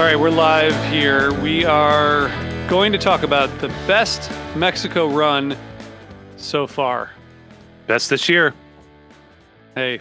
All 0.00 0.06
right, 0.06 0.18
we're 0.18 0.30
live 0.30 0.74
here. 0.90 1.30
We 1.42 1.66
are 1.66 2.28
going 2.70 2.90
to 2.90 2.96
talk 2.96 3.22
about 3.22 3.50
the 3.58 3.68
best 3.86 4.30
Mexico 4.56 5.06
run 5.10 5.54
so 6.38 6.66
far. 6.66 7.10
Best 7.86 8.08
this 8.08 8.26
year. 8.26 8.54
Hey, 9.74 10.00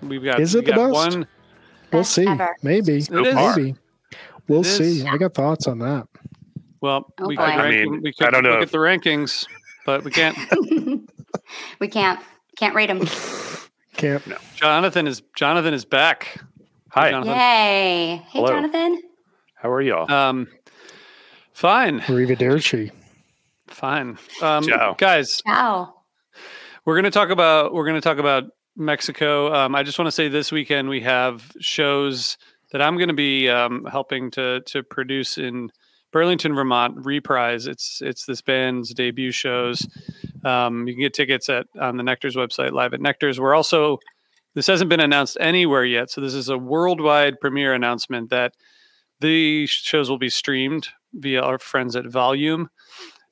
we've 0.00 0.22
got, 0.22 0.38
Is 0.38 0.54
it 0.54 0.64
the 0.64 0.70
got 0.70 0.92
best? 0.92 0.92
one. 0.92 1.26
We'll 1.92 2.02
Best 2.02 2.12
see. 2.12 2.24
ever. 2.24 2.54
Maybe. 2.62 2.98
It 2.98 3.10
is. 3.10 3.10
Maybe. 3.10 3.74
We'll 4.46 4.60
It 4.60 4.66
is. 4.68 5.02
see. 5.02 5.08
I 5.08 5.16
got 5.16 5.34
thoughts 5.34 5.66
on 5.66 5.80
that. 5.80 6.06
Well, 6.80 7.12
Oh, 7.20 7.26
we 7.26 7.34
boy. 7.34 7.42
could, 7.44 7.50
I 7.50 7.56
rank, 7.68 7.90
mean, 7.90 8.00
we 8.00 8.12
could 8.12 8.28
I 8.28 8.30
don't 8.30 8.44
know 8.44 8.50
look 8.50 8.62
at 8.62 8.70
the 8.70 8.78
rankings, 8.78 9.44
but 9.84 10.04
we 10.04 10.12
can't. 10.12 10.38
we 11.80 11.88
can't 11.88 12.20
can't 12.56 12.76
rate 12.76 12.86
them. 12.86 13.00
Can't. 13.96 14.24
No. 14.24 14.36
Jonathan 14.54 15.08
is 15.08 15.20
Jonathan 15.34 15.74
is 15.74 15.84
back. 15.84 16.40
Hi. 16.90 17.10
Jonathan. 17.10 17.32
Yay! 17.34 17.38
Hey, 17.38 18.22
Hello. 18.30 18.46
Jonathan. 18.46 19.02
How 19.62 19.70
are 19.70 19.80
y'all? 19.80 20.10
Um, 20.10 20.48
fine, 21.52 22.00
Arrivederci. 22.00 22.90
fine. 23.68 24.18
Um, 24.42 24.64
Ciao. 24.64 24.96
guys, 24.98 25.40
Ciao. 25.46 25.94
we're 26.84 26.96
gonna 26.96 27.12
talk 27.12 27.30
about 27.30 27.72
we're 27.72 27.86
gonna 27.86 28.00
talk 28.00 28.18
about 28.18 28.42
Mexico. 28.76 29.54
Um, 29.54 29.76
I 29.76 29.84
just 29.84 30.00
want 30.00 30.08
to 30.08 30.12
say 30.12 30.26
this 30.26 30.50
weekend 30.50 30.88
we 30.88 31.00
have 31.02 31.52
shows 31.60 32.38
that 32.72 32.82
I'm 32.82 32.98
gonna 32.98 33.12
be 33.14 33.48
um, 33.48 33.84
helping 33.84 34.32
to 34.32 34.62
to 34.62 34.82
produce 34.82 35.38
in 35.38 35.70
Burlington, 36.10 36.56
Vermont. 36.56 36.96
Reprise. 37.06 37.68
It's 37.68 38.02
it's 38.02 38.26
this 38.26 38.42
band's 38.42 38.92
debut 38.92 39.30
shows. 39.30 39.86
Um, 40.44 40.88
you 40.88 40.94
can 40.94 41.02
get 41.02 41.14
tickets 41.14 41.48
at 41.48 41.66
on 41.80 41.98
the 41.98 42.02
Nectar's 42.02 42.34
website, 42.34 42.72
live 42.72 42.94
at 42.94 43.00
Nectar's. 43.00 43.38
We're 43.38 43.54
also 43.54 44.00
this 44.54 44.66
hasn't 44.66 44.90
been 44.90 44.98
announced 44.98 45.38
anywhere 45.40 45.84
yet, 45.84 46.10
so 46.10 46.20
this 46.20 46.34
is 46.34 46.48
a 46.48 46.58
worldwide 46.58 47.38
premiere 47.38 47.74
announcement 47.74 48.30
that 48.30 48.54
the 49.22 49.66
shows 49.66 50.10
will 50.10 50.18
be 50.18 50.28
streamed 50.28 50.88
via 51.14 51.40
our 51.40 51.58
friends 51.58 51.96
at 51.96 52.06
Volume. 52.06 52.68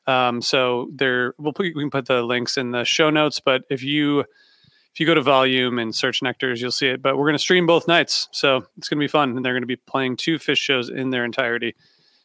Um, 0.06 0.40
so 0.40 0.88
there, 0.94 1.34
we'll 1.38 1.52
put, 1.52 1.66
we 1.74 1.82
can 1.82 1.90
put 1.90 2.06
the 2.06 2.22
links 2.22 2.56
in 2.56 2.70
the 2.70 2.84
show 2.84 3.10
notes. 3.10 3.38
But 3.40 3.62
if 3.70 3.82
you 3.82 4.20
if 4.20 4.98
you 4.98 5.06
go 5.06 5.14
to 5.14 5.22
Volume 5.22 5.78
and 5.78 5.94
search 5.94 6.20
Nectars, 6.20 6.60
you'll 6.60 6.72
see 6.72 6.88
it. 6.88 7.00
But 7.02 7.16
we're 7.16 7.26
going 7.26 7.34
to 7.34 7.38
stream 7.38 7.66
both 7.66 7.86
nights, 7.86 8.28
so 8.32 8.66
it's 8.76 8.88
going 8.88 8.98
to 8.98 9.04
be 9.04 9.08
fun. 9.08 9.36
And 9.36 9.44
they're 9.44 9.52
going 9.52 9.62
to 9.62 9.66
be 9.66 9.76
playing 9.76 10.16
two 10.16 10.36
Phish 10.38 10.56
shows 10.58 10.88
in 10.88 11.10
their 11.10 11.24
entirety. 11.24 11.76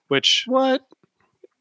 Which 0.07 0.45
What? 0.47 0.81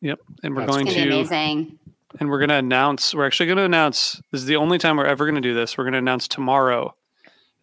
yep, 0.00 0.18
and 0.42 0.54
we're 0.54 0.62
That's 0.62 0.72
going 0.76 0.86
It's 0.86 0.96
gonna 0.96 1.06
be 1.06 1.10
to 1.10 1.18
amazing. 1.34 1.78
and 2.20 2.30
we're 2.30 2.38
going 2.38 2.48
to 2.50 2.54
announce. 2.56 3.14
We're 3.14 3.26
actually 3.26 3.46
going 3.46 3.58
to 3.58 3.64
announce. 3.64 4.20
This 4.32 4.40
is 4.40 4.46
the 4.46 4.56
only 4.56 4.78
time 4.78 4.96
we're 4.96 5.04
ever 5.06 5.24
going 5.26 5.34
to 5.34 5.40
do 5.42 5.52
this. 5.54 5.76
We're 5.76 5.84
going 5.84 5.92
to 5.92 5.98
announce 5.98 6.26
tomorrow 6.28 6.94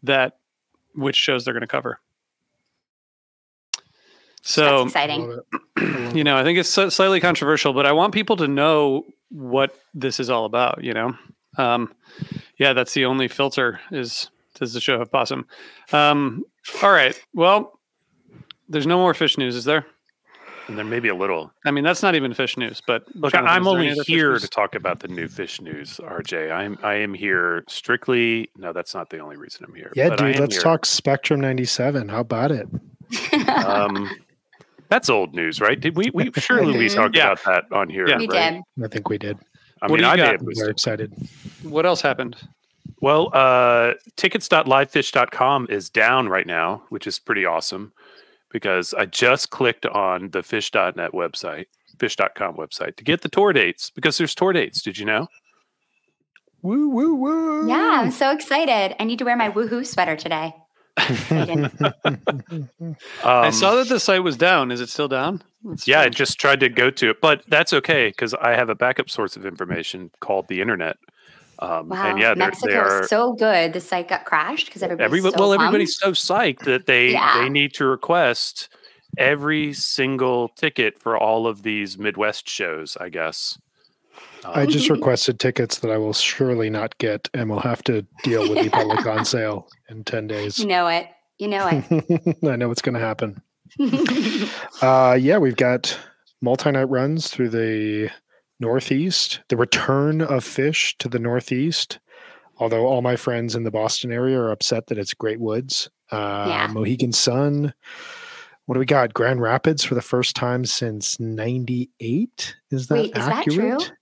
that 0.03 0.37
which 0.93 1.15
shows 1.15 1.45
they're 1.45 1.53
going 1.53 1.61
to 1.61 1.67
cover. 1.67 1.99
So 4.41 4.85
That's 4.85 4.95
exciting. 4.95 5.39
You 6.13 6.25
know, 6.25 6.37
I 6.37 6.43
think 6.43 6.59
it's 6.59 6.69
slightly 6.69 7.21
controversial, 7.21 7.71
but 7.71 7.85
I 7.85 7.93
want 7.93 8.13
people 8.13 8.35
to 8.35 8.47
know 8.47 9.05
what 9.29 9.79
this 9.93 10.19
is 10.19 10.29
all 10.29 10.43
about. 10.43 10.83
You 10.83 10.93
know, 10.93 11.15
um, 11.57 11.93
yeah, 12.57 12.73
that's 12.73 12.93
the 12.93 13.05
only 13.05 13.29
filter 13.29 13.79
is 13.91 14.29
does 14.55 14.73
the 14.73 14.81
show 14.81 14.99
have 14.99 15.09
possum? 15.09 15.47
Um, 15.93 16.43
all 16.83 16.91
right, 16.91 17.19
well, 17.33 17.79
there's 18.67 18.85
no 18.85 18.97
more 18.97 19.13
Phish 19.13 19.37
news, 19.37 19.55
is 19.55 19.63
there? 19.63 19.85
and 20.71 20.77
there 20.77 20.85
may 20.85 20.99
be 20.99 21.09
a 21.09 21.15
little. 21.15 21.51
I 21.65 21.71
mean, 21.71 21.83
that's 21.83 22.01
not 22.01 22.15
even 22.15 22.33
Phish 22.33 22.57
news, 22.57 22.81
but 22.85 23.03
Look, 23.15 23.33
Jonathan, 23.33 23.53
I'm 23.53 23.67
only 23.67 23.87
any 23.87 23.91
other 23.91 24.03
Phish 24.03 24.07
here 24.07 24.39
to 24.39 24.47
talk 24.47 24.73
about 24.73 25.01
the 25.01 25.07
new 25.07 25.27
Phish 25.27 25.61
news, 25.61 25.97
RJ. 25.97 26.51
I'm 26.51 26.77
I 26.81 26.95
am 26.95 27.13
here 27.13 27.63
strictly. 27.67 28.49
No, 28.57 28.73
that's 28.73 28.95
not 28.95 29.09
the 29.09 29.19
only 29.19 29.35
reason 29.37 29.65
I'm 29.67 29.75
here. 29.75 29.91
Yeah, 29.95 30.09
but 30.09 30.19
dude, 30.19 30.39
let's 30.39 30.55
here. 30.55 30.63
talk 30.63 30.85
Spectrum 30.85 31.39
97. 31.41 32.09
How 32.09 32.21
about 32.21 32.51
it? 32.51 32.67
Um, 33.65 34.09
that's 34.91 35.09
old 35.09 35.33
news, 35.33 35.59
right? 35.59 35.79
Did 35.79 35.95
we? 35.95 36.11
We 36.13 36.29
surely 36.37 36.77
we 36.77 36.85
Mhm. 36.87 36.95
talked 36.95 37.15
Yeah. 37.15 37.31
about 37.31 37.43
that 37.45 37.75
on 37.75 37.89
here. 37.89 38.07
Yeah. 38.07 38.17
we 38.17 38.27
right? 38.27 38.61
did. 38.77 38.85
I 38.85 38.87
think 38.89 39.09
we 39.09 39.17
did. 39.17 39.39
I 39.81 39.87
What 39.87 39.99
mean, 39.99 40.03
I 40.05 40.15
got? 40.17 40.23
may 40.23 40.31
have 40.33 40.41
I'm 40.41 40.47
very 40.55 40.69
excited. 40.69 41.11
What 41.63 41.85
else 41.87 42.01
happened? 42.01 42.35
Well, 42.99 43.31
uh, 43.33 43.93
tickets.livephish.com 44.17 45.67
is 45.71 45.89
down 45.89 46.27
right 46.29 46.45
now, 46.45 46.83
which 46.89 47.07
is 47.07 47.17
pretty 47.17 47.45
awesome 47.45 47.93
because 48.51 48.93
I 48.93 49.05
just 49.05 49.49
clicked 49.49 49.85
on 49.87 50.29
the 50.31 50.41
phish.net 50.43 51.11
website, 51.13 51.65
phish.com 51.97 52.55
website 52.57 52.97
to 52.97 53.03
get 53.03 53.21
the 53.21 53.29
tour 53.29 53.53
dates 53.53 53.89
because 53.89 54.17
there's 54.19 54.35
tour 54.35 54.53
dates. 54.53 54.81
Did 54.83 54.99
you 54.99 55.05
know? 55.05 55.27
Woo, 56.61 56.89
woo, 56.89 57.15
woo. 57.15 57.67
Yeah, 57.67 58.01
I'm 58.01 58.11
so 58.11 58.29
excited. 58.31 58.95
I 59.01 59.03
need 59.05 59.17
to 59.19 59.25
wear 59.25 59.35
my 59.37 59.49
woohoo 59.49 59.83
sweater 59.85 60.15
today. 60.15 60.53
Excited. 60.97 61.71
Um, 62.03 62.97
I 63.23 63.49
saw 63.49 63.75
that 63.75 63.87
the 63.89 63.99
site 63.99 64.23
was 64.23 64.37
down. 64.37 64.71
Is 64.71 64.81
it 64.81 64.89
still 64.89 65.07
down? 65.07 65.41
It's 65.71 65.87
Yeah, 65.87 66.01
I 66.01 66.09
just 66.09 66.39
tried 66.39 66.59
to 66.61 66.69
go 66.69 66.89
to 66.91 67.09
it, 67.11 67.21
but 67.21 67.43
that's 67.47 67.73
okay 67.73 68.09
because 68.09 68.33
I 68.33 68.51
have 68.51 68.69
a 68.69 68.75
backup 68.75 69.09
source 69.09 69.35
of 69.35 69.45
information 69.45 70.11
called 70.19 70.47
the 70.47 70.61
internet. 70.61 70.97
Um, 71.59 71.89
Wow. 71.89 72.09
and 72.09 72.19
yeah, 72.19 72.29
they're, 72.29 72.35
Mexico 72.37 72.71
they 72.71 72.77
are 72.77 73.03
is 73.03 73.09
so 73.09 73.33
good. 73.33 73.73
The 73.73 73.79
site 73.79 74.07
got 74.07 74.25
crashed 74.25 74.65
because 74.65 74.81
everybody. 74.81 75.05
everybody. 75.05 75.33
so 75.33 75.39
well, 75.39 75.49
pumped. 75.49 75.63
everybody's 75.63 75.95
so 75.97 76.11
psyched 76.11 76.63
that 76.65 76.87
they 76.87 77.11
Yeah. 77.11 77.43
they 77.43 77.49
need 77.49 77.73
to 77.75 77.85
request 77.85 78.69
every 79.17 79.73
single 79.73 80.49
ticket 80.49 80.99
for 80.99 81.17
all 81.17 81.45
of 81.45 81.61
these 81.63 81.97
Midwest 81.99 82.49
shows. 82.49 82.97
I 82.99 83.09
guess. 83.09 83.59
I 84.45 84.63
Um, 84.63 84.69
just 84.69 84.89
requested 84.89 85.39
tickets 85.39 85.79
that 85.79 85.91
I 85.91 85.97
will 85.97 86.13
surely 86.13 86.69
not 86.69 86.97
get, 86.97 87.29
and 87.33 87.49
we'll 87.49 87.59
have 87.59 87.83
to 87.83 88.05
deal 88.23 88.49
with 88.49 88.63
the 88.63 88.69
public 88.71 89.05
on 89.05 89.23
sale 89.25 89.67
in 89.89 90.03
10 90.03 90.27
days. 90.27 90.57
You 90.59 90.65
know 90.67 90.87
it. 90.87 91.07
You 91.37 91.47
know 91.47 91.67
it. 91.71 92.37
I 92.47 92.55
know 92.55 92.67
what's 92.67 92.81
going 92.81 92.95
to 92.95 92.99
happen. 92.99 93.41
Uh, 94.81 95.17
yeah, 95.19 95.37
we've 95.37 95.55
got 95.55 95.97
multi-night 96.41 96.89
runs 96.89 97.29
through 97.29 97.49
the 97.49 98.09
Northeast. 98.59 99.41
The 99.49 99.57
return 99.57 100.21
of 100.21 100.43
Phish 100.43 100.97
to 100.99 101.07
the 101.09 101.19
Northeast. 101.19 101.99
Although 102.57 102.85
all 102.85 103.01
my 103.01 103.15
friends 103.15 103.55
in 103.55 103.63
the 103.63 103.71
Boston 103.71 104.11
area 104.11 104.39
are 104.39 104.51
upset 104.51 104.87
that 104.87 104.97
it's 104.97 105.13
Great 105.13 105.39
Woods. 105.39 105.89
uh, 106.11 106.45
Yeah. 106.47 106.67
Mohegan 106.67 107.11
Sun. 107.11 107.73
What 108.65 108.73
do 108.75 108.79
we 108.79 108.85
got? 108.85 109.13
Grand 109.13 109.41
Rapids 109.41 109.83
for 109.83 109.95
the 109.95 110.01
first 110.01 110.35
time 110.35 110.65
since 110.65 111.19
'98. 111.19 112.55
Is 112.69 112.87
that 112.87 112.93
Wait, 112.95 113.05
is 113.17 113.25
that 113.25 113.31
accurate? 113.47 113.79
true? 113.81 113.95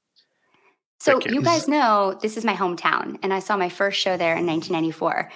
So 1.00 1.20
you. 1.26 1.36
you 1.36 1.42
guys 1.42 1.68
know 1.68 2.18
this 2.22 2.36
is 2.38 2.44
my 2.44 2.54
hometown, 2.56 3.18
and 3.24 3.34
I 3.34 3.40
saw 3.40 3.56
my 3.58 3.70
first 3.70 4.00
show 4.00 4.18
there 4.18 4.36
in 4.36 4.46
1994. 4.46 5.32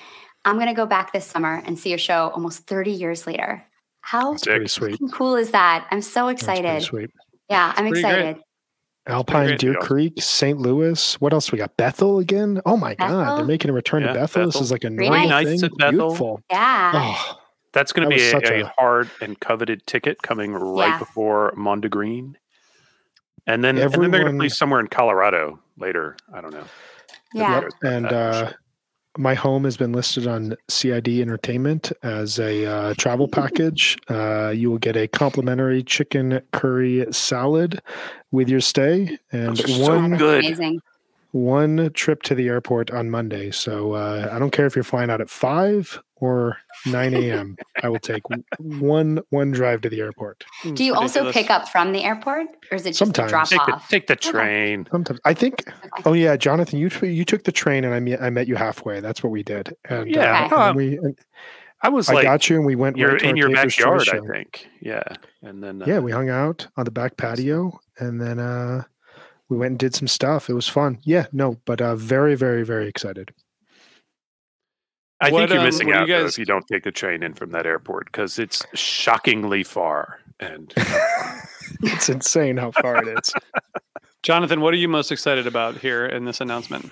I'm 0.46 0.58
gonna 0.60 0.74
go 0.74 0.86
back 0.86 1.14
this 1.14 1.26
summer 1.26 1.62
and 1.66 1.80
see 1.80 1.94
a 1.94 1.98
show 1.98 2.30
almost 2.34 2.68
30 2.68 2.92
years 2.92 3.26
later. 3.26 3.64
How 4.02 4.32
That's 4.32 4.44
pretty 4.44 4.68
Sick. 4.68 4.98
sweet. 4.98 5.12
cool 5.14 5.36
is 5.38 5.52
that? 5.52 5.88
I'm 5.90 6.02
so 6.02 6.28
excited. 6.28 6.82
sweet. 6.84 7.10
Yeah, 7.50 7.70
I'm 7.78 7.88
Pretty 7.88 8.02
great. 8.02 8.14
excited. 8.14 8.38
Alpine. 9.08 9.58
Deer 9.58 9.74
Yeah. 9.74 9.80
Creek, 9.86 10.22
St. 10.22 10.58
Louis. 10.58 11.16
What 11.22 11.34
else 11.34 11.52
we 11.52 11.58
got? 11.58 11.76
Bethel 11.78 12.20
again. 12.20 12.62
Oh 12.66 12.76
my 12.78 12.96
God, 12.96 13.38
they're 13.38 13.46
making 13.46 13.70
a 13.70 13.74
return 13.74 14.02
Yeah, 14.04 14.14
to 14.14 14.20
Bethel. 14.20 14.46
This 14.46 14.60
is 14.62 14.72
like 14.72 14.84
a 14.84 14.90
Pretty 14.92 15.10
northern 15.10 15.30
nice. 15.30 15.46
thing. 15.46 15.54
Nice 15.56 15.64
at 15.64 15.78
Bethel. 15.78 16.00
Beautiful. 16.08 16.42
Yeah. 16.50 16.92
Oh, 16.96 17.40
That's 17.74 17.92
going 17.92 18.08
That 18.10 18.16
to 18.16 18.22
be 18.22 18.28
a, 18.28 18.32
such 18.32 18.50
a 18.50 18.62
a- 18.66 18.74
hard 18.78 19.10
and 19.22 19.40
coveted 19.40 19.86
ticket 19.88 20.22
coming 20.22 20.54
right 20.54 20.88
Yeah. 20.90 21.00
before 21.00 21.54
Mondegreen. 21.58 22.36
And 23.48 23.64
then, 23.64 23.78
and 23.78 23.92
then 23.92 23.92
they're 23.92 24.00
going 24.00 24.12
to 24.12 24.18
Everyone- 24.20 24.38
play 24.40 24.50
somewhere 24.50 24.80
in 24.80 24.88
Colorado 24.88 25.60
later. 25.78 26.16
I 26.34 26.42
don't 26.42 26.54
know. 26.54 26.64
yeah. 27.34 27.62
Yep. 27.62 27.72
and 27.84 28.06
That 28.06 28.14
uh, 28.14 28.52
my 29.18 29.34
home 29.34 29.64
has 29.66 29.76
been 29.78 29.92
listed 29.92 30.28
on 30.28 30.56
CID 30.70 31.08
Entertainment 31.20 31.92
as 32.04 32.40
a 32.40 32.66
uh, 32.66 32.94
travel 32.98 33.28
package. 33.28 33.98
Uh, 34.10 34.50
you 34.56 34.72
will 34.72 34.78
get 34.80 34.96
a 34.96 35.08
complimentary 35.08 35.84
chicken 35.84 36.42
curry 36.52 37.06
salad 37.12 37.82
with 38.32 38.50
your 38.50 38.62
stay, 38.62 39.18
and 39.32 39.58
Those 39.58 39.76
so 39.76 39.82
one 39.92 40.18
good. 40.18 40.46
Amazing. 40.46 40.82
one 41.32 41.92
trip 41.94 42.24
to 42.24 42.36
the 42.36 42.48
airport 42.48 42.92
on 42.92 43.10
Monday. 43.10 43.52
So 43.52 43.94
uh, 43.94 44.30
I 44.32 44.40
don't 44.40 44.52
care 44.52 44.66
if 44.66 44.76
you're 44.76 44.84
flying 44.84 45.10
out 45.10 45.22
at 45.22 45.30
five 45.30 46.00
or 46.24 46.58
nine 46.86 47.14
a.m. 47.14 47.58
I 47.84 47.90
will 47.90 48.00
take 48.00 48.24
one 48.58 49.20
one 49.30 49.52
drive 49.52 49.82
to 49.82 49.90
the 49.90 50.00
airport. 50.00 50.46
Do 50.74 50.84
you 50.86 50.94
also 50.96 51.30
pick 51.34 51.50
up 51.50 51.68
from 51.68 51.92
the 51.92 52.02
airport, 52.04 52.48
or 52.72 52.76
is 52.78 52.86
it 52.86 52.92
just 52.92 53.00
Sometimes. 53.00 53.30
a 53.30 53.30
drop 53.30 53.48
Take 53.50 53.66
the, 53.66 53.74
off? 53.74 53.90
take 53.90 54.08
the 54.08 54.14
Okay. 54.14 54.32
train. 54.32 54.88
Sometimes 54.90 55.20
I 55.26 55.34
think. 55.34 55.66
Okay. 55.68 56.04
Oh 56.06 56.14
yeah, 56.14 56.38
Jonathan, 56.38 56.80
you 56.80 56.90
you 57.02 57.26
took 57.26 57.44
the 57.44 57.52
train 57.52 57.84
and 57.84 57.94
I 57.94 58.00
met 58.00 58.22
I 58.22 58.30
met 58.30 58.48
you 58.48 58.56
halfway. 58.56 59.02
That's 59.02 59.22
what 59.22 59.32
we 59.32 59.44
did. 59.44 59.76
And 59.90 60.10
Yeah. 60.10 60.48
uh, 60.50 60.70
and 60.70 60.78
we 60.78 60.98
and 60.98 61.18
I 61.82 61.90
was 61.90 62.10
I 62.10 62.14
like, 62.14 62.24
got 62.24 62.50
you, 62.50 62.56
and 62.56 62.66
we 62.66 62.76
went 62.76 62.96
you're 62.96 63.12
right 63.14 63.22
in 63.22 63.36
your 63.36 63.50
Papers, 63.50 63.76
backyard, 63.76 64.10
I 64.10 64.20
think. 64.34 64.68
Yeah. 64.82 65.04
And 65.42 65.62
then, 65.62 65.82
uh, 65.82 65.86
Yeah, 65.86 66.00
we 66.00 66.14
hung 66.14 66.30
out 66.30 66.66
on 66.78 66.86
the 66.86 66.92
back 66.92 67.18
patio, 67.18 67.78
and 68.00 68.22
then 68.22 68.40
uh, 68.40 68.84
we 69.50 69.58
went 69.58 69.72
and 69.72 69.80
did 69.80 69.94
some 69.94 70.08
stuff. 70.08 70.50
It 70.50 70.54
was 70.54 70.70
fun. 70.70 71.00
Yeah, 71.04 71.26
no, 71.34 71.58
but 71.66 71.82
uh, 71.82 71.98
very, 71.98 72.36
very, 72.36 72.64
very 72.64 72.88
excited. 72.88 73.34
I 75.24 75.32
What, 75.32 75.40
think 75.40 75.50
you're 75.52 75.60
um, 75.60 75.66
missing 75.66 75.92
out 75.92 76.08
you 76.08 76.16
though, 76.16 76.26
if 76.26 76.38
you 76.38 76.46
don't 76.46 76.66
take 76.68 76.84
the 76.84 76.92
train 76.92 77.24
in 77.24 77.34
from 77.34 77.52
that 77.52 77.66
airport 77.66 78.06
because 78.06 78.40
it's 78.40 78.64
shockingly 78.74 79.64
far. 79.64 80.20
And 80.40 80.74
It's 81.84 82.10
insane 82.10 82.58
how 82.58 82.72
far 82.72 82.98
it 82.98 83.18
is. 83.18 83.34
Jonathan, 84.22 84.62
what 84.62 84.74
are 84.74 84.78
you 84.78 84.88
most 84.88 85.12
excited 85.12 85.48
about 85.48 85.78
here 85.78 86.06
in 86.06 86.26
this 86.26 86.40
announcement? 86.40 86.92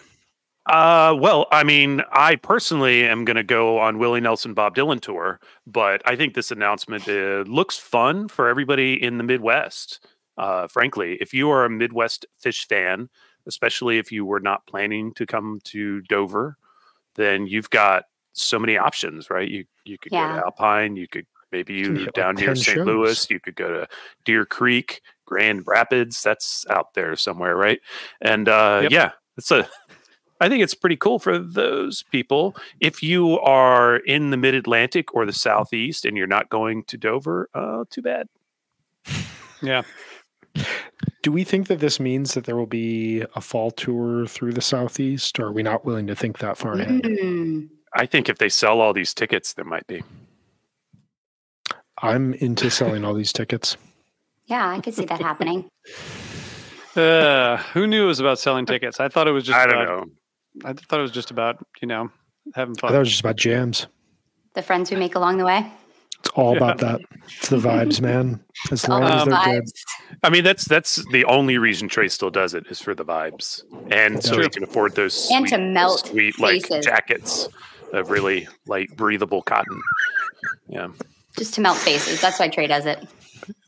Uh, 0.67 1.15
well, 1.17 1.47
I 1.51 1.63
mean, 1.63 2.01
I 2.11 2.35
personally 2.35 3.05
am 3.05 3.25
going 3.25 3.37
to 3.37 3.43
go 3.43 3.79
on 3.79 3.97
Willie 3.97 4.21
Nelson 4.21 4.53
Bob 4.53 4.75
Dylan 4.75 4.99
tour, 4.99 5.39
but 5.65 6.01
I 6.05 6.15
think 6.15 6.33
this 6.33 6.51
announcement 6.51 7.07
uh, 7.07 7.43
looks 7.47 7.77
fun 7.77 8.27
for 8.27 8.47
everybody 8.47 9.01
in 9.01 9.17
the 9.17 9.23
Midwest. 9.23 10.05
Uh, 10.37 10.67
frankly, 10.67 11.17
if 11.19 11.33
you 11.33 11.49
are 11.49 11.65
a 11.65 11.69
Midwest 11.69 12.25
Phish 12.43 12.67
fan, 12.67 13.09
especially 13.47 13.97
if 13.97 14.11
you 14.11 14.23
were 14.25 14.39
not 14.39 14.67
planning 14.67 15.13
to 15.15 15.25
come 15.25 15.59
to 15.65 16.01
Dover, 16.01 16.57
then 17.15 17.47
you've 17.47 17.69
got 17.69 18.05
so 18.33 18.59
many 18.59 18.77
options, 18.77 19.29
right? 19.29 19.47
You 19.49 19.65
you 19.83 19.97
could 19.97 20.11
go 20.11 20.17
to 20.17 20.43
Alpine, 20.45 20.95
you 20.95 21.07
could 21.07 21.25
maybe 21.51 21.73
you 21.73 21.85
can 21.85 21.95
hit, 21.97 22.05
like, 22.05 22.13
down 22.13 22.35
near 22.35 22.55
St. 22.55 22.77
shows. 22.77 22.87
Louis, 22.87 23.29
you 23.29 23.39
could 23.39 23.55
go 23.55 23.69
to 23.71 23.87
Deer 24.25 24.45
Creek, 24.45 25.01
Grand 25.25 25.63
Rapids. 25.67 26.21
That's 26.23 26.65
out 26.69 26.93
there 26.93 27.15
somewhere, 27.15 27.55
right? 27.55 27.79
And 28.21 28.47
uh, 28.47 28.79
Yep. 28.83 28.91
yeah, 28.91 29.11
it's 29.37 29.51
a. 29.51 29.67
I 30.39 30.49
think 30.49 30.63
it's 30.63 30.73
pretty 30.73 30.95
cool 30.95 31.19
for 31.19 31.37
those 31.37 32.03
people. 32.11 32.55
If 32.79 33.03
you 33.03 33.39
are 33.41 33.97
in 33.97 34.31
the 34.31 34.37
Mid 34.37 34.55
Atlantic 34.55 35.13
or 35.13 35.23
the 35.25 35.33
Southeast 35.33 36.03
and 36.03 36.17
you're 36.17 36.25
not 36.25 36.49
going 36.49 36.83
to 36.85 36.97
Dover, 36.97 37.47
uh, 37.53 37.83
too 37.91 38.01
bad. 38.01 38.27
Yeah. 39.61 39.83
Do 41.21 41.31
we 41.31 41.43
think 41.43 41.67
that 41.67 41.79
this 41.79 41.99
means 41.99 42.33
that 42.33 42.45
there 42.45 42.55
will 42.55 42.65
be 42.65 43.23
a 43.35 43.41
fall 43.41 43.69
tour 43.69 44.25
through 44.25 44.53
the 44.53 44.61
southeast, 44.61 45.39
or 45.39 45.45
are 45.47 45.51
we 45.51 45.61
not 45.61 45.85
willing 45.85 46.07
to 46.07 46.15
think 46.15 46.39
that 46.39 46.57
far 46.57 46.73
ahead? 46.73 47.03
Mm. 47.03 47.69
I 47.93 48.05
think 48.05 48.29
if 48.29 48.37
they 48.37 48.49
sell 48.49 48.79
all 48.81 48.93
these 48.93 49.13
tickets, 49.13 49.53
there 49.53 49.65
might 49.65 49.85
be. 49.87 50.03
I'm 52.01 52.33
into 52.35 52.69
selling 52.71 53.03
all 53.03 53.13
these 53.13 53.33
tickets. 53.33 53.77
Yeah, 54.45 54.67
I 54.69 54.79
could 54.79 54.93
see 54.93 55.05
that 55.05 55.21
happening. 55.21 55.69
Uh, 56.93 57.55
who 57.73 57.87
knew 57.87 58.03
it 58.03 58.07
was 58.07 58.19
about 58.19 58.37
selling 58.37 58.65
tickets? 58.65 58.99
I 58.99 59.07
thought 59.07 59.25
it 59.25 59.31
was 59.31 59.45
just 59.45 59.57
I 59.57 59.65
don't 59.65 59.81
about, 59.81 60.07
know. 60.07 60.13
I 60.65 60.73
thought 60.73 60.99
it 60.99 61.03
was 61.03 61.11
just 61.11 61.31
about, 61.31 61.65
you 61.81 61.87
know, 61.87 62.11
having 62.53 62.75
fun. 62.75 62.89
I 62.89 62.91
thought 62.91 62.97
it 62.97 62.99
was 62.99 63.09
just 63.11 63.21
about 63.21 63.37
jams. 63.37 63.87
The 64.55 64.61
friends 64.61 64.91
we 64.91 64.97
make 64.97 65.15
along 65.15 65.37
the 65.37 65.45
way. 65.45 65.71
It's 66.19 66.27
all 66.35 66.51
Yeah. 66.51 66.57
about 66.57 66.79
that. 66.79 66.99
It's 67.27 67.47
the 67.47 67.55
vibes, 67.59 68.01
man. 68.01 68.43
As 68.73 68.85
long 68.89 69.03
All 69.03 69.09
as 69.09 69.25
they're 69.25 69.53
good. 69.53 69.63
vibes. 69.63 69.71
I 70.21 70.29
mean, 70.29 70.43
that's 70.43 70.65
that's 70.65 70.95
the 71.13 71.23
only 71.23 71.57
reason 71.57 71.87
Trey 71.87 72.09
still 72.09 72.29
does 72.29 72.53
it 72.53 72.65
is 72.69 72.81
for 72.81 72.93
the 72.93 73.05
vibes, 73.05 73.63
and 73.89 74.21
so 74.21 74.33
True. 74.33 74.43
he 74.43 74.49
can 74.49 74.63
afford 74.65 74.93
those 74.95 75.29
And 75.31 75.47
to 75.47 75.57
melt 75.59 76.07
sweet 76.07 76.39
like 76.41 76.67
jackets 76.83 77.47
of 77.91 78.09
really 78.09 78.47
light, 78.67 78.95
breathable 78.95 79.41
cotton. 79.41 79.81
Yeah, 80.67 80.89
Just 81.37 81.53
to 81.55 81.61
melt 81.61 81.77
faces. 81.77 82.21
That's 82.21 82.39
why 82.39 82.47
Trey 82.47 82.67
does 82.67 82.85
it. 82.85 83.07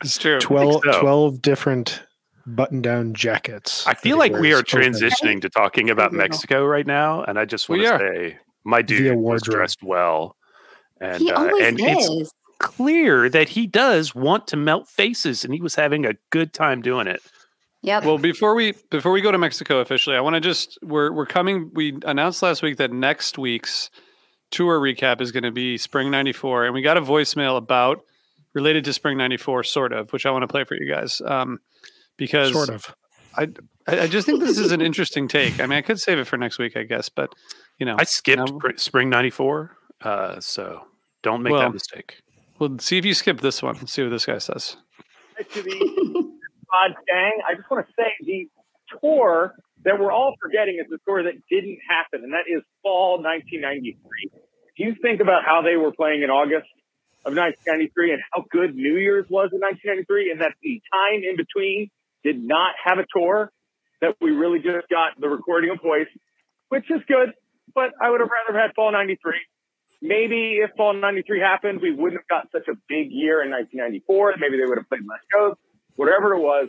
It's 0.04 0.18
true. 0.18 0.40
12, 0.40 0.82
so. 0.84 1.02
12 1.02 1.42
different 1.42 2.04
button-down 2.46 3.14
jackets. 3.14 3.86
I 3.88 3.94
feel 3.94 4.18
like 4.18 4.34
we 4.34 4.54
are 4.54 4.62
transitioning 4.62 5.42
to 5.42 5.50
talking 5.50 5.90
about 5.90 6.14
Mexico 6.14 6.66
right 6.66 6.86
now, 6.86 7.24
and 7.24 7.40
I 7.40 7.46
just 7.46 7.70
want 7.70 7.82
to 7.82 7.98
say 7.98 8.38
my 8.64 8.82
dude 8.82 9.18
was 9.18 9.42
dressed 9.42 9.84
well, 9.84 10.36
and 11.00 11.22
he 11.22 11.32
uh, 11.32 11.40
always 11.40 11.66
and 11.66 11.80
it's 11.80 12.32
clear 12.60 13.30
that 13.30 13.50
he 13.50 13.68
does 13.68 14.14
want 14.14 14.48
to 14.48 14.58
melt 14.58 14.88
faces, 14.88 15.44
and 15.44 15.54
he 15.54 15.62
was 15.62 15.76
having 15.76 16.06
a 16.06 16.14
good 16.30 16.54
time 16.54 16.82
doing 16.82 17.08
it. 17.08 17.22
Yep. 17.82 18.06
Well, 18.06 18.18
before 18.18 18.56
we 18.56 18.74
before 18.90 19.12
we 19.12 19.22
go 19.22 19.32
to 19.32 19.38
Mexico 19.38 19.80
officially, 19.80 20.16
I 20.16 20.22
want 20.22 20.36
to 20.36 20.40
just 20.40 20.78
we're 20.82 21.12
we're 21.12 21.26
coming. 21.26 21.70
We 21.74 21.98
announced 22.06 22.42
last 22.42 22.62
week 22.62 22.78
that 22.78 22.92
next 22.92 23.38
week's 23.38 23.90
tour 24.54 24.80
recap 24.80 25.20
is 25.20 25.32
going 25.32 25.44
to 25.44 25.52
be 25.52 25.78
Spring 25.78 26.10
'94, 26.12 26.66
and 26.66 26.74
we 26.74 26.82
got 26.82 26.96
a 26.98 27.02
voicemail 27.02 27.58
about 27.58 28.02
related 28.54 28.86
to 28.86 28.94
Spring 28.94 29.18
'94, 29.18 29.64
sort 29.64 29.92
of, 29.92 30.14
which 30.14 30.26
I 30.26 30.32
want 30.32 30.44
to 30.44 30.48
play 30.48 30.64
for 30.64 30.76
you 30.76 30.88
guys. 30.90 31.22
Um, 31.26 31.60
because 32.18 32.54
Sort 32.54 32.70
of. 32.70 32.96
I 33.36 33.48
I 33.88 34.08
just 34.08 34.26
think 34.28 34.40
this 34.40 34.60
is 34.60 34.72
an 34.72 34.80
interesting 34.82 35.28
take. 35.28 35.60
I 35.60 35.66
mean, 35.66 35.78
I 35.78 35.82
could 35.82 36.00
save 36.00 36.20
it 36.20 36.26
for 36.26 36.38
next 36.38 36.60
week, 36.60 36.78
I 36.78 36.84
guess, 36.84 37.10
but 37.10 37.34
you 37.80 37.86
know, 37.86 37.96
I 37.98 38.04
skipped 38.04 38.52
No. 38.52 38.60
pr- 38.60 38.78
spring 38.78 39.10
'94, 39.10 39.76
uh, 40.02 40.40
so 40.40 40.86
don't 41.24 41.42
make 41.42 41.52
Well, 41.54 41.62
that 41.64 41.74
mistake. 41.74 42.22
we'll 42.60 42.78
see 42.80 42.98
if 43.00 43.06
you 43.06 43.14
skip 43.16 43.42
this 43.42 43.64
one. 43.64 43.88
See 43.88 44.04
what 44.04 44.10
this 44.10 44.26
guy 44.28 44.38
says. 44.38 44.78
to 45.52 45.62
the 45.64 46.32
pod 46.70 46.92
gang. 47.08 47.32
I 47.50 47.56
just 47.56 47.70
want 47.72 47.88
to 47.88 47.94
say 47.98 48.12
the 48.22 48.48
tour 49.02 49.56
that 49.86 50.00
we're 50.00 50.12
all 50.12 50.36
forgetting 50.42 50.80
is 50.80 50.88
the 50.90 51.00
tour 51.06 51.24
that 51.24 51.36
didn't 51.50 51.80
happen, 51.88 52.24
and 52.24 52.34
that 52.34 52.48
is 52.48 52.64
fall 52.82 53.22
1993. 53.22 53.98
If 54.32 54.78
you 54.78 54.96
think 55.02 55.22
about 55.22 55.44
how 55.46 55.62
they 55.62 55.76
were 55.76 55.92
playing 55.92 56.24
in 56.24 56.30
August 56.30 56.68
of 57.26 57.36
1993 57.36 58.14
and 58.14 58.22
how 58.32 58.46
good 58.50 58.76
New 58.76 58.98
Year's 58.98 59.26
was 59.30 59.50
in 59.54 59.60
1993, 59.60 60.32
and 60.32 60.42
that 60.42 60.54
the 60.62 60.82
time 60.92 61.22
in 61.24 61.36
between 61.36 61.90
did 62.24 62.42
not 62.42 62.74
have 62.84 62.98
a 62.98 63.06
tour, 63.14 63.52
that 64.02 64.16
we 64.20 64.32
really 64.32 64.60
just 64.60 64.88
got 64.90 65.20
the 65.20 65.30
recording 65.30 65.72
of 65.72 65.82
voice, 65.82 66.12
which 66.70 66.90
is 66.90 67.02
good, 67.08 67.32
but 67.76 67.92
I 68.02 68.10
would 68.10 68.20
have 68.20 68.30
rather 68.30 68.60
had 68.60 68.74
fall 68.76 68.92
93. 68.92 69.34
Maybe 70.02 70.60
if 70.60 70.72
fall 70.76 70.94
93 70.94 71.40
happened, 71.40 71.80
we 71.82 71.96
wouldn't 71.96 72.20
have 72.20 72.28
got 72.28 72.52
such 72.52 72.68
a 72.68 72.76
big 72.90 73.12
year 73.12 73.42
in 73.42 73.52
1994. 73.52 74.36
Maybe 74.38 74.58
they 74.58 74.66
would 74.66 74.78
have 74.78 74.90
played 74.90 75.08
less 75.08 75.24
shows. 75.32 75.56
Whatever 75.96 76.34
it 76.34 76.42
was, 76.42 76.68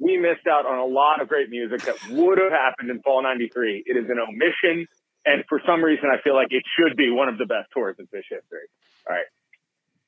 we 0.00 0.16
missed 0.16 0.46
out 0.48 0.66
on 0.66 0.78
a 0.78 0.84
lot 0.84 1.20
of 1.20 1.28
great 1.28 1.50
music 1.50 1.82
that 1.82 1.96
would 2.10 2.38
have 2.38 2.50
happened 2.52 2.90
in 2.90 3.00
fall 3.02 3.22
93. 3.22 3.84
It 3.86 3.96
is 3.96 4.06
an 4.10 4.18
omission. 4.18 4.86
And 5.26 5.44
for 5.48 5.60
some 5.66 5.84
reason, 5.84 6.06
I 6.10 6.20
feel 6.22 6.34
like 6.34 6.48
it 6.50 6.62
should 6.78 6.96
be 6.96 7.10
one 7.10 7.28
of 7.28 7.36
the 7.38 7.44
best 7.46 7.68
tours 7.74 7.96
in 7.98 8.06
Phish 8.06 8.24
history. 8.30 8.66
All 9.08 9.14
right. 9.14 9.26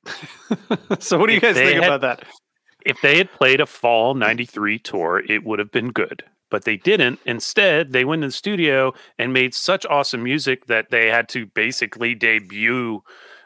so, 1.03 1.19
what 1.19 1.27
do 1.27 1.33
you 1.35 1.37
If 1.37 1.43
guys 1.43 1.55
think 1.57 1.75
had- 1.75 1.85
about 1.85 2.01
that? 2.01 2.25
If 2.85 3.01
they 3.01 3.19
had 3.19 3.31
played 3.31 3.61
a 3.61 3.67
fall 3.67 4.15
'93 4.15 4.79
tour, 4.81 5.23
it 5.29 5.45
would 5.45 5.59
have 5.61 5.71
been 5.71 5.91
good. 5.93 6.25
But 6.51 6.65
they 6.65 6.77
didn't. 6.77 7.21
Instead, 7.25 7.93
they 7.93 8.05
went 8.05 8.23
in 8.25 8.29
the 8.29 8.33
studio 8.33 8.93
and 9.19 9.33
made 9.33 9.55
such 9.55 9.87
awesome 9.87 10.23
music 10.23 10.67
that 10.67 10.91
they 10.91 11.09
had 11.09 11.29
to 11.31 11.47
basically 11.47 12.15
debut 12.15 13.03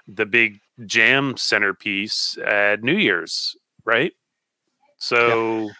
the 0.08 0.26
big 0.26 0.58
jam 0.86 1.36
centerpiece 1.36 2.36
at 2.44 2.82
New 2.82 2.96
Year's, 2.96 3.54
right? 3.84 4.12
So, 4.98 5.66
Yeah, 5.66 5.72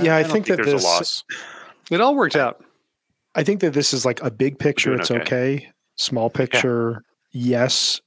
I 0.00 0.22
don't 0.22 0.32
think 0.32 0.46
that 0.46 0.56
there's 0.56 0.72
this- 0.72 0.84
a 0.84 0.86
loss. 0.86 1.24
It 1.90 2.00
all 2.00 2.14
worked 2.14 2.36
out. 2.36 2.62
I 3.34 3.44
think 3.44 3.60
that 3.60 3.72
this 3.72 3.92
is 3.94 4.04
like 4.04 4.22
a 4.22 4.30
big 4.30 4.58
picture. 4.58 4.94
It's 4.94 5.10
okay. 5.10 5.20
okay. 5.22 5.72
Small 5.96 6.28
picture, 6.30 7.02
yes. 7.32 8.00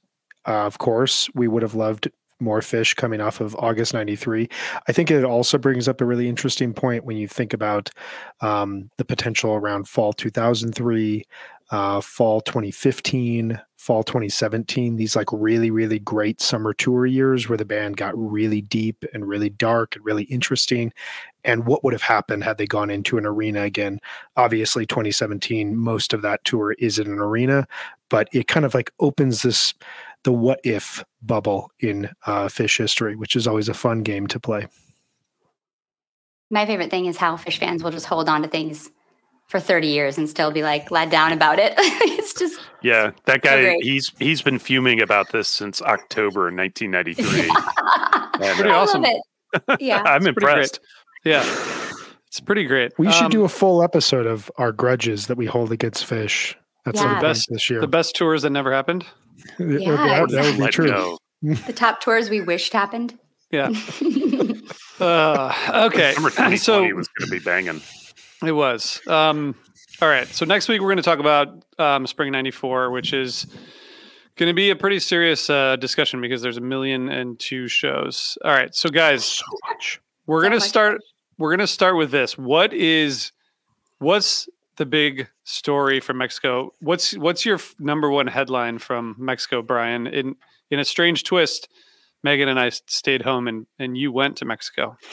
Uh, 0.46 0.66
of 0.66 0.78
course, 0.78 1.28
we 1.34 1.48
would 1.48 1.62
have 1.62 1.74
loved 1.74 2.10
more 2.40 2.60
Phish 2.60 2.96
coming 2.96 3.20
off 3.20 3.40
of 3.40 3.54
August 3.56 3.94
93. 3.94 4.48
I 4.88 4.92
think 4.92 5.10
it 5.10 5.24
also 5.24 5.58
brings 5.58 5.88
up 5.88 6.00
a 6.00 6.04
really 6.04 6.28
interesting 6.28 6.74
point 6.74 7.04
when 7.04 7.16
you 7.16 7.28
think 7.28 7.52
about 7.52 7.90
um, 8.40 8.90
the 8.98 9.04
potential 9.04 9.54
around 9.54 9.88
fall 9.88 10.12
2003, 10.12 11.24
uh, 11.72 12.02
fall 12.02 12.42
2015, 12.42 13.58
fall 13.78 14.04
2017, 14.04 14.96
these 14.96 15.16
like 15.16 15.32
really, 15.32 15.70
really 15.70 15.98
great 15.98 16.38
summer 16.40 16.74
tour 16.74 17.06
years 17.06 17.48
where 17.48 17.56
the 17.56 17.64
band 17.64 17.96
got 17.96 18.12
really 18.16 18.60
deep 18.60 19.06
and 19.14 19.26
really 19.26 19.48
dark 19.48 19.96
and 19.96 20.04
really 20.04 20.24
interesting. 20.24 20.92
And 21.44 21.66
what 21.66 21.82
would 21.82 21.94
have 21.94 22.02
happened 22.02 22.44
had 22.44 22.58
they 22.58 22.66
gone 22.66 22.90
into 22.90 23.16
an 23.16 23.24
arena 23.24 23.62
again? 23.62 24.00
Obviously, 24.36 24.84
2017, 24.84 25.74
most 25.74 26.12
of 26.12 26.20
that 26.20 26.44
tour 26.44 26.72
is 26.78 26.98
in 26.98 27.06
an 27.06 27.18
arena, 27.18 27.66
but 28.10 28.28
it 28.32 28.48
kind 28.48 28.66
of 28.66 28.74
like 28.74 28.92
opens 29.00 29.40
this 29.42 29.72
the 30.24 30.32
what 30.32 30.60
if 30.62 31.02
bubble 31.22 31.72
in 31.80 32.10
uh, 32.26 32.44
Phish 32.44 32.78
history, 32.78 33.16
which 33.16 33.34
is 33.34 33.48
always 33.48 33.68
a 33.68 33.74
fun 33.74 34.02
game 34.02 34.26
to 34.28 34.38
play. 34.38 34.68
My 36.50 36.66
favorite 36.66 36.90
thing 36.90 37.06
is 37.06 37.16
how 37.16 37.36
Phish 37.36 37.56
fans 37.56 37.82
will 37.82 37.90
just 37.90 38.06
hold 38.06 38.28
on 38.28 38.42
to 38.42 38.48
things 38.48 38.90
for 39.48 39.60
30 39.60 39.86
years 39.88 40.16
and 40.18 40.28
still 40.28 40.50
be 40.50 40.62
like 40.62 40.90
let 40.90 41.10
down 41.10 41.32
about 41.32 41.58
it. 41.58 41.74
it's 41.78 42.32
just 42.34 42.58
Yeah, 42.82 43.10
that 43.26 43.42
guy 43.42 43.60
great. 43.62 43.82
he's 43.84 44.10
he's 44.18 44.40
been 44.42 44.58
fuming 44.58 45.00
about 45.02 45.30
this 45.32 45.48
since 45.48 45.82
October 45.82 46.50
1993. 46.50 47.50
And, 48.40 48.56
Pretty 48.56 48.70
uh, 48.70 48.72
I 48.72 48.76
awesome. 48.78 49.02
love 49.02 49.12
it. 49.68 49.80
Yeah. 49.80 50.02
I'm 50.06 50.22
pretty 50.22 50.32
great. 50.40 50.48
impressed. 50.54 50.80
Yeah, 51.24 51.44
it's 52.26 52.40
pretty 52.40 52.64
great. 52.64 52.92
We 52.98 53.12
should 53.12 53.24
Um, 53.26 53.30
do 53.30 53.44
a 53.44 53.48
full 53.48 53.82
episode 53.84 54.26
of 54.26 54.50
our 54.56 54.72
grudges 54.72 55.26
that 55.28 55.36
we 55.36 55.46
hold 55.46 55.70
against 55.70 56.08
Phish. 56.08 56.54
That's 56.84 56.98
some 56.98 57.08
Yeah. 57.08 57.14
point 57.16 57.22
Best- 57.22 57.48
this 57.50 57.68
year. 57.70 57.80
the 57.80 57.86
best 57.86 58.16
tours 58.16 58.42
that 58.42 58.50
never 58.50 58.72
happened. 58.72 59.04
That 59.58 59.68
would- 59.68 59.80
Yeah, 59.82 59.96
that, 59.96 60.30
that 60.30 60.44
would 60.46 60.56
be 60.56 60.62
Let 60.62 60.72
true. 60.72 60.88
go. 60.90 61.18
the 61.42 61.72
top 61.74 62.00
tours 62.00 62.30
we 62.30 62.40
wished 62.40 62.72
happened. 62.72 63.16
Yeah. 63.52 63.68
Uh, 64.98 65.52
okay. 65.92 66.12
Number 66.14 66.30
2020 66.30 66.56
So 66.56 66.82
was 66.94 67.08
going 67.08 67.28
to 67.28 67.30
be 67.30 67.38
banging. 67.38 67.80
It 68.48 68.52
was. 68.52 69.00
Um, 69.06 69.54
all 70.00 70.08
right. 70.08 70.26
So 70.28 70.44
next 70.44 70.68
week 70.68 70.80
we're 70.80 70.88
going 70.88 70.96
to 70.96 71.02
talk 71.02 71.18
about 71.18 71.64
um, 71.78 72.06
Spring 72.06 72.32
'94, 72.32 72.90
which 72.90 73.12
is 73.12 73.46
going 74.36 74.48
to 74.48 74.54
be 74.54 74.70
a 74.70 74.76
pretty 74.76 74.98
serious 74.98 75.48
uh, 75.50 75.76
discussion 75.76 76.20
because 76.20 76.42
there's 76.42 76.56
a 76.56 76.60
million 76.62 77.08
and 77.08 77.38
two 77.38 77.68
shows. 77.68 78.36
All 78.44 78.50
right. 78.52 78.74
So 78.74 78.88
guys, 78.88 79.24
So 79.24 79.44
much. 79.68 80.00
we're 80.26 80.40
going 80.40 80.52
to 80.52 80.56
much 80.58 80.68
start. 80.68 81.00
We're 81.38 81.50
going 81.50 81.60
to 81.60 81.66
start 81.66 81.96
with 81.96 82.10
this. 82.10 82.36
What 82.38 82.72
is 82.72 83.32
what's 83.98 84.48
the 84.76 84.86
big 84.86 85.28
story 85.44 86.00
from 86.00 86.18
Mexico? 86.18 86.72
What's 86.80 87.16
what's 87.16 87.44
your 87.44 87.56
f- 87.56 87.74
number 87.78 88.10
one 88.10 88.26
headline 88.26 88.78
from 88.78 89.14
Mexico, 89.18 89.62
Brian? 89.62 90.06
In 90.06 90.36
in 90.70 90.78
a 90.78 90.84
strange 90.84 91.24
twist, 91.24 91.68
Megan 92.22 92.48
and 92.48 92.58
I 92.58 92.70
stayed 92.70 93.22
home 93.22 93.46
and 93.48 93.66
and 93.78 93.96
you 93.96 94.10
went 94.12 94.36
to 94.38 94.44
Mexico. 94.44 94.96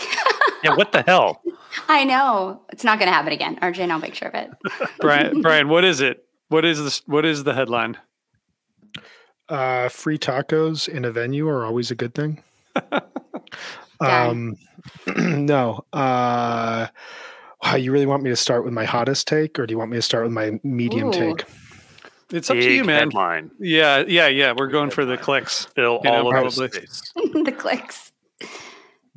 Yeah, 0.61 0.75
what 0.75 0.91
the 0.91 1.03
hell? 1.03 1.41
I 1.87 2.03
know. 2.03 2.61
It's 2.71 2.83
not 2.83 2.99
going 2.99 3.07
to 3.07 3.13
happen 3.13 3.31
again. 3.31 3.57
RJ, 3.61 3.79
and 3.79 3.91
I'll 3.91 3.99
make 3.99 4.15
sure 4.15 4.27
of 4.29 4.35
it. 4.35 4.49
Brian, 4.99 5.41
Brian, 5.41 5.69
what 5.69 5.83
is 5.83 6.01
it? 6.01 6.25
What 6.49 6.65
is 6.65 6.81
this? 6.83 7.01
What 7.05 7.25
is 7.25 7.43
the 7.43 7.53
headline? 7.53 7.97
Uh, 9.47 9.89
free 9.89 10.17
tacos 10.17 10.87
in 10.87 11.05
a 11.05 11.11
venue 11.11 11.47
are 11.47 11.65
always 11.65 11.89
a 11.91 11.95
good 11.95 12.13
thing. 12.13 12.43
um, 13.99 14.55
no. 15.17 15.83
Uh, 15.93 16.87
wow, 17.63 17.75
you 17.75 17.91
really 17.91 18.05
want 18.05 18.23
me 18.23 18.29
to 18.29 18.35
start 18.35 18.63
with 18.63 18.73
my 18.73 18.85
hottest 18.85 19.27
take, 19.27 19.57
or 19.59 19.65
do 19.65 19.73
you 19.73 19.77
want 19.77 19.91
me 19.91 19.97
to 19.97 20.01
start 20.01 20.23
with 20.23 20.33
my 20.33 20.59
medium 20.63 21.09
Ooh. 21.09 21.13
take? 21.13 21.45
It's 22.31 22.49
up 22.49 22.57
Big 22.57 22.63
to 22.65 22.73
you, 22.73 22.83
man. 22.83 23.09
headline. 23.09 23.49
Yeah, 23.59 24.03
yeah, 24.07 24.27
yeah. 24.27 24.53
We're 24.55 24.67
going 24.67 24.91
for 24.91 25.03
the 25.03 25.17
clicks. 25.17 25.65
Fill 25.65 25.99
You 26.03 26.11
know, 26.11 26.17
all 26.17 26.27
of 26.27 26.31
probably. 26.31 26.67
the 26.67 26.73
space. 26.73 27.11
the 27.15 27.51
clicks. 27.57 28.08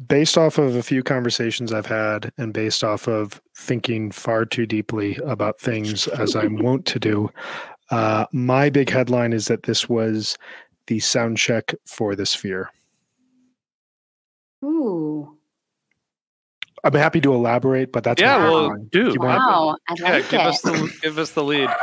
Based 0.08 0.36
off 0.38 0.58
of 0.58 0.74
a 0.74 0.82
few 0.82 1.02
conversations 1.02 1.72
I've 1.72 1.86
had, 1.86 2.32
and 2.38 2.52
based 2.52 2.82
off 2.82 3.06
of 3.08 3.40
thinking 3.56 4.10
far 4.10 4.44
too 4.44 4.66
deeply 4.66 5.16
about 5.24 5.60
things 5.60 6.08
as 6.08 6.34
I'm 6.34 6.56
wont 6.62 6.86
to 6.86 6.98
do, 6.98 7.30
uh, 7.90 8.26
my 8.32 8.70
big 8.70 8.90
headline 8.90 9.32
is 9.32 9.46
that 9.46 9.64
this 9.64 9.88
was 9.88 10.36
the 10.86 10.98
sound 10.98 11.36
check 11.38 11.74
for 11.86 12.16
the 12.16 12.26
Sphere. 12.26 12.70
Ooh. 14.64 15.36
I'm 16.84 16.94
happy 16.94 17.20
to 17.20 17.32
elaborate, 17.32 17.92
but 17.92 18.02
that's 18.02 18.20
Yeah, 18.20 18.38
my 18.38 18.44
well, 18.50 18.60
headline. 18.62 18.88
do. 18.90 18.98
You 19.12 19.20
want- 19.20 19.38
Wow. 19.38 19.76
I 19.88 19.94
Yeah, 19.98 20.12
like 20.14 20.28
give 20.30 20.40
us 20.40 20.62
the 20.62 20.92
give 21.02 21.18
us 21.18 21.30
the 21.32 21.44
lead. 21.44 21.70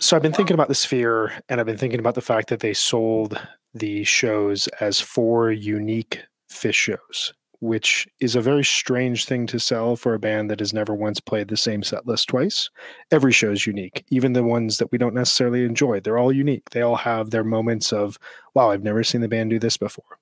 So 0.00 0.16
I've 0.16 0.22
been 0.22 0.32
thinking 0.32 0.54
about 0.54 0.66
the 0.68 0.74
Sphere, 0.74 1.32
and 1.48 1.60
I've 1.60 1.66
been 1.66 1.76
thinking 1.78 2.00
about 2.00 2.14
the 2.16 2.20
fact 2.20 2.48
that 2.48 2.58
they 2.60 2.74
sold 2.74 3.40
the 3.72 4.02
shows 4.02 4.66
as 4.80 5.00
four 5.00 5.52
unique 5.52 6.22
Phish 6.50 6.74
shows, 6.74 7.32
which 7.60 8.08
is 8.20 8.34
a 8.34 8.40
very 8.40 8.64
strange 8.64 9.24
thing 9.24 9.46
to 9.46 9.60
sell 9.60 9.96
for 9.96 10.14
a 10.14 10.18
band 10.18 10.50
that 10.50 10.60
has 10.60 10.72
never 10.72 10.94
once 10.94 11.20
played 11.20 11.48
the 11.48 11.56
same 11.56 11.82
set 11.82 12.06
list 12.06 12.28
twice. 12.28 12.70
Every 13.10 13.32
show 13.32 13.50
is 13.50 13.66
unique, 13.66 14.04
even 14.08 14.32
the 14.32 14.42
ones 14.42 14.78
that 14.78 14.90
we 14.90 14.98
don't 14.98 15.14
necessarily 15.14 15.64
enjoy. 15.64 16.00
They're 16.00 16.18
all 16.18 16.32
unique. 16.32 16.70
They 16.70 16.82
all 16.82 16.96
have 16.96 17.30
their 17.30 17.44
moments 17.44 17.92
of, 17.92 18.18
wow, 18.54 18.70
I've 18.70 18.82
never 18.82 19.04
seen 19.04 19.20
the 19.20 19.28
band 19.28 19.50
do 19.50 19.58
this 19.58 19.76
before. 19.76 20.18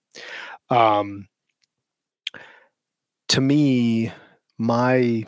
Um, 0.71 1.29
to 3.29 3.41
me, 3.41 4.13
my 4.59 5.25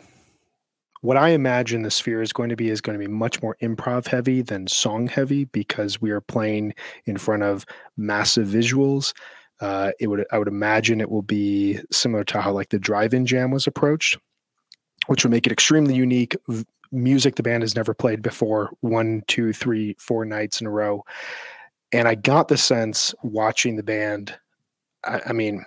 what 1.01 1.17
I 1.17 1.29
imagine 1.29 1.81
the 1.81 1.89
sphere 1.89 2.21
is 2.21 2.31
going 2.31 2.49
to 2.49 2.55
be 2.55 2.69
is 2.69 2.79
going 2.79 2.97
to 2.97 3.03
be 3.03 3.11
much 3.11 3.41
more 3.41 3.57
improv 3.61 4.07
heavy 4.07 4.43
than 4.43 4.67
song 4.67 5.07
heavy 5.07 5.45
because 5.45 5.99
we 5.99 6.11
are 6.11 6.21
playing 6.21 6.75
in 7.05 7.17
front 7.17 7.41
of 7.41 7.65
massive 7.97 8.47
visuals. 8.47 9.13
Uh, 9.61 9.91
it 9.99 10.07
would 10.07 10.25
I 10.31 10.39
would 10.39 10.47
imagine 10.47 10.99
it 10.99 11.11
will 11.11 11.21
be 11.21 11.79
similar 11.91 12.23
to 12.25 12.41
how 12.41 12.51
like 12.51 12.69
the 12.69 12.79
drive-in 12.79 13.25
jam 13.25 13.51
was 13.51 13.67
approached, 13.67 14.17
which 15.07 15.23
would 15.23 15.31
make 15.31 15.45
it 15.45 15.53
extremely 15.53 15.93
unique. 15.93 16.35
V- 16.49 16.65
music 16.91 17.35
the 17.35 17.43
band 17.43 17.63
has 17.63 17.75
never 17.75 17.93
played 17.93 18.21
before, 18.21 18.71
one, 18.81 19.23
two, 19.27 19.53
three, 19.53 19.95
four 19.97 20.25
nights 20.25 20.59
in 20.59 20.67
a 20.67 20.71
row. 20.71 21.05
And 21.93 22.07
I 22.07 22.15
got 22.15 22.47
the 22.47 22.57
sense 22.57 23.13
watching 23.23 23.75
the 23.75 23.83
band. 23.83 24.37
I, 25.05 25.21
I 25.27 25.33
mean, 25.33 25.63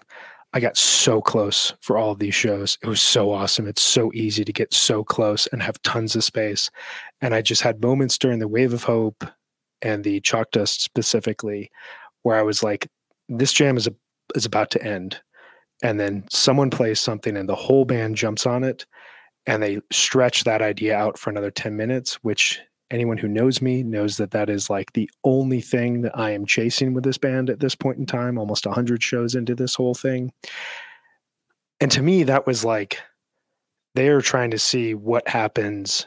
I 0.52 0.60
got 0.60 0.76
so 0.76 1.20
close 1.20 1.72
for 1.80 1.96
all 1.96 2.10
of 2.12 2.18
these 2.18 2.34
shows. 2.34 2.78
It 2.82 2.88
was 2.88 3.00
so 3.00 3.32
awesome. 3.32 3.66
It's 3.66 3.82
so 3.82 4.12
easy 4.12 4.44
to 4.44 4.52
get 4.52 4.74
so 4.74 5.02
close 5.02 5.46
and 5.48 5.62
have 5.62 5.80
tons 5.82 6.14
of 6.14 6.24
space. 6.24 6.70
And 7.20 7.34
I 7.34 7.42
just 7.42 7.62
had 7.62 7.82
moments 7.82 8.18
during 8.18 8.38
the 8.38 8.48
Wave 8.48 8.72
of 8.72 8.84
Hope 8.84 9.24
and 9.82 10.04
the 10.04 10.20
Chalk 10.20 10.50
Dust 10.50 10.82
specifically 10.82 11.70
where 12.22 12.36
I 12.36 12.42
was 12.42 12.62
like, 12.62 12.88
this 13.28 13.52
jam 13.52 13.76
is 13.76 13.86
a, 13.86 13.94
is 14.34 14.46
about 14.46 14.70
to 14.72 14.82
end. 14.82 15.20
And 15.82 15.98
then 15.98 16.24
someone 16.30 16.70
plays 16.70 17.00
something 17.00 17.36
and 17.36 17.48
the 17.48 17.54
whole 17.54 17.84
band 17.84 18.16
jumps 18.16 18.46
on 18.46 18.64
it 18.64 18.86
and 19.46 19.62
they 19.62 19.80
stretch 19.90 20.44
that 20.44 20.62
idea 20.62 20.96
out 20.96 21.18
for 21.18 21.30
another 21.30 21.50
10 21.50 21.76
minutes, 21.76 22.14
which 22.22 22.60
anyone 22.90 23.18
who 23.18 23.28
knows 23.28 23.60
me 23.60 23.82
knows 23.82 24.16
that 24.16 24.30
that 24.30 24.48
is 24.48 24.70
like 24.70 24.92
the 24.92 25.10
only 25.24 25.60
thing 25.60 26.02
that 26.02 26.16
I 26.16 26.30
am 26.30 26.46
chasing 26.46 26.94
with 26.94 27.04
this 27.04 27.18
band 27.18 27.50
at 27.50 27.60
this 27.60 27.74
point 27.74 27.98
in 27.98 28.06
time, 28.06 28.38
almost 28.38 28.66
100 28.66 29.02
shows 29.02 29.34
into 29.34 29.54
this 29.54 29.74
whole 29.74 29.94
thing. 29.94 30.32
And 31.80 31.90
to 31.90 32.02
me, 32.02 32.22
that 32.22 32.46
was 32.46 32.64
like 32.64 32.98
they're 33.94 34.20
trying 34.20 34.50
to 34.52 34.58
see 34.58 34.94
what 34.94 35.28
happens 35.28 36.06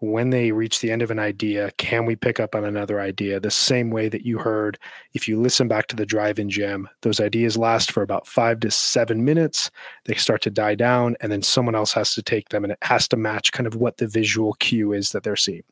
when 0.00 0.30
they 0.30 0.52
reach 0.52 0.80
the 0.80 0.90
end 0.90 1.00
of 1.00 1.10
an 1.10 1.18
idea. 1.18 1.70
Can 1.78 2.04
we 2.04 2.16
pick 2.16 2.38
up 2.38 2.54
on 2.54 2.64
another 2.64 3.00
idea? 3.00 3.40
The 3.40 3.50
same 3.50 3.90
way 3.90 4.08
that 4.08 4.26
you 4.26 4.38
heard, 4.38 4.78
if 5.14 5.26
you 5.26 5.40
listen 5.40 5.68
back 5.68 5.86
to 5.88 5.96
the 5.96 6.04
drive 6.04 6.38
in 6.38 6.50
jam, 6.50 6.88
those 7.00 7.20
ideas 7.20 7.56
last 7.56 7.90
for 7.90 8.02
about 8.02 8.26
five 8.26 8.60
to 8.60 8.70
seven 8.70 9.24
minutes. 9.24 9.70
They 10.04 10.14
start 10.14 10.42
to 10.42 10.50
die 10.50 10.74
down, 10.74 11.16
and 11.20 11.32
then 11.32 11.42
someone 11.42 11.74
else 11.74 11.92
has 11.92 12.14
to 12.14 12.22
take 12.22 12.50
them, 12.50 12.62
and 12.62 12.72
it 12.72 12.78
has 12.82 13.08
to 13.08 13.16
match 13.16 13.52
kind 13.52 13.66
of 13.66 13.76
what 13.76 13.96
the 13.96 14.06
visual 14.06 14.52
cue 14.54 14.92
is 14.92 15.12
that 15.12 15.22
they're 15.22 15.36
seeing. 15.36 15.62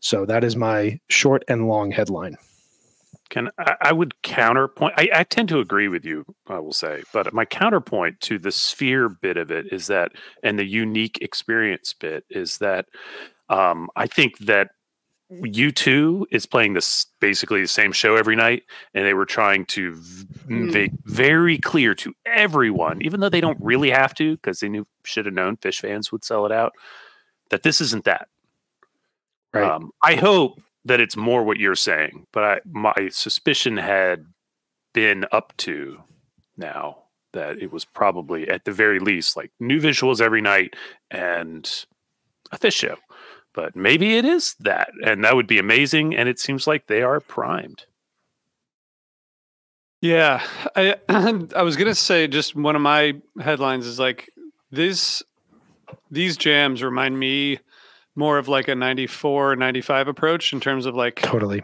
So 0.00 0.26
that 0.26 0.42
is 0.42 0.56
my 0.56 0.98
short 1.08 1.44
and 1.46 1.68
long 1.68 1.92
headline. 1.92 2.36
Can 3.30 3.50
I, 3.58 3.76
I 3.82 3.92
would 3.92 4.20
counterpoint? 4.22 4.94
I, 4.96 5.08
I 5.14 5.22
tend 5.22 5.50
to 5.50 5.60
agree 5.60 5.88
with 5.88 6.04
you. 6.04 6.24
I 6.46 6.58
will 6.58 6.72
say, 6.72 7.02
but 7.12 7.32
my 7.32 7.44
counterpoint 7.44 8.20
to 8.22 8.38
the 8.38 8.50
sphere 8.50 9.08
bit 9.08 9.36
of 9.36 9.50
it 9.50 9.72
is 9.72 9.86
that, 9.86 10.12
and 10.42 10.58
the 10.58 10.64
unique 10.64 11.18
experience 11.20 11.92
bit 11.92 12.24
is 12.30 12.58
that, 12.58 12.86
um, 13.48 13.88
I 13.96 14.06
think 14.06 14.38
that 14.38 14.70
U 15.30 15.70
two 15.70 16.26
is 16.30 16.46
playing 16.46 16.72
this 16.72 17.06
basically 17.20 17.60
the 17.60 17.68
same 17.68 17.92
show 17.92 18.16
every 18.16 18.34
night, 18.36 18.62
and 18.94 19.04
they 19.04 19.12
were 19.14 19.26
trying 19.26 19.66
to 19.66 19.94
v- 19.94 20.26
Hmm. 20.46 20.70
make 20.70 20.92
very 21.04 21.58
clear 21.58 21.94
to 21.96 22.14
everyone, 22.24 23.02
even 23.02 23.20
though 23.20 23.28
they 23.28 23.42
don't 23.42 23.58
really 23.60 23.90
have 23.90 24.14
to, 24.14 24.36
because 24.36 24.60
they 24.60 24.68
knew 24.70 24.86
should 25.04 25.26
have 25.26 25.34
known 25.34 25.58
Phish 25.58 25.80
fans 25.80 26.10
would 26.10 26.24
sell 26.24 26.46
it 26.46 26.52
out, 26.52 26.72
that 27.50 27.62
this 27.62 27.80
isn't 27.82 28.04
that. 28.04 28.28
Right. 29.52 29.64
Um, 29.70 29.90
I 30.02 30.14
hope 30.14 30.62
that 30.86 31.00
it's 31.00 31.16
more 31.16 31.42
what 31.44 31.58
you're 31.58 31.74
saying, 31.74 32.26
but 32.32 32.44
I, 32.44 32.60
my 32.70 33.08
suspicion 33.10 33.76
had 33.76 34.24
been 34.94 35.26
up 35.32 35.52
to 35.58 36.02
now 36.56 37.02
that 37.34 37.58
it 37.58 37.70
was 37.70 37.84
probably 37.84 38.48
at 38.48 38.64
the 38.64 38.72
very 38.72 38.98
least 38.98 39.36
like 39.36 39.50
new 39.60 39.78
visuals 39.80 40.22
every 40.22 40.40
night 40.40 40.74
and 41.10 41.84
a 42.52 42.58
Phish 42.58 42.72
show. 42.72 42.96
But 43.58 43.74
maybe 43.74 44.16
it 44.16 44.24
is 44.24 44.54
that, 44.60 44.90
and 45.04 45.24
that 45.24 45.34
would 45.34 45.48
be 45.48 45.58
amazing. 45.58 46.14
And 46.14 46.28
it 46.28 46.38
seems 46.38 46.68
like 46.68 46.86
they 46.86 47.02
are 47.02 47.18
primed. 47.18 47.86
Yeah, 50.00 50.46
I 50.76 50.94
I 51.08 51.62
was 51.62 51.76
gonna 51.76 51.96
say 51.96 52.28
just 52.28 52.54
one 52.54 52.76
of 52.76 52.82
my 52.82 53.14
headlines 53.40 53.84
is 53.84 53.98
like 53.98 54.30
this. 54.70 55.24
These 56.08 56.36
jams 56.36 56.84
remind 56.84 57.18
me 57.18 57.58
more 58.14 58.38
of 58.38 58.46
like 58.46 58.68
a 58.68 58.76
94 58.76 59.56
95 59.56 60.06
approach 60.06 60.52
in 60.52 60.60
terms 60.60 60.86
of 60.86 60.94
like 60.94 61.16
Totally. 61.16 61.62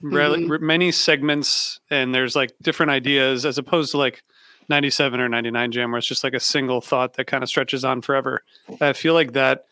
rel- 0.00 0.36
Mhm. 0.36 0.60
many 0.60 0.90
segments 0.90 1.80
and 1.90 2.14
there's 2.14 2.34
like 2.34 2.52
different 2.62 2.92
ideas 2.92 3.44
as 3.44 3.58
opposed 3.58 3.90
to 3.90 3.98
like 3.98 4.22
97 4.70 5.20
or 5.20 5.28
99 5.28 5.70
jam 5.72 5.90
where 5.92 5.98
it's 5.98 6.06
just 6.06 6.24
like 6.24 6.34
a 6.34 6.40
single 6.40 6.80
thought 6.80 7.14
that 7.14 7.26
kind 7.26 7.42
of 7.42 7.48
stretches 7.48 7.84
on 7.84 8.02
forever 8.02 8.42
i 8.80 8.92
feel 8.92 9.14
like 9.14 9.32
that 9.32 9.64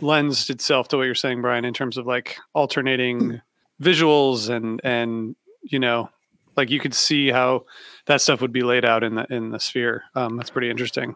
lends 0.00 0.48
itself 0.50 0.88
to 0.88 0.96
what 0.96 1.04
you're 1.04 1.14
saying 1.14 1.40
brian 1.42 1.64
in 1.64 1.74
terms 1.74 1.96
of 1.96 2.06
like 2.06 2.36
alternating 2.54 3.40
visuals 3.82 4.48
and 4.48 4.80
and 4.84 5.34
you 5.62 5.78
know 5.78 6.08
like 6.56 6.70
you 6.70 6.80
could 6.80 6.94
see 6.94 7.28
how 7.30 7.64
that 8.06 8.20
stuff 8.20 8.40
would 8.40 8.52
be 8.52 8.62
laid 8.62 8.84
out 8.84 9.04
in 9.04 9.14
the 9.14 9.26
in 9.32 9.50
the 9.50 9.60
sphere 9.60 10.02
um 10.14 10.36
that's 10.36 10.50
pretty 10.50 10.70
interesting 10.70 11.14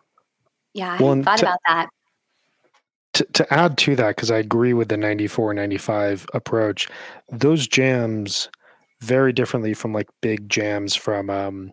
Yeah, 0.74 0.96
I 0.98 1.02
Well, 1.02 1.22
thought 1.22 1.38
to- 1.38 1.46
about 1.46 1.58
that. 1.66 1.88
to, 3.14 3.24
to 3.32 3.52
add 3.54 3.76
to 3.78 3.96
that 3.96 4.16
because 4.16 4.30
i 4.30 4.38
agree 4.38 4.72
with 4.72 4.88
the 4.88 4.96
94 4.96 5.52
95 5.54 6.26
approach 6.34 6.88
those 7.30 7.66
jams 7.66 8.48
very 9.00 9.32
differently 9.32 9.74
from 9.74 9.92
like 9.92 10.08
big 10.20 10.48
jams 10.48 10.94
from 10.94 11.28
um, 11.28 11.72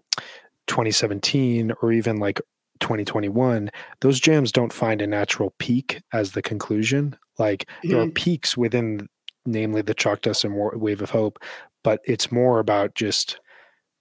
2017 0.67 1.71
or 1.81 1.91
even 1.91 2.17
like 2.17 2.41
2021 2.79 3.69
those 4.01 4.19
jams 4.19 4.51
don't 4.51 4.73
find 4.73 5.01
a 5.01 5.07
natural 5.07 5.53
peak 5.59 6.01
as 6.13 6.31
the 6.31 6.41
conclusion. 6.41 7.15
Like 7.37 7.69
there 7.83 7.99
are 7.99 8.03
mm-hmm. 8.05 8.13
peaks 8.13 8.57
within 8.57 9.07
namely 9.45 9.81
the 9.81 9.93
chalk 9.93 10.21
dust 10.21 10.43
and 10.43 10.55
Wa- 10.55 10.75
wave 10.75 11.01
of 11.01 11.09
hope 11.09 11.39
but 11.83 12.01
it's 12.05 12.31
more 12.31 12.59
about 12.59 12.95
just 12.95 13.39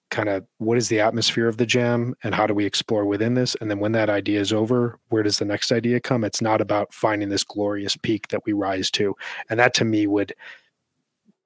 kind 0.09 0.29
of 0.29 0.45
what 0.57 0.77
is 0.77 0.89
the 0.89 0.99
atmosphere 0.99 1.47
of 1.47 1.57
the 1.57 1.65
jam 1.65 2.15
and 2.23 2.33
how 2.33 2.47
do 2.47 2.53
we 2.53 2.65
explore 2.65 3.05
within 3.05 3.35
this? 3.35 3.55
And 3.61 3.69
then 3.69 3.79
when 3.79 3.91
that 3.91 4.09
idea 4.09 4.39
is 4.39 4.51
over 4.51 4.99
where 5.09 5.23
does 5.23 5.37
the 5.37 5.45
next 5.45 5.71
idea 5.71 5.99
come? 5.99 6.23
It's 6.23 6.41
not 6.41 6.61
about 6.61 6.93
finding 6.93 7.29
this 7.29 7.43
glorious 7.43 7.95
peak 7.95 8.27
that 8.29 8.45
we 8.45 8.53
rise 8.53 8.89
to. 8.91 9.15
And 9.49 9.59
that 9.59 9.73
to 9.75 9.85
me 9.85 10.07
would 10.07 10.33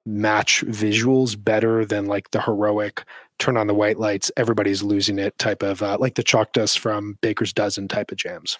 match 0.06 0.64
visuals 0.66 1.42
better 1.42 1.84
than 1.84 2.06
like 2.06 2.30
the 2.30 2.40
heroic 2.40 3.04
turn 3.38 3.56
on 3.56 3.66
the 3.66 3.74
white 3.74 3.98
lights 3.98 4.30
everybody's 4.36 4.82
losing 4.82 5.18
it 5.18 5.36
type 5.38 5.62
of 5.62 5.82
uh, 5.82 5.96
like 5.98 6.14
the 6.14 6.22
chalk 6.22 6.52
dust 6.52 6.78
from 6.78 7.18
baker's 7.20 7.52
dozen 7.52 7.88
type 7.88 8.12
of 8.12 8.18
jams 8.18 8.58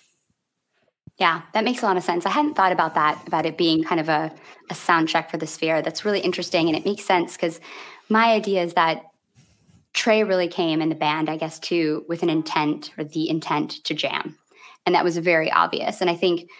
Yeah, 1.18 1.42
that 1.52 1.64
makes 1.64 1.82
a 1.82 1.86
lot 1.86 1.96
of 1.96 2.02
sense. 2.02 2.26
I 2.26 2.30
hadn't 2.30 2.54
thought 2.54 2.72
about 2.72 2.94
that, 2.94 3.22
about 3.26 3.46
it 3.46 3.56
being 3.56 3.84
kind 3.84 4.00
of 4.00 4.08
a, 4.08 4.32
a 4.68 4.74
sound 4.74 5.08
check 5.08 5.30
for 5.30 5.36
the 5.36 5.46
sphere. 5.46 5.80
That's 5.80 6.04
really 6.04 6.18
interesting. 6.18 6.66
And 6.66 6.76
it 6.76 6.84
makes 6.84 7.04
sense 7.04 7.36
because 7.36 7.60
my 8.08 8.32
idea 8.32 8.64
is 8.64 8.74
that 8.74 9.02
Trey 9.92 10.24
really 10.24 10.48
came 10.48 10.82
in 10.82 10.88
the 10.88 10.96
band, 10.96 11.30
I 11.30 11.36
guess, 11.36 11.60
too, 11.60 12.04
with 12.08 12.24
an 12.24 12.30
intent 12.30 12.90
or 12.98 13.04
the 13.04 13.28
intent 13.30 13.84
to 13.84 13.94
jam. 13.94 14.36
And 14.84 14.94
that 14.94 15.04
was 15.04 15.16
very 15.18 15.52
obvious. 15.52 16.00
And 16.00 16.10
I 16.10 16.16
think 16.16 16.50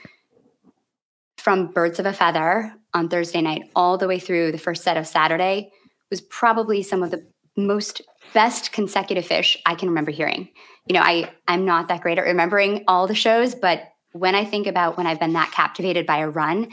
from 1.37 1.73
Birds 1.73 1.99
of 1.99 2.07
a 2.07 2.13
Feather 2.13 2.73
on 2.95 3.09
Thursday 3.09 3.43
night 3.43 3.71
all 3.75 3.99
the 3.99 4.09
way 4.09 4.19
through 4.19 4.53
the 4.53 4.59
first 4.59 4.83
set 4.83 4.97
of 4.97 5.07
Saturday 5.07 5.71
was 6.11 6.21
probably 6.21 6.83
some 6.83 7.03
of 7.03 7.11
the 7.11 7.27
most 7.57 8.01
best 8.33 8.73
consecutive 8.73 9.27
Phish 9.27 9.57
I 9.67 9.75
can 9.75 9.89
remember 9.89 10.11
hearing. 10.11 10.49
You 10.87 10.95
know, 10.95 11.03
I 11.03 11.31
I'm 11.49 11.65
not 11.65 11.89
that 11.89 12.01
great 12.01 12.19
at 12.19 12.25
remembering 12.25 12.85
all 12.89 13.07
the 13.07 13.15
shows, 13.15 13.55
but 13.55 13.89
when 14.13 14.35
I 14.35 14.45
think 14.45 14.67
about 14.67 14.97
when 14.97 15.07
I've 15.07 15.21
been 15.21 15.33
that 15.33 15.53
captivated 15.53 16.07
by 16.07 16.19
a 16.19 16.29
run, 16.29 16.69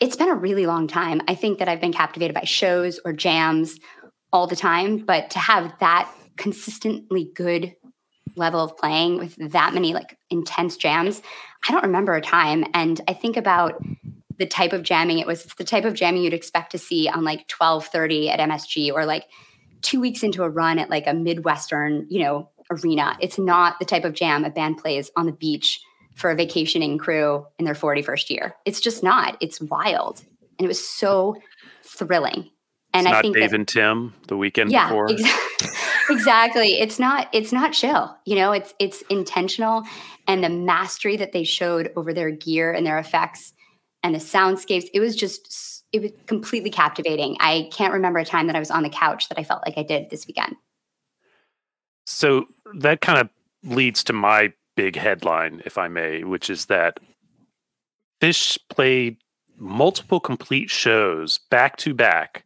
it's 0.00 0.16
been 0.16 0.28
a 0.28 0.34
really 0.34 0.66
long 0.66 0.88
time. 0.88 1.20
I 1.28 1.34
think 1.34 1.58
that 1.58 1.68
I've 1.68 1.80
been 1.80 1.92
captivated 1.92 2.34
by 2.34 2.44
shows 2.44 3.00
or 3.04 3.12
jams 3.12 3.78
all 4.32 4.46
the 4.46 4.56
time, 4.56 4.98
but 4.98 5.30
to 5.30 5.38
have 5.38 5.72
that 5.80 6.10
consistently 6.36 7.30
good 7.34 7.74
level 8.36 8.60
of 8.60 8.76
playing 8.76 9.18
with 9.18 9.36
that 9.52 9.74
many 9.74 9.94
like 9.94 10.16
intense 10.30 10.76
jams, 10.76 11.22
I 11.68 11.72
don't 11.72 11.84
remember 11.84 12.14
a 12.14 12.20
time. 12.20 12.64
And 12.74 13.00
I 13.08 13.14
think 13.14 13.36
about 13.36 13.82
the 14.38 14.46
type 14.46 14.72
of 14.72 14.82
jamming 14.82 15.18
it 15.18 15.26
was. 15.26 15.44
It's 15.44 15.54
the 15.54 15.64
type 15.64 15.84
of 15.84 15.94
jamming 15.94 16.22
you'd 16.22 16.32
expect 16.32 16.72
to 16.72 16.78
see 16.78 17.08
on 17.08 17.24
like 17.24 17.50
1230 17.50 18.30
at 18.30 18.40
MSG 18.40 18.92
or 18.92 19.04
like 19.04 19.24
two 19.82 20.00
weeks 20.00 20.22
into 20.22 20.42
a 20.42 20.48
run 20.48 20.78
at 20.78 20.90
like 20.90 21.06
a 21.06 21.14
Midwestern, 21.14 22.06
you 22.08 22.22
know, 22.22 22.50
arena. 22.70 23.16
It's 23.20 23.38
not 23.38 23.78
the 23.78 23.84
type 23.84 24.04
of 24.04 24.14
jam 24.14 24.44
a 24.44 24.50
band 24.50 24.78
plays 24.78 25.10
on 25.16 25.26
the 25.26 25.32
beach 25.32 25.80
for 26.14 26.30
a 26.30 26.34
vacationing 26.34 26.98
crew 26.98 27.46
in 27.58 27.64
their 27.64 27.74
41st 27.74 28.30
year. 28.30 28.56
It's 28.64 28.80
just 28.80 29.02
not. 29.02 29.36
It's 29.40 29.60
wild. 29.60 30.24
And 30.58 30.64
it 30.64 30.68
was 30.68 30.86
so 30.86 31.36
thrilling. 31.84 32.50
And 32.92 33.06
it's 33.06 33.14
I 33.14 33.22
think 33.22 33.36
Dave 33.36 33.50
that, 33.50 33.56
and 33.56 33.68
Tim 33.68 34.14
the 34.28 34.36
weekend 34.36 34.72
yeah, 34.72 34.88
before. 34.88 35.08
exa- 35.08 36.10
exactly. 36.10 36.80
It's 36.80 36.98
not 36.98 37.28
it's 37.32 37.52
not 37.52 37.72
chill. 37.72 38.16
You 38.24 38.36
know, 38.36 38.52
it's 38.52 38.74
it's 38.78 39.02
intentional 39.02 39.84
and 40.26 40.42
the 40.42 40.48
mastery 40.48 41.16
that 41.18 41.32
they 41.32 41.44
showed 41.44 41.92
over 41.96 42.12
their 42.12 42.30
gear 42.30 42.72
and 42.72 42.86
their 42.86 42.98
effects 42.98 43.52
and 44.08 44.14
the 44.14 44.24
soundscapes, 44.24 44.88
it 44.94 45.00
was 45.00 45.14
just, 45.14 45.84
it 45.92 46.00
was 46.00 46.10
completely 46.26 46.70
captivating. 46.70 47.36
I 47.40 47.68
can't 47.72 47.92
remember 47.92 48.18
a 48.18 48.24
time 48.24 48.46
that 48.46 48.56
I 48.56 48.58
was 48.58 48.70
on 48.70 48.82
the 48.82 48.88
couch 48.88 49.28
that 49.28 49.38
I 49.38 49.44
felt 49.44 49.62
like 49.66 49.76
I 49.76 49.82
did 49.82 50.08
this 50.08 50.26
weekend. 50.26 50.56
So 52.06 52.46
that 52.78 53.02
kind 53.02 53.18
of 53.18 53.28
leads 53.62 54.02
to 54.04 54.14
my 54.14 54.54
big 54.76 54.96
headline, 54.96 55.60
if 55.66 55.76
I 55.76 55.88
may, 55.88 56.24
which 56.24 56.48
is 56.48 56.66
that 56.66 57.00
Phish 58.22 58.58
played 58.70 59.18
multiple 59.58 60.20
complete 60.20 60.70
shows 60.70 61.40
back 61.50 61.76
to 61.78 61.92
back 61.92 62.44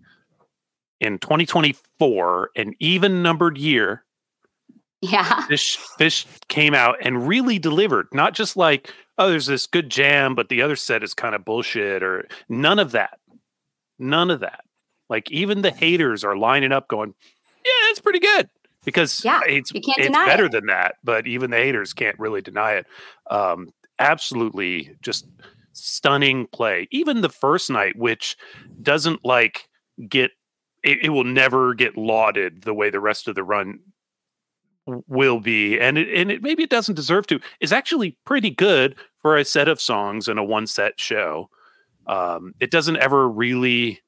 in 1.01 1.19
2024, 1.19 2.51
an 2.57 2.75
even 2.81 3.23
numbered 3.23 3.57
year. 3.57 4.05
Yeah. 5.01 5.47
Phish 5.49 5.79
Phish 5.99 6.27
came 6.49 6.75
out 6.75 6.97
and 7.03 7.29
really 7.29 7.59
delivered. 7.59 8.09
Not 8.13 8.35
just 8.35 8.57
like, 8.57 8.93
oh, 9.19 9.31
there's 9.31 9.47
this 9.47 9.67
good 9.67 9.91
jam, 9.91 10.35
but 10.35 10.49
the 10.49 10.63
other 10.63 10.77
set 10.77 11.03
is 11.03 11.15
kind 11.15 11.35
of 11.35 11.45
bullshit, 11.45 12.03
or 12.03 12.27
none 12.49 12.79
of 12.79 12.93
that. 12.93 13.19
None 13.99 14.31
of 14.31 14.41
that. 14.41 14.65
Like 15.09 15.31
even 15.31 15.63
the 15.63 15.71
haters 15.71 16.25
are 16.25 16.37
lining 16.37 16.73
up, 16.73 16.89
going, 16.89 17.15
"Yeah, 17.65 17.91
it's 17.91 18.01
pretty 18.01 18.21
good." 18.21 18.49
Because 18.85 19.25
Yeah, 19.25 19.41
it's 19.47 19.71
it's 19.75 20.09
better 20.11 20.47
it. 20.47 20.53
than 20.53 20.67
that. 20.67 20.97
But 21.05 21.27
even 21.27 21.51
the 21.51 21.57
haters 21.59 21.93
can't 21.93 22.19
really 22.19 22.41
deny 22.43 22.73
it. 22.73 22.87
Um, 23.31 23.73
absolutely, 23.99 24.97
just 25.03 25.27
stunning 25.73 26.47
play. 26.49 26.89
Even 26.91 27.21
the 27.21 27.29
first 27.29 27.71
night, 27.71 27.97
which 27.97 28.37
doesn't 28.83 29.25
like 29.25 29.69
get 30.09 30.33
it, 30.83 30.99
it 31.03 31.11
will 31.11 31.25
never 31.25 31.75
get 31.75 31.97
lauded 31.97 32.63
the 32.63 32.75
way 32.75 32.91
the 32.91 32.99
rest 33.01 33.29
of 33.29 33.35
the 33.37 33.45
run 33.45 33.79
will 34.87 35.41
be 35.41 35.79
and 35.79 35.97
it 35.97 36.09
and 36.13 36.31
it 36.31 36.43
maybe 36.43 36.63
it 36.63 36.71
doesn't 36.71 36.95
deserve 36.95 37.27
to 37.27 37.39
is 37.61 37.73
actually 37.73 38.17
pretty 38.25 38.51
good 38.51 38.97
for 39.21 39.37
a 39.37 39.45
set 39.45 39.69
of 39.69 39.81
songs 39.81 40.27
and 40.27 40.39
a 40.39 40.43
one 40.43 40.67
set 40.67 40.99
show 40.99 41.49
um 42.09 42.53
it 42.59 42.71
doesn't 42.71 42.97
ever 42.97 43.29
really 43.29 44.01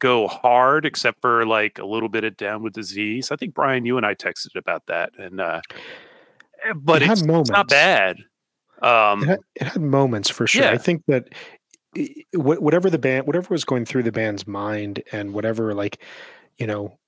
go 0.00 0.28
hard 0.28 0.84
except 0.84 1.20
for 1.22 1.46
like 1.46 1.78
a 1.78 1.86
little 1.86 2.10
bit 2.10 2.24
of 2.24 2.36
down 2.36 2.62
with 2.62 2.74
disease 2.74 3.30
i 3.30 3.36
think 3.36 3.54
brian 3.54 3.86
you 3.86 3.96
and 3.96 4.04
i 4.04 4.14
texted 4.14 4.54
about 4.54 4.84
that 4.86 5.12
and 5.18 5.40
uh 5.40 5.62
eh, 6.64 6.74
but 6.74 7.00
It 7.00 7.06
had 7.06 7.18
it's, 7.18 7.26
it's 7.26 7.50
not 7.50 7.68
bad 7.68 8.18
um 8.82 9.22
it 9.22 9.28
had, 9.28 9.38
it 9.54 9.66
had 9.68 9.82
moments 9.82 10.28
for 10.28 10.46
sure. 10.46 10.64
Yeah. 10.64 10.72
I 10.72 10.78
think 10.78 11.04
that 11.06 11.28
whatever 12.34 12.88
the 12.88 12.98
band, 12.98 13.26
whatever 13.26 13.48
was 13.50 13.64
going 13.64 13.84
through 13.84 14.02
the 14.04 14.12
band's 14.12 14.46
mind, 14.46 15.02
and 15.12 15.34
whatever 15.34 15.74
like, 15.74 16.02
you 16.56 16.66
know, 16.66 16.98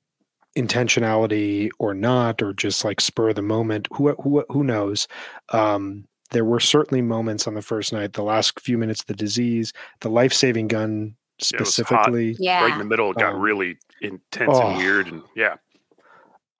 intentionality 0.57 1.71
or 1.79 1.95
not, 1.95 2.43
or 2.43 2.53
just 2.53 2.85
like 2.85 3.01
spur 3.01 3.31
of 3.31 3.37
the 3.37 3.43
moment, 3.43 3.89
who 3.93 4.13
who 4.15 4.45
who 4.49 4.65
knows? 4.65 5.09
Um, 5.51 6.07
there 6.31 6.45
were 6.45 6.61
certainly 6.61 7.03
moments 7.03 7.47
on 7.47 7.55
the 7.55 7.63
first 7.63 7.93
night, 7.93 8.15
the 8.15 8.23
last 8.23 8.59
few 8.61 8.79
minutes 8.79 9.01
of 9.01 9.07
the 9.07 9.15
disease, 9.15 9.73
the 10.01 10.09
life 10.11 10.33
saving 10.33 10.69
gun 10.69 11.15
was 11.39 11.51
hot. 11.51 11.67
specifically. 11.67 12.37
Yeah. 12.39 12.63
right 12.63 12.73
in 12.73 12.79
the 12.79 12.85
middle 12.85 13.11
it 13.11 13.17
got 13.19 13.35
Um, 13.35 13.41
really 13.41 13.79
intense 14.01 14.59
and 14.59 14.75
oh. 14.75 14.77
weird 14.77 15.07
and 15.09 15.23
yeah 15.37 15.57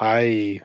I, 0.01 0.61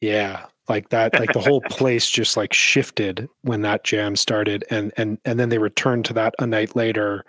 yeah, 0.00 0.46
like 0.68 0.88
that, 0.90 1.18
like 1.18 1.32
the 1.32 1.40
whole 1.40 1.60
place 1.70 2.10
just 2.10 2.36
like 2.36 2.52
shifted 2.52 3.28
when 3.42 3.62
that 3.62 3.84
jam 3.84 4.16
started, 4.16 4.64
and 4.70 4.92
and 4.96 5.18
and 5.24 5.38
then 5.38 5.48
they 5.50 5.58
returned 5.58 6.04
to 6.06 6.12
that 6.14 6.34
a 6.38 6.46
night 6.46 6.74
later, 6.74 7.24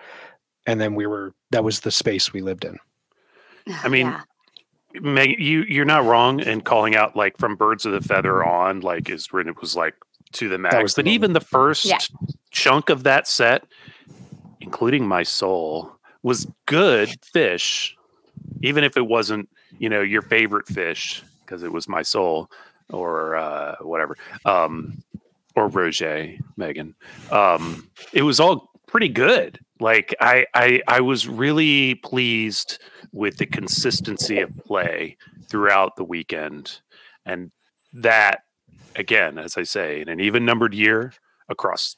and 0.65 0.79
then 0.81 0.95
we 0.95 1.05
were 1.05 1.33
that 1.51 1.63
was 1.63 1.81
the 1.81 1.91
space 1.91 2.33
we 2.33 2.41
lived 2.41 2.65
in. 2.65 2.77
I 3.83 3.87
mean, 3.87 4.07
Yeah. 4.07 4.21
Meg, 5.01 5.39
you 5.39 5.63
you're 5.63 5.85
not 5.85 6.05
wrong 6.05 6.39
in 6.39 6.61
calling 6.61 6.95
out 6.95 7.15
like 7.15 7.37
from 7.37 7.55
birds 7.55 7.85
of 7.85 7.93
the 7.93 8.01
feather 8.01 8.43
on 8.43 8.81
like 8.81 9.09
is 9.09 9.31
when 9.31 9.47
it 9.47 9.59
was 9.61 9.75
like 9.75 9.95
to 10.33 10.49
the 10.49 10.57
max. 10.57 10.75
was 10.81 10.95
the 10.95 11.03
but 11.03 11.09
even 11.09 11.33
the 11.33 11.41
first 11.41 11.85
Yeah. 11.85 11.99
chunk 12.51 12.89
of 12.89 13.03
that 13.03 13.27
set, 13.27 13.65
including 14.61 15.07
my 15.07 15.23
soul, 15.23 15.91
was 16.23 16.47
good 16.65 17.09
Phish, 17.33 17.93
even 18.61 18.83
if 18.83 18.97
it 18.97 19.07
wasn't 19.07 19.49
you 19.77 19.89
know 19.89 20.01
your 20.01 20.21
favorite 20.21 20.65
Phish 20.67 21.21
because 21.45 21.63
it 21.63 21.71
was 21.71 21.87
my 21.87 22.01
soul 22.01 22.49
or 22.89 23.35
uh, 23.35 23.75
whatever 23.81 24.15
um, 24.45 25.01
or 25.55 25.67
Roger 25.67 26.33
Megan. 26.57 26.95
Um, 27.31 27.89
it 28.13 28.23
was 28.23 28.39
all 28.39 28.71
pretty 28.87 29.09
good. 29.09 29.59
Like 29.79 30.15
I, 30.19 30.45
I, 30.53 30.81
I 30.87 31.01
was 31.01 31.27
really 31.27 31.95
pleased 31.95 32.79
with 33.11 33.37
the 33.37 33.45
consistency 33.45 34.39
of 34.39 34.55
play 34.65 35.17
throughout 35.49 35.95
the 35.95 36.03
weekend, 36.03 36.81
and 37.25 37.51
that, 37.93 38.43
again, 38.95 39.37
as 39.37 39.57
I 39.57 39.63
say, 39.63 40.01
in 40.01 40.09
an 40.09 40.19
even 40.19 40.45
numbered 40.45 40.73
year 40.73 41.13
across 41.49 41.97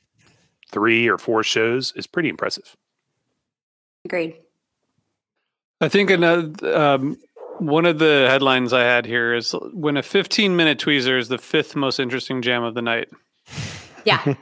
three 0.69 1.07
or 1.07 1.17
four 1.17 1.43
shows 1.43 1.93
is 1.95 2.07
pretty 2.07 2.29
impressive. 2.29 2.75
Agreed. 4.05 4.37
I 5.79 5.89
think 5.89 6.09
another 6.09 6.75
um, 6.75 7.17
one 7.59 7.85
of 7.85 7.99
the 7.99 8.27
headlines 8.29 8.73
I 8.73 8.81
had 8.81 9.05
here 9.05 9.33
is 9.33 9.53
when 9.73 9.97
a 9.97 10.03
15 10.03 10.55
minute 10.55 10.79
tweezer 10.79 11.17
is 11.17 11.27
the 11.27 11.37
fifth 11.37 11.75
most 11.75 11.99
interesting 11.99 12.41
jam 12.41 12.63
of 12.63 12.73
the 12.73 12.81
night. 12.81 13.09
Yeah, 14.05 14.21
and 14.25 14.35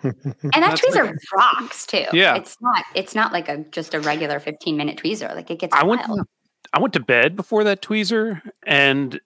that 0.53 0.79
tweezer 0.79 1.03
weird. 1.03 1.19
rocks 1.35 1.85
too. 1.85 2.05
Yeah. 2.13 2.35
it's 2.35 2.57
not. 2.61 2.83
It's 2.93 3.15
not 3.15 3.31
like 3.31 3.49
a 3.49 3.57
just 3.71 3.93
a 3.93 3.99
regular 3.99 4.39
fifteen 4.39 4.77
minute 4.77 4.97
tweezer. 4.97 5.33
Like 5.33 5.49
it 5.49 5.59
gets 5.59 5.73
I 5.75 5.83
wild. 5.83 6.07
went 6.09 6.27
I 6.73 6.79
went 6.79 6.93
to 6.93 6.99
bed 6.99 7.35
before 7.35 7.63
that 7.63 7.81
tweezer 7.81 8.41
and 8.65 9.19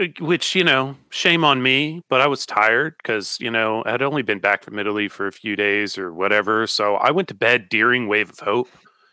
uh, 0.00 0.06
which 0.20 0.54
you 0.54 0.64
know 0.64 0.96
shame 1.10 1.44
on 1.44 1.60
me 1.62 2.02
but 2.08 2.20
i 2.20 2.26
was 2.26 2.46
tired 2.46 2.94
because 3.02 3.36
you 3.40 3.50
know 3.50 3.82
i 3.84 3.90
had 3.90 4.00
only 4.02 4.22
been 4.22 4.38
back 4.38 4.62
from 4.62 4.78
italy 4.78 5.08
for 5.08 5.26
a 5.26 5.32
few 5.32 5.56
days 5.56 5.98
or 5.98 6.12
whatever 6.12 6.66
so 6.68 6.94
i 6.96 7.10
went 7.10 7.26
to 7.28 7.34
bed 7.34 7.68
during 7.68 8.06
wave 8.06 8.30
of 8.30 8.38
hope 8.38 8.68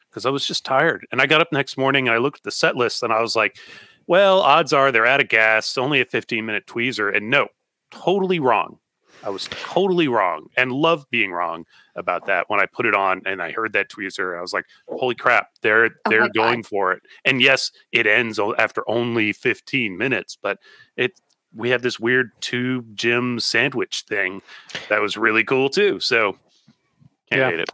because 0.09 0.25
i 0.25 0.29
was 0.29 0.45
just 0.45 0.63
tired 0.63 1.05
and 1.11 1.21
i 1.21 1.25
got 1.25 1.41
up 1.41 1.51
next 1.51 1.75
morning 1.77 2.07
and 2.07 2.13
i 2.13 2.19
looked 2.19 2.37
at 2.39 2.43
the 2.43 2.51
set 2.51 2.75
list 2.75 3.01
and 3.01 3.11
i 3.11 3.19
was 3.19 3.35
like 3.35 3.57
well 4.05 4.41
odds 4.41 4.73
are 4.73 4.91
they're 4.91 5.07
out 5.07 5.19
of 5.21 5.27
gas 5.27 5.75
only 5.77 6.01
a 6.01 6.05
15 6.05 6.45
minute 6.45 6.67
tweezer 6.67 7.15
and 7.15 7.29
no 7.31 7.47
totally 7.89 8.39
wrong 8.39 8.77
i 9.25 9.29
was 9.29 9.47
totally 9.51 10.07
wrong 10.07 10.47
and 10.55 10.71
love 10.71 11.05
being 11.09 11.31
wrong 11.31 11.65
about 11.95 12.25
that 12.27 12.49
when 12.49 12.59
i 12.59 12.65
put 12.65 12.85
it 12.85 12.93
on 12.95 13.21
and 13.25 13.41
i 13.41 13.51
heard 13.51 13.73
that 13.73 13.89
tweezer 13.89 14.37
i 14.37 14.41
was 14.41 14.53
like 14.53 14.65
holy 14.87 15.15
crap 15.15 15.49
they're 15.61 15.85
Oh 16.05 16.09
they're 16.09 16.21
God. 16.21 16.33
going 16.33 16.63
for 16.63 16.91
it 16.93 17.01
and 17.25 17.41
yes 17.41 17.71
it 17.91 18.07
ends 18.07 18.39
after 18.57 18.83
only 18.89 19.33
15 19.33 19.97
minutes 19.97 20.37
but 20.41 20.59
it 20.95 21.19
we 21.53 21.69
had 21.69 21.81
this 21.81 21.99
weird 21.99 22.31
two 22.41 22.83
gym 22.93 23.39
sandwich 23.39 24.03
thing 24.07 24.41
that 24.89 25.01
was 25.01 25.17
really 25.17 25.43
cool 25.43 25.69
too 25.69 25.99
so 25.99 26.33
can't 27.29 27.41
Yeah. 27.41 27.49
hate 27.49 27.59
it 27.61 27.69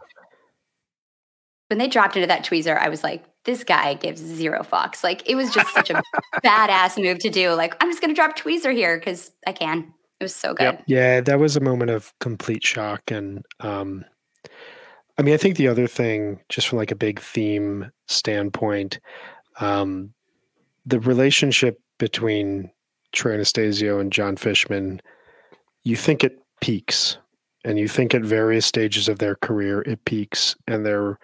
when 1.68 1.78
they 1.78 1.88
dropped 1.88 2.16
into 2.16 2.26
that 2.26 2.44
tweezer, 2.44 2.76
I 2.78 2.90
was 2.90 3.02
like, 3.02 3.24
this 3.44 3.64
guy 3.64 3.94
gives 3.94 4.20
zero 4.20 4.62
fucks. 4.62 5.02
Like 5.02 5.26
it 5.26 5.36
was 5.36 5.50
just 5.54 5.72
such 5.72 5.88
a 5.88 6.02
badass 6.44 7.02
move 7.02 7.18
to 7.20 7.30
do. 7.30 7.52
Like 7.54 7.74
I'm 7.80 7.88
just 7.88 8.02
gonna 8.02 8.12
drop 8.12 8.36
tweezer 8.36 8.74
here 8.74 8.98
because 8.98 9.30
I 9.46 9.52
can. 9.52 9.94
It 10.22 10.26
was 10.26 10.36
so 10.36 10.54
good. 10.54 10.62
Yep. 10.62 10.84
Yeah, 10.86 11.20
that 11.20 11.40
was 11.40 11.56
a 11.56 11.60
moment 11.60 11.90
of 11.90 12.16
complete 12.20 12.64
shock. 12.64 13.10
And 13.10 13.44
um, 13.58 14.04
I 15.18 15.22
mean, 15.22 15.34
I 15.34 15.36
think 15.36 15.56
the 15.56 15.66
other 15.66 15.88
thing, 15.88 16.38
just 16.48 16.68
from 16.68 16.78
like 16.78 16.92
a 16.92 16.96
big 16.96 17.18
theme 17.18 17.90
standpoint, 18.06 19.00
um, 19.58 20.14
the 20.86 21.00
relationship 21.00 21.80
between 21.98 22.70
Trey 23.10 23.34
Anastasio 23.34 23.98
and 23.98 24.12
John 24.12 24.36
Fishman, 24.36 25.02
you 25.82 25.96
think 25.96 26.22
it 26.22 26.38
peaks, 26.60 27.18
and 27.64 27.76
you 27.76 27.88
think 27.88 28.14
at 28.14 28.22
various 28.22 28.64
stages 28.64 29.08
of 29.08 29.18
their 29.18 29.34
career 29.34 29.82
it 29.82 30.04
peaks, 30.04 30.54
and 30.68 30.86
their, 30.86 31.18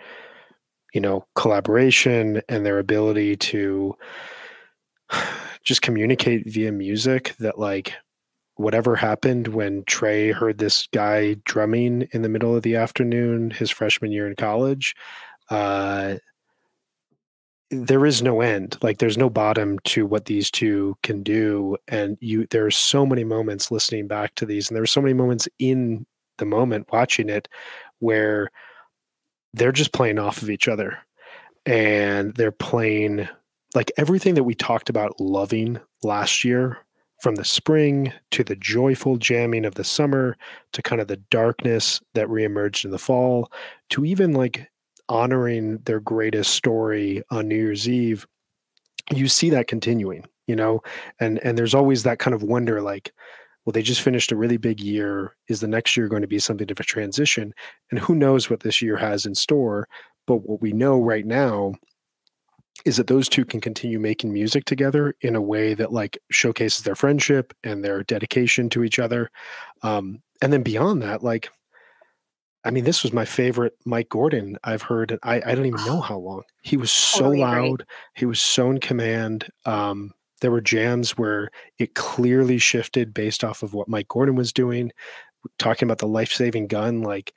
you 0.92 1.00
know, 1.00 1.24
collaboration 1.36 2.42
and 2.48 2.66
their 2.66 2.80
ability 2.80 3.36
to 3.36 3.96
just 5.62 5.82
communicate 5.82 6.48
via 6.48 6.72
music 6.72 7.36
that 7.38 7.60
like 7.60 7.94
whatever 8.58 8.96
happened 8.96 9.48
when 9.48 9.84
Trey 9.84 10.32
heard 10.32 10.58
this 10.58 10.88
guy 10.92 11.34
drumming 11.44 12.08
in 12.10 12.22
the 12.22 12.28
middle 12.28 12.56
of 12.56 12.62
the 12.62 12.74
afternoon 12.74 13.50
his 13.50 13.70
freshman 13.70 14.10
year 14.10 14.26
in 14.26 14.34
college, 14.34 14.96
uh, 15.48 16.16
there 17.70 18.04
is 18.04 18.20
no 18.20 18.40
end. 18.40 18.76
Like 18.82 18.98
there's 18.98 19.16
no 19.16 19.30
bottom 19.30 19.78
to 19.84 20.06
what 20.06 20.24
these 20.24 20.50
two 20.50 20.96
can 21.02 21.22
do. 21.22 21.76
And 21.86 22.18
you 22.20 22.46
there 22.50 22.66
are 22.66 22.70
so 22.70 23.06
many 23.06 23.24
moments 23.24 23.70
listening 23.70 24.08
back 24.08 24.34
to 24.36 24.46
these, 24.46 24.68
and 24.68 24.74
there 24.74 24.82
were 24.82 24.86
so 24.86 25.02
many 25.02 25.14
moments 25.14 25.48
in 25.58 26.04
the 26.38 26.46
moment 26.46 26.88
watching 26.92 27.28
it 27.28 27.48
where 28.00 28.50
they're 29.54 29.72
just 29.72 29.92
playing 29.92 30.18
off 30.18 30.42
of 30.42 30.50
each 30.50 30.66
other. 30.66 30.98
And 31.64 32.34
they're 32.34 32.50
playing 32.50 33.28
like 33.74 33.92
everything 33.96 34.34
that 34.34 34.44
we 34.44 34.54
talked 34.54 34.88
about 34.88 35.20
loving 35.20 35.78
last 36.02 36.42
year 36.42 36.78
from 37.18 37.34
the 37.34 37.44
spring 37.44 38.12
to 38.30 38.44
the 38.44 38.56
joyful 38.56 39.16
jamming 39.16 39.64
of 39.64 39.74
the 39.74 39.84
summer 39.84 40.36
to 40.72 40.82
kind 40.82 41.00
of 41.00 41.08
the 41.08 41.16
darkness 41.30 42.00
that 42.14 42.28
reemerged 42.28 42.84
in 42.84 42.90
the 42.90 42.98
fall 42.98 43.50
to 43.90 44.04
even 44.04 44.32
like 44.32 44.68
honoring 45.08 45.78
their 45.78 46.00
greatest 46.00 46.52
story 46.52 47.22
on 47.30 47.48
New 47.48 47.56
Year's 47.56 47.88
Eve 47.88 48.26
you 49.10 49.26
see 49.26 49.48
that 49.50 49.68
continuing 49.68 50.24
you 50.48 50.56
know? 50.56 50.82
And 51.20 51.38
and 51.44 51.56
there's 51.56 51.74
always 51.74 52.02
that 52.02 52.18
kind 52.18 52.34
of 52.34 52.42
wonder 52.42 52.82
like 52.82 53.12
well 53.64 53.72
they 53.72 53.82
just 53.82 54.00
finished 54.00 54.32
a 54.32 54.36
really 54.36 54.56
big 54.56 54.80
year. 54.80 55.36
Is 55.48 55.60
the 55.60 55.68
next 55.68 55.96
year 55.96 56.08
going 56.08 56.22
to 56.22 56.28
be 56.28 56.40
something 56.40 56.68
of 56.68 56.80
a 56.80 56.84
transition? 56.84 57.54
And 57.92 58.00
who 58.00 58.16
knows 58.16 58.50
what 58.50 58.60
this 58.60 58.82
year 58.82 58.96
has 58.96 59.24
in 59.24 59.36
store? 59.36 59.86
But 60.26 60.48
what 60.48 60.60
we 60.60 60.72
know 60.72 61.00
right 61.00 61.24
now 61.24 61.74
is 62.84 62.96
that 62.96 63.08
those 63.08 63.28
two 63.28 63.44
can 63.44 63.60
continue 63.60 63.98
making 63.98 64.32
music 64.32 64.64
together 64.64 65.14
in 65.20 65.34
a 65.34 65.40
way 65.40 65.74
that 65.74 65.92
like 65.92 66.18
showcases 66.30 66.84
their 66.84 66.94
friendship 66.94 67.52
and 67.64 67.84
their 67.84 68.02
dedication 68.04 68.68
to 68.70 68.84
each 68.84 68.98
other. 68.98 69.30
Um, 69.82 70.22
and 70.40 70.52
then 70.52 70.62
beyond 70.62 71.02
that 71.02 71.22
like 71.22 71.50
i 72.64 72.70
mean 72.70 72.84
this 72.84 73.02
was 73.02 73.12
my 73.12 73.24
favorite 73.24 73.76
mike 73.84 74.08
gordon 74.08 74.56
i've 74.64 74.82
heard 74.82 75.18
i, 75.22 75.36
I 75.36 75.54
don't 75.54 75.66
even 75.66 75.84
know 75.84 76.00
how 76.10 76.18
long. 76.18 76.42
He 76.62 76.76
was 76.76 76.90
so 76.90 77.20
Totally 77.20 77.40
loud. 77.40 77.86
He 78.14 78.26
was 78.26 78.40
so 78.40 78.70
in 78.70 78.78
command. 78.80 79.48
Um, 79.64 80.12
there 80.40 80.50
were 80.50 80.60
jams 80.60 81.16
where 81.16 81.50
it 81.78 81.94
clearly 81.94 82.58
shifted 82.58 83.14
based 83.14 83.42
off 83.42 83.62
of 83.62 83.74
what 83.74 83.88
mike 83.88 84.08
gordon 84.08 84.34
was 84.34 84.52
doing. 84.52 84.92
Talking 85.58 85.86
about 85.86 85.98
the 85.98 86.06
life-saving 86.06 86.66
gun 86.66 87.02
like 87.02 87.32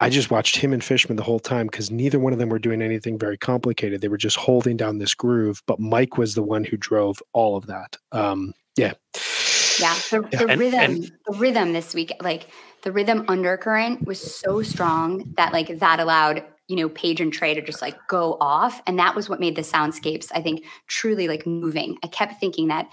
I 0.00 0.10
just 0.10 0.30
watched 0.30 0.56
him 0.56 0.72
and 0.72 0.82
Fishman 0.82 1.16
the 1.16 1.22
whole 1.22 1.38
time 1.38 1.66
because 1.66 1.90
neither 1.90 2.18
one 2.18 2.32
of 2.32 2.38
them 2.38 2.48
were 2.48 2.58
doing 2.58 2.82
anything 2.82 3.18
very 3.18 3.38
complicated. 3.38 4.00
They 4.00 4.08
were 4.08 4.16
just 4.18 4.36
holding 4.36 4.76
down 4.76 4.98
this 4.98 5.14
groove, 5.14 5.62
but 5.66 5.78
Mike 5.78 6.18
was 6.18 6.34
the 6.34 6.42
one 6.42 6.64
who 6.64 6.76
drove 6.76 7.22
all 7.32 7.56
of 7.56 7.66
that. 7.66 7.96
Um, 8.12 8.52
yeah. 8.76 8.94
Yeah, 9.80 9.94
the, 10.10 10.28
Yeah, 10.32 10.38
the 10.38 10.46
and- 10.48 10.60
rhythm, 10.60 10.80
and- 10.80 11.12
the 11.26 11.36
rhythm 11.38 11.72
this 11.72 11.94
week, 11.94 12.12
like 12.20 12.48
the 12.82 12.92
rhythm 12.92 13.24
undercurrent 13.28 14.06
was 14.06 14.20
so 14.20 14.62
strong 14.62 15.32
that 15.36 15.52
like 15.52 15.78
that 15.78 16.00
allowed 16.00 16.44
you 16.68 16.76
know 16.76 16.88
Page 16.88 17.20
and 17.20 17.32
Trey 17.32 17.54
to 17.54 17.60
just 17.62 17.82
like 17.82 17.96
go 18.08 18.36
off, 18.40 18.80
and 18.86 18.98
that 18.98 19.14
was 19.14 19.28
what 19.28 19.38
made 19.40 19.54
the 19.56 19.62
soundscapes 19.62 20.30
I 20.34 20.40
think 20.42 20.64
truly 20.86 21.28
like 21.28 21.46
moving. 21.46 21.96
I 22.02 22.06
kept 22.08 22.40
thinking 22.40 22.68
that 22.68 22.88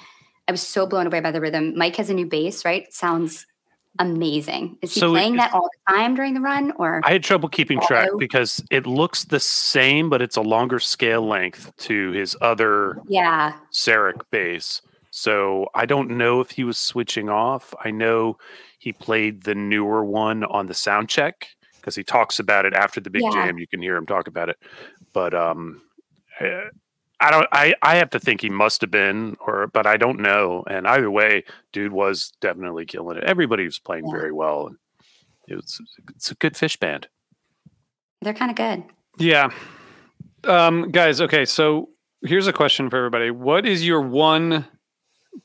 I 0.48 0.52
was 0.52 0.62
so 0.62 0.86
blown 0.86 1.08
away 1.08 1.20
by 1.22 1.32
the 1.32 1.40
rhythm. 1.42 1.78
Mike 1.78 1.96
has 1.98 2.10
a 2.10 2.14
new 2.14 2.26
bass, 2.26 2.66
right? 2.66 2.92
Sounds 2.94 3.46
amazing. 4.00 4.78
Is 4.82 4.94
he 4.94 5.00
So 5.00 5.12
playing 5.12 5.36
it- 5.36 5.38
that 5.38 5.54
all 5.54 5.70
the 5.88 5.94
time 5.94 6.16
during 6.16 6.34
the 6.34 6.42
run, 6.42 6.72
or 6.78 7.02
I 7.04 7.12
had 7.12 7.24
trouble 7.24 7.50
keeping 7.50 7.80
track 7.82 8.10
because 8.18 8.64
it 8.72 8.86
looks 8.88 9.26
the 9.26 9.40
same, 9.40 10.10
but 10.10 10.22
it's 10.22 10.38
a 10.38 10.42
longer 10.42 10.80
scale 10.80 11.26
length 11.28 11.72
to 11.78 12.12
his 12.12 12.36
other 12.42 12.98
yeah, 13.08 13.54
Sarek 13.74 14.22
bass. 14.32 14.82
So 15.12 15.68
I 15.76 15.86
don't 15.86 16.12
know 16.12 16.40
if 16.40 16.52
he 16.52 16.64
was 16.64 16.78
switching 16.78 17.30
off. 17.30 17.74
I 17.84 17.92
know 17.92 18.38
he 18.80 18.94
played 18.94 19.44
the 19.44 19.56
newer 19.56 20.06
one 20.06 20.44
on 20.46 20.68
the 20.68 20.74
sound 20.74 21.10
check 21.10 21.48
because 21.76 21.96
he 21.96 22.04
talks 22.04 22.40
about 22.40 22.66
it 22.66 22.74
after 22.74 23.02
the 23.02 23.10
big 23.10 23.24
Yeah. 23.24 23.32
jam. 23.32 23.58
You 23.58 23.68
can 23.68 23.82
hear 23.82 23.96
him 23.98 24.06
talk 24.06 24.28
about 24.28 24.48
it. 24.50 24.58
But 25.14 25.34
um, 25.34 25.82
eh, 26.40 26.62
I 27.22 27.32
don't. 27.32 27.48
I 27.52 27.74
I 27.82 27.96
have 27.98 28.10
to 28.12 28.20
think 28.20 28.42
he 28.42 28.50
must 28.50 28.82
have 28.82 28.92
been, 28.92 29.38
or 29.46 29.68
but 29.68 29.86
I 29.86 29.96
don't 29.98 30.20
know. 30.20 30.64
And 30.68 30.88
either 30.88 31.10
way, 31.12 31.44
dude 31.72 31.92
was 31.94 32.34
definitely 32.42 32.86
killing 32.86 33.18
it. 33.18 33.24
Everybody 33.24 33.64
was 33.66 33.80
playing 33.80 34.06
Yeah. 34.08 34.12
very 34.18 34.32
well. 34.32 34.68
And 34.68 34.78
it 35.48 35.56
was 35.56 35.80
it's 36.16 36.32
a 36.32 36.36
good 36.36 36.54
Phish 36.56 36.80
band. 36.80 37.08
they're 38.22 38.34
kind 38.34 38.52
of 38.52 38.58
good. 38.58 38.84
Yeah. 39.18 39.50
Um, 40.44 40.90
guys, 40.92 41.22
okay, 41.22 41.46
so 41.46 41.90
here's 42.24 42.48
a 42.48 42.54
question 42.54 42.90
for 42.90 42.98
everybody. 42.98 43.30
What 43.32 43.66
is 43.66 43.86
your 43.86 44.02
one 44.02 44.66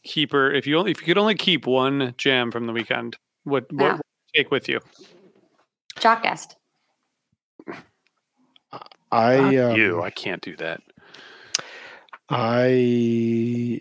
keeper 0.02 0.50
if 0.50 0.66
you 0.66 0.78
only 0.78 0.90
if 0.92 1.00
you 1.00 1.06
could 1.06 1.18
only 1.18 1.34
keep 1.34 1.66
one 1.66 2.14
jam 2.16 2.50
from 2.50 2.66
the 2.66 2.72
weekend? 2.72 3.16
What 3.44 3.70
what 3.72 3.82
Yeah. 3.84 3.92
would 3.92 4.00
you 4.34 4.42
take 4.42 4.50
with 4.50 4.68
you? 4.68 4.80
Jock 6.00 6.22
guest. 6.22 6.56
I, 9.12 9.56
um, 9.58 9.76
you, 9.76 10.02
I 10.02 10.10
can't 10.10 10.42
do 10.42 10.56
that. 10.56 10.80
I, 12.28 13.80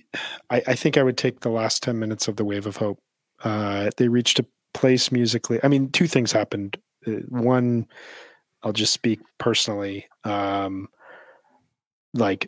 I, 0.49 0.61
I 0.67 0.75
think 0.75 0.97
I 0.97 1.03
would 1.03 1.17
take 1.17 1.39
the 1.39 1.49
last 1.49 1.83
10 1.83 1.97
minutes 1.97 2.27
of 2.27 2.35
the 2.35 2.45
Wave 2.45 2.67
of 2.67 2.77
Hope. 2.77 2.99
Uh, 3.43 3.89
they 3.97 4.07
reached 4.07 4.39
a 4.39 4.45
place 4.73 5.11
musically. 5.11 5.59
I 5.63 5.67
mean, 5.67 5.89
two 5.91 6.07
things 6.07 6.31
happened. 6.31 6.77
Uh, 7.07 7.11
one, 7.29 7.87
I'll 8.63 8.73
just 8.73 8.93
speak 8.93 9.19
personally. 9.39 10.07
Um, 10.23 10.87
like 12.13 12.47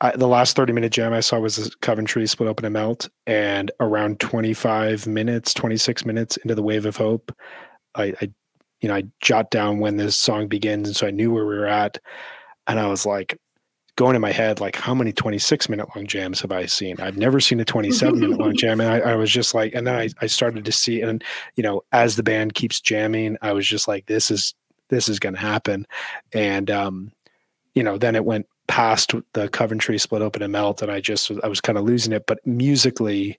I, 0.00 0.16
the 0.16 0.28
last 0.28 0.56
30 0.56 0.72
minute 0.72 0.92
jam 0.92 1.12
I 1.12 1.20
saw 1.20 1.38
was 1.38 1.74
Coventry 1.80 2.26
split 2.26 2.48
open 2.48 2.64
and 2.64 2.72
melt. 2.72 3.08
And 3.26 3.70
around 3.80 4.20
25 4.20 5.06
minutes, 5.06 5.54
26 5.54 6.04
minutes 6.04 6.36
into 6.38 6.54
the 6.54 6.62
Wave 6.62 6.86
of 6.86 6.96
Hope, 6.96 7.32
I, 7.94 8.14
I 8.20 8.32
you 8.80 8.88
know, 8.88 8.96
I 8.96 9.04
jot 9.20 9.50
down 9.50 9.78
when 9.78 9.96
this 9.96 10.14
song 10.14 10.46
begins, 10.46 10.88
and 10.88 10.94
so 10.94 11.06
I 11.06 11.10
knew 11.10 11.32
where 11.32 11.46
we 11.46 11.56
were 11.56 11.66
at. 11.66 11.98
And 12.66 12.78
I 12.78 12.86
was 12.86 13.06
like, 13.06 13.38
going 13.96 14.16
in 14.16 14.22
my 14.22 14.32
head, 14.32 14.60
like, 14.60 14.76
how 14.76 14.94
many 14.94 15.12
26 15.12 15.68
minute 15.68 15.88
long 15.94 16.06
jams 16.06 16.40
have 16.40 16.50
I 16.50 16.66
seen? 16.66 17.00
I've 17.00 17.16
never 17.16 17.40
seen 17.40 17.60
a 17.60 17.64
27 17.64 18.18
minute 18.18 18.38
long 18.38 18.56
jam. 18.56 18.80
And 18.80 18.90
I, 18.90 19.12
I, 19.12 19.14
was 19.14 19.30
just 19.30 19.54
like, 19.54 19.74
and 19.74 19.86
then 19.86 19.94
I, 19.94 20.08
I 20.20 20.26
started 20.26 20.64
to 20.64 20.72
see, 20.72 21.00
and, 21.00 21.22
you 21.54 21.62
know, 21.62 21.82
as 21.92 22.16
the 22.16 22.22
band 22.22 22.54
keeps 22.54 22.80
jamming, 22.80 23.36
I 23.40 23.52
was 23.52 23.66
just 23.66 23.86
like, 23.86 24.06
this 24.06 24.30
is, 24.30 24.54
this 24.88 25.08
is 25.08 25.20
going 25.20 25.34
to 25.34 25.40
happen. 25.40 25.86
And, 26.32 26.70
um, 26.70 27.12
you 27.74 27.82
know, 27.82 27.96
then 27.96 28.16
it 28.16 28.24
went 28.24 28.46
past 28.66 29.14
the 29.32 29.48
Coventry 29.48 29.98
split 29.98 30.22
open 30.22 30.42
and 30.42 30.52
melt, 30.52 30.82
and 30.82 30.90
I 30.90 31.00
just, 31.00 31.30
I 31.42 31.48
was 31.48 31.60
kind 31.60 31.78
of 31.78 31.84
losing 31.84 32.12
it. 32.12 32.26
But 32.26 32.44
musically, 32.46 33.38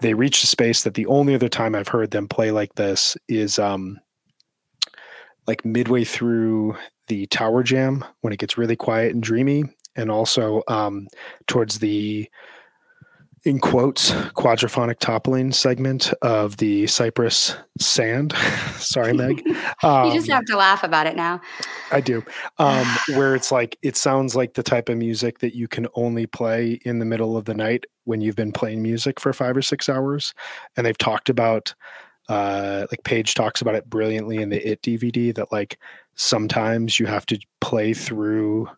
they 0.00 0.14
reached 0.14 0.44
a 0.44 0.46
space 0.46 0.84
that 0.84 0.94
the 0.94 1.06
only 1.06 1.34
other 1.34 1.48
time 1.48 1.74
I've 1.74 1.88
heard 1.88 2.12
them 2.12 2.28
play 2.28 2.50
like 2.50 2.74
this 2.76 3.16
is, 3.28 3.58
um, 3.58 4.00
like 5.46 5.64
midway 5.64 6.04
through 6.04 6.76
the 7.08 7.26
tower 7.26 7.62
jam 7.62 8.04
when 8.20 8.32
it 8.32 8.38
gets 8.38 8.56
really 8.56 8.76
quiet 8.76 9.12
and 9.12 9.22
dreamy 9.22 9.64
and 9.96 10.10
also 10.10 10.62
um, 10.68 11.08
towards 11.46 11.78
the 11.78 12.28
in 13.44 13.58
quotes 13.58 14.12
quadraphonic 14.12 14.98
toppling 15.00 15.50
segment 15.50 16.12
of 16.22 16.58
the 16.58 16.86
cypress 16.86 17.56
sand. 17.80 18.32
Sorry 18.76 19.12
meg. 19.12 19.42
Um, 19.82 20.06
you 20.08 20.14
just 20.14 20.30
um, 20.30 20.36
have 20.36 20.44
to 20.46 20.56
laugh 20.56 20.84
about 20.84 21.06
it 21.06 21.16
now. 21.16 21.40
I 21.90 22.00
do. 22.00 22.24
Um, 22.58 22.86
where 23.16 23.34
it's 23.34 23.50
like 23.50 23.76
it 23.82 23.96
sounds 23.96 24.36
like 24.36 24.54
the 24.54 24.62
type 24.62 24.88
of 24.88 24.96
music 24.96 25.40
that 25.40 25.54
you 25.54 25.66
can 25.66 25.88
only 25.94 26.26
play 26.26 26.80
in 26.84 26.98
the 27.00 27.04
middle 27.04 27.36
of 27.36 27.44
the 27.44 27.54
night 27.54 27.84
when 28.04 28.20
you've 28.20 28.36
been 28.36 28.52
playing 28.52 28.82
music 28.82 29.18
for 29.18 29.32
five 29.32 29.56
or 29.56 29.62
six 29.62 29.88
hours. 29.88 30.34
And 30.76 30.86
they've 30.86 30.98
talked 30.98 31.28
about 31.28 31.74
uh, 32.28 32.86
like 32.90 33.02
Page 33.02 33.34
talks 33.34 33.60
about 33.60 33.74
it 33.74 33.90
brilliantly 33.90 34.38
in 34.38 34.50
the 34.50 34.70
It 34.70 34.82
DVD 34.82 35.34
that 35.34 35.50
like 35.50 35.78
sometimes 36.14 37.00
you 37.00 37.06
have 37.06 37.26
to 37.26 37.38
play 37.60 37.92
through 37.92 38.68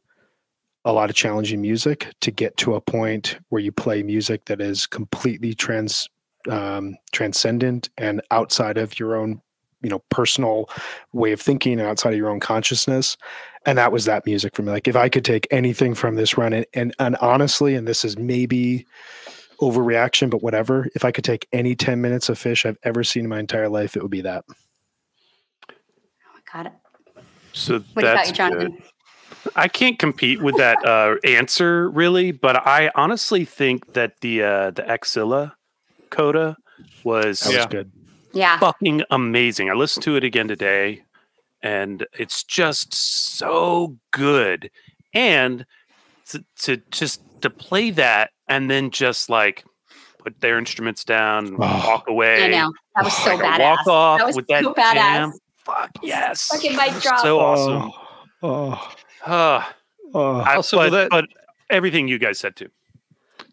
a 0.84 0.92
lot 0.92 1.10
of 1.10 1.16
challenging 1.16 1.60
music 1.60 2.12
to 2.20 2.30
get 2.30 2.56
to 2.58 2.74
a 2.74 2.80
point 2.80 3.38
where 3.48 3.60
you 3.60 3.72
play 3.72 4.02
music 4.02 4.44
that 4.46 4.60
is 4.60 4.86
completely 4.86 5.54
trans 5.54 6.08
um, 6.50 6.96
transcendent 7.12 7.88
and 7.96 8.20
outside 8.30 8.76
of 8.76 8.98
your 8.98 9.16
own 9.16 9.40
you 9.82 9.90
know 9.90 10.00
personal 10.10 10.68
way 11.12 11.32
of 11.32 11.40
thinking 11.40 11.78
and 11.78 11.88
outside 11.88 12.12
of 12.12 12.18
your 12.18 12.30
own 12.30 12.40
consciousness. 12.40 13.16
And 13.66 13.78
that 13.78 13.92
was 13.92 14.04
that 14.04 14.26
music 14.26 14.54
for 14.54 14.62
me. 14.62 14.72
Like 14.72 14.88
if 14.88 14.96
i 14.96 15.08
could 15.08 15.24
take 15.24 15.46
anything 15.50 15.94
from 15.94 16.16
this 16.16 16.36
run 16.36 16.52
and 16.52 16.66
and, 16.74 16.94
and 16.98 17.16
honestly 17.16 17.74
and 17.74 17.86
this 17.86 18.04
is 18.04 18.18
maybe 18.18 18.86
overreaction 19.60 20.28
but 20.28 20.42
whatever 20.42 20.88
if 20.96 21.04
i 21.04 21.12
could 21.12 21.24
take 21.24 21.46
any 21.52 21.76
10 21.76 22.00
minutes 22.00 22.28
of 22.28 22.36
Phish 22.36 22.66
i've 22.66 22.76
ever 22.82 23.04
seen 23.04 23.24
in 23.24 23.28
my 23.28 23.38
entire 23.38 23.68
life 23.68 23.96
it 23.96 24.02
would 24.02 24.10
be 24.10 24.22
that. 24.22 24.44
Oh 25.70 25.74
my 26.34 26.62
god 26.64 26.72
so 27.52 27.78
what 27.92 28.02
that's 28.02 28.14
about 28.14 28.26
you 28.28 28.32
jonathan 28.34 28.72
good. 28.72 28.82
I 29.56 29.68
can't 29.68 29.98
compete 29.98 30.42
with 30.42 30.56
that 30.56 30.84
uh, 30.84 31.16
answer 31.24 31.90
really, 31.90 32.32
but 32.32 32.66
I 32.66 32.90
honestly 32.94 33.44
think 33.44 33.92
that 33.94 34.20
the 34.20 34.42
uh, 34.42 34.70
the 34.70 34.88
Axilla 34.88 35.56
coda 36.10 36.56
was, 37.04 37.40
that 37.40 37.56
was 37.56 37.66
good. 37.66 37.90
Yeah, 38.32 38.58
fucking 38.58 39.02
amazing. 39.10 39.70
I 39.70 39.74
listened 39.74 40.02
to 40.04 40.16
it 40.16 40.24
again 40.24 40.48
today, 40.48 41.04
and 41.62 42.06
it's 42.18 42.42
just 42.42 42.94
so 42.94 43.96
good. 44.10 44.70
And 45.12 45.64
to, 46.30 46.44
to 46.62 46.78
just 46.90 47.20
to 47.42 47.50
play 47.50 47.90
that 47.90 48.30
and 48.48 48.68
then 48.70 48.90
just 48.90 49.28
like 49.30 49.64
put 50.18 50.40
their 50.40 50.58
instruments 50.58 51.04
down 51.04 51.46
and 51.46 51.56
Oh. 51.56 51.82
walk 51.86 52.08
away. 52.08 52.44
I 52.44 52.48
know 52.48 52.72
that 52.96 53.04
was 53.04 53.16
so 53.18 53.34
Like 53.36 53.40
badass. 53.44 53.58
Walk 53.60 53.86
off 53.86 54.18
that 54.18 54.26
was 54.26 54.36
with 54.36 54.46
that 54.48 54.64
so 54.64 54.74
badass. 54.74 54.92
jam. 54.94 55.32
Fuck 55.64 55.90
yes. 56.02 56.48
Fucking 56.48 56.76
mic 56.76 56.92
drop. 57.00 57.20
So 57.20 57.38
awesome. 57.40 57.92
Oh, 58.42 58.92
Uh, 59.24 59.62
oh, 60.14 60.36
I- 60.40 60.56
Also, 60.56 60.76
but, 60.76 60.90
that- 60.90 61.10
but 61.10 61.26
everything 61.70 62.08
you 62.08 62.18
guys 62.18 62.38
said 62.38 62.56
too. 62.56 62.68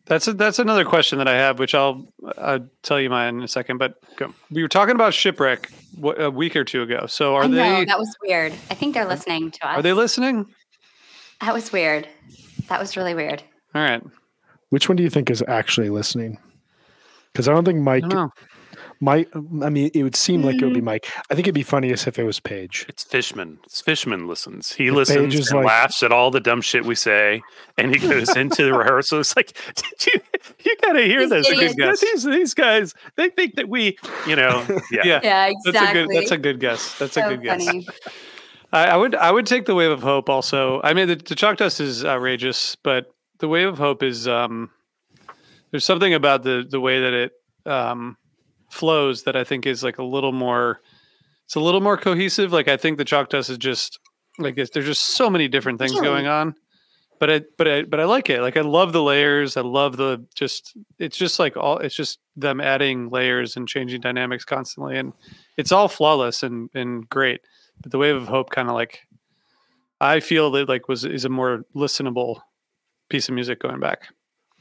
That's 0.06 0.28
a, 0.28 0.34
that's 0.34 0.60
another 0.60 0.84
question 0.84 1.20
that 1.20 1.28
I 1.28 1.36
have, 1.36 1.60
which 1.60 1.74
I'll 1.74 2.06
I'll 2.38 2.68
tell 2.84 3.00
you 3.00 3.10
mine 3.10 3.36
in 3.38 3.44
a 3.44 3.48
second. 3.48 3.78
But 3.78 3.94
go. 4.18 4.34
we 4.50 4.62
were 4.62 4.68
talking 4.68 4.96
about 4.96 5.14
shipwreck 5.14 5.70
wh- 6.04 6.18
a 6.20 6.30
week 6.30 6.56
or 6.56 6.64
two 6.66 6.82
ago. 6.82 7.06
So 7.08 7.36
are 7.36 7.44
I 7.44 7.48
know, 7.48 7.56
they 7.80 7.86
that 7.86 7.98
was 8.00 8.14
weird. 8.22 8.52
I 8.70 8.74
think 8.74 8.94
they're 8.94 9.06
listening 9.08 9.52
to 9.52 9.68
us. 9.70 9.78
are 9.78 9.82
they 9.82 9.94
listening? 9.94 10.48
That 11.40 11.54
was 11.54 11.72
weird. 11.72 12.08
That 12.68 12.80
was 12.80 12.98
really 12.98 13.14
weird. 13.14 13.42
All 13.74 13.82
right. 13.82 14.04
which 14.70 14.90
one 14.90 14.96
do 14.98 15.04
you 15.04 15.10
think 15.10 15.30
is 15.30 15.44
actually 15.48 15.90
listening 15.90 16.38
because 17.32 17.48
i 17.48 17.54
don't 17.54 17.64
think 17.64 17.78
I 17.78 17.82
mike 17.82 18.02
don't 18.02 18.14
know. 18.14 18.30
Mike 19.04 19.28
i 19.64 19.70
mean 19.70 19.90
it 19.94 20.04
would 20.04 20.16
seem 20.16 20.44
like 20.44 20.56
it 20.62 20.64
would 20.64 20.74
be 20.74 20.80
mike 20.82 21.08
i 21.30 21.36
think 21.36 21.46
it'd 21.48 21.56
be 21.56 21.64
funniest 21.64 22.08
if 22.08 22.18
it 22.20 22.24
was 22.24 22.40
Page. 22.40 22.86
It's 22.88 23.04
Fishman. 23.04 23.60
It's 23.66 23.82
Fishman 23.82 24.28
listens. 24.28 24.74
He 24.74 24.88
If 24.88 24.94
listens 24.94 25.36
and 25.52 25.58
like- 25.60 25.68
laughs 25.68 26.02
at 26.04 26.12
all 26.12 26.32
the 26.32 26.40
dumb 26.40 26.62
shit 26.62 26.86
we 26.86 26.96
say, 26.96 27.42
and 27.78 27.94
he 27.94 28.00
goes 28.08 28.36
into 28.44 28.64
the 28.64 28.74
rehearsal. 28.74 29.20
It's 29.20 29.36
like, 29.36 29.58
Did 29.76 30.06
you 30.14 30.22
you 30.66 30.76
gotta 30.82 31.02
hear 31.04 31.22
These 31.22 31.30
this. 31.30 31.50
idiots. 31.50 31.76
Because 31.76 32.00
These 32.02 32.24
these 32.24 32.54
guys, 32.54 32.94
they 33.18 33.30
think 33.30 33.56
that 33.56 33.68
we, 33.70 33.98
you 34.28 34.36
know, 34.36 34.66
yeah. 34.92 35.02
Yeah. 35.04 35.20
Yeah, 35.24 35.52
exactly. 35.66 35.72
That's 35.72 35.82
a 35.92 35.94
good. 35.94 36.10
That's 36.16 36.32
a 36.32 36.38
good 36.38 36.60
guess. 36.60 36.98
That's 37.00 37.18
a 37.18 37.22
so 37.22 37.30
good 37.30 37.44
guess. 37.44 37.68
I, 38.74 38.86
I 38.86 38.98
would. 38.98 39.16
I 39.16 39.32
would 39.32 39.46
take 39.46 39.66
the 39.66 39.76
wave 39.76 39.92
of 39.92 40.02
hope. 40.02 40.30
Also, 40.30 40.80
I 40.84 40.94
mean, 40.94 41.08
the, 41.08 41.16
the 41.16 41.36
chalk 41.36 41.58
dust 41.58 41.80
is 41.80 42.06
outrageous, 42.06 42.76
but 42.84 43.08
the 43.40 43.48
wave 43.48 43.68
of 43.68 43.78
hope 43.78 44.02
is. 44.04 44.28
um 44.28 44.70
There's 45.72 45.86
something 45.86 46.14
about 46.14 46.44
the 46.44 46.66
the 46.70 46.80
way 46.80 47.02
that 47.02 47.14
it 47.14 47.32
um 47.66 48.18
flows 48.72 49.24
that 49.24 49.36
I 49.36 49.44
think 49.44 49.66
is 49.66 49.84
like 49.84 49.98
a 49.98 50.04
little 50.04 50.32
more. 50.32 50.82
It's 51.46 51.56
a 51.56 51.60
little 51.60 51.82
more 51.82 51.98
cohesive. 51.98 52.52
Like 52.54 52.68
I 52.68 52.78
think 52.78 52.98
the 52.98 53.06
chalk 53.06 53.30
dust 53.30 53.50
is 53.50 53.58
just 53.58 54.00
like 54.40 54.58
it's, 54.58 54.72
there's 54.72 54.86
just 54.86 55.02
so 55.16 55.30
many 55.30 55.48
different 55.48 55.80
things 55.80 55.92
Sure. 55.92 56.02
going 56.02 56.28
on. 56.28 56.56
But 57.20 57.30
I, 57.30 57.42
but 57.56 57.68
I, 57.68 57.84
but 57.84 58.00
I 58.00 58.06
like 58.06 58.32
it. 58.32 58.42
Like 58.42 58.58
I 58.58 58.62
love 58.62 58.94
the 58.94 59.04
layers. 59.04 59.56
I 59.56 59.62
love 59.62 59.96
the 59.98 60.26
just. 60.34 60.76
It's 60.98 61.16
just 61.18 61.38
like 61.38 61.56
all. 61.56 61.78
It's 61.78 61.94
just 61.96 62.18
them 62.36 62.60
adding 62.60 63.10
layers 63.12 63.56
and 63.56 63.68
changing 63.68 64.02
dynamics 64.02 64.44
constantly, 64.44 64.98
and 64.98 65.14
it's 65.56 65.72
all 65.72 65.88
flawless 65.88 66.42
and 66.42 66.70
and 66.74 67.08
great. 67.10 67.42
But 67.84 67.92
the 67.92 68.00
wave 68.00 68.16
of 68.16 68.28
hope 68.28 68.50
kind 68.50 68.70
of 68.70 68.74
like 68.74 69.02
I 70.00 70.20
feel 70.20 70.50
that 70.52 70.68
like 70.68 70.88
was 70.88 71.06
is 71.06 71.24
a 71.26 71.30
more 71.30 71.64
listenable 71.76 72.42
piece 73.10 73.30
of 73.30 73.36
music 73.36 73.60
going 73.60 73.80
back. 73.80 74.08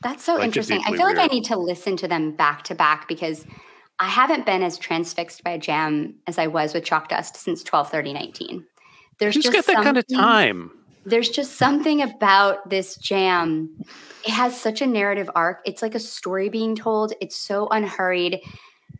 That's 0.02 0.22
so 0.22 0.34
Like, 0.34 0.44
interesting. 0.44 0.80
I 0.80 0.90
deeply 0.90 0.98
feel 0.98 1.06
like 1.06 1.18
I 1.18 1.26
need 1.32 1.44
to 1.44 1.56
listen 1.56 1.96
to 1.98 2.08
them 2.08 2.32
back 2.32 2.62
to 2.64 2.74
back 2.74 3.08
because 3.08 3.46
I 4.00 4.08
haven't 4.08 4.46
been 4.46 4.62
as 4.62 4.78
transfixed 4.78 5.44
by 5.44 5.58
jam 5.58 6.14
as 6.26 6.38
I 6.38 6.46
was 6.46 6.72
with 6.72 6.84
Chalk 6.84 7.10
Dust 7.10 7.36
since 7.36 7.62
12 7.62 7.90
30 7.90 8.12
19. 8.14 8.66
There's 9.18 9.34
Who's 9.34 9.44
just 9.44 9.54
got 9.54 9.66
that 9.66 9.84
kind 9.84 9.98
of 9.98 10.06
time? 10.08 10.70
There's 11.04 11.28
just 11.28 11.56
something 11.56 12.02
about 12.02 12.68
this 12.70 12.96
jam. 12.96 13.70
It 14.26 14.30
has 14.30 14.58
such 14.58 14.80
a 14.80 14.86
narrative 14.86 15.30
arc. 15.34 15.60
It's 15.66 15.82
like 15.82 15.94
a 15.94 16.00
story 16.00 16.48
being 16.48 16.74
told. 16.74 17.12
It's 17.20 17.36
so 17.36 17.68
unhurried. 17.68 18.40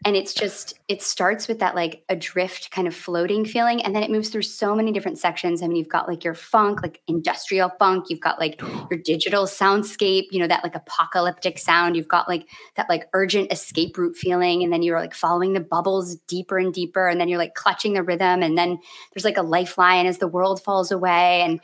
And 0.07 0.17
it's 0.17 0.33
just, 0.33 0.79
it 0.89 1.03
starts 1.03 1.47
with 1.47 1.59
that 1.59 1.75
like 1.75 2.05
adrift 2.09 2.71
kind 2.71 2.89
of 2.89 2.95
floating 2.95 3.45
feeling. 3.45 3.83
And 3.83 3.95
then 3.95 4.03
it 4.03 4.11
moves 4.11 4.31
through 4.31 4.43
so 4.43 4.75
many 4.75 4.93
different 4.93 5.19
sections. 5.19 5.63
I 5.63 5.67
mean, 5.67 5.77
you've 5.77 5.91
got 5.91 6.09
like 6.09 6.25
your 6.25 6.33
funk, 6.33 6.83
like 6.83 7.03
industrial 7.07 7.71
funk. 7.79 8.07
You've 8.09 8.21
got 8.21 8.41
like 8.41 8.61
your 8.91 8.99
digital 9.05 9.45
soundscape, 9.45 10.29
you 10.31 10.39
know, 10.39 10.47
that 10.47 10.65
like 10.65 10.75
apocalyptic 10.75 11.59
sound. 11.59 11.97
You've 11.97 12.09
got 12.09 12.29
like 12.29 12.49
that 12.77 12.89
like 12.89 13.09
urgent 13.13 13.53
escape 13.53 13.99
route 13.99 14.17
feeling. 14.17 14.63
And 14.63 14.73
then 14.73 14.83
you're 14.83 14.99
like 14.99 15.15
following 15.15 15.53
the 15.53 15.61
bubbles 15.61 16.17
deeper 16.27 16.57
and 16.57 16.73
deeper. 16.73 17.07
And 17.07 17.21
then 17.21 17.29
you're 17.29 17.39
like 17.39 17.55
clutching 17.55 17.93
the 17.93 18.03
rhythm. 18.03 18.43
And 18.43 18.57
then 18.57 18.79
there's 19.13 19.25
like 19.25 19.37
a 19.37 19.43
lifeline 19.43 20.07
as 20.07 20.17
the 20.17 20.29
world 20.29 20.63
falls 20.63 20.91
away. 20.91 21.43
And 21.43 21.61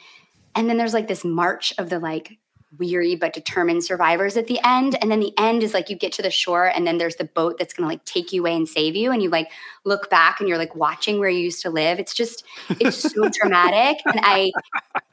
and 0.55 0.69
then 0.69 0.77
there's 0.77 0.95
like 0.95 1.09
this 1.09 1.25
march 1.25 1.73
of 1.79 1.89
the 1.89 1.99
like 1.99 2.39
weary 2.79 3.15
but 3.15 3.33
determined 3.33 3.85
survivors 3.85 4.37
at 4.37 4.47
the 4.47 4.59
end. 4.65 4.97
And 5.01 5.11
then 5.11 5.21
the 5.21 5.33
end 5.39 5.63
is 5.63 5.73
like 5.73 5.89
you 5.89 5.97
get 5.97 6.13
to 6.13 6.23
the 6.23 6.31
shore 6.31 6.67
and 6.67 6.87
then 6.87 6.99
there's 6.99 7.17
the 7.17 7.25
boat 7.25 7.59
that's 7.59 7.73
gonna 7.73 7.89
like 7.89 8.05
take 8.05 8.33
you 8.33 8.43
away 8.43 8.55
and 8.55 8.69
save 8.69 8.97
you. 8.97 9.13
And 9.13 9.23
you 9.23 9.31
like 9.31 9.51
look 9.85 10.11
back 10.11 10.41
and 10.41 10.49
you're 10.49 10.59
like 10.59 10.75
watching 10.75 11.19
where 11.19 11.31
you 11.31 11.41
used 11.41 11.63
to 11.63 11.71
live. 11.71 11.99
It's 11.99 12.15
just, 12.15 12.45
it's 12.81 12.97
so 12.97 13.29
dramatic. 13.41 13.99
And 14.05 14.21
I 14.23 14.53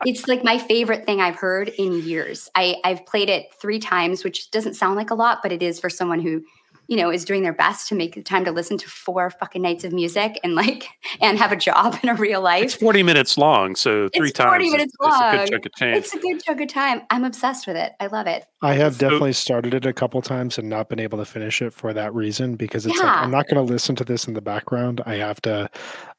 it's 0.05 0.27
like 0.27 0.43
my 0.43 0.57
favorite 0.57 1.05
thing 1.05 1.21
I've 1.21 1.35
heard 1.35 1.69
in 1.69 2.03
years. 2.03 2.49
I, 2.55 2.77
I've 2.83 3.05
played 3.05 3.29
it 3.29 3.53
three 3.59 3.79
times, 3.79 4.23
which 4.23 4.51
doesn't 4.51 4.73
sound 4.73 4.95
like 4.95 5.11
a 5.11 5.15
lot, 5.15 5.39
but 5.41 5.51
it 5.51 5.61
is 5.61 5.79
for 5.79 5.89
someone 5.89 6.19
who 6.19 6.43
you 6.87 6.97
know, 6.97 7.09
is 7.11 7.23
doing 7.25 7.43
their 7.43 7.53
best 7.53 7.87
to 7.89 7.95
make 7.95 8.15
the 8.15 8.21
time 8.21 8.43
to 8.45 8.51
listen 8.51 8.77
to 8.77 8.89
four 8.89 9.29
fucking 9.29 9.61
nights 9.61 9.83
of 9.83 9.93
music 9.93 10.39
and 10.43 10.55
like 10.55 10.87
and 11.21 11.37
have 11.37 11.51
a 11.51 11.55
job 11.55 11.97
in 12.03 12.09
a 12.09 12.13
real 12.15 12.41
life. 12.41 12.63
It's 12.63 12.75
40 12.75 13.03
minutes 13.03 13.37
long, 13.37 13.75
so 13.75 14.09
three 14.15 14.29
It's 14.29 14.39
40 14.39 14.49
times. 14.51 14.65
is- 14.65 14.71
minutes 14.71 14.93
is 15.01 15.07
a 15.07 15.37
good 15.37 15.49
chunk 15.51 15.65
of 15.65 15.71
change. 15.75 15.97
It's 15.97 16.13
a 16.13 16.19
good 16.19 16.43
chunk 16.43 16.61
of 16.61 16.67
time. 16.67 17.01
I'm 17.09 17.23
obsessed 17.23 17.67
with 17.67 17.75
it. 17.77 17.93
I 17.99 18.07
love 18.07 18.27
it. 18.27 18.45
I 18.61 18.73
have 18.73 18.95
So- 18.95 18.99
definitely 19.09 19.33
started 19.33 19.73
it 19.73 19.85
a 19.85 19.93
couple 19.93 20.21
times 20.21 20.57
and 20.57 20.69
not 20.69 20.89
been 20.89 20.99
able 20.99 21.17
to 21.19 21.25
finish 21.25 21.61
it 21.61 21.73
for 21.73 21.93
that 21.93 22.13
reason 22.13 22.55
because 22.55 22.85
it's 22.85 22.99
like 22.99 23.07
I'm 23.07 23.31
not 23.31 23.47
going 23.47 23.65
to 23.65 23.73
listen 23.73 23.95
to 23.97 24.03
this 24.03 24.27
in 24.27 24.33
the 24.33 24.41
background. 24.41 25.01
I 25.05 25.15
have 25.15 25.41
to. 25.43 25.69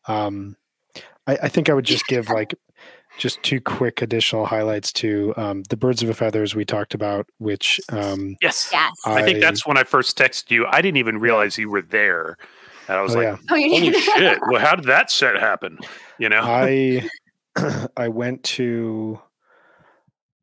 Um, 0.06 0.56
I, 1.26 1.38
I 1.44 1.48
think 1.48 1.68
I 1.70 1.74
would 1.74 1.84
just 1.86 2.06
give 2.06 2.28
like 2.28 2.54
just 3.18 3.42
two 3.42 3.60
quick 3.60 4.02
additional 4.02 4.46
highlights 4.46 4.92
to 4.94 5.32
um, 5.36 5.62
the 5.64 5.76
birds 5.76 6.02
of 6.02 6.08
a 6.08 6.14
feathers 6.14 6.54
we 6.54 6.64
talked 6.64 6.94
about, 6.94 7.26
which 7.38 7.80
um, 7.90 8.36
yes. 8.42 8.68
Yes. 8.72 8.92
I 9.04 9.22
think 9.22 9.40
that's 9.40 9.66
when 9.66 9.76
I 9.76 9.84
first 9.84 10.18
texted 10.18 10.50
you. 10.50 10.66
I 10.66 10.82
didn't 10.82 10.98
even 10.98 11.18
realize 11.18 11.56
you 11.58 11.70
were 11.70 11.82
there. 11.82 12.36
And 12.88 12.98
I 12.98 13.02
was 13.02 13.14
Oh, 13.14 13.18
like, 13.18 13.24
yeah. 13.24 13.36
Oh, 13.50 13.54
you 13.54 13.70
holy 13.70 13.92
shit! 14.00 14.38
Well, 14.48 14.60
how 14.60 14.74
did 14.74 14.84
that 14.86 15.10
set 15.10 15.36
happen? 15.36 15.78
You 16.18 16.28
know, 16.28 16.40
I 16.42 17.08
I 17.96 18.08
went 18.08 18.42
to 18.44 19.18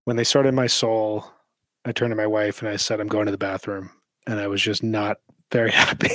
when 0.05 0.15
they 0.15 0.23
started 0.23 0.53
my 0.53 0.67
soul. 0.67 1.25
I 1.85 1.91
turned 1.91 2.11
to 2.11 2.15
my 2.15 2.27
wife 2.27 2.61
and 2.61 2.69
I 2.69 2.77
said, 2.77 2.99
"I'm 2.99 3.07
going 3.07 3.25
to 3.25 3.31
the 3.31 3.37
bathroom," 3.37 3.91
and 4.25 4.39
I 4.39 4.47
was 4.47 4.61
just 4.61 4.81
not 4.81 5.17
very 5.51 5.71
happy. 5.71 6.09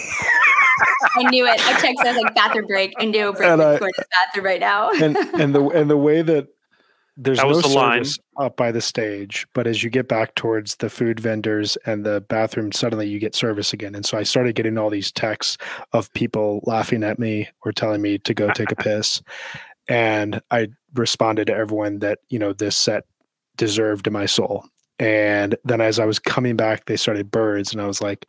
I 1.17 1.23
knew 1.31 1.47
it. 1.47 1.53
I 1.67 1.73
texted. 1.75 2.07
I 2.07 2.13
was 2.13 2.23
like, 2.23 2.35
bathroom 2.35 2.67
break. 2.67 2.95
I 2.99 3.05
knew 3.07 3.29
And 3.29 3.37
Brandon's 3.37 3.77
I- 3.77 3.79
going 3.79 3.93
to 3.95 4.01
the 4.03 4.07
bathroom 4.11 4.45
right 4.47 4.61
now. 4.61 4.91
and 4.91 5.17
and 5.17 5.55
the 5.55 5.69
and 5.69 5.89
the 5.91 5.97
way 5.97 6.23
that 6.23 6.49
there's 7.19 7.39
That 7.39 7.45
no 7.45 7.49
was 7.55 7.63
the 7.63 7.69
line. 7.69 8.05
service 8.05 8.19
up 8.39 8.57
by 8.59 8.71
the 8.71 8.83
stage, 8.83 9.47
but 9.55 9.67
as 9.67 9.83
you 9.83 9.89
get 9.89 10.07
back 10.07 10.35
towards 10.35 10.77
the 10.77 10.91
food 10.91 11.19
vendors 11.19 11.79
and 11.87 12.05
the 12.05 12.21
bathroom, 12.21 12.73
suddenly 12.73 13.09
you 13.09 13.19
get 13.19 13.35
service 13.35 13.73
again. 13.73 13.95
And 13.95 14.05
so 14.05 14.19
I 14.19 14.23
started 14.23 14.55
getting 14.55 14.77
all 14.77 14.91
these 14.91 15.11
texts 15.13 15.57
of 15.95 16.13
people 16.13 16.61
laughing 16.65 17.03
at 17.03 17.19
me 17.19 17.49
or 17.65 17.73
telling 17.73 18.03
me 18.03 18.19
to 18.19 18.35
go 18.35 18.51
take 18.51 18.71
a 18.71 18.77
piss. 18.77 19.23
And 19.89 20.43
I 20.51 20.69
responded 20.93 21.47
to 21.47 21.55
everyone 21.55 22.01
that, 22.01 22.19
you 22.29 22.39
know, 22.39 22.53
this 22.53 22.77
set 22.77 23.05
deserved 23.57 24.07
in 24.07 24.13
my 24.13 24.27
soul. 24.27 24.67
And 24.99 25.57
then 25.65 25.81
as 25.81 25.99
I 25.99 26.05
was 26.05 26.19
coming 26.19 26.55
back, 26.57 26.85
they 26.85 26.97
started 26.97 27.31
birds, 27.31 27.73
and 27.73 27.81
I 27.81 27.87
was 27.87 28.03
like, 28.03 28.27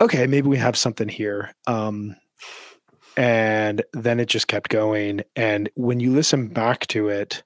okay, 0.00 0.26
maybe 0.26 0.48
we 0.48 0.58
have 0.58 0.76
something 0.76 1.08
here. 1.08 1.52
Um, 1.66 2.16
and 3.16 3.82
then 3.92 4.20
it 4.20 4.26
just 4.26 4.48
kept 4.48 4.70
going. 4.70 5.22
And 5.34 5.70
when 5.74 6.00
you 6.00 6.12
listen 6.12 6.48
back 6.48 6.86
to 6.88 7.08
it, 7.08 7.42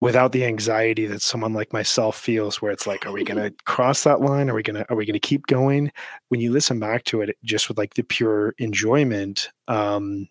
without 0.00 0.32
the 0.32 0.44
anxiety 0.44 1.06
that 1.06 1.20
someone 1.20 1.52
like 1.52 1.72
myself 1.72 2.16
feels, 2.18 2.62
where 2.62 2.72
it's 2.72 2.86
like, 2.86 3.06
are 3.06 3.12
we 3.12 3.24
going 3.24 3.42
to 3.50 3.54
cross 3.64 4.04
that 4.04 4.20
line? 4.20 4.48
Are 4.50 4.54
we 4.54 4.62
going 4.62 4.76
to 4.76 4.90
are 4.90 4.96
we 4.96 5.06
going 5.06 5.14
to 5.14 5.20
keep 5.20 5.46
going? 5.46 5.92
When 6.28 6.40
you 6.40 6.52
listen 6.52 6.80
back 6.80 7.04
to 7.04 7.20
it, 7.22 7.36
just 7.44 7.68
with 7.68 7.78
like 7.78 7.94
the 7.94 8.02
pure 8.02 8.54
enjoyment, 8.58 9.50
um, 9.68 10.28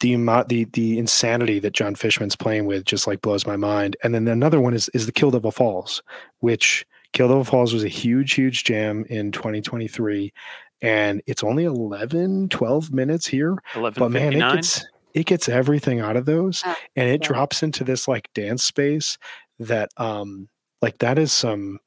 the 0.00 0.14
amount 0.14 0.48
the 0.48 0.64
the 0.72 0.98
insanity 0.98 1.58
that 1.60 1.74
Jon 1.74 1.94
Fishman's 1.94 2.36
playing 2.36 2.66
with 2.66 2.84
just 2.84 3.06
like 3.06 3.22
blows 3.22 3.46
my 3.46 3.56
mind. 3.56 3.96
And 4.02 4.14
then 4.14 4.26
another 4.28 4.60
one 4.60 4.74
is 4.74 4.88
is 4.90 5.06
the 5.06 5.12
Kill 5.12 5.30
Devil 5.30 5.52
Falls, 5.52 6.02
which 6.40 6.84
Kill 7.12 7.28
Devil 7.28 7.44
Falls 7.44 7.72
was 7.72 7.84
a 7.84 7.88
huge 7.88 8.34
huge 8.34 8.64
jam 8.64 9.04
in 9.08 9.32
2023 9.32 10.32
and 10.80 11.22
it's 11.26 11.44
only 11.44 11.64
11 11.64 12.48
12 12.48 12.92
minutes 12.92 13.26
here 13.26 13.56
eleven 13.76 14.00
but 14.00 14.10
man 14.10 14.32
fifty 14.32 14.46
it 14.46 14.52
gets 14.54 14.84
it 15.14 15.26
gets 15.26 15.48
everything 15.48 16.00
out 16.00 16.16
of 16.16 16.24
those 16.24 16.62
Oh, 16.64 16.74
and 16.96 17.08
it 17.08 17.20
yeah. 17.22 17.28
drops 17.28 17.62
into 17.62 17.84
this 17.84 18.08
like 18.08 18.28
dance 18.34 18.64
space 18.64 19.18
that 19.58 19.90
um 19.96 20.48
like 20.80 20.98
that 20.98 21.18
is 21.18 21.32
some 21.32 21.78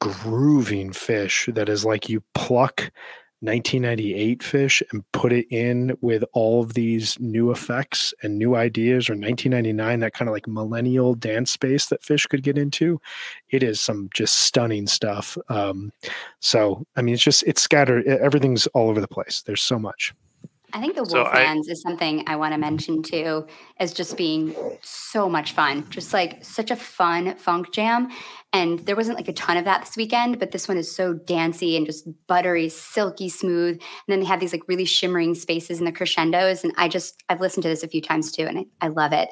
grooving 0.00 0.90
Phish 0.90 1.54
that 1.54 1.68
is 1.68 1.84
like 1.84 2.08
you 2.08 2.22
pluck 2.34 2.90
1998 3.40 4.40
Phish 4.40 4.82
and 4.92 5.02
put 5.12 5.32
it 5.32 5.46
in 5.50 5.96
with 6.00 6.24
all 6.32 6.62
of 6.62 6.74
these 6.74 7.18
new 7.20 7.50
effects 7.50 8.12
and 8.22 8.38
new 8.38 8.54
ideas 8.54 9.08
or 9.08 9.14
1999 9.14 10.00
that 10.00 10.12
kind 10.12 10.28
of 10.28 10.32
like 10.32 10.46
millennial 10.46 11.14
dance 11.14 11.50
space 11.50 11.86
that 11.86 12.02
Phish 12.02 12.28
could 12.28 12.42
get 12.42 12.58
into 12.58 13.00
it 13.48 13.62
is 13.62 13.80
some 13.80 14.10
just 14.12 14.40
stunning 14.40 14.86
stuff. 14.86 15.38
Um 15.48 15.92
so 16.40 16.84
i 16.96 17.02
mean 17.02 17.14
it's 17.14 17.22
just 17.22 17.42
it's 17.44 17.62
scattered 17.62 18.06
everything's 18.06 18.66
all 18.68 18.90
over 18.90 19.00
the 19.00 19.08
place. 19.08 19.42
There's 19.42 19.62
so 19.62 19.78
much 19.78 20.12
I 20.72 20.80
think 20.80 20.96
the 20.96 21.04
So 21.04 21.22
I- 21.22 21.54
is 21.54 21.82
something 21.82 22.24
I 22.26 22.36
want 22.36 22.52
to 22.54 22.58
mention 22.58 23.02
too, 23.02 23.46
as 23.78 23.92
just 23.92 24.16
being 24.16 24.54
so 24.82 25.28
much 25.28 25.52
fun. 25.52 25.88
Just 25.90 26.12
like 26.12 26.44
such 26.44 26.70
a 26.70 26.76
fun 26.76 27.34
funk 27.36 27.72
jam. 27.72 28.08
And 28.52 28.80
there 28.80 28.96
wasn't 28.96 29.16
like 29.16 29.28
a 29.28 29.32
ton 29.32 29.56
of 29.56 29.64
that 29.64 29.82
this 29.82 29.96
weekend, 29.96 30.38
but 30.38 30.50
this 30.50 30.68
one 30.68 30.76
is 30.76 30.94
so 30.94 31.14
dancey 31.14 31.76
and 31.76 31.86
just 31.86 32.08
buttery, 32.26 32.68
silky 32.68 33.28
smooth. 33.28 33.74
And 33.74 33.80
then 34.08 34.20
they 34.20 34.26
have 34.26 34.40
these 34.40 34.52
like 34.52 34.66
really 34.68 34.84
shimmering 34.84 35.34
spaces 35.34 35.78
in 35.78 35.84
the 35.84 35.92
crescendos. 35.92 36.64
And 36.64 36.72
I 36.76 36.88
just, 36.88 37.22
I've 37.28 37.40
listened 37.40 37.62
to 37.62 37.68
this 37.68 37.82
a 37.82 37.88
few 37.88 38.02
times 38.02 38.32
too, 38.32 38.44
and 38.44 38.58
I, 38.58 38.64
I 38.80 38.88
love 38.88 39.12
it. 39.12 39.28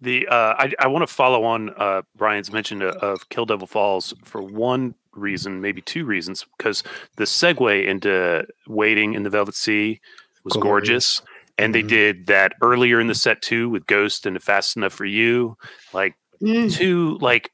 The 0.00 0.26
uh, 0.26 0.54
I 0.58 0.72
I 0.78 0.86
want 0.88 1.06
to 1.06 1.12
follow 1.12 1.44
on 1.44 1.70
uh, 1.70 2.02
Brian's 2.16 2.52
mention 2.52 2.82
of, 2.82 2.96
of 2.96 3.28
Kill 3.30 3.46
Devil 3.46 3.66
Falls 3.66 4.12
for 4.24 4.42
one 4.42 4.96
reason, 5.16 5.60
maybe 5.60 5.80
two 5.80 6.04
reasons, 6.04 6.44
because 6.58 6.82
the 7.16 7.24
segue 7.24 7.86
into 7.86 8.44
Wading 8.66 9.14
in 9.14 9.22
the 9.22 9.30
Velvet 9.30 9.54
Sea 9.54 10.00
was 10.44 10.52
Glorious. 10.54 10.62
gorgeous, 10.62 11.22
and 11.58 11.74
they 11.74 11.82
Mhm. 11.82 11.88
did 11.88 12.26
that 12.26 12.54
earlier 12.62 13.00
in 13.00 13.06
the 13.06 13.14
set 13.14 13.40
too 13.42 13.68
with 13.68 13.86
Ghost 13.86 14.26
and 14.26 14.42
Fast 14.42 14.76
Enough 14.76 14.92
for 14.92 15.04
You, 15.06 15.56
like 15.92 16.14
Mm. 16.42 16.72
two 16.74 17.16
like 17.20 17.50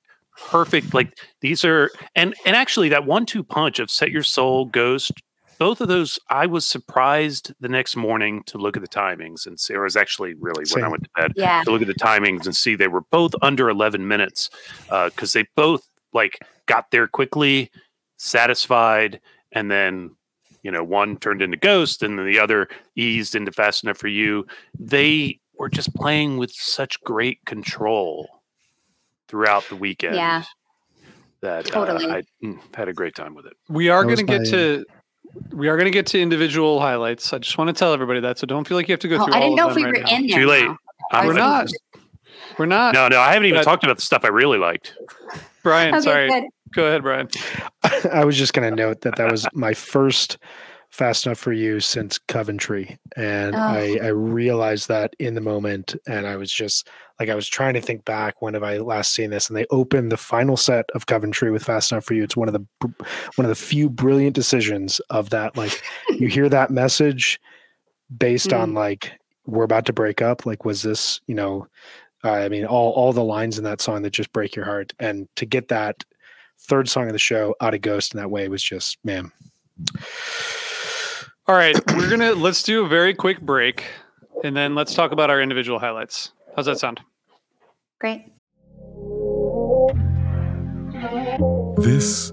perfect 0.49 0.94
like 0.94 1.12
these 1.42 1.66
are 1.66 1.90
and 2.16 2.35
and 2.46 2.57
actually 2.57 2.88
that 2.88 3.05
one 3.05 3.27
two 3.27 3.42
punch 3.44 3.79
of 3.79 3.90
Set 3.90 4.11
Your 4.11 4.23
Soul 4.23 4.64
Ghost. 4.64 5.12
Both 5.59 5.83
of 5.83 5.88
those, 5.88 6.18
I 6.31 6.46
was 6.46 6.64
surprised 6.64 7.53
the 7.61 7.68
next 7.68 7.94
morning 7.94 8.42
to 8.46 8.57
look 8.57 8.79
at 8.79 8.83
the 8.83 8.88
timings 8.88 9.46
and 9.46 9.61
see. 9.61 9.75
It 9.75 9.79
was 9.79 9.94
actually 9.94 10.33
really 10.33 10.64
when 10.73 10.83
I 10.83 10.88
went 10.88 11.03
to 11.05 11.11
bed 11.14 11.33
Yeah. 11.37 11.62
to 11.64 11.70
look 11.70 11.83
at 11.83 11.88
the 11.88 11.92
timings 11.94 12.46
and 12.46 12.57
see 12.57 12.75
they 12.75 12.88
were 12.88 13.03
both 13.11 13.35
under 13.42 13.68
11 13.68 14.09
minutes 14.09 14.49
because 14.88 15.35
they 15.35 15.44
both 15.57 15.87
like 16.12 16.38
got 16.66 16.90
there 16.90 17.07
quickly 17.09 17.70
satisfied 18.16 19.20
and 19.53 19.70
then 19.70 20.11
you 20.62 20.70
know 20.70 20.85
one 20.85 21.16
turned 21.16 21.42
into 21.42 21.57
ghost 21.57 22.03
and 22.03 22.18
then 22.18 22.27
the 22.27 22.38
other 22.38 22.68
eased 22.96 23.35
into 23.35 23.51
fast 23.51 23.83
enough 23.85 23.96
for 23.96 24.09
you 24.09 24.46
they 24.79 25.38
were 25.59 25.68
just 25.68 25.94
playing 25.94 26.37
with 26.37 26.51
such 26.53 27.01
great 27.03 27.38
control 27.46 28.29
throughout 29.29 29.64
the 29.68 29.77
weekend 29.77 30.14
Yeah. 30.16 30.42
that 31.40 31.64
Totally. 31.66 32.07
uh, 32.07 32.16
i 32.16 32.23
mm, 32.44 32.59
had 32.75 32.88
a 32.88 32.92
great 32.92 33.14
time 33.14 33.35
with 33.35 33.46
it 33.46 33.55
We 33.68 33.88
are 33.88 34.05
going 34.05 34.16
to 34.16 34.23
get 34.25 34.44
to 34.51 34.85
we 35.53 35.68
are 35.68 35.77
going 35.77 35.85
to 35.87 35.92
get 35.92 36.07
to 36.09 36.20
individual 36.20 36.81
highlights. 36.81 37.33
I 37.33 37.38
just 37.38 37.57
want 37.57 37.68
to 37.68 37.73
tell 37.73 37.92
everybody 37.92 38.18
that, 38.18 38.37
so 38.37 38.49
don't 38.49 38.66
feel 38.66 38.77
like 38.77 38.88
you 38.88 38.92
have 38.94 38.99
to 39.01 39.07
go 39.09 39.14
Oh, 39.20 39.27
through. 39.27 39.35
I 39.35 39.37
all 39.37 39.42
didn't 39.44 39.57
know 39.59 39.66
of 39.66 39.70
if 39.70 39.77
we 39.77 39.83
them 39.83 39.90
were 39.92 40.01
right 40.01 40.05
now. 40.11 40.16
in 40.16 40.27
there. 40.27 40.38
Too 40.40 40.46
late. 40.49 40.64
now. 40.64 40.77
I'm- 41.12 41.27
We're 41.29 41.33
not. 41.35 41.70
We're 42.59 42.66
not. 42.66 42.94
no 42.94 43.07
no 43.09 43.20
i 43.20 43.33
haven't 43.33 43.46
even 43.46 43.61
But- 43.61 43.64
talked 43.64 43.85
about 43.85 43.96
the 43.96 44.03
stuff 44.03 44.25
i 44.25 44.29
really 44.29 44.59
liked 44.59 44.94
Brian, 45.62 45.94
Okay, 45.94 46.05
sorry. 46.05 46.29
good. 46.29 46.44
Go 46.73 46.87
ahead, 46.87 47.03
Brian. 47.03 47.29
I 48.12 48.25
was 48.25 48.37
just 48.37 48.53
going 48.53 48.68
to 48.68 48.75
note 48.75 49.01
that 49.03 49.16
that 49.16 49.31
was 49.31 49.46
my 49.55 49.75
first 49.75 50.38
Fast 50.90 51.25
Enough 51.25 51.38
for 51.38 51.53
You 51.53 51.79
since 51.81 52.18
Coventry. 52.18 52.99
And 53.16 53.55
Oh. 53.55 53.59
I, 53.59 53.99
I 54.03 54.09
realized 54.09 54.88
that 54.88 55.14
in 55.18 55.35
the 55.35 55.40
moment. 55.40 55.94
And 56.09 56.27
I 56.27 56.37
was 56.37 56.53
just 56.53 56.88
like, 57.18 57.29
I 57.29 57.35
was 57.35 57.49
trying 57.49 57.75
to 57.75 57.81
think 57.81 58.05
back 58.05 58.42
when 58.42 58.55
have 58.55 58.64
I 58.64 58.79
last 58.79 59.14
seen 59.14 59.31
this? 59.31 59.49
And 59.49 59.57
they 59.57 59.66
opened 59.70 60.11
the 60.11 60.16
final 60.16 60.57
set 60.57 60.87
of 60.94 61.07
Coventry 61.07 61.51
with 61.51 61.62
Fast 61.64 61.92
Enough 61.92 62.05
for 62.05 62.14
You. 62.14 62.25
It's 62.25 62.37
one 62.37 62.49
of 62.49 62.55
the 62.55 62.66
one 63.37 63.44
of 63.44 63.49
the 63.49 63.55
few 63.55 63.88
brilliant 63.88 64.35
decisions 64.35 65.01
of 65.11 65.31
that. 65.31 65.57
Like, 65.57 65.81
you 66.09 66.27
hear 66.29 66.49
that 66.49 66.70
message 66.70 67.40
based 68.16 68.53
on 68.53 68.70
mm-hmm. 68.70 68.79
like, 68.79 69.12
we're 69.46 69.64
about 69.64 69.87
to 69.87 69.92
break 69.92 70.20
up. 70.20 70.44
Like, 70.44 70.64
was 70.64 70.83
this, 70.83 71.20
you 71.27 71.35
know, 71.35 71.66
I 72.22 72.48
mean, 72.48 72.66
all 72.66 72.92
all 72.92 73.12
the 73.12 73.24
lines 73.24 73.59
in 73.59 73.64
that 73.64 73.80
song 73.80 74.02
that 74.02 74.11
just 74.11 74.33
break 74.33 74.54
your 74.54 74.64
heart, 74.64 74.92
and 74.98 75.28
to 75.37 75.46
get 75.46 75.68
that 75.68 76.04
third 76.61 76.88
song 76.88 77.06
of 77.06 77.12
the 77.12 77.18
show 77.18 77.54
out 77.61 77.74
of 77.74 77.80
Ghost 77.80 78.14
in 78.14 78.20
that 78.20 78.30
way 78.30 78.48
was 78.48 78.62
just 78.62 78.98
man. 79.04 79.33
All 81.46 81.54
right, 81.54 81.76
we're 81.96 82.11
gonna 82.11 82.33
let's 82.33 82.62
do 82.62 82.85
a 82.85 82.88
very 82.88 83.14
quick 83.14 83.40
break, 83.40 83.85
and 84.44 84.56
then 84.56 84.74
let's 84.74 84.94
talk 84.94 85.12
about 85.12 85.30
our 85.30 85.40
individual 85.40 85.78
highlights. 85.78 86.33
How's 86.56 86.66
that 86.66 86.78
sound? 86.78 87.00
Great. 88.00 88.26
This 91.78 92.33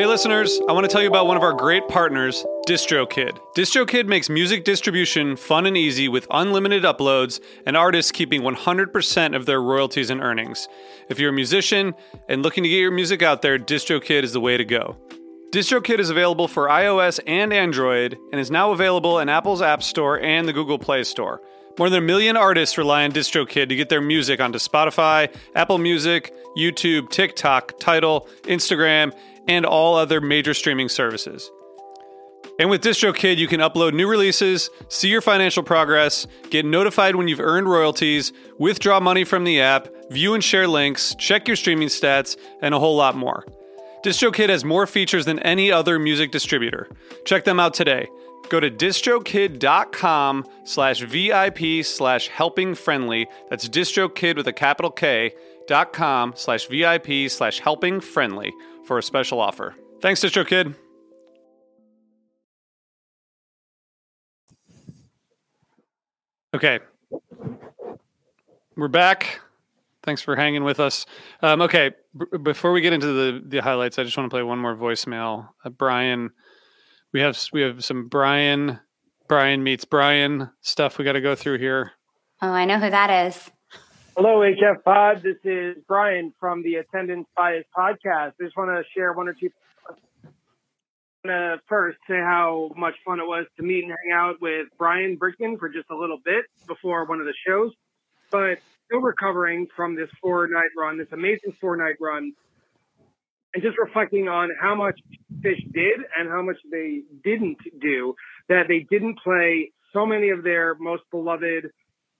Hey, 0.00 0.06
listeners, 0.06 0.58
I 0.66 0.72
want 0.72 0.84
to 0.84 0.88
tell 0.90 1.02
you 1.02 1.08
about 1.08 1.26
one 1.26 1.36
of 1.36 1.42
our 1.42 1.52
great 1.52 1.86
partners, 1.86 2.42
DistroKid. 2.66 3.38
DistroKid 3.54 4.06
makes 4.06 4.30
music 4.30 4.64
distribution 4.64 5.36
fun 5.36 5.66
and 5.66 5.76
easy 5.76 6.08
with 6.08 6.26
unlimited 6.30 6.84
uploads 6.84 7.38
and 7.66 7.76
artists 7.76 8.10
keeping 8.10 8.40
100% 8.40 9.36
of 9.36 9.44
their 9.44 9.60
royalties 9.60 10.08
and 10.08 10.22
earnings. 10.22 10.66
If 11.10 11.18
you're 11.18 11.28
a 11.28 11.34
musician 11.34 11.92
and 12.30 12.42
looking 12.42 12.62
to 12.62 12.70
get 12.70 12.78
your 12.78 12.90
music 12.90 13.20
out 13.20 13.42
there, 13.42 13.58
DistroKid 13.58 14.22
is 14.22 14.32
the 14.32 14.40
way 14.40 14.56
to 14.56 14.64
go. 14.64 14.96
DistroKid 15.50 15.98
is 15.98 16.08
available 16.08 16.48
for 16.48 16.68
iOS 16.68 17.20
and 17.26 17.52
Android 17.52 18.16
and 18.32 18.40
is 18.40 18.50
now 18.50 18.72
available 18.72 19.18
in 19.18 19.28
Apple's 19.28 19.60
App 19.60 19.82
Store 19.82 20.18
and 20.18 20.48
the 20.48 20.54
Google 20.54 20.78
Play 20.78 21.04
Store. 21.04 21.42
More 21.78 21.90
than 21.90 22.02
a 22.02 22.06
million 22.06 22.36
artists 22.38 22.78
rely 22.78 23.04
on 23.04 23.12
DistroKid 23.12 23.68
to 23.68 23.76
get 23.76 23.90
their 23.90 24.00
music 24.00 24.40
onto 24.40 24.58
Spotify, 24.58 25.34
Apple 25.54 25.78
Music, 25.78 26.34
YouTube, 26.56 27.10
TikTok, 27.10 27.78
Tidal, 27.78 28.28
Instagram, 28.42 29.12
and 29.50 29.66
all 29.66 29.96
other 29.96 30.20
major 30.20 30.54
streaming 30.54 30.88
services. 30.88 31.50
And 32.60 32.70
with 32.70 32.82
DistroKid, 32.82 33.36
you 33.36 33.48
can 33.48 33.60
upload 33.60 33.94
new 33.94 34.08
releases, 34.08 34.70
see 34.88 35.08
your 35.08 35.22
financial 35.22 35.62
progress, 35.62 36.26
get 36.50 36.64
notified 36.64 37.16
when 37.16 37.26
you've 37.26 37.40
earned 37.40 37.68
royalties, 37.68 38.32
withdraw 38.58 39.00
money 39.00 39.24
from 39.24 39.44
the 39.44 39.60
app, 39.60 39.88
view 40.10 40.34
and 40.34 40.44
share 40.44 40.68
links, 40.68 41.14
check 41.18 41.48
your 41.48 41.56
streaming 41.56 41.88
stats, 41.88 42.36
and 42.62 42.74
a 42.74 42.78
whole 42.78 42.96
lot 42.96 43.16
more. 43.16 43.44
DistroKid 44.04 44.50
has 44.50 44.64
more 44.64 44.86
features 44.86 45.24
than 45.24 45.38
any 45.40 45.72
other 45.72 45.98
music 45.98 46.30
distributor. 46.30 46.88
Check 47.24 47.44
them 47.44 47.58
out 47.58 47.74
today. 47.74 48.08
Go 48.50 48.60
to 48.60 48.70
distrokid.com 48.70 50.44
slash 50.64 51.00
VIP 51.00 51.84
slash 51.84 52.28
helping 52.28 52.74
friendly. 52.74 53.26
That's 53.48 53.68
distrokid 53.68 54.36
with 54.36 54.48
a 54.48 54.52
capital 54.52 54.90
K 54.90 55.34
dot 55.66 55.92
com 55.92 56.32
slash 56.34 56.66
VIP 56.66 57.30
slash 57.30 57.60
helping 57.60 58.00
friendly 58.00 58.52
for 58.90 58.98
a 58.98 59.02
special 59.04 59.40
offer. 59.40 59.76
Thanks, 60.02 60.20
DistroKid. 60.20 60.48
Kid. 60.48 60.74
Okay. 66.52 66.80
We're 68.76 68.88
back. 68.88 69.38
Thanks 70.02 70.22
for 70.22 70.34
hanging 70.34 70.64
with 70.64 70.80
us. 70.80 71.06
Um, 71.40 71.62
okay, 71.62 71.92
b- 72.18 72.38
before 72.42 72.72
we 72.72 72.80
get 72.80 72.92
into 72.92 73.06
the, 73.06 73.40
the 73.46 73.58
highlights, 73.58 73.96
I 73.96 74.02
just 74.02 74.16
want 74.16 74.28
to 74.28 74.34
play 74.34 74.42
one 74.42 74.58
more 74.58 74.74
voicemail. 74.74 75.50
Uh, 75.64 75.70
Brian, 75.70 76.30
we 77.12 77.20
have 77.20 77.40
we 77.52 77.60
have 77.60 77.84
some 77.84 78.08
Brian 78.08 78.80
Brian 79.28 79.62
meets 79.62 79.84
Brian 79.84 80.50
stuff 80.62 80.98
we 80.98 81.04
got 81.04 81.12
to 81.12 81.20
go 81.20 81.36
through 81.36 81.58
here. 81.58 81.92
Oh, 82.42 82.48
I 82.50 82.64
know 82.64 82.80
who 82.80 82.90
that 82.90 83.28
is. 83.28 83.52
Hello, 84.16 84.40
HF 84.40 84.82
Pod. 84.84 85.22
This 85.22 85.36
is 85.44 85.76
Brian 85.86 86.34
from 86.40 86.64
the 86.64 86.74
Attendance 86.74 87.28
Bias 87.36 87.64
podcast. 87.76 88.32
I 88.40 88.44
just 88.44 88.56
want 88.56 88.70
to 88.70 88.82
share 88.92 89.12
one 89.12 89.28
or 89.28 89.34
two. 89.34 89.50
To 91.24 91.32
uh, 91.32 91.56
first 91.68 91.96
say 92.08 92.16
how 92.16 92.72
much 92.76 92.94
fun 93.06 93.20
it 93.20 93.26
was 93.26 93.46
to 93.56 93.62
meet 93.62 93.84
and 93.84 93.92
hang 93.92 94.12
out 94.12 94.40
with 94.40 94.66
Brian 94.78 95.16
Brinkman 95.16 95.60
for 95.60 95.68
just 95.68 95.88
a 95.90 95.94
little 95.94 96.18
bit 96.24 96.44
before 96.66 97.04
one 97.04 97.20
of 97.20 97.26
the 97.26 97.34
shows, 97.46 97.72
but 98.32 98.58
still 98.86 99.00
recovering 99.00 99.68
from 99.76 99.94
this 99.94 100.10
four 100.20 100.48
night 100.48 100.70
run, 100.76 100.98
this 100.98 101.12
amazing 101.12 101.56
four 101.60 101.76
night 101.76 101.96
run, 102.00 102.32
and 103.54 103.62
just 103.62 103.78
reflecting 103.78 104.28
on 104.28 104.50
how 104.60 104.74
much 104.74 104.98
Phish 105.40 105.62
did 105.72 106.00
and 106.18 106.28
how 106.28 106.42
much 106.42 106.58
they 106.70 107.02
didn't 107.22 107.58
do. 107.80 108.16
That 108.48 108.66
they 108.66 108.86
didn't 108.90 109.20
play 109.22 109.70
so 109.92 110.04
many 110.04 110.30
of 110.30 110.42
their 110.42 110.74
most 110.74 111.04
beloved 111.12 111.70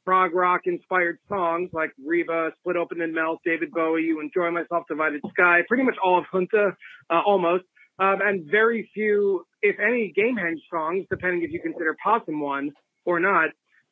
prog 0.04 0.34
rock 0.34 0.62
inspired 0.64 1.18
songs 1.28 1.70
like 1.72 1.90
Reba, 2.04 2.52
Split 2.60 2.76
Open 2.76 3.00
and 3.00 3.14
Melt, 3.14 3.40
David 3.44 3.70
Bowie, 3.70 4.02
You 4.02 4.20
Enjoy 4.20 4.50
Myself, 4.50 4.84
Divided 4.88 5.20
Sky, 5.30 5.60
pretty 5.68 5.84
much 5.84 5.96
all 6.02 6.18
of 6.18 6.24
Junta, 6.32 6.76
uh, 7.10 7.20
almost, 7.26 7.64
um, 7.98 8.20
and 8.22 8.50
very 8.50 8.90
few, 8.94 9.44
if 9.62 9.76
any, 9.78 10.12
Gamehenge 10.16 10.60
songs, 10.70 11.04
depending 11.10 11.42
if 11.42 11.50
you 11.50 11.60
consider 11.60 11.96
Possum 12.02 12.40
one 12.40 12.72
or 13.04 13.20
not. 13.20 13.50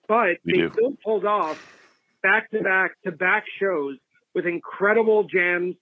But 0.09 0.39
We 0.45 0.53
they 0.53 0.59
do. 0.61 0.71
still 0.73 0.97
pulled 1.05 1.27
off 1.27 1.59
back 2.23 2.51
to 2.51 2.61
back 2.63 2.93
to 3.05 3.13
back 3.13 3.45
shows 3.61 3.99
with 4.35 4.47
incredible 4.47 5.25
jams, 5.25 5.75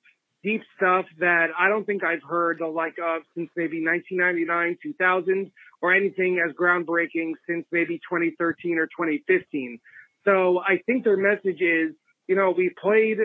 deep 0.42 0.62
stuff 0.76 1.06
that 1.20 1.48
I 1.58 1.68
don't 1.68 1.84
think 1.84 2.02
I've 2.02 2.22
heard 2.28 2.58
the 2.58 2.66
like 2.66 2.96
of 3.02 3.22
since 3.36 3.50
maybe 3.56 3.84
1999, 3.84 4.78
2000, 4.82 5.50
or 5.80 5.94
anything 5.94 6.42
as 6.44 6.54
groundbreaking 6.54 7.32
since 7.48 7.64
maybe 7.70 7.98
2013 7.98 8.78
or 8.78 8.86
2015. 8.86 9.78
So 10.26 10.58
I 10.58 10.78
think 10.86 11.04
their 11.04 11.16
message 11.16 11.60
is, 11.60 11.94
you 12.26 12.34
know, 12.34 12.52
we 12.56 12.70
played 12.80 13.18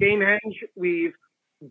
Gamehenge, 0.00 0.56
we've 0.76 1.14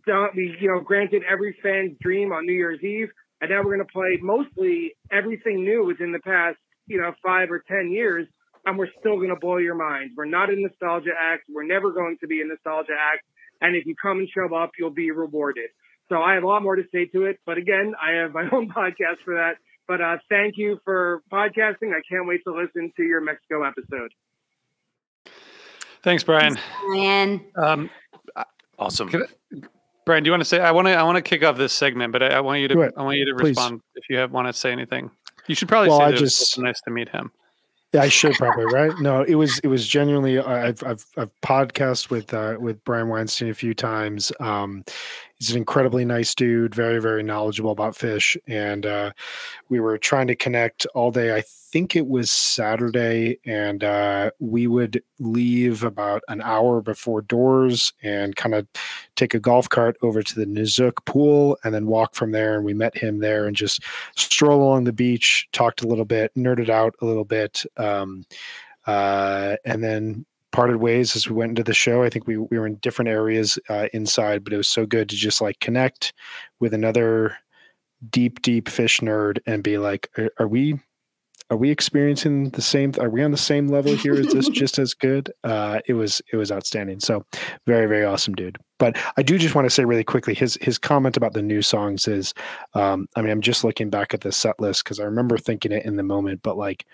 done, 0.08 0.30
we, 0.36 0.56
you 0.60 0.68
know, 0.68 0.80
granted 0.82 1.22
every 1.30 1.56
fan's 1.62 1.98
dream 2.02 2.32
on 2.32 2.46
New 2.46 2.54
Year's 2.54 2.82
Eve, 2.84 3.10
and 3.40 3.52
now 3.52 3.58
we're 3.58 3.76
going 3.76 3.86
to 3.86 3.94
play 3.94 4.18
mostly 4.22 4.94
everything 5.12 5.64
new 5.64 5.86
within 5.86 6.12
the 6.12 6.20
past, 6.20 6.58
you 6.88 7.00
know, 7.00 7.14
five 7.24 7.52
or 7.52 7.64
10 7.68 7.92
years, 7.92 8.28
and 8.66 8.78
we're 8.78 8.90
still 9.00 9.18
going 9.18 9.30
to 9.30 9.40
blow 9.40 9.58
your 9.58 9.76
minds. 9.76 10.14
We're 10.16 10.26
not 10.26 10.50
a 10.50 10.56
nostalgia 10.56 11.12
act. 11.20 11.44
We're 11.50 11.66
never 11.66 11.92
going 11.92 12.18
to 12.22 12.28
be 12.28 12.42
a 12.42 12.46
nostalgia 12.46 12.94
act. 12.94 13.24
And 13.62 13.76
if 13.76 13.86
you 13.86 13.96
come 14.02 14.20
and 14.20 14.28
show 14.30 14.54
up, 14.56 14.72
you'll 14.80 14.90
be 14.90 15.12
rewarded. 15.12 15.70
So 16.10 16.22
I 16.22 16.34
have 16.34 16.44
a 16.44 16.48
lot 16.48 16.64
more 16.64 16.76
to 16.76 16.84
say 16.92 17.06
to 17.06 17.26
it. 17.26 17.40
But 17.46 17.58
again, 17.58 17.94
I 18.02 18.22
have 18.22 18.34
my 18.34 18.44
own 18.52 18.70
podcast 18.70 19.24
for 19.24 19.36
that. 19.36 19.58
But 19.88 20.02
uh, 20.02 20.18
thank 20.30 20.58
you 20.58 20.80
for 20.86 21.22
podcasting. 21.32 21.94
I 21.94 22.02
can't 22.10 22.28
wait 22.28 22.42
to 22.46 22.54
listen 22.54 22.92
to 22.98 23.04
your 23.04 23.22
Mexico 23.22 23.64
episode. 23.64 24.12
Thanks, 26.04 26.24
Brian. 26.24 26.58
Brian. 26.88 27.42
Um, 27.56 27.90
Awesome. 28.80 29.10
Could 29.10 29.28
Brian, 30.08 30.24
do 30.24 30.30
you 30.30 30.32
want 30.32 30.42
to 30.42 30.46
say? 30.46 30.60
I 30.60 30.72
want 30.72 30.88
to. 30.88 30.94
I 30.96 31.04
want 31.04 31.16
to 31.18 31.22
kick 31.22 31.44
off 31.44 31.56
this 31.58 31.72
segment, 31.72 32.12
but 32.12 32.24
I, 32.24 32.28
I 32.30 32.40
want 32.40 32.62
you 32.62 32.68
to. 32.70 32.92
I 32.98 33.04
want 33.04 33.18
you 33.20 33.26
to 33.26 33.36
please. 33.36 33.50
respond 33.50 33.82
if 33.94 34.06
you 34.10 34.18
have, 34.18 34.32
want 34.32 34.48
to 34.48 34.54
say 34.54 34.72
anything. 34.72 35.12
You 35.46 35.54
should 35.54 35.68
probably 35.68 35.90
Well, 35.90 36.00
say 36.00 36.06
I 36.06 36.12
that 36.12 36.18
it 36.18 36.22
was 36.22 36.40
just- 36.40 36.54
so 36.54 36.62
nice 36.64 36.82
to 36.82 36.92
meet 36.92 37.08
him. 37.10 37.32
Yeah, 37.94 38.02
I 38.04 38.08
should 38.08 38.34
probably 38.36 38.66
right. 38.66 38.92
No, 39.00 39.22
it 39.22 39.36
was 39.36 39.60
it 39.60 39.68
was 39.68 39.86
genuinely. 39.88 40.40
I've 40.40 40.82
I've 40.84 41.06
I've 41.18 41.30
podcast 41.42 42.10
with 42.10 42.34
uh, 42.34 42.56
with 42.60 42.84
Brian 42.86 43.10
Weinstein 43.10 43.50
a 43.50 43.54
few 43.54 43.74
times. 43.76 44.32
Um, 44.40 44.84
he's 45.42 45.50
an 45.50 45.58
incredibly 45.58 46.06
nice 46.06 46.36
dude, 46.36 46.76
very 46.76 47.02
very 47.02 47.24
knowledgeable 47.24 47.72
about 47.72 47.96
Phish, 47.96 48.38
and 48.48 48.86
uh, 48.86 49.12
we 49.70 49.80
were 49.80 49.98
trying 49.98 50.28
to 50.28 50.36
connect 50.36 50.86
all 50.94 51.10
day. 51.10 51.36
I 51.36 51.42
think 51.42 51.96
it 51.96 52.08
was 52.08 52.30
Saturday, 52.30 53.40
and 53.44 53.84
uh, 53.84 54.30
we 54.40 54.68
would 54.68 55.02
leave 55.20 55.84
about 55.84 56.22
an 56.28 56.42
hour 56.42 56.80
before 56.80 57.24
doors 57.24 57.92
and 58.04 58.36
kind 58.36 58.54
of 58.54 58.68
take 59.16 59.34
a 59.34 59.40
golf 59.40 59.68
cart 59.68 59.98
over 60.04 60.22
to 60.22 60.36
the 60.36 60.46
Nizuc 60.46 61.04
pool, 61.06 61.58
and 61.64 61.74
then 61.74 61.88
walk 61.88 62.14
from 62.14 62.32
there. 62.34 62.56
And 62.56 62.64
we 62.64 62.76
met 62.76 62.96
him 62.96 63.18
there, 63.18 63.48
and 63.48 63.56
just 63.56 63.84
stroll 64.16 64.62
along 64.62 64.84
the 64.84 64.94
beach, 64.94 65.48
talked 65.54 65.82
a 65.82 65.88
little 65.88 66.06
bit, 66.06 66.32
nerded 66.36 66.70
out 66.70 66.94
a 67.02 67.06
little 67.06 67.26
bit, 67.26 67.64
um, 67.78 68.26
uh, 68.86 69.56
and 69.66 69.84
then 69.84 70.26
parted 70.52 70.78
ways 70.78 71.16
as 71.16 71.30
we 71.30 71.36
went 71.36 71.52
into 71.52 71.64
the 71.64 71.74
show. 71.74 72.04
I 72.04 72.10
think 72.10 72.28
we, 72.28 72.38
we 72.38 72.60
were 72.60 72.68
in 72.68 72.76
different 72.76 73.10
areas 73.10 73.58
uh, 73.70 73.88
inside, 73.94 74.44
but 74.44 74.54
it 74.54 74.58
was 74.58 74.68
so 74.68 74.86
good 74.86 75.10
to 75.10 75.16
just 75.16 75.42
like 75.42 75.60
connect 75.60 76.14
with 76.60 76.74
another 76.74 77.38
deep, 78.10 78.42
deep 78.42 78.66
Phish 78.66 79.02
nerd 79.02 79.40
and 79.46 79.64
be 79.64 79.78
like, 79.78 80.10
are, 80.18 80.32
are 80.40 80.48
we 80.48 80.80
are 81.50 81.58
we 81.58 81.70
experiencing 81.70 82.50
the 82.52 82.62
same 82.62 82.94
are 82.98 83.10
we 83.10 83.22
on 83.22 83.32
the 83.32 83.38
same 83.38 83.68
level 83.68 83.94
here? 83.94 84.14
Is 84.14 84.32
this 84.32 84.48
just 84.54 84.80
as 84.80 84.94
good? 84.94 85.34
Uh 85.44 85.82
it 85.86 85.94
was 85.94 86.22
it 86.32 86.38
was 86.38 86.52
outstanding. 86.52 87.02
So 87.02 87.26
very 87.68 87.88
very 87.88 88.06
awesome 88.06 88.34
dude. 88.34 88.58
But 88.80 88.98
i 89.18 89.22
do 89.22 89.38
just 89.38 89.54
want 89.54 89.66
to 89.66 89.70
say 89.70 89.84
really 89.84 90.06
quickly 90.06 90.34
his 90.34 90.58
his 90.62 90.78
comment 90.78 91.18
about 91.18 91.34
the 91.34 91.42
new 91.42 91.62
songs 91.62 92.08
is 92.08 92.34
um 92.74 93.08
i 93.16 93.22
mean 93.22 93.30
i'm 93.30 93.42
just 93.42 93.64
looking 93.64 93.90
back 93.90 94.14
at 94.14 94.22
the 94.22 94.32
set 94.32 94.60
list 94.60 94.84
because 94.84 95.00
i 95.00 95.04
remember 95.04 95.38
thinking 95.38 95.72
it 95.72 95.86
in 95.86 95.98
the 95.98 96.04
moment 96.04 96.42
but 96.42 96.58
like 96.58 96.86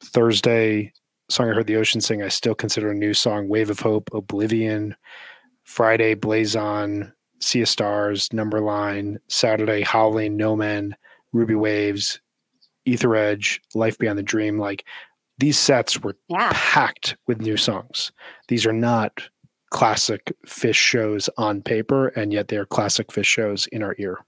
thursday 0.00 0.92
song 1.28 1.48
i 1.50 1.52
heard 1.54 1.66
the 1.66 1.76
ocean 1.76 2.00
sing 2.00 2.22
i 2.22 2.28
still 2.28 2.54
consider 2.54 2.90
a 2.90 2.94
new 2.94 3.12
song 3.14 3.48
wave 3.48 3.70
of 3.70 3.80
hope 3.80 4.08
oblivion 4.14 4.94
friday 5.64 6.14
blaze 6.14 6.56
on 6.56 7.12
sea 7.40 7.62
of 7.62 7.68
stars 7.68 8.32
number 8.32 8.60
line 8.60 9.18
saturday 9.28 9.82
howling 9.82 10.36
no 10.36 10.56
men 10.56 10.94
ruby 11.32 11.54
waves 11.54 12.20
ether 12.84 13.14
edge 13.14 13.60
life 13.74 13.98
beyond 13.98 14.18
the 14.18 14.22
dream 14.22 14.58
like 14.58 14.84
these 15.38 15.58
sets 15.58 16.00
were 16.02 16.16
Yeah. 16.28 16.50
packed 16.52 17.16
with 17.26 17.40
new 17.40 17.56
songs 17.56 18.10
these 18.48 18.66
are 18.66 18.72
not 18.72 19.28
classic 19.70 20.32
Phish 20.46 20.74
shows 20.76 21.28
on 21.36 21.60
paper 21.60 22.08
and 22.08 22.32
yet 22.32 22.48
they're 22.48 22.64
classic 22.64 23.08
Phish 23.08 23.26
shows 23.26 23.66
in 23.66 23.82
our 23.82 23.94
ear 23.98 24.18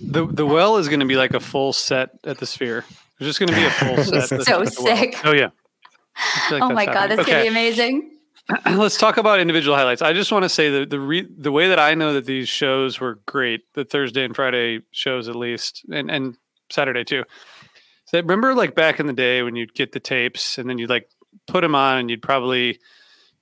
The 0.00 0.26
the 0.26 0.44
well 0.44 0.76
is 0.78 0.88
going 0.88 0.98
to 1.00 1.06
be 1.06 1.16
like 1.16 1.32
a 1.32 1.38
full 1.40 1.72
set 1.72 2.10
at 2.24 2.38
the 2.38 2.46
Sphere. 2.46 2.84
There's 3.18 3.36
just 3.36 3.38
going 3.38 3.48
to 3.48 3.54
be 3.54 3.64
a 3.64 3.70
full 3.70 4.04
set. 4.26 4.42
So 4.42 4.64
sick. 4.64 5.16
Oh 5.24 5.32
yeah. 5.32 5.50
Like 6.50 6.62
oh 6.62 6.70
my 6.70 6.84
god, 6.86 6.94
happening. 6.94 7.16
that's 7.16 7.28
gonna 7.28 7.42
be 7.42 7.48
amazing. 7.48 8.10
Let's 8.66 8.98
talk 8.98 9.16
about 9.16 9.40
individual 9.40 9.76
highlights. 9.76 10.02
I 10.02 10.12
just 10.12 10.30
want 10.30 10.44
to 10.44 10.48
say 10.48 10.70
that 10.70 10.90
the 10.90 11.00
re- 11.00 11.28
the 11.36 11.50
way 11.50 11.68
that 11.68 11.78
I 11.80 11.94
know 11.94 12.12
that 12.12 12.26
these 12.26 12.48
shows 12.48 13.00
were 13.00 13.20
great, 13.26 13.62
the 13.72 13.84
Thursday 13.84 14.24
and 14.24 14.36
Friday 14.36 14.80
shows 14.92 15.28
at 15.28 15.34
least, 15.34 15.84
and 15.90 16.10
and 16.10 16.36
Saturday 16.70 17.02
too. 17.02 17.24
So 18.04 18.20
remember, 18.20 18.54
like 18.54 18.74
back 18.74 19.00
in 19.00 19.06
the 19.06 19.12
day 19.12 19.42
when 19.42 19.56
you'd 19.56 19.74
get 19.74 19.92
the 19.92 20.00
tapes 20.00 20.58
and 20.58 20.68
then 20.68 20.78
you'd 20.78 20.90
like 20.90 21.08
put 21.48 21.62
them 21.62 21.74
on, 21.74 21.98
and 21.98 22.10
you'd 22.10 22.22
probably, 22.22 22.78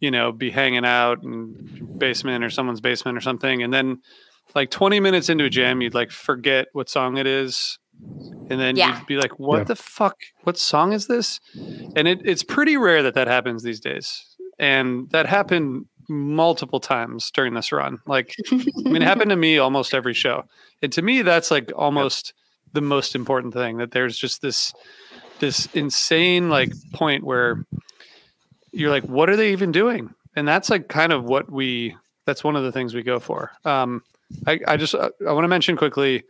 you 0.00 0.10
know, 0.10 0.32
be 0.32 0.50
hanging 0.50 0.84
out 0.84 1.22
in 1.24 1.96
basement 1.98 2.44
or 2.44 2.50
someone's 2.50 2.80
basement 2.80 3.18
or 3.18 3.20
something, 3.20 3.62
and 3.62 3.74
then 3.74 4.00
like 4.54 4.70
20 4.70 5.00
minutes 5.00 5.28
into 5.28 5.44
a 5.44 5.50
jam, 5.50 5.82
you'd 5.82 5.94
like 5.94 6.10
forget 6.10 6.68
what 6.72 6.88
song 6.88 7.16
it 7.16 7.26
is. 7.26 7.78
And 8.50 8.60
then 8.60 8.76
Yeah. 8.76 8.98
you'd 8.98 9.06
be 9.06 9.16
like, 9.16 9.38
what 9.38 9.58
Yeah. 9.58 9.64
the 9.64 9.76
fuck? 9.76 10.16
What 10.42 10.58
song 10.58 10.92
is 10.92 11.06
this? 11.06 11.40
And 11.96 12.06
it, 12.08 12.20
it's 12.24 12.42
pretty 12.42 12.76
rare 12.76 13.02
that 13.02 13.14
that 13.14 13.28
happens 13.28 13.62
these 13.62 13.80
days. 13.80 14.24
And 14.58 15.08
that 15.10 15.26
happened 15.26 15.86
multiple 16.08 16.80
times 16.80 17.30
during 17.30 17.54
this 17.54 17.72
run. 17.72 17.98
Like, 18.06 18.34
I 18.50 18.54
mean, 18.84 18.96
it 18.96 19.02
happened 19.02 19.30
to 19.30 19.36
me 19.36 19.58
almost 19.66 19.94
every 19.94 20.14
show. 20.14 20.44
And 20.82 20.92
to 20.92 21.02
me, 21.02 21.22
that's 21.22 21.50
like 21.50 21.70
almost 21.76 22.34
the 22.72 22.80
most 22.80 23.14
important 23.14 23.54
thing 23.54 23.78
that 23.78 23.92
there's 23.92 24.16
just 24.18 24.42
this, 24.42 24.72
this 25.38 25.66
insane 25.74 26.48
like 26.50 26.72
point 26.92 27.24
where 27.24 27.64
you're 28.72 28.90
like, 28.90 29.04
what 29.04 29.28
are 29.30 29.36
they 29.36 29.52
even 29.52 29.72
doing? 29.72 30.14
And 30.34 30.46
that's 30.48 30.70
like 30.70 30.88
kind 30.88 31.12
of 31.12 31.24
what 31.24 31.50
we, 31.50 31.96
that's 32.26 32.42
one 32.44 32.56
of 32.56 32.62
the 32.64 32.72
things 32.72 32.94
we 32.94 33.02
go 33.02 33.18
for. 33.20 33.50
Um, 33.64 34.02
I, 34.46 34.60
I 34.66 34.76
just, 34.76 34.94
I, 34.94 35.10
I 35.26 35.32
want 35.32 35.44
to 35.44 35.48
mention 35.48 35.76
quickly 35.76 36.24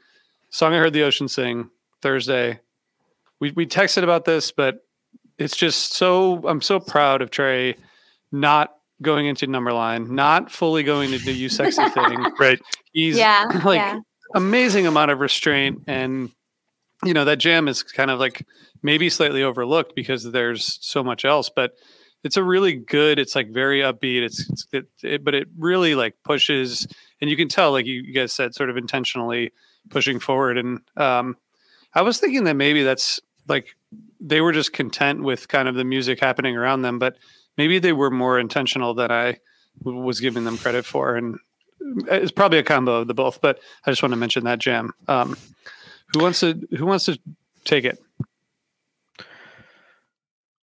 song 0.52 0.74
I 0.74 0.78
heard 0.78 0.92
the 0.92 1.02
ocean 1.02 1.28
sing 1.28 1.70
Thursday. 2.02 2.60
We, 3.40 3.50
we 3.52 3.66
texted 3.66 4.04
about 4.04 4.24
this, 4.24 4.52
but 4.52 4.86
it's 5.38 5.56
just 5.56 5.94
so, 5.94 6.46
I'm 6.46 6.60
so 6.60 6.78
proud 6.78 7.22
of 7.22 7.30
Trey 7.30 7.74
not 8.30 8.70
going 9.00 9.26
into 9.26 9.46
number 9.46 9.72
line, 9.72 10.14
not 10.14 10.52
fully 10.52 10.84
going 10.84 11.12
into 11.12 11.32
You 11.32 11.48
Sexy 11.48 11.88
Thing. 11.88 12.24
Right. 12.38 12.60
He's 12.92 13.16
yeah. 13.16 13.48
like 13.64 13.78
yeah. 13.78 13.98
amazing 14.34 14.86
amount 14.86 15.10
of 15.10 15.18
restraint 15.18 15.82
and 15.88 16.30
you 17.04 17.12
know 17.12 17.24
that 17.24 17.38
jam 17.38 17.66
is 17.66 17.82
kind 17.82 18.12
of 18.12 18.20
like 18.20 18.46
maybe 18.80 19.10
slightly 19.10 19.42
overlooked 19.42 19.96
because 19.96 20.30
there's 20.30 20.78
so 20.80 21.02
much 21.02 21.24
else 21.24 21.50
but 21.54 21.72
it's 22.22 22.36
a 22.36 22.44
really 22.44 22.74
good 22.74 23.18
it's 23.18 23.34
like 23.34 23.50
very 23.50 23.80
upbeat 23.80 24.22
it's, 24.22 24.48
it's 24.48 24.66
it, 24.72 24.86
it, 25.02 25.24
but 25.24 25.34
it 25.34 25.48
really 25.58 25.96
like 25.96 26.14
pushes 26.24 26.86
and 27.20 27.28
you 27.28 27.36
can 27.36 27.48
tell 27.48 27.72
like 27.72 27.86
you, 27.86 28.02
you 28.02 28.14
guys 28.14 28.32
said 28.32 28.54
sort 28.54 28.70
of 28.70 28.76
intentionally 28.76 29.50
pushing 29.90 30.20
forward. 30.20 30.58
And 30.58 30.80
um 30.96 31.36
i 31.94 32.02
was 32.02 32.18
thinking 32.18 32.44
that 32.44 32.56
maybe 32.56 32.82
that's 32.82 33.20
like 33.48 33.76
they 34.20 34.40
were 34.40 34.52
just 34.52 34.72
content 34.72 35.22
with 35.22 35.48
kind 35.48 35.68
of 35.68 35.74
the 35.74 35.84
music 35.84 36.20
happening 36.20 36.56
around 36.56 36.80
them 36.82 36.98
but 36.98 37.16
maybe 37.58 37.78
they 37.78 37.92
were 37.92 38.10
more 38.10 38.38
intentional 38.38 38.94
than 38.94 39.10
i 39.10 39.36
was 39.82 40.20
giving 40.20 40.44
them 40.44 40.58
credit 40.58 40.84
for. 40.84 41.16
And 41.16 41.38
it's 42.08 42.30
probably 42.30 42.58
a 42.58 42.62
combo 42.62 43.00
of 43.00 43.08
the 43.08 43.14
both 43.14 43.40
but 43.40 43.58
i 43.84 43.90
just 43.90 44.02
want 44.02 44.12
to 44.12 44.16
mention 44.16 44.44
that 44.44 44.58
jam 44.58 44.92
um 45.08 45.36
who 46.12 46.20
wants 46.20 46.40
to 46.40 46.60
who 46.76 46.86
wants 46.86 47.06
to 47.06 47.18
take 47.64 47.84
it? 47.84 47.98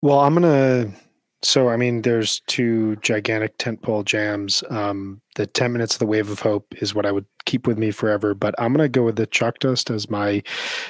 Well, 0.01 0.19
I'm 0.19 0.33
gonna. 0.33 0.91
So, 1.41 1.69
I 1.69 1.77
mean, 1.77 2.01
there's 2.01 2.39
two 2.47 2.95
gigantic 2.97 3.57
tentpole 3.57 4.05
jams. 4.05 4.63
Um, 4.69 5.21
the 5.35 5.45
10 5.45 5.71
minutes 5.71 5.93
of 5.95 5.99
the 5.99 6.05
Wave 6.05 6.29
of 6.29 6.39
Hope 6.39 6.73
is 6.81 6.95
what 6.95 7.05
I 7.05 7.11
would 7.11 7.25
keep 7.45 7.67
with 7.67 7.77
me 7.77 7.91
forever, 7.91 8.33
but 8.33 8.55
I'm 8.57 8.73
gonna 8.73 8.89
go 8.89 9.03
with 9.03 9.17
the 9.17 9.27
Chalk 9.27 9.59
Dust 9.59 9.89
as 9.91 10.09
my 10.09 10.41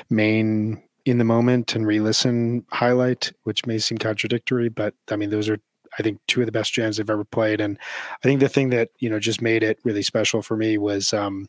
main 0.09 0.81
in 1.05 1.17
the 1.19 1.23
moment 1.23 1.75
and 1.75 1.85
re-listen 1.85 2.65
highlight, 2.71 3.31
which 3.43 3.65
may 3.65 3.77
seem 3.77 3.97
contradictory, 3.97 4.69
but 4.69 4.95
I 5.11 5.15
mean, 5.15 5.29
those 5.29 5.49
are 5.49 5.59
I 5.97 6.03
think 6.03 6.19
two 6.27 6.41
of 6.41 6.45
the 6.45 6.51
best 6.51 6.73
jams 6.73 6.99
I've 6.99 7.09
ever 7.09 7.23
played. 7.23 7.61
And 7.61 7.77
I 8.11 8.27
think 8.27 8.39
the 8.39 8.49
thing 8.49 8.69
that 8.71 8.89
you 8.99 9.09
know 9.09 9.19
just 9.19 9.41
made 9.41 9.63
it 9.63 9.79
really 9.83 10.01
special 10.01 10.41
for 10.41 10.57
me 10.57 10.77
was 10.77 11.13
um, 11.13 11.47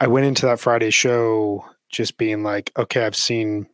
I 0.00 0.06
went 0.06 0.26
into 0.26 0.46
that 0.46 0.60
Friday 0.60 0.90
show 0.90 1.64
just 1.90 2.18
being 2.18 2.42
like, 2.42 2.72
okay, 2.76 3.04
I've 3.04 3.16
seen 3.16 3.66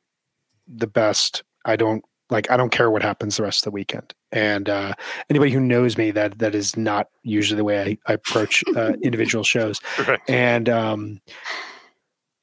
the 0.68 0.86
best. 0.86 1.42
I 1.64 1.76
don't 1.76 2.04
like 2.30 2.50
I 2.50 2.56
don't 2.56 2.70
care 2.70 2.90
what 2.90 3.02
happens 3.02 3.36
the 3.36 3.42
rest 3.42 3.60
of 3.60 3.64
the 3.64 3.74
weekend. 3.74 4.14
And 4.32 4.68
uh, 4.68 4.94
anybody 5.28 5.50
who 5.50 5.60
knows 5.60 5.98
me, 5.98 6.10
that 6.12 6.38
that 6.38 6.54
is 6.54 6.76
not 6.76 7.08
usually 7.22 7.56
the 7.56 7.64
way 7.64 7.98
I, 8.06 8.10
I 8.10 8.14
approach 8.14 8.64
uh, 8.74 8.94
individual 9.02 9.44
shows. 9.44 9.80
Right. 10.06 10.20
And 10.28 10.68
um, 10.68 11.20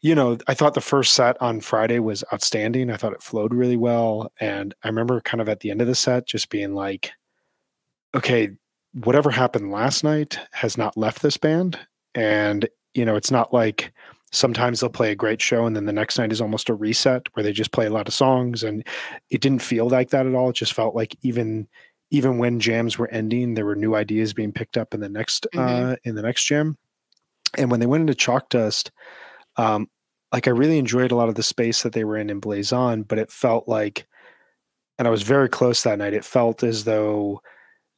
you 0.01 0.15
know, 0.15 0.37
I 0.47 0.53
thought 0.53 0.75
the 0.75 0.81
first 0.81 1.13
set 1.13 1.41
on 1.41 1.61
Friday 1.61 1.99
was 1.99 2.23
outstanding. 2.31 2.89
I 2.89 2.97
thought 2.97 3.13
it 3.13 3.23
flowed 3.23 3.53
really 3.53 3.77
well, 3.77 4.31
and 4.39 4.73
I 4.83 4.87
remember 4.87 5.19
kind 5.21 5.41
of 5.41 5.49
at 5.49 5.59
the 5.59 5.71
end 5.71 5.81
of 5.81 5.87
the 5.87 5.95
set 5.95 6.25
just 6.25 6.49
being 6.49 6.73
like, 6.73 7.11
okay, 8.15 8.49
whatever 8.93 9.29
happened 9.29 9.71
last 9.71 10.03
night 10.03 10.39
has 10.51 10.77
not 10.77 10.95
left 10.95 11.21
this 11.21 11.37
band, 11.37 11.79
and 12.15 12.69
you 12.93 13.03
know, 13.03 13.15
it's 13.15 13.31
not 13.31 13.53
like 13.53 13.91
sometimes 14.32 14.80
they'll 14.80 14.89
play 14.89 15.11
a 15.11 15.15
great 15.15 15.41
show 15.41 15.65
and 15.65 15.75
then 15.75 15.86
the 15.86 15.93
next 15.93 16.17
night 16.19 16.32
is 16.32 16.41
almost 16.41 16.69
a 16.69 16.73
reset 16.75 17.27
where 17.34 17.43
they 17.43 17.51
just 17.51 17.71
play 17.71 17.86
a 17.88 17.89
lot 17.91 18.07
of 18.07 18.13
songs. 18.13 18.63
And 18.63 18.86
it 19.30 19.41
didn't 19.41 19.61
feel 19.61 19.88
like 19.89 20.09
that 20.11 20.27
at 20.27 20.36
all. 20.36 20.49
It 20.49 20.55
just 20.55 20.73
felt 20.73 20.95
like 20.95 21.15
even 21.21 21.67
even 22.11 22.38
when 22.39 22.59
jams 22.59 22.97
were 22.97 23.09
ending 23.09 23.53
there 23.53 23.65
were 23.65 23.75
new 23.75 23.93
ideas 23.95 24.34
being 24.34 24.51
picked 24.51 24.77
up 24.77 24.93
in 24.93 24.99
the 24.99 25.09
next 25.09 25.45
Mhm. 25.53 25.93
uh 25.93 25.95
in 26.03 26.15
the 26.15 26.21
next 26.23 26.43
jam. 26.45 26.77
And 27.57 27.71
when 27.71 27.80
they 27.80 27.86
went 27.88 28.01
into 28.01 28.15
chalk 28.15 28.49
dust 28.49 28.91
um 29.57 29.88
like 30.32 30.47
i 30.47 30.51
really 30.51 30.77
enjoyed 30.77 31.11
a 31.11 31.15
lot 31.15 31.30
of 31.30 31.36
the 31.36 31.43
space 31.43 31.82
that 31.84 31.93
they 31.93 32.03
were 32.03 32.17
in 32.17 32.30
in 32.30 32.39
Blaze 32.39 32.71
On 32.71 33.03
but 33.03 33.17
it 33.19 33.32
felt 33.32 33.67
like 33.67 34.05
and 34.99 35.07
i 35.07 35.11
was 35.11 35.23
very 35.23 35.49
close 35.49 35.82
that 35.84 35.97
night 35.97 36.13
it 36.13 36.23
felt 36.25 36.63
as 36.63 36.84
though 36.84 37.41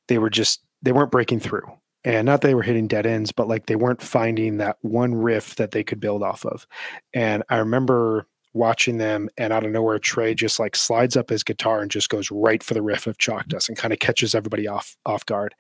they 0.07 0.17
were 0.17 0.29
just 0.29 0.61
they 0.82 0.91
weren't 0.93 1.11
breaking 1.11 1.39
through 1.41 1.69
and 2.04 2.26
not 2.26 2.41
that 2.41 2.47
they 2.47 2.56
were 2.56 2.62
hitting 2.64 2.88
dead 2.88 3.06
ends 3.06 3.32
but 3.32 3.47
like 3.47 3.66
they 3.66 3.76
weren't 3.76 4.02
finding 4.02 4.58
that 4.58 4.78
one 4.82 5.14
riff 5.14 5.56
that 5.56 5.72
they 5.72 5.84
could 5.84 5.99
build 5.99 6.24
off 6.24 6.45
of. 6.45 6.68
And 7.14 7.43
i 7.49 7.58
remember 7.58 8.28
watching 8.54 8.97
them 8.97 9.30
and 9.38 9.54
out 9.54 9.66
of 9.66 9.72
nowhere 9.72 9.97
trey 9.99 10.34
just 10.34 10.60
like 10.60 10.76
slides 10.76 11.16
up 11.16 11.30
his 11.30 11.43
guitar 11.43 11.82
and 11.82 11.89
just 11.89 12.10
goes 12.10 12.30
right 12.32 12.62
for 12.62 12.74
the 12.74 12.82
riff 12.82 13.08
of 13.08 13.18
chalk 13.18 13.47
dust 13.47 13.70
and 13.70 13.78
kind 13.78 13.93
of 13.93 13.99
catches 13.99 14.36
everybody 14.36 14.68
off 14.68 14.97
off 15.06 15.26
guard. 15.26 15.56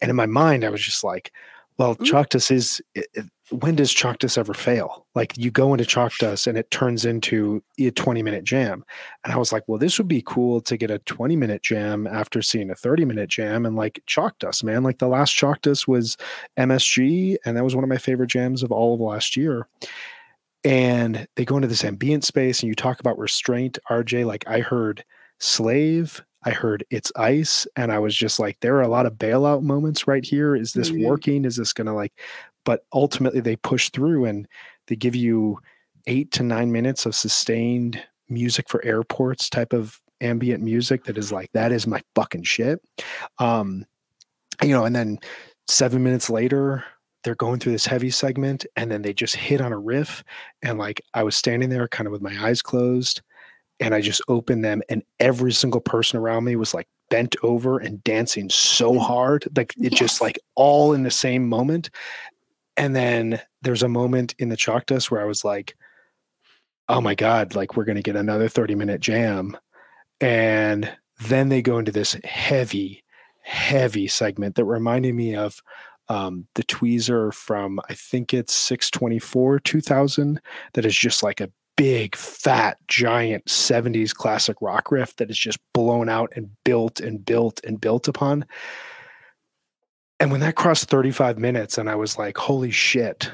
And 0.00 0.10
in 0.10 0.16
my 0.16 0.26
mind 0.26 0.64
i 0.64 0.68
was 0.68 0.82
just 0.82 1.04
like 1.04 1.32
well 1.78 1.96
mm. 1.96 2.04
chalk 2.04 2.28
dust 2.30 2.50
is 2.50 2.82
it, 2.94 3.06
it- 3.14 3.26
when 3.50 3.74
does 3.74 3.94
dust 3.94 4.38
ever 4.38 4.54
fail 4.54 5.06
like 5.14 5.36
you 5.36 5.50
go 5.50 5.74
into 5.74 6.08
dust 6.18 6.46
and 6.46 6.56
it 6.56 6.70
turns 6.70 7.04
into 7.04 7.62
a 7.78 7.90
20 7.90 8.22
minute 8.22 8.42
jam 8.42 8.82
and 9.24 9.32
I 9.32 9.36
was 9.38 9.52
like, 9.52 9.64
well, 9.66 9.78
this 9.78 9.96
would 9.98 10.06
be 10.06 10.22
cool 10.26 10.60
to 10.60 10.76
get 10.76 10.90
a 10.90 10.98
20 11.00 11.34
minute 11.34 11.62
jam 11.62 12.06
after 12.06 12.42
seeing 12.42 12.70
a 12.70 12.74
30 12.74 13.06
minute 13.06 13.30
jam 13.30 13.64
and 13.64 13.74
like 13.74 14.02
Dust, 14.38 14.62
man. 14.62 14.82
Like 14.82 14.98
the 14.98 15.08
last 15.08 15.36
Dust 15.62 15.88
was 15.88 16.18
MSG, 16.58 17.36
and 17.44 17.56
that 17.56 17.64
was 17.64 17.74
one 17.74 17.84
of 17.84 17.88
my 17.90 17.96
favorite 17.96 18.28
jams 18.28 18.62
of 18.62 18.70
all 18.70 18.94
of 18.94 19.00
last 19.00 19.36
year. 19.36 19.66
And 20.62 21.26
they 21.36 21.44
go 21.44 21.56
into 21.56 21.68
this 21.68 21.84
ambient 21.84 22.24
space, 22.24 22.60
and 22.60 22.68
you 22.68 22.74
talk 22.74 23.00
about 23.00 23.18
restraint, 23.18 23.78
RJ. 23.90 24.26
Like 24.26 24.44
I 24.46 24.60
heard 24.60 25.04
Slave, 25.40 26.22
I 26.44 26.50
heard 26.50 26.84
It's 26.90 27.10
Ice, 27.16 27.66
and 27.76 27.90
I 27.90 27.98
was 27.98 28.14
just 28.14 28.38
like, 28.38 28.58
there 28.60 28.76
are 28.76 28.82
a 28.82 28.88
lot 28.88 29.06
of 29.06 29.14
bailout 29.14 29.62
moments 29.62 30.06
right 30.06 30.24
here. 30.24 30.54
Is 30.54 30.72
this 30.72 30.90
Mhm. 30.90 31.04
working? 31.04 31.44
Is 31.44 31.56
this 31.56 31.72
gonna 31.72 31.94
like, 31.94 32.12
but 32.64 32.84
ultimately 32.92 33.40
they 33.40 33.56
push 33.56 33.90
through 33.90 34.26
and 34.26 34.46
they 34.86 34.96
give 34.96 35.14
you 35.16 35.58
eight 36.06 36.30
to 36.32 36.42
nine 36.42 36.70
minutes 36.70 37.06
of 37.06 37.14
sustained 37.14 38.02
music 38.28 38.68
for 38.68 38.84
airports 38.84 39.48
type 39.48 39.72
of 39.72 40.00
ambient 40.20 40.62
music 40.62 41.04
that 41.04 41.18
is 41.18 41.32
like 41.32 41.50
that 41.52 41.72
is 41.72 41.86
my 41.86 42.00
fucking 42.14 42.42
shit 42.42 42.80
um 43.38 43.84
you 44.62 44.68
know 44.70 44.84
and 44.84 44.94
then 44.96 45.18
seven 45.68 46.02
minutes 46.02 46.30
later 46.30 46.84
they're 47.24 47.34
going 47.34 47.58
through 47.58 47.72
this 47.72 47.86
heavy 47.86 48.10
segment 48.10 48.64
and 48.76 48.90
then 48.90 49.02
they 49.02 49.12
just 49.12 49.34
hit 49.36 49.60
on 49.60 49.72
a 49.72 49.78
riff 49.78 50.22
and 50.62 50.78
like 50.78 51.00
i 51.14 51.22
was 51.22 51.36
standing 51.36 51.68
there 51.68 51.88
kind 51.88 52.06
of 52.06 52.12
with 52.12 52.22
my 52.22 52.34
eyes 52.46 52.62
closed 52.62 53.20
and 53.80 53.94
i 53.94 54.00
just 54.00 54.22
opened 54.28 54.64
them 54.64 54.82
and 54.88 55.02
every 55.20 55.52
single 55.52 55.80
person 55.80 56.18
around 56.18 56.44
me 56.44 56.56
was 56.56 56.74
like 56.74 56.86
bent 57.10 57.36
over 57.42 57.78
and 57.78 58.02
dancing 58.04 58.48
so 58.48 58.98
hard 58.98 59.46
like 59.56 59.74
it 59.76 59.92
Yes. 59.92 59.98
just 59.98 60.20
like 60.20 60.38
all 60.54 60.92
in 60.94 61.02
the 61.02 61.10
same 61.10 61.48
moment. 61.48 61.90
And 62.76 62.96
then 62.96 63.40
there's 63.62 63.82
a 63.82 63.88
moment 63.88 64.34
in 64.38 64.48
the 64.48 64.56
chalk 64.56 64.86
dust 64.86 65.10
where 65.10 65.20
i 65.20 65.24
was 65.26 65.44
like 65.44 65.76
oh 66.88 67.00
my 67.00 67.14
god 67.14 67.54
like 67.54 67.76
we're 67.76 67.84
going 67.84 67.96
to 67.96 68.02
get 68.02 68.16
another 68.16 68.48
30 68.48 68.74
minute 68.74 69.00
jam. 69.00 69.56
And 70.20 70.90
then 71.28 71.48
they 71.50 71.62
go 71.62 71.78
into 71.78 71.92
this 71.92 72.16
heavy 72.24 73.02
heavy 73.42 74.08
segment 74.08 74.54
that 74.54 74.64
reminded 74.64 75.14
me 75.14 75.36
of 75.36 75.60
um, 76.08 76.46
the 76.54 76.64
tweezer 76.64 77.32
from 77.34 77.80
i 77.88 77.94
think 77.94 78.32
it's 78.34 78.54
624 78.54 79.60
2000 79.60 80.40
that 80.72 80.84
is 80.86 80.96
just 80.96 81.22
like 81.22 81.40
a 81.40 81.50
big 81.76 82.14
fat 82.14 82.78
giant 82.88 83.44
70s 83.46 84.14
classic 84.14 84.56
rock 84.60 84.90
riff 84.90 85.16
that 85.16 85.30
is 85.30 85.38
just 85.38 85.58
blown 85.72 86.08
out 86.08 86.32
and 86.36 86.50
built 86.64 87.00
and 87.00 87.24
built 87.24 87.60
and 87.64 87.80
built 87.80 88.06
upon 88.08 88.44
and 90.20 90.30
when 90.30 90.40
that 90.40 90.54
crossed 90.54 90.88
35 90.88 91.38
minutes 91.38 91.78
and 91.78 91.90
i 91.90 91.94
was 91.94 92.16
like 92.16 92.38
holy 92.38 92.70
shit 92.70 93.32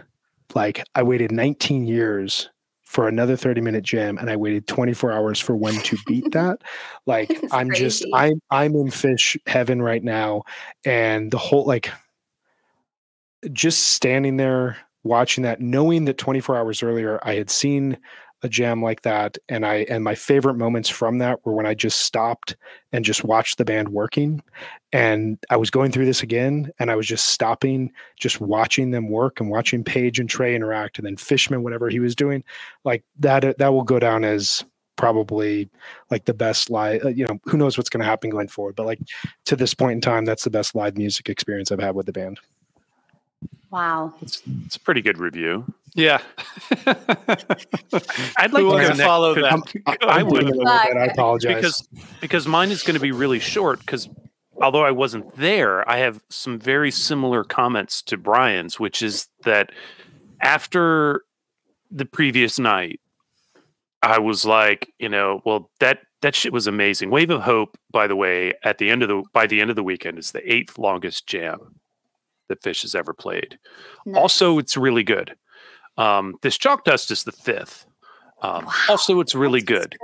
like 0.54 0.82
i 0.94 1.02
waited 1.02 1.30
19 1.30 1.86
years 1.86 2.48
for 2.90 3.06
another 3.06 3.36
30 3.36 3.60
minute 3.60 3.84
jam 3.84 4.18
and 4.18 4.28
I 4.28 4.34
waited 4.34 4.66
24 4.66 5.12
hours 5.12 5.38
for 5.38 5.54
one 5.54 5.74
to 5.74 5.96
beat 6.08 6.28
that. 6.32 6.60
Like 7.06 7.30
I'm 7.52 7.70
just. 7.72 8.04
I'm 8.12 8.42
I'm 8.50 8.74
in 8.74 8.88
Phish 8.88 9.36
heaven 9.46 9.80
right 9.80 10.02
now 10.02 10.42
and 10.84 11.30
the 11.30 11.38
whole 11.38 11.64
like 11.64 11.92
just 13.52 13.86
standing 13.86 14.38
there 14.38 14.76
watching 15.04 15.44
that 15.44 15.60
knowing 15.60 16.04
that 16.06 16.18
24 16.18 16.56
hours 16.56 16.82
earlier 16.82 17.20
I 17.22 17.34
had 17.34 17.48
seen 17.48 17.96
a 18.42 18.48
jam 18.48 18.82
like 18.82 19.02
that 19.02 19.36
and 19.48 19.66
i 19.66 19.86
and 19.88 20.02
my 20.02 20.14
favorite 20.14 20.54
moments 20.54 20.88
from 20.88 21.18
that 21.18 21.44
were 21.44 21.52
when 21.52 21.66
i 21.66 21.74
just 21.74 22.00
stopped 22.00 22.56
and 22.92 23.04
just 23.04 23.24
watched 23.24 23.58
the 23.58 23.64
band 23.64 23.88
working 23.88 24.42
and 24.92 25.38
i 25.50 25.56
was 25.56 25.70
going 25.70 25.92
through 25.92 26.06
this 26.06 26.22
again 26.22 26.70
and 26.78 26.90
i 26.90 26.96
was 26.96 27.06
just 27.06 27.26
stopping 27.26 27.90
just 28.18 28.40
watching 28.40 28.90
them 28.90 29.08
work 29.10 29.40
and 29.40 29.50
watching 29.50 29.84
page 29.84 30.18
and 30.18 30.30
trey 30.30 30.54
interact 30.54 30.98
and 30.98 31.06
then 31.06 31.16
fishman 31.16 31.62
whatever 31.62 31.88
he 31.88 32.00
was 32.00 32.14
doing 32.14 32.42
like 32.84 33.04
that 33.18 33.58
that 33.58 33.72
will 33.72 33.84
go 33.84 33.98
down 33.98 34.24
as 34.24 34.64
probably 34.96 35.70
like 36.10 36.26
the 36.26 36.34
best 36.34 36.68
live 36.68 37.04
uh, 37.04 37.08
you 37.08 37.26
know 37.26 37.38
who 37.44 37.56
knows 37.56 37.78
what's 37.78 37.88
going 37.88 38.02
to 38.02 38.06
happen 38.06 38.28
going 38.28 38.48
forward 38.48 38.76
but 38.76 38.86
like 38.86 39.00
to 39.46 39.56
this 39.56 39.74
point 39.74 39.92
in 39.92 40.00
time 40.00 40.24
that's 40.24 40.44
the 40.44 40.50
best 40.50 40.74
live 40.74 40.96
music 40.96 41.28
experience 41.28 41.72
i've 41.72 41.80
had 41.80 41.94
with 41.94 42.06
the 42.06 42.12
band 42.12 42.38
Wow. 43.70 44.14
It's, 44.20 44.42
it's 44.66 44.76
a 44.76 44.80
pretty 44.80 45.00
good 45.02 45.18
review. 45.18 45.64
Yeah. 45.94 46.20
I'd 46.86 48.52
like 48.52 48.62
to 48.62 48.64
wants 48.64 48.64
go 48.64 48.78
to 48.78 48.88
next, 48.88 49.00
follow 49.02 49.34
'cause 49.34 49.42
that? 49.42 49.52
I'm, 49.52 49.62
I 49.86 50.18
I'm 50.20 50.26
would 50.26 50.40
doing 50.40 50.54
a 50.54 50.56
little 50.58 50.64
bit. 50.64 50.96
I 50.96 51.04
apologize. 51.06 51.54
because 51.56 51.88
because 52.20 52.46
mine 52.46 52.70
is 52.70 52.82
going 52.82 52.94
to 52.94 53.00
be 53.00 53.12
really 53.12 53.38
short 53.38 53.80
because 53.80 54.08
although 54.60 54.84
I 54.84 54.90
wasn't 54.90 55.36
there, 55.36 55.88
I 55.88 55.98
have 55.98 56.22
some 56.28 56.58
very 56.58 56.90
similar 56.90 57.44
comments 57.44 58.02
to 58.02 58.16
Brian's, 58.16 58.78
which 58.78 59.02
is 59.02 59.28
that 59.44 59.70
after 60.40 61.22
the 61.90 62.04
previous 62.04 62.58
night, 62.58 63.00
I 64.02 64.18
was 64.18 64.44
like, 64.44 64.92
you 64.98 65.08
know, 65.08 65.42
well 65.44 65.70
that 65.80 66.00
that 66.22 66.34
shit 66.34 66.52
was 66.52 66.66
amazing. 66.66 67.10
Wave 67.10 67.30
of 67.30 67.42
Hope, 67.42 67.76
by 67.92 68.06
the 68.06 68.16
way, 68.16 68.52
at 68.62 68.78
the 68.78 68.90
end 68.90 69.02
of 69.02 69.08
the 69.08 69.22
by 69.32 69.46
the 69.46 69.60
end 69.60 69.70
of 69.70 69.76
the 69.76 69.82
weekend 69.84 70.18
is 70.18 70.30
the 70.32 70.52
eighth 70.52 70.78
longest 70.78 71.26
jam 71.26 71.79
that 72.50 72.62
Phish 72.62 72.82
has 72.82 72.94
ever 72.94 73.14
played. 73.14 73.58
Nice. 74.04 74.16
Also, 74.16 74.58
it's 74.58 74.76
really 74.76 75.02
good. 75.02 75.34
Um, 75.96 76.36
this 76.42 76.58
Chalk 76.58 76.84
Dust 76.84 77.10
is 77.10 77.24
the 77.24 77.32
fifth. 77.32 77.86
Um, 78.42 78.68
Also, 78.88 79.20
it's 79.20 79.34
really 79.34 79.62
good. 79.62 79.96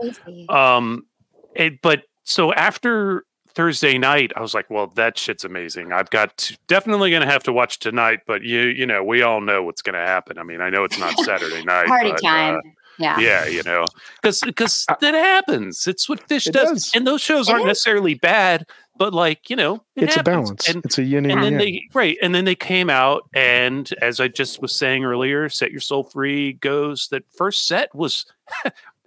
Um, 0.48 1.06
it, 1.54 1.80
but 1.82 2.02
so 2.24 2.52
after 2.52 3.24
Thursday 3.54 3.96
night, 3.96 4.32
I 4.36 4.40
was 4.40 4.52
like, 4.52 4.68
well, 4.68 4.88
that 4.96 5.16
shit's 5.16 5.44
amazing. 5.44 5.92
I've 5.92 6.10
got 6.10 6.36
to, 6.38 6.58
definitely 6.66 7.10
going 7.10 7.22
to 7.22 7.30
have 7.30 7.42
to 7.44 7.52
watch 7.52 7.78
tonight, 7.78 8.20
but 8.26 8.42
you, 8.42 8.60
you 8.60 8.84
know, 8.86 9.02
we 9.02 9.22
all 9.22 9.40
know 9.40 9.62
what's 9.62 9.80
going 9.80 9.94
to 9.94 10.06
happen. 10.06 10.38
I 10.38 10.42
mean, 10.42 10.60
I 10.60 10.68
know 10.68 10.84
it's 10.84 10.98
not 10.98 11.18
Saturday 11.20 11.64
night. 11.64 11.86
Party 11.86 12.10
but, 12.10 12.22
time. 12.22 12.56
uh, 12.56 12.60
yeah. 12.98 13.18
yeah, 13.18 13.46
you 13.46 13.62
know, 13.62 13.84
because 14.20 14.40
because 14.40 14.86
that 15.00 15.14
happens. 15.14 15.86
It's 15.86 16.08
what 16.08 16.26
Phish 16.28 16.46
It 16.48 16.52
does. 16.54 16.70
does. 16.70 16.92
and 16.94 17.06
those 17.06 17.20
shows 17.20 17.48
aren't 17.48 17.66
necessarily 17.66 18.14
bad, 18.14 18.66
but 18.96 19.12
like 19.14 19.48
you 19.50 19.56
know, 19.56 19.76
it 19.96 20.04
it's 20.04 20.16
a 20.16 20.22
balance. 20.22 20.68
And 20.68 20.84
it's 20.84 20.98
a 20.98 21.02
yin 21.02 21.24
and, 21.24 21.32
and 21.32 21.42
then 21.42 21.52
yang. 21.52 21.58
they 21.60 21.82
right 21.94 22.16
and 22.22 22.34
then 22.34 22.44
they 22.44 22.54
came 22.54 22.88
out 22.90 23.22
and 23.34 23.92
as 24.02 24.20
i 24.20 24.28
just 24.28 24.60
was 24.62 24.74
saying 24.74 25.04
earlier 25.04 25.48
set 25.48 25.70
your 25.70 25.80
soul 25.80 26.04
free 26.04 26.54
goes 26.54 27.08
that 27.10 27.24
first 27.36 27.66
set 27.66 27.94
was 27.94 28.24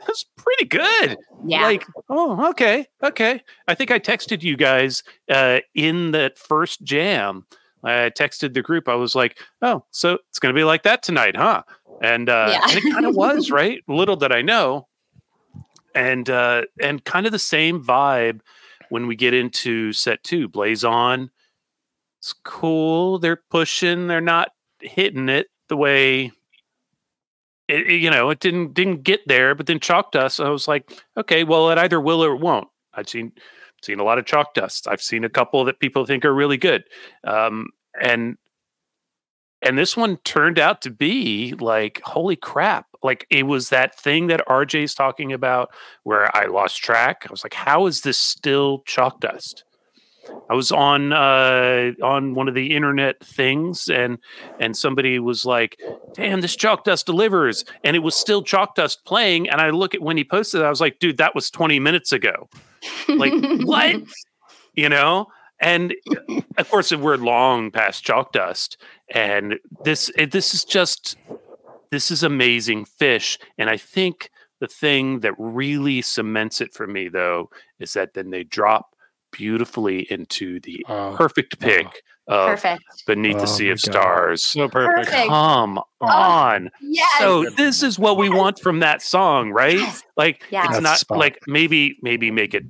was 0.08 0.26
pretty 0.38 0.66
good 0.66 1.18
Yeah. 1.46 1.64
like 1.64 1.86
oh 2.10 2.50
okay 2.52 2.88
okay 3.04 3.42
i 3.68 3.76
think 3.76 3.92
i 3.92 4.00
texted 4.00 4.42
you 4.44 4.56
guys 4.58 5.04
uh 5.30 5.60
in 5.76 6.12
that 6.12 6.38
first 6.38 6.82
jam 6.84 7.46
i 7.84 8.10
texted 8.18 8.54
the 8.54 8.62
group 8.62 8.88
i 8.88 8.96
was 8.96 9.14
like 9.16 9.40
oh 9.62 9.84
so 9.92 10.18
it's 10.30 10.40
gonna 10.40 10.54
be 10.54 10.64
like 10.64 10.84
that 10.84 11.04
tonight 11.04 11.36
huh 11.36 11.64
and 12.02 12.30
uh 12.30 12.50
Yeah. 12.52 12.62
and 12.70 12.78
it 12.86 12.93
kind 12.93 13.06
of 13.06 13.16
was 13.16 13.52
right? 13.60 13.82
Little 13.88 14.16
did 14.16 14.32
i 14.32 14.41
know. 14.41 14.88
And 15.95 16.30
uh 16.30 16.64
and 16.82 17.04
kind 17.04 17.26
of 17.26 17.32
the 17.32 17.39
same 17.39 17.84
vibe 17.84 18.41
when 18.89 19.08
we 19.08 19.16
get 19.16 19.34
into 19.34 19.93
set 19.93 20.24
two 20.24 20.47
blaze 20.47 20.84
on. 20.84 21.30
It's 22.20 22.34
cool. 22.43 23.18
They're 23.20 23.41
pushing. 23.50 24.08
They're 24.08 24.20
not 24.22 24.50
hitting 24.82 25.30
it 25.30 25.47
the 25.68 25.78
way 25.78 26.32
it, 27.68 27.88
it- 27.88 28.02
you 28.02 28.10
know 28.10 28.30
it 28.30 28.39
didn't 28.39 28.74
didn't 28.74 29.04
get 29.04 29.22
there 29.28 29.54
but 29.56 29.66
then 29.68 29.80
chalk 29.80 30.12
dust 30.14 30.39
i 30.39 30.50
was 30.50 30.68
like 30.70 30.89
okay 31.18 31.43
well 31.43 31.70
it 31.70 31.78
either 31.78 32.00
will 32.02 32.24
or 32.24 32.34
it 32.36 32.39
won't. 32.41 32.68
I've 32.93 33.08
seen 33.10 33.32
seen 33.84 34.00
a 34.00 34.04
lot 34.04 34.18
of 34.18 34.26
chalk 34.26 34.54
dust. 34.56 34.88
I've 34.89 35.02
seen 35.02 35.24
a 35.24 35.30
couple 35.30 35.64
that 35.66 35.80
people 35.80 36.06
think 36.06 36.26
are 36.26 36.34
really 36.34 36.58
good. 36.58 36.84
Um 37.24 37.68
and 38.02 38.38
and 39.62 39.78
this 39.78 39.97
one 39.97 40.18
turned 40.18 40.60
out 40.60 40.82
to 40.82 40.89
be 40.89 41.53
like 41.60 42.01
holy 42.03 42.36
crap 42.36 42.88
like 43.03 43.26
it 43.30 43.43
was 43.43 43.70
that 43.70 43.97
thing 43.99 44.28
that 44.28 44.45
rj's 44.47 44.93
talking 44.93 45.34
about 45.34 45.70
where 46.03 46.36
i 46.36 46.45
lost 46.45 46.78
track. 46.78 47.26
I 47.28 47.32
was 47.32 47.43
like 47.43 47.53
how 47.53 47.86
is 47.86 48.01
this 48.01 48.18
still 48.18 48.84
chalk 48.86 49.20
dust? 49.20 49.64
I 50.49 50.53
was 50.53 50.72
on 50.72 51.12
uh 51.12 51.91
on 52.03 52.36
one 52.36 52.47
of 52.47 52.53
the 52.55 52.76
internet 52.76 53.24
things 53.24 53.89
and 53.89 54.20
and 54.60 54.78
somebody 54.78 55.20
was 55.20 55.45
like 55.45 55.80
damn 56.14 56.41
this 56.41 56.55
chalk 56.55 56.84
dust 56.84 57.05
delivers 57.05 57.66
and 57.84 57.95
it 57.95 57.99
was 57.99 58.16
still 58.16 58.43
chalk 58.43 58.76
dust 58.76 59.03
playing 59.05 59.49
and 59.49 59.60
i 59.62 59.70
look 59.72 59.95
at 59.95 60.01
when 60.01 60.18
he 60.18 60.24
posted 60.24 60.62
it 60.62 60.66
i 60.66 60.70
was 60.70 60.82
like 60.82 60.99
dude 60.99 61.18
that 61.18 61.34
was 61.36 61.49
20 61.49 61.80
minutes 61.80 62.12
ago. 62.12 62.49
Like 63.07 63.34
what? 63.64 64.01
You 64.74 64.89
know 64.89 65.28
and 65.62 65.93
of 66.57 66.70
course 66.70 66.91
we're 66.93 67.18
long 67.18 67.72
past 67.72 68.03
chalk 68.03 68.32
dust 68.32 68.78
and 69.14 69.55
this 69.84 70.10
it, 70.18 70.32
this 70.32 70.53
is 70.53 70.64
just 70.64 71.18
this 71.91 72.12
is 72.12 72.24
amazing 72.24 72.86
Phish 72.86 73.38
and 73.57 73.70
i 73.70 73.78
think 73.78 74.30
the 74.60 74.68
thing 74.68 75.20
that 75.22 75.34
really 75.38 76.01
cements 76.01 76.62
it 76.62 76.74
for 76.74 76.88
me 76.88 77.07
though 77.10 77.49
is 77.80 77.93
that 77.93 78.14
then 78.14 78.30
they 78.30 78.43
drop 78.43 78.95
beautifully 79.32 80.07
into 80.12 80.60
the 80.62 80.84
Oh, 80.89 80.93
uh-huh. 81.10 81.18
perfect 81.18 81.60
pick 81.60 81.86
of 82.28 82.47
Perfect. 82.49 82.84
beneath 83.07 83.38
Oh 83.38 83.41
the 83.41 83.47
sea 83.47 83.70
of 83.70 83.80
stars 83.80 84.43
So 84.43 84.68
perfect. 84.70 85.07
Perfect. 85.10 85.28
come 85.30 85.78
oh, 86.01 86.07
on 86.07 86.70
Yes. 86.82 87.12
so 87.20 87.49
this 87.57 87.82
is 87.84 87.97
what 87.99 88.18
we 88.18 88.30
want 88.30 88.60
from 88.60 88.80
that 88.82 89.01
song 89.01 89.51
right 89.51 89.78
Yes. 89.78 90.03
like 90.18 90.43
Yeah. 90.51 90.64
it's 90.66 90.74
That's 90.74 90.84
not 90.84 90.97
spot. 90.99 91.18
like 91.20 91.39
maybe 91.47 91.97
maybe 92.01 92.32
make 92.32 92.53
it 92.53 92.64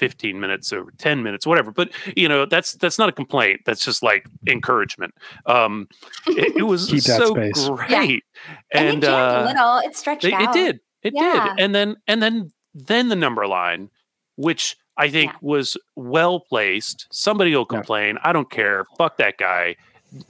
15 0.00 0.40
minutes 0.40 0.72
or 0.72 0.86
10 0.96 1.22
minutes 1.22 1.46
whatever 1.46 1.70
but 1.70 1.90
you 2.16 2.26
know 2.26 2.46
that's 2.46 2.72
that's 2.72 2.98
not 2.98 3.10
a 3.10 3.12
complaint 3.12 3.60
that's 3.66 3.84
just 3.84 4.02
like 4.02 4.26
encouragement 4.48 5.12
um 5.44 5.86
it, 6.28 6.54
it 6.56 6.62
was 6.62 6.86
Keep 6.90 7.02
so 7.02 7.34
space. 7.34 7.68
great 7.68 8.24
and, 8.72 8.88
and, 8.88 9.04
it 9.04 9.06
jammed 9.06 9.32
a 9.32 9.38
uh 9.40 9.44
little. 9.44 9.78
It 9.78 9.94
stretched 9.94 10.24
it, 10.24 10.32
it 10.32 10.52
did 10.52 10.80
it 11.02 11.12
Yeah. 11.14 11.48
did 11.54 11.62
and 11.62 11.74
then 11.74 11.96
and 12.08 12.22
then 12.22 12.50
then 12.74 13.08
the 13.08 13.16
number 13.16 13.46
line 13.46 13.90
which 14.36 14.74
i 14.96 15.10
think 15.10 15.32
Yeah. 15.32 15.38
was 15.42 15.76
well 15.96 16.40
placed 16.40 17.06
somebody 17.12 17.54
will 17.54 17.66
Yeah. 17.70 17.76
complain 17.76 18.16
i 18.24 18.32
don't 18.32 18.50
care 18.50 18.86
fuck 18.96 19.18
that 19.18 19.36
guy 19.36 19.76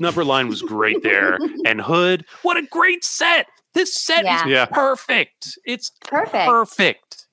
number 0.00 0.24
line 0.24 0.48
was 0.48 0.62
great 0.62 1.02
there 1.04 1.38
and 1.64 1.80
hood 1.80 2.24
what 2.42 2.56
a 2.56 2.62
great 2.62 3.04
set 3.04 3.46
this 3.74 3.94
set 3.94 4.24
Yeah. 4.24 4.44
is 4.44 4.50
Yeah. 4.50 4.66
perfect 4.66 5.56
it's 5.64 5.92
Perfect. 6.02 6.48
perfect 6.48 7.26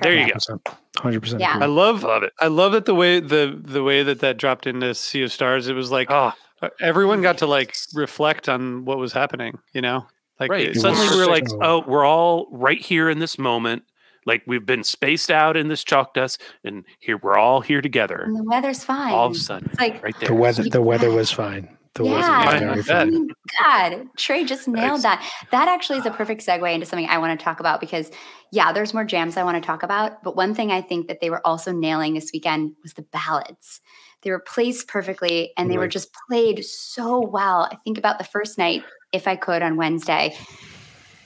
there 0.00 0.14
you 0.14 0.26
go 0.28 0.34
100%. 0.38 0.60
100% 0.96 1.40
Yeah. 1.40 1.58
I 1.60 1.66
love 1.66 2.02
love 2.02 2.22
it 2.22 2.32
I 2.40 2.46
love 2.48 2.74
it 2.74 2.84
the 2.86 2.94
way 2.94 3.20
the 3.20 3.58
the 3.60 3.82
way 3.82 4.02
that 4.02 4.20
that 4.20 4.38
dropped 4.38 4.66
into 4.66 4.94
Sea 4.94 5.22
of 5.22 5.32
Stars. 5.32 5.68
It 5.68 5.74
was 5.74 5.90
like 5.90 6.08
oh 6.10 6.32
everyone 6.80 7.22
got 7.22 7.38
to 7.38 7.46
like 7.46 7.74
reflect 7.94 8.48
on 8.48 8.84
what 8.84 8.98
was 8.98 9.12
happening. 9.12 9.58
You 9.74 9.82
know, 9.82 10.06
like 10.40 10.50
right 10.50 10.74
suddenly 10.76 11.08
we 11.10 11.16
were 11.16 11.26
like 11.30 11.46
oh 11.60 11.82
we're 11.86 12.04
all 12.06 12.46
right 12.50 12.80
here 12.80 13.10
in 13.10 13.18
this 13.18 13.38
moment 13.38 13.82
like 14.24 14.42
we've 14.46 14.64
been 14.66 14.84
spaced 14.84 15.30
out 15.30 15.56
in 15.56 15.68
this 15.68 15.82
chalk 15.82 16.14
dust 16.14 16.40
and 16.64 16.84
here 17.00 17.16
we're 17.16 17.36
all 17.36 17.60
here 17.60 17.80
together 17.80 18.22
And 18.24 18.36
the 18.36 18.44
weather's 18.44 18.84
fine. 18.84 19.12
all 19.12 19.26
of 19.26 19.32
a 19.32 19.38
sudden 19.38 19.68
It's 19.70 19.80
like, 19.80 20.02
right 20.02 20.14
there 20.20 20.28
The 20.28 20.34
weather, 20.34 20.62
the 20.62 20.80
weather 20.82 21.10
was 21.10 21.30
fine. 21.32 21.76
The 21.94 22.04
Yeah. 22.04 22.70
was 22.74 22.90
I 22.90 22.94
very. 22.94 23.00
I 23.00 23.04
mean, 23.04 23.28
God, 23.62 24.08
Trey 24.16 24.44
just 24.44 24.66
nailed 24.66 25.02
that. 25.02 25.22
That 25.50 25.68
actually 25.68 25.98
is 25.98 26.06
a 26.06 26.10
perfect 26.10 26.44
segue 26.44 26.72
into 26.72 26.86
something 26.86 27.06
I 27.08 27.18
want 27.18 27.38
to 27.38 27.44
talk 27.44 27.60
about 27.60 27.80
because, 27.80 28.10
yeah, 28.50 28.72
there's 28.72 28.94
more 28.94 29.04
jams 29.04 29.36
I 29.36 29.44
want 29.44 29.62
to 29.62 29.66
talk 29.66 29.82
about. 29.82 30.22
But 30.22 30.34
one 30.34 30.54
thing 30.54 30.70
I 30.70 30.80
think 30.80 31.08
that 31.08 31.20
they 31.20 31.28
were 31.28 31.46
also 31.46 31.70
nailing 31.70 32.14
this 32.14 32.30
weekend 32.32 32.72
was 32.82 32.94
the 32.94 33.02
ballads. 33.02 33.80
They 34.22 34.30
were 34.30 34.40
placed 34.40 34.88
perfectly 34.88 35.52
and 35.56 35.70
they 35.70 35.76
were 35.76 35.88
just 35.88 36.16
played 36.28 36.64
so 36.64 37.20
well. 37.20 37.68
I 37.70 37.76
think 37.84 37.98
about 37.98 38.18
the 38.18 38.24
first 38.24 38.56
night, 38.56 38.84
if 39.12 39.28
I 39.28 39.36
could, 39.36 39.62
on 39.62 39.76
Wednesday. 39.76 40.34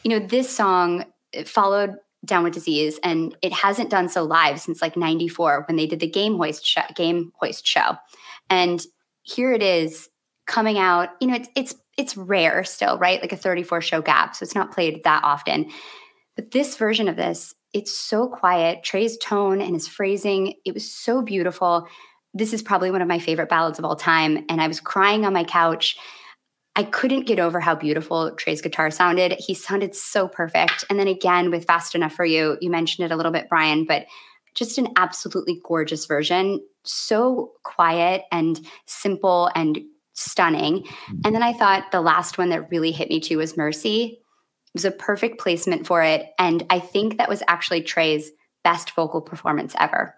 You 0.02 0.10
know, 0.10 0.26
this 0.26 0.54
song 0.54 1.04
uh, 1.36 1.44
followed 1.44 1.94
Down 2.24 2.42
with 2.42 2.54
Disease, 2.54 2.98
and 3.04 3.36
it 3.42 3.52
hasn't 3.52 3.90
done 3.90 4.08
so 4.08 4.24
live 4.24 4.60
since 4.60 4.80
like 4.82 4.96
'94 4.96 5.64
when 5.68 5.76
they 5.76 5.86
did 5.86 6.00
the 6.00 6.08
Game 6.08 6.36
Hoist 6.36 6.64
show, 6.66 6.82
Game 6.94 7.32
Hoist 7.40 7.66
show. 7.66 7.96
And 8.48 8.84
here 9.22 9.52
it 9.52 9.62
is 9.62 10.08
coming 10.46 10.78
out. 10.78 11.10
You 11.20 11.28
know, 11.28 11.34
it's 11.34 11.48
it's 11.54 11.74
it's 11.96 12.16
rare 12.16 12.64
still, 12.64 12.98
right? 12.98 13.20
Like 13.20 13.32
a 13.32 13.36
34 13.36 13.80
show 13.80 14.02
gap, 14.02 14.36
so 14.36 14.42
it's 14.42 14.54
not 14.54 14.72
played 14.72 15.02
that 15.04 15.24
often. 15.24 15.70
But 16.34 16.50
this 16.50 16.76
version 16.76 17.08
of 17.08 17.16
this, 17.16 17.54
it's 17.72 17.96
so 17.96 18.28
quiet. 18.28 18.84
Trey's 18.84 19.16
tone 19.16 19.60
and 19.60 19.74
his 19.74 19.88
phrasing, 19.88 20.54
it 20.64 20.74
was 20.74 20.90
so 20.90 21.22
beautiful. 21.22 21.86
This 22.34 22.52
is 22.52 22.62
probably 22.62 22.90
one 22.90 23.00
of 23.00 23.08
my 23.08 23.18
favorite 23.18 23.48
ballads 23.48 23.78
of 23.78 23.84
all 23.84 23.96
time, 23.96 24.44
and 24.48 24.60
I 24.60 24.68
was 24.68 24.80
crying 24.80 25.24
on 25.24 25.32
my 25.32 25.44
couch. 25.44 25.96
I 26.78 26.82
couldn't 26.82 27.26
get 27.26 27.38
over 27.38 27.58
how 27.58 27.74
beautiful 27.74 28.32
Trey's 28.32 28.60
guitar 28.60 28.90
sounded. 28.90 29.34
He 29.38 29.54
sounded 29.54 29.94
so 29.94 30.28
perfect. 30.28 30.84
And 30.90 30.98
then 30.98 31.08
again 31.08 31.50
with 31.50 31.64
Fast 31.64 31.94
Enough 31.94 32.12
for 32.12 32.26
You, 32.26 32.58
you 32.60 32.70
mentioned 32.70 33.06
it 33.06 33.14
a 33.14 33.16
little 33.16 33.32
bit, 33.32 33.48
Brian, 33.48 33.86
but 33.86 34.04
just 34.54 34.76
an 34.76 34.88
absolutely 34.96 35.58
gorgeous 35.64 36.04
version. 36.04 36.60
So 36.84 37.52
quiet 37.64 38.24
and 38.30 38.60
simple 38.84 39.50
and 39.54 39.78
stunning. 40.16 40.82
Mm-hmm. 40.82 41.20
And 41.24 41.34
then 41.34 41.42
I 41.42 41.52
thought 41.52 41.92
the 41.92 42.00
last 42.00 42.38
one 42.38 42.48
that 42.48 42.70
really 42.70 42.90
hit 42.90 43.08
me 43.08 43.20
too 43.20 43.38
was 43.38 43.56
Mercy. 43.56 44.18
It 44.68 44.74
was 44.74 44.84
a 44.84 44.90
perfect 44.90 45.38
placement 45.38 45.86
for 45.86 46.02
it. 46.02 46.26
And 46.38 46.64
I 46.70 46.80
think 46.80 47.18
that 47.18 47.28
was 47.28 47.42
actually 47.46 47.82
Trey's 47.82 48.30
best 48.64 48.90
vocal 48.96 49.20
performance 49.20 49.74
ever. 49.78 50.14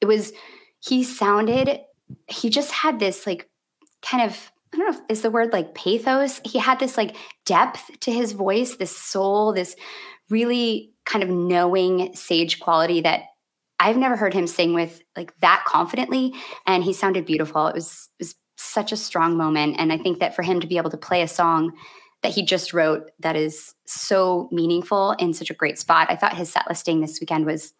It 0.00 0.06
was, 0.06 0.32
he 0.80 1.04
sounded, 1.04 1.80
he 2.28 2.50
just 2.50 2.72
had 2.72 2.98
this 2.98 3.26
like 3.26 3.50
kind 4.00 4.24
of, 4.24 4.50
I 4.72 4.78
don't 4.78 4.90
know, 4.90 4.98
if, 4.98 5.02
is 5.10 5.22
the 5.22 5.30
word 5.30 5.52
like 5.52 5.74
pathos? 5.74 6.40
He 6.44 6.58
had 6.58 6.78
this 6.78 6.96
like 6.96 7.16
depth 7.44 8.00
to 8.00 8.12
his 8.12 8.32
voice, 8.32 8.76
this 8.76 8.96
soul, 8.96 9.52
this 9.52 9.76
really 10.30 10.94
kind 11.04 11.22
of 11.22 11.28
knowing 11.28 12.14
sage 12.14 12.60
quality 12.60 13.02
that 13.02 13.24
I've 13.78 13.96
never 13.96 14.16
heard 14.16 14.34
him 14.34 14.46
sing 14.46 14.72
with 14.72 15.02
like 15.16 15.38
that 15.40 15.64
confidently. 15.66 16.34
And 16.66 16.82
he 16.84 16.92
sounded 16.92 17.26
beautiful. 17.26 17.66
It 17.66 17.74
was, 17.74 18.08
it 18.18 18.22
was 18.22 18.34
such 18.62 18.92
a 18.92 18.96
strong 18.96 19.36
moment. 19.36 19.76
And 19.78 19.92
I 19.92 19.98
think 19.98 20.20
that 20.20 20.34
for 20.34 20.42
him 20.42 20.60
to 20.60 20.66
be 20.66 20.76
able 20.76 20.90
to 20.90 20.96
play 20.96 21.22
a 21.22 21.28
song 21.28 21.72
that 22.22 22.32
he 22.32 22.44
just 22.44 22.72
wrote 22.72 23.10
that 23.20 23.36
is 23.36 23.74
so 23.84 24.48
meaningful 24.52 25.12
in 25.18 25.34
such 25.34 25.50
a 25.50 25.54
great 25.54 25.78
spot, 25.78 26.10
I 26.10 26.16
thought 26.16 26.36
his 26.36 26.52
set 26.52 26.68
listing 26.68 27.00
this 27.00 27.20
weekend 27.20 27.46
was 27.46 27.74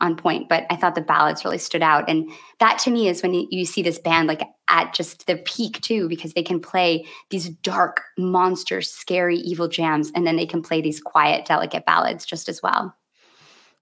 on 0.00 0.16
point, 0.16 0.48
but 0.50 0.66
I 0.68 0.76
thought 0.76 0.94
the 0.94 1.00
ballads 1.00 1.44
really 1.44 1.56
stood 1.56 1.82
out. 1.82 2.08
And 2.08 2.30
that 2.60 2.78
to 2.80 2.90
me 2.90 3.08
is 3.08 3.22
when 3.22 3.32
you, 3.32 3.64
see 3.64 3.80
this 3.80 3.98
band 3.98 4.28
like 4.28 4.42
at 4.68 4.92
just 4.92 5.26
the 5.26 5.36
peak 5.36 5.80
too, 5.80 6.08
because 6.08 6.34
they 6.34 6.42
can 6.42 6.60
play 6.60 7.06
these 7.30 7.48
dark, 7.48 8.02
monster, 8.18 8.82
scary, 8.82 9.38
evil 9.38 9.68
jams, 9.68 10.12
and 10.14 10.26
then 10.26 10.36
they 10.36 10.44
can 10.44 10.60
play 10.60 10.82
these 10.82 11.00
quiet, 11.00 11.46
delicate 11.46 11.86
ballads 11.86 12.26
just 12.26 12.50
as 12.50 12.62
well 12.62 12.94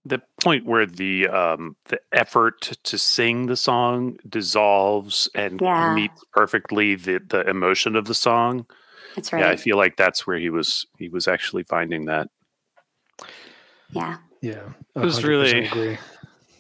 the 0.05 0.21
point 0.41 0.67
where 0.67 0.87
the 0.87 1.29
um 1.29 1.77
the 1.87 1.99
effort 2.13 2.77
to 2.83 2.99
sing 2.99 3.47
the 3.47 3.57
song 3.57 4.19
dissolves 4.29 5.29
and 5.35 5.61
yeah. 5.61 5.95
meets 5.95 6.23
perfectly 6.33 6.95
the 6.95 7.21
the 7.29 7.49
emotion 7.49 7.97
of 7.97 8.05
the 8.05 8.15
song. 8.15 8.67
That's 9.17 9.33
right 9.33 9.41
yeah 9.41 9.51
i 9.51 9.57
feel 9.57 9.77
like 9.77 9.97
that's 9.97 10.27
where 10.27 10.39
he 10.39 10.51
was 10.51 10.87
he 10.99 11.09
was 11.09 11.29
actually 11.29 11.63
finding 11.63 12.07
that. 12.07 12.29
Yeah. 13.91 14.19
Yeah 14.43 14.73
it 14.95 15.01
was 15.01 15.25
really 15.25 15.67
agree. 15.67 15.99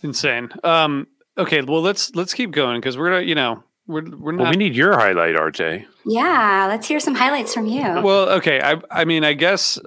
insane. 0.02 0.50
Um 0.62 1.06
okay 1.36 1.60
well 1.62 1.82
let's 1.82 2.14
let's 2.14 2.32
keep 2.32 2.50
going 2.52 2.80
because 2.80 2.96
we're 2.96 3.10
gonna, 3.10 3.22
you 3.26 3.34
know 3.34 3.62
we're, 3.86 4.04
we're 4.16 4.32
not 4.32 4.44
well, 4.44 4.50
we 4.50 4.56
need 4.56 4.74
your 4.74 4.94
highlight 4.94 5.34
rj 5.34 5.84
yeah 6.06 6.66
let's 6.68 6.88
hear 6.88 6.98
some 6.98 7.14
highlights 7.14 7.52
from 7.52 7.66
you. 7.66 7.82
Well 7.82 8.30
okay 8.30 8.60
i 8.62 8.80
i 8.90 9.04
mean 9.04 9.24
i 9.24 9.34
guess 9.34 9.78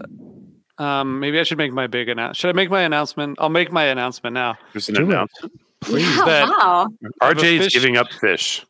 um, 0.77 1.19
maybe 1.19 1.39
I 1.39 1.43
should 1.43 1.57
make 1.57 1.73
my 1.73 1.87
big 1.87 2.09
announcement. 2.09 2.37
Should 2.37 2.49
I 2.49 2.53
make 2.53 2.69
my 2.69 2.81
announcement? 2.81 3.37
I'll 3.39 3.49
make 3.49 3.71
my 3.71 3.85
announcement 3.85 4.33
now. 4.33 4.57
There's 4.73 4.89
an 4.89 4.95
Do 4.95 5.03
announcement. 5.03 5.59
Please. 5.81 6.15
Yeah, 6.17 6.49
wow. 6.49 6.87
RJ 7.21 7.59
is 7.59 7.73
giving 7.73 7.97
up 7.97 8.07
Phish. 8.09 8.65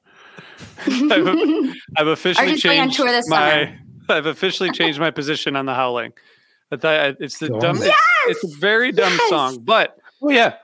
I've, 0.88 1.76
I've, 1.97 2.08
officially 2.08 2.55
changed 2.55 2.99
my. 2.99 3.22
Summer. 3.22 3.80
I've 4.10 4.26
officially 4.26 4.72
changed 4.72 4.99
my 4.99 5.12
position 5.12 5.55
on 5.55 5.66
the 5.66 5.74
howling. 5.74 6.14
I 6.72 6.78
thought 6.78 7.18
it's 7.20 7.39
the 7.39 7.49
dumb. 7.49 7.78
Yes! 7.78 7.95
It's, 8.28 8.43
it's, 8.43 8.55
a 8.55 8.58
very 8.60 8.91
dumb 8.91 9.14
yes! 9.14 9.30
song, 9.30 9.60
but 9.64 9.97
oh 10.22 10.30
yeah, 10.30 10.55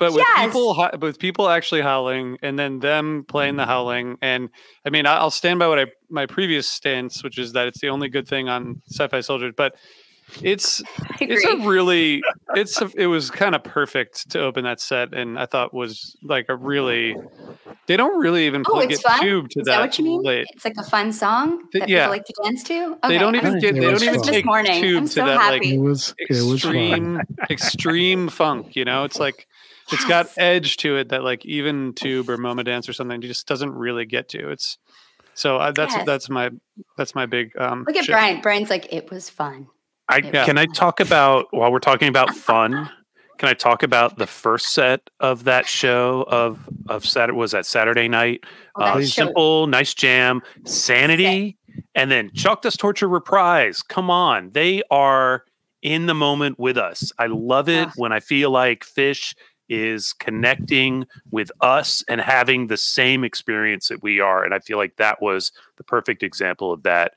but 0.00 0.12
with 0.12 0.24
yes! 0.26 0.46
people 0.46 0.90
with 1.00 1.18
people 1.18 1.48
actually 1.48 1.82
howling 1.82 2.38
and 2.42 2.58
then 2.58 2.80
them 2.80 3.24
playing 3.28 3.56
the 3.56 3.66
howling 3.66 4.16
and 4.22 4.48
i 4.86 4.90
mean 4.90 5.06
i'll 5.06 5.30
stand 5.30 5.58
by 5.58 5.68
what 5.68 5.78
i 5.78 5.86
my 6.08 6.26
previous 6.26 6.66
stance 6.66 7.22
which 7.22 7.38
is 7.38 7.52
that 7.52 7.68
it's 7.68 7.80
the 7.80 7.88
only 7.88 8.08
good 8.08 8.26
thing 8.26 8.48
on 8.48 8.80
sci-fi 8.90 9.20
soldiers 9.20 9.52
but 9.56 9.76
it's 10.42 10.82
it's 11.20 11.44
a 11.44 11.56
really 11.66 12.22
it's 12.54 12.80
a, 12.80 12.90
it 12.96 13.06
was 13.06 13.30
kind 13.30 13.54
of 13.54 13.62
perfect 13.62 14.30
to 14.30 14.40
open 14.40 14.64
that 14.64 14.80
set, 14.80 15.14
and 15.14 15.38
I 15.38 15.46
thought 15.46 15.74
was 15.74 16.16
like 16.22 16.46
a 16.48 16.56
really. 16.56 17.16
They 17.86 17.96
don't 17.96 18.20
really 18.20 18.46
even 18.46 18.62
oh, 18.68 18.86
get 18.86 19.00
fun? 19.00 19.20
tube 19.20 19.48
to 19.50 19.60
Is 19.60 19.66
that. 19.66 19.72
that 19.72 19.80
what 19.80 19.98
you 19.98 20.04
mean? 20.04 20.22
Late. 20.22 20.46
It's 20.54 20.64
like 20.64 20.76
a 20.78 20.84
fun 20.84 21.12
song 21.12 21.64
that 21.72 21.88
yeah. 21.88 22.04
people 22.04 22.10
like 22.10 22.24
to 22.24 22.34
dance 22.44 22.62
to. 22.64 22.74
Okay. 22.74 23.08
They 23.08 23.18
don't 23.18 23.34
even 23.34 23.58
get. 23.58 23.74
They 23.74 23.80
don't 23.80 24.02
even 24.02 24.22
take 24.22 24.44
morning. 24.44 24.80
tube 24.80 24.98
I'm 24.98 25.08
to 25.08 25.14
that 25.16 25.40
happy. 25.40 25.58
like 25.58 25.66
it 25.66 25.78
was, 25.78 26.14
it 26.18 26.30
extreme 26.30 27.20
extreme 27.50 28.28
funk. 28.28 28.76
You 28.76 28.84
know, 28.84 29.04
it's 29.04 29.18
like 29.18 29.48
it's 29.92 30.04
got 30.04 30.28
edge 30.36 30.76
to 30.78 30.96
it 30.96 31.08
that 31.08 31.24
like 31.24 31.44
even 31.44 31.92
tube 31.94 32.30
or 32.30 32.38
Moma 32.38 32.64
Dance 32.64 32.88
or 32.88 32.92
something 32.92 33.20
just 33.20 33.46
doesn't 33.46 33.72
really 33.72 34.06
get 34.06 34.28
to. 34.30 34.50
It's 34.50 34.78
so 35.34 35.56
uh, 35.56 35.72
that's 35.72 35.94
yes. 35.94 36.06
that's 36.06 36.28
my 36.28 36.50
that's 36.96 37.14
my 37.14 37.26
big. 37.26 37.56
um 37.58 37.84
Look 37.86 37.96
at 37.96 38.04
shift. 38.04 38.10
Brian. 38.10 38.40
Brian's 38.40 38.70
like 38.70 38.92
it 38.92 39.10
was 39.10 39.30
fun. 39.30 39.68
I 40.10 40.18
yeah. 40.18 40.44
can 40.44 40.58
I 40.58 40.66
talk 40.66 41.00
about 41.00 41.46
while 41.50 41.70
we're 41.70 41.78
talking 41.78 42.08
about 42.08 42.34
fun. 42.34 42.90
Can 43.38 43.48
I 43.48 43.54
talk 43.54 43.82
about 43.82 44.18
the 44.18 44.26
first 44.26 44.74
set 44.74 45.08
of 45.18 45.44
that 45.44 45.66
show 45.66 46.26
of 46.28 46.68
of 46.88 47.06
Saturday? 47.06 47.38
Was 47.38 47.52
that 47.52 47.64
Saturday 47.64 48.08
night? 48.08 48.44
Oh, 48.76 48.82
uh, 48.82 49.02
simple, 49.02 49.66
nice 49.66 49.94
jam, 49.94 50.42
sanity, 50.66 51.56
and 51.94 52.10
then 52.10 52.30
Chalk 52.34 52.62
Dust 52.62 52.78
Torture 52.78 53.08
reprise. 53.08 53.82
Come 53.82 54.10
on, 54.10 54.50
they 54.50 54.82
are 54.90 55.44
in 55.80 56.06
the 56.06 56.14
moment 56.14 56.58
with 56.58 56.76
us. 56.76 57.12
I 57.18 57.26
love 57.26 57.68
it 57.68 57.88
when 57.96 58.12
I 58.12 58.20
feel 58.20 58.50
like 58.50 58.84
Phish 58.84 59.34
is 59.70 60.12
connecting 60.12 61.06
with 61.30 61.50
us 61.60 62.04
and 62.08 62.20
having 62.20 62.66
the 62.66 62.76
same 62.76 63.22
experience 63.22 63.88
that 63.88 64.02
we 64.02 64.18
are. 64.18 64.44
And 64.44 64.52
I 64.52 64.58
feel 64.58 64.76
like 64.76 64.96
that 64.96 65.22
was 65.22 65.52
the 65.76 65.84
perfect 65.84 66.24
example 66.24 66.72
of 66.72 66.82
that. 66.82 67.12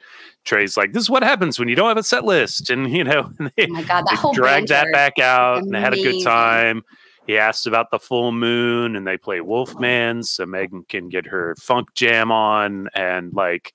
Trey's 0.46 0.78
like, 0.78 0.94
this 0.94 1.02
is 1.02 1.10
what 1.10 1.24
happens 1.24 1.58
when 1.58 1.68
you 1.68 1.76
don't 1.76 1.88
have 1.88 1.98
a 1.98 2.04
set 2.04 2.24
list. 2.24 2.70
And, 2.70 2.92
you 2.92 3.04
know, 3.04 3.32
they, 3.58 3.66
oh 3.66 3.74
my 3.74 3.84
God, 3.84 4.06
that 4.06 4.20
whole 4.20 4.34
dragged 4.34 4.68
that 4.68 4.88
back 4.94 5.18
out 5.18 5.64
and 5.64 5.74
they 5.74 5.82
had 5.82 5.96
a 5.96 6.02
good 6.02 6.24
time. 6.24 6.84
He 7.26 7.38
asked 7.38 7.66
about 7.66 7.90
the 7.90 8.00
full 8.00 8.32
moon 8.32 8.96
and 8.96 9.08
they 9.08 9.18
play 9.18 9.42
Wolfman 9.42 10.24
so 10.24 10.46
Megan 10.46 10.86
can 10.88 11.10
get 11.10 11.26
her 11.26 11.56
funk 11.60 11.94
jam 11.96 12.32
on 12.32 12.88
and 12.94 13.34
like 13.34 13.74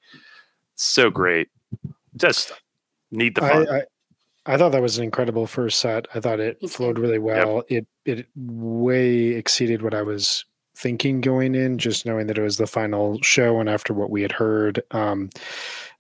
so 0.77 1.11
great. 1.11 1.49
Just 2.17 2.53
need 3.11 3.35
the 3.35 3.41
fun. 3.41 3.69
I, 3.69 3.79
I, 3.79 3.83
I 4.49 4.57
thought 4.57 4.73
that 4.73 4.83
was 4.83 4.97
an 4.97 5.05
incredible 5.05 5.47
first 5.47 5.79
set. 5.79 6.09
I 6.15 6.21
thought 6.21 6.41
it 6.41 6.59
flowed 6.71 6.99
really 6.99 7.19
well. 7.19 7.63
Yep. 7.69 7.85
It 8.07 8.19
it 8.19 8.27
way 8.35 9.29
exceeded 9.29 9.83
what 9.83 9.93
I 9.93 10.01
was 10.01 10.47
thinking 10.75 11.21
going 11.21 11.55
in, 11.55 11.77
just 11.77 12.07
knowing 12.07 12.29
that 12.29 12.39
it 12.39 12.43
was 12.43 12.57
the 12.57 12.67
final 12.67 13.21
show 13.23 13.61
and 13.61 13.69
after 13.69 13.93
what 13.93 14.11
we 14.11 14.23
had 14.23 14.33
heard. 14.33 14.83
Um, 14.91 15.29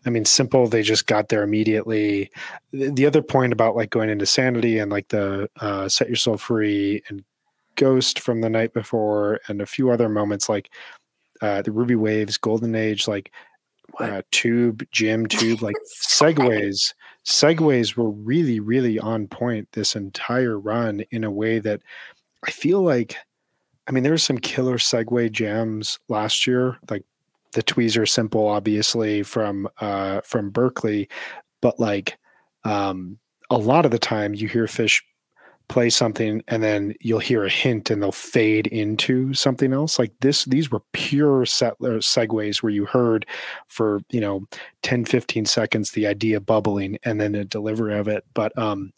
I 0.07 0.11
mean, 0.11 0.25
simple. 0.25 0.67
They 0.67 0.83
just 0.83 1.07
got 1.07 1.29
there 1.29 1.43
immediately. 1.43 2.31
The, 2.73 2.91
the 2.91 3.05
other 3.05 3.21
point 3.21 3.53
about 3.53 3.77
like 3.77 3.91
going 3.91 4.09
into 4.09 4.25
sanity 4.25 4.79
and 4.79 4.91
like 4.91 5.09
the 5.09 5.51
uh, 5.61 5.91
set 5.91 6.09
yourself 6.09 6.41
free 6.41 7.03
and 7.09 7.25
ghost 7.75 8.19
from 8.19 8.41
the 8.41 8.49
night 8.49 8.73
before 8.73 9.41
and 9.49 9.61
a 9.61 9.67
few 9.67 9.91
other 9.91 10.09
moments 10.09 10.49
like 10.49 10.71
uh, 11.43 11.61
the 11.61 11.73
Ruby 11.73 11.97
Waves, 11.97 12.39
Golden 12.39 12.75
Age, 12.75 13.07
like 13.07 13.31
uh, 14.01 14.23
tube, 14.31 14.85
Jim 14.91 15.27
tube, 15.27 15.61
like 15.61 15.77
segues. 16.03 16.95
Segues 17.29 17.95
were 17.95 18.09
really, 18.09 18.59
really 18.59 18.99
on 18.99 19.29
point 19.29 19.69
this 19.73 19.95
entire 19.95 20.59
run 20.59 21.03
in 21.11 21.25
a 21.25 21.31
way 21.31 21.59
that 21.59 21.83
I 22.47 22.51
feel 22.51 22.81
like. 22.81 23.17
I 23.87 23.91
mean, 23.91 24.03
there 24.03 24.13
were 24.13 24.19
some 24.19 24.39
killer 24.39 24.79
segue 24.79 25.31
jams 25.31 25.99
last 26.09 26.47
year, 26.47 26.79
like 26.89 27.05
the 27.53 27.63
tweezer 27.63 28.09
simple, 28.09 28.49
obviously 28.49 29.23
from 29.23 29.69
uh, 29.79 30.23
from 30.23 30.49
Berkeley, 30.49 31.11
but 31.61 31.79
like 31.79 32.17
um, 32.65 33.19
a 33.51 33.59
lot 33.59 33.85
of 33.85 33.91
the 33.91 33.99
time 33.99 34.35
you 34.35 34.49
hear 34.49 34.65
Phish 34.65 35.03
play 35.69 35.91
something 35.91 36.43
and 36.49 36.63
then 36.63 36.95
you'll 37.01 37.19
hear 37.19 37.45
a 37.45 37.51
hint 37.51 37.91
and 37.91 38.03
they'll 38.03 38.11
fade 38.13 38.67
into 38.69 39.33
something 39.35 39.73
else. 39.73 39.99
Like 39.99 40.13
this 40.21 40.45
these 40.47 40.71
were 40.71 40.83
pure 40.93 41.45
settler 41.47 41.99
segues 41.99 42.63
where 42.63 42.73
you 42.73 42.87
heard 42.87 43.27
for 43.67 44.01
you 44.11 44.21
know 44.21 44.47
10 44.83 45.05
15 45.05 45.45
seconds 45.45 45.91
the 45.91 46.07
idea 46.07 46.41
bubbling 46.41 46.99
and 47.05 47.21
then 47.21 47.33
the 47.33 47.45
delivery 47.45 47.97
of 47.97 48.09
it. 48.09 48.25
But 48.35 48.57
um 48.59 48.93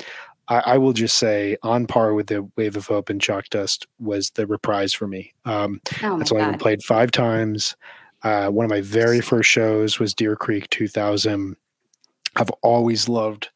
I, 0.49 0.59
I 0.61 0.79
will 0.79 0.93
just 0.93 1.17
say 1.19 1.57
on 1.63 1.87
par 1.87 2.15
with 2.15 2.29
the 2.29 2.49
wave 2.57 2.77
of 2.77 2.87
hope 2.87 3.11
and 3.11 3.21
chalk 3.21 3.49
dust 3.51 3.87
was 3.99 4.31
the 4.31 4.47
reprise 4.47 4.95
for 4.95 5.09
me. 5.09 5.33
Um 5.45 5.81
oh 6.03 6.19
that's 6.19 6.33
only 6.33 6.45
been 6.45 6.59
played 6.59 6.83
five 6.83 7.11
times. 7.11 7.77
Uh 8.23 8.49
one 8.49 8.65
of 8.65 8.71
my 8.71 8.81
very 8.81 9.21
first 9.21 9.51
shows 9.51 9.99
was 9.99 10.15
deer 10.15 10.37
creek 10.37 10.71
2000 10.71 11.57
i've 12.37 12.51
always 12.63 13.09
loved 13.09 13.51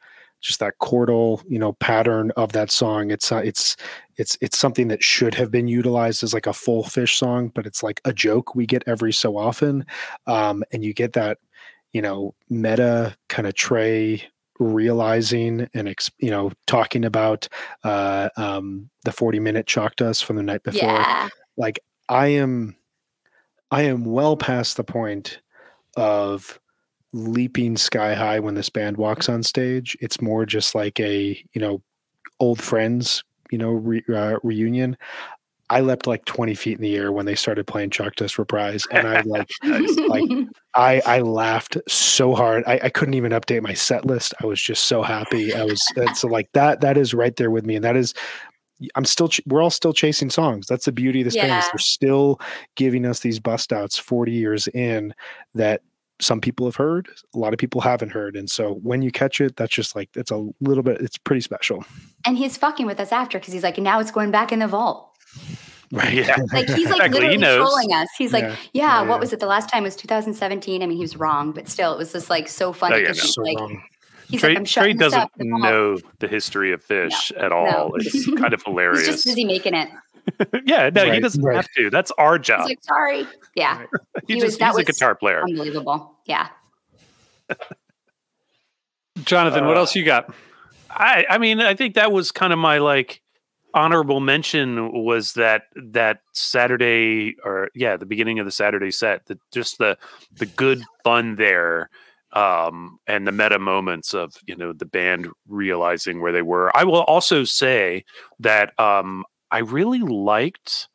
just 0.44 0.60
that 0.60 0.74
chordal 0.80 1.42
you 1.48 1.58
know 1.58 1.72
pattern 1.74 2.30
of 2.36 2.52
that 2.52 2.70
song. 2.70 3.10
It's 3.10 3.32
uh, 3.32 3.42
it's 3.44 3.76
it's 4.16 4.36
it's 4.40 4.58
something 4.58 4.88
that 4.88 5.02
should 5.02 5.34
have 5.34 5.50
been 5.50 5.66
utilized 5.66 6.22
as 6.22 6.34
like 6.34 6.46
a 6.46 6.52
full 6.52 6.84
Phish 6.84 7.16
song 7.16 7.48
but 7.48 7.66
it's 7.66 7.82
like 7.82 8.00
a 8.04 8.12
joke 8.12 8.54
we 8.54 8.66
get 8.66 8.84
every 8.86 9.12
so 9.12 9.36
often. 9.36 9.84
Um, 10.26 10.62
and 10.72 10.84
you 10.84 10.92
get 10.92 11.14
that 11.14 11.38
you 11.92 12.02
know 12.02 12.34
meta 12.50 13.16
kind 13.28 13.48
of 13.48 13.54
Trey 13.54 14.22
realizing 14.60 15.68
and 15.74 15.92
you 16.18 16.30
know 16.30 16.52
talking 16.66 17.04
about 17.04 17.48
uh, 17.82 18.28
um, 18.36 18.90
the 19.04 19.12
40 19.12 19.40
minute 19.40 19.66
dust 19.96 20.24
from 20.24 20.36
the 20.36 20.42
night 20.42 20.62
before. 20.62 20.88
Yeah. 20.88 21.28
like 21.56 21.80
i 22.08 22.26
am 22.26 22.76
i 23.70 23.82
am 23.82 24.04
well 24.04 24.36
past 24.36 24.76
the 24.76 24.84
point 24.84 25.40
of 25.96 26.58
leaping 27.14 27.76
sky 27.76 28.12
high 28.12 28.40
when 28.40 28.54
this 28.54 28.68
band 28.68 28.96
walks 28.96 29.28
on 29.28 29.42
stage. 29.42 29.96
It's 30.00 30.20
more 30.20 30.44
just 30.44 30.74
like 30.74 30.98
a, 30.98 31.40
you 31.52 31.60
know, 31.60 31.80
old 32.40 32.60
friends, 32.60 33.22
you 33.50 33.58
know, 33.58 33.70
re, 33.70 34.02
uh, 34.12 34.38
reunion. 34.42 34.96
I 35.70 35.80
leapt 35.80 36.06
like 36.06 36.24
20 36.24 36.54
feet 36.54 36.76
in 36.76 36.82
the 36.82 36.96
air 36.96 37.12
when 37.12 37.24
they 37.24 37.36
started 37.36 37.66
playing 37.66 37.90
Chalk 37.90 38.16
Dust 38.16 38.36
Reprise. 38.36 38.84
And 38.90 39.06
I 39.06 39.20
like, 39.22 39.48
like 39.62 40.28
I, 40.74 41.00
I 41.06 41.20
laughed 41.20 41.78
so 41.88 42.34
hard. 42.34 42.64
I, 42.66 42.80
I 42.82 42.88
couldn't 42.90 43.14
even 43.14 43.32
update 43.32 43.62
my 43.62 43.74
set 43.74 44.04
list. 44.04 44.34
I 44.42 44.46
was 44.46 44.60
just 44.60 44.84
so 44.84 45.02
happy. 45.02 45.54
I 45.54 45.64
was 45.64 45.82
so 46.14 46.28
like 46.28 46.50
that, 46.52 46.80
that 46.80 46.98
is 46.98 47.14
right 47.14 47.34
there 47.36 47.50
with 47.50 47.64
me. 47.64 47.76
And 47.76 47.84
that 47.84 47.96
is, 47.96 48.12
I'm 48.96 49.04
still, 49.04 49.28
ch- 49.28 49.40
we're 49.46 49.62
all 49.62 49.70
still 49.70 49.92
chasing 49.92 50.30
songs. 50.30 50.66
That's 50.66 50.84
the 50.84 50.92
beauty 50.92 51.20
of 51.20 51.26
this 51.26 51.36
band. 51.36 51.60
is 51.60 51.70
They're 51.70 51.78
still 51.78 52.40
giving 52.74 53.06
us 53.06 53.20
these 53.20 53.38
bust 53.38 53.72
outs 53.72 53.96
40 53.96 54.32
years 54.32 54.68
in 54.68 55.14
that 55.54 55.80
some 56.20 56.40
people 56.40 56.66
have 56.66 56.76
heard, 56.76 57.08
a 57.34 57.38
lot 57.38 57.52
of 57.52 57.58
people 57.58 57.80
haven't 57.80 58.10
heard. 58.10 58.36
And 58.36 58.48
so 58.50 58.74
when 58.82 59.02
you 59.02 59.10
catch 59.10 59.40
it, 59.40 59.56
that's 59.56 59.72
just 59.74 59.96
like, 59.96 60.08
it's 60.14 60.30
a 60.30 60.48
little 60.60 60.82
bit, 60.82 61.00
it's 61.00 61.18
pretty 61.18 61.40
special. 61.40 61.84
and 62.26 62.38
he's 62.38 62.56
fucking 62.56 62.86
with 62.86 63.00
us 63.00 63.10
after 63.12 63.38
because 63.38 63.52
he's 63.52 63.62
like, 63.64 63.78
now 63.78 63.98
it's 64.00 64.10
going 64.12 64.30
back 64.30 64.52
in 64.52 64.60
the 64.60 64.68
vault. 64.68 65.10
Right. 65.92 66.14
Yeah. 66.14 66.36
Like 66.52 66.66
he's 66.68 66.86
like 66.86 66.94
Exactly, 66.96 67.08
literally 67.20 67.36
knows. 67.38 67.58
trolling 67.58 67.92
us. 67.92 68.08
He's 68.16 68.32
like, 68.32 68.44
Yeah. 68.44 68.50
yeah, 68.50 68.56
Yeah, 68.72 69.00
what 69.02 69.14
yeah. 69.16 69.20
was 69.20 69.32
it? 69.32 69.40
The 69.40 69.46
last 69.46 69.68
time 69.68 69.82
was 69.84 69.94
2017. 69.96 70.82
I 70.82 70.86
mean, 70.86 70.96
he 70.96 71.02
was 71.02 71.16
wrong, 71.16 71.52
but 71.52 71.68
still, 71.68 71.92
it 71.92 71.98
was 71.98 72.12
just 72.12 72.30
like 72.30 72.48
so 72.48 72.70
oh, 72.70 72.72
funny 72.72 72.94
Oh, 72.96 72.98
yeah, 72.98 73.08
because 73.12 73.18
no. 73.18 73.22
he's 73.24 73.34
So 73.34 73.42
like, 73.42 73.58
wrong. 73.58 73.82
he's 74.28 74.40
Trey, 74.40 74.48
like, 74.50 74.58
I'm 74.58 74.64
Trey 74.64 74.70
shutting 74.82 74.96
doesn't 74.98 75.20
up. 75.20 75.30
Know 75.38 75.98
the 76.20 76.28
history 76.28 76.72
of 76.72 76.84
Phish 76.86 77.32
at 77.40 77.52
all. 77.52 77.66
No. 77.66 77.92
It's 77.96 78.26
kind 78.40 78.54
of 78.54 78.62
hilarious. 78.62 79.00
He's 79.06 79.08
just 79.16 79.24
busy 79.26 79.44
making 79.44 79.74
it. 79.74 79.88
yeah, 80.64 80.90
no, 80.94 81.10
he 81.10 81.20
doesn't 81.20 81.42
right. 81.42 81.56
have 81.56 81.68
to. 81.76 81.90
That's 81.90 82.10
our 82.18 82.38
job. 82.38 82.60
He's 82.62 82.68
like, 82.70 82.84
sorry. 82.84 83.26
Yeah, 83.54 83.84
He 84.26 84.34
he 84.34 84.40
just, 84.40 84.44
was- 84.46 84.58
that 84.58 84.66
he's 84.68 84.74
a 84.74 84.78
was 84.78 84.84
guitar 84.86 85.14
player. 85.14 85.42
unbelievable. 85.42 86.16
Yeah. 86.26 86.48
Jonathan, 89.24 89.66
what 89.66 89.76
Uh, 89.76 89.80
else 89.80 89.94
you 89.94 90.04
got? 90.04 90.34
I 90.90 91.24
I 91.28 91.38
mean, 91.38 91.60
I 91.60 91.74
think 91.74 91.94
that 91.94 92.12
was 92.12 92.32
kind 92.32 92.52
of 92.52 92.58
my 92.58 92.78
like 92.78 93.20
honorable 93.72 94.20
mention 94.20 94.92
was 95.04 95.32
that 95.34 95.64
that 95.76 96.20
Saturday 96.32 97.36
or 97.44 97.70
yeah, 97.74 97.96
the 97.96 98.06
beginning 98.06 98.38
of 98.38 98.46
the 98.46 98.52
Saturday 98.52 98.90
set, 98.90 99.26
the 99.26 99.38
just 99.52 99.78
the 99.78 99.96
the 100.32 100.46
good 100.46 100.82
fun 101.04 101.36
there 101.36 101.90
um 102.32 102.98
and 103.06 103.28
the 103.28 103.32
meta 103.32 103.60
moments 103.60 104.12
of 104.12 104.34
you 104.46 104.56
know 104.56 104.72
the 104.72 104.84
band 104.86 105.28
realizing 105.48 106.20
where 106.20 106.32
they 106.32 106.42
were. 106.42 106.76
I 106.76 106.82
will 106.84 107.02
also 107.04 107.44
say 107.44 108.04
that 108.40 108.78
um 108.80 109.24
I 109.54 109.58
really 109.60 110.00
liked 110.00 110.88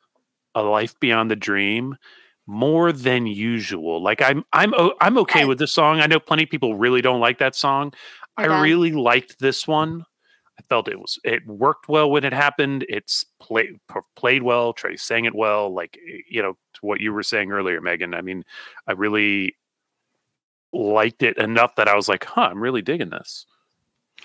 A 0.53 0.61
Life 0.61 0.99
Beyond 0.99 1.31
the 1.31 1.35
Dream 1.37 1.95
more 2.45 2.91
than 2.91 3.25
usual. 3.25 4.03
Like 4.03 4.21
I'm 4.21 4.43
I'm 4.53 4.73
o- 4.73 4.95
I'm 4.99 5.17
okay 5.19 5.45
with 5.45 5.59
this 5.59 5.71
song. 5.73 6.01
I 6.01 6.07
know 6.07 6.19
plenty 6.19 6.43
of 6.43 6.49
people 6.49 6.75
really 6.75 7.01
don't 7.01 7.19
like 7.21 7.37
that 7.39 7.55
song. 7.55 7.93
I 8.37 8.45
Okay. 8.47 8.61
really 8.61 8.91
liked 8.91 9.39
this 9.39 9.67
one. 9.67 10.03
I 10.59 10.61
felt 10.63 10.89
it 10.89 10.99
was 10.99 11.17
it 11.23 11.45
worked 11.47 11.87
well 11.87 12.11
when 12.11 12.23
it 12.25 12.33
happened. 12.33 12.85
It's 12.89 13.23
played 13.39 13.77
played 14.15 14.43
well. 14.43 14.73
Trey 14.73 14.97
sang 14.97 15.23
it 15.25 15.33
well. 15.35 15.73
Like 15.73 15.97
you 16.29 16.41
know 16.41 16.53
to 16.73 16.79
what 16.81 16.99
you 16.99 17.13
were 17.13 17.23
saying 17.23 17.51
earlier, 17.51 17.79
Megan. 17.81 18.13
I 18.13 18.21
mean, 18.21 18.43
I 18.87 18.91
really 18.93 19.55
liked 20.73 21.23
it 21.23 21.37
enough 21.37 21.75
that 21.75 21.87
I 21.87 21.95
was 21.95 22.09
like, 22.09 22.25
huh, 22.25 22.49
I'm 22.51 22.61
really 22.61 22.81
digging 22.81 23.09
this. 23.09 23.45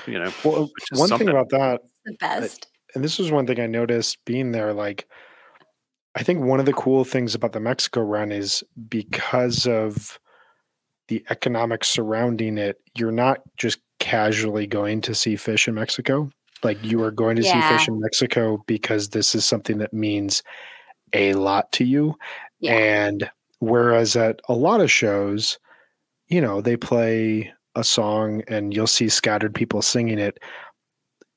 You 0.07 0.19
know, 0.19 0.33
Well, 0.45 0.71
one 0.93 1.09
something. 1.09 1.29
thing 1.29 1.37
about 1.37 1.51
that, 1.51 1.83
The 2.05 2.17
best. 2.19 2.67
And 2.95 3.03
this 3.03 3.19
was 3.19 3.33
one 3.33 3.47
thing 3.47 3.61
I 3.61 3.67
noticed 3.67 4.25
being 4.25 4.53
there, 4.53 4.73
like 4.73 5.09
I 6.15 6.23
think 6.23 6.41
one 6.41 6.61
of 6.61 6.67
the 6.67 6.73
cool 6.73 7.05
things 7.05 7.35
about 7.35 7.53
the 7.53 7.61
Mexico 7.61 8.01
run 8.03 8.31
is 8.31 8.63
because 8.89 9.67
of 9.67 10.19
the 11.09 11.25
economics 11.29 11.89
surrounding 11.89 12.57
it, 12.57 12.79
you're 12.97 13.13
not 13.13 13.41
just 13.57 13.79
casually 13.99 14.67
going 14.67 15.01
to 15.03 15.15
see 15.15 15.35
Phish 15.35 15.69
in 15.69 15.75
Mexico. 15.75 16.31
Like 16.63 16.83
you 16.83 17.03
are 17.03 17.11
going 17.11 17.37
to 17.37 17.43
see 17.43 17.51
Phish 17.51 17.89
in 17.89 18.01
Mexico 18.01 18.63
because 18.67 19.11
this 19.11 19.35
is 19.35 19.45
something 19.45 19.79
that 19.79 19.93
means 19.93 20.43
a 21.13 21.35
lot 21.35 21.71
to 21.73 21.85
you. 21.85 22.15
Yeah. 22.61 22.75
And 22.75 23.31
whereas 23.59 24.17
at 24.17 24.41
a 24.49 24.55
lot 24.55 24.81
of 24.81 24.91
shows, 24.91 25.59
you 26.29 26.41
know, 26.41 26.61
they 26.61 26.77
play 26.77 27.53
a 27.75 27.85
song 27.85 28.43
and 28.49 28.73
you'll 28.73 28.87
see 28.87 29.09
scattered 29.09 29.55
people 29.55 29.83
singing 29.83 30.19
it. 30.19 30.39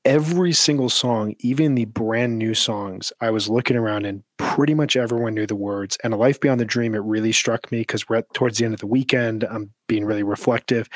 Every 0.04 0.52
single 0.52 0.88
song, 0.88 1.34
even 1.40 1.74
the 1.74 1.84
brand 1.84 2.38
new 2.38 2.54
songs, 2.54 3.12
I 3.20 3.30
was 3.30 3.48
looking 3.48 3.76
around 3.76 4.06
and 4.06 4.22
pretty 4.38 4.72
much 4.72 4.96
everyone 4.96 5.34
knew 5.34 5.46
the 5.46 5.56
words. 5.56 5.98
And 6.02 6.14
A 6.14 6.16
Life 6.16 6.40
Beyond 6.40 6.60
the 6.60 6.64
Dream, 6.64 6.94
it 6.94 7.02
really 7.02 7.32
struck 7.32 7.70
me 7.70 7.80
because 7.80 8.08
we're 8.08 8.16
at, 8.16 8.32
towards 8.32 8.58
the 8.58 8.64
end 8.64 8.74
of 8.74 8.80
the 8.80 8.86
weekend. 8.86 9.44
I'm 9.44 9.70
being 9.86 10.04
really 10.04 10.22
reflective. 10.22 10.88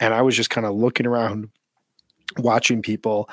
And 0.00 0.14
I 0.14 0.22
was 0.22 0.36
just 0.36 0.50
kind 0.50 0.66
of 0.66 0.74
looking 0.74 1.06
around, 1.06 1.50
watching 2.38 2.82
people. 2.82 3.28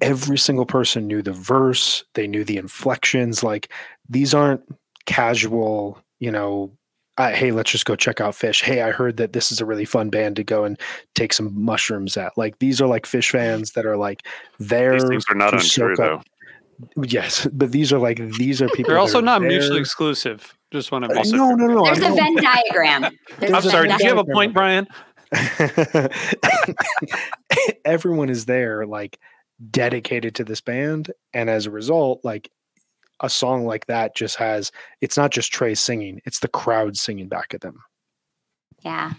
Every 0.00 0.38
single 0.38 0.66
person 0.66 1.06
knew 1.06 1.22
the 1.22 1.32
verse, 1.32 2.04
they 2.14 2.26
knew 2.26 2.44
the 2.44 2.56
inflections. 2.56 3.42
Like 3.42 3.72
these 4.08 4.34
aren't 4.34 4.62
casual, 5.06 5.98
you 6.18 6.30
know, 6.30 6.70
uh, 7.20 7.30
hey, 7.32 7.52
let's 7.52 7.70
just 7.70 7.84
go 7.84 7.96
check 7.96 8.18
out 8.20 8.32
Phish. 8.34 8.62
Hey, 8.62 8.80
I 8.80 8.92
heard 8.92 9.18
that 9.18 9.34
this 9.34 9.52
is 9.52 9.60
a 9.60 9.66
really 9.66 9.84
fun 9.84 10.08
band 10.08 10.36
to 10.36 10.44
go 10.44 10.64
and 10.64 10.80
take 11.14 11.34
some 11.34 11.52
mushrooms 11.62 12.16
at. 12.16 12.36
Like 12.38 12.58
these 12.60 12.80
are 12.80 12.86
like 12.86 13.04
Phish 13.04 13.30
fans 13.30 13.72
that 13.72 13.84
are 13.84 13.98
like 13.98 14.26
there. 14.58 14.94
These 14.94 15.08
things 15.08 15.24
are 15.28 15.34
not 15.34 15.52
untrue 15.52 15.96
though. 15.96 16.14
up- 16.16 16.26
Yes, 17.04 17.46
but 17.52 17.72
these 17.72 17.92
are 17.92 17.98
like 17.98 18.16
these 18.38 18.62
are 18.62 18.68
people. 18.70 18.88
They're 18.90 18.98
also 18.98 19.20
not 19.20 19.40
there- 19.40 19.50
mutually 19.50 19.80
exclusive. 19.80 20.56
Just 20.70 20.92
want 20.92 21.04
to 21.04 21.10
Uh, 21.10 21.22
no, 21.26 21.50
no, 21.54 21.66
no. 21.66 21.84
There's 21.84 22.00
I 22.00 22.06
a 22.06 22.10
know. 22.10 22.16
Venn 22.16 22.36
diagram. 22.36 23.02
There's 23.38 23.42
I'm 23.42 23.48
a 23.48 23.50
There's 23.50 23.66
a 23.66 23.70
sorry. 23.70 23.88
Venn 23.88 23.98
Did 23.98 24.04
you 24.04 24.16
have 24.16 24.26
a 24.28 24.32
point, 24.32 24.54
Brian? 24.54 24.86
everyone 27.84 28.30
is 28.30 28.46
there 28.46 28.86
like 28.86 29.18
dedicated 29.70 30.34
to 30.36 30.44
this 30.44 30.60
band 30.60 31.10
and 31.34 31.50
as 31.50 31.66
a 31.66 31.70
result 31.70 32.20
like 32.24 32.50
a 33.20 33.28
song 33.30 33.64
like 33.66 33.86
that 33.86 34.14
just 34.14 34.36
has 34.36 34.72
it's 35.00 35.16
not 35.16 35.30
just 35.30 35.52
trey 35.52 35.74
singing 35.74 36.20
it's 36.24 36.40
the 36.40 36.48
crowd 36.48 36.96
singing 36.96 37.28
back 37.28 37.52
at 37.54 37.60
them 37.60 37.82
Yeah. 38.82 39.12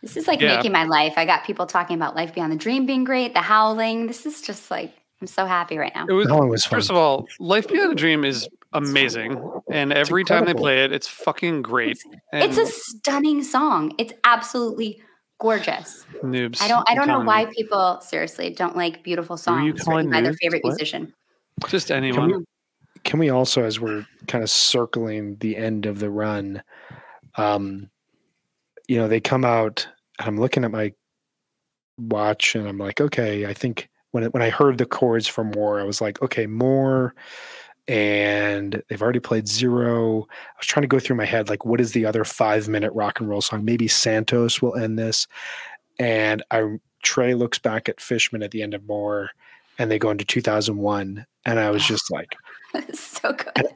This 0.00 0.16
is 0.16 0.28
like 0.28 0.40
Yeah. 0.40 0.56
making 0.56 0.70
my 0.72 0.84
life. 0.84 1.14
I 1.16 1.24
got 1.24 1.44
people 1.44 1.66
talking 1.66 1.96
about 1.96 2.14
Life 2.14 2.34
Beyond 2.34 2.52
the 2.52 2.56
Dream 2.56 2.86
being 2.86 3.02
great, 3.04 3.34
the 3.34 3.40
howling. 3.40 4.06
This 4.06 4.26
is 4.26 4.40
just 4.42 4.70
like, 4.70 4.92
I'm 5.20 5.26
so 5.26 5.44
happy 5.44 5.76
right 5.78 5.92
now. 5.94 6.06
It 6.08 6.12
was 6.12 6.28
Howling 6.28 6.48
was 6.50 6.64
fun. 6.64 6.76
first 6.78 6.90
of 6.90 6.96
all, 6.96 7.26
Life 7.40 7.66
Beyond 7.68 7.92
a 7.92 7.94
Dream 7.96 8.24
is 8.24 8.48
amazing, 8.72 9.42
and 9.70 9.92
every 9.92 10.22
time 10.24 10.44
they 10.44 10.54
play 10.54 10.84
it, 10.84 10.92
it's 10.92 11.08
fucking 11.08 11.62
great. 11.62 11.98
It's 12.32 12.58
a 12.58 12.66
stunning 12.66 13.42
song. 13.42 13.92
It's 13.98 14.12
absolutely 14.24 15.00
gorgeous. 15.40 16.04
noobs. 16.22 16.62
I 16.62 16.68
don't 16.68 16.84
I 16.88 16.94
don't 16.94 17.08
know 17.08 17.20
why 17.20 17.40
you. 17.42 17.46
people 17.48 18.00
seriously 18.02 18.50
don't 18.50 18.76
like 18.76 19.02
beautiful 19.02 19.36
Who 19.36 19.50
are 19.52 19.62
you 19.62 19.76
songs 19.76 19.86
written 19.88 20.10
by 20.12 20.20
their 20.20 20.34
favorite 20.34 20.62
What? 20.62 20.70
musician. 20.70 21.12
just 21.68 21.88
can 21.88 21.96
anyone. 21.96 22.44
Can 23.04 23.18
we 23.18 23.30
also 23.30 23.64
as 23.64 23.80
we're 23.80 24.06
kind 24.28 24.42
of 24.42 24.50
circling 24.50 25.36
the 25.36 25.56
end 25.56 25.86
of 25.86 25.98
the 25.98 26.10
run 26.10 26.62
um 27.36 27.90
you 28.88 28.96
know 28.96 29.08
they 29.08 29.20
come 29.20 29.44
out 29.44 29.86
and 30.18 30.28
i'm 30.28 30.38
looking 30.38 30.64
at 30.64 30.70
my 30.70 30.92
watch 31.98 32.54
and 32.54 32.68
i'm 32.68 32.78
like 32.78 33.00
okay 33.00 33.46
i 33.46 33.54
think 33.54 33.88
when 34.12 34.24
it, 34.24 34.32
when 34.34 34.42
i 34.42 34.50
heard 34.50 34.78
the 34.78 34.86
chords 34.86 35.26
for 35.26 35.44
more 35.44 35.80
i 35.80 35.84
was 35.84 36.00
like 36.00 36.20
okay 36.22 36.46
more 36.46 37.14
and 37.88 38.80
they've 38.88 39.02
already 39.02 39.18
played 39.18 39.48
zero. 39.48 40.20
I 40.20 40.58
was 40.58 40.68
trying 40.68 40.82
to 40.82 40.88
go 40.88 41.00
through 41.00 41.16
my 41.16 41.24
head 41.24 41.48
like 41.48 41.64
what 41.64 41.80
is 41.80 41.90
the 41.90 42.06
other 42.06 42.22
five 42.22 42.68
minute 42.68 42.92
rock 42.92 43.18
and 43.18 43.28
roll 43.28 43.40
song? 43.40 43.64
Maybe 43.64 43.88
santos 43.88 44.62
will 44.62 44.76
end 44.76 45.00
this. 45.00 45.26
And 45.98 46.44
i 46.52 46.78
trey 47.02 47.34
looks 47.34 47.58
back 47.58 47.88
at 47.88 48.00
fishman 48.00 48.42
at 48.42 48.50
the 48.50 48.62
end 48.62 48.74
of 48.74 48.86
more 48.86 49.30
and 49.78 49.90
they 49.90 49.98
go 49.98 50.10
into 50.10 50.24
2001 50.24 51.26
and 51.44 51.58
i 51.58 51.70
was 51.70 51.84
just 51.84 52.10
like 52.10 52.36
so 52.92 53.32
good. 53.32 53.66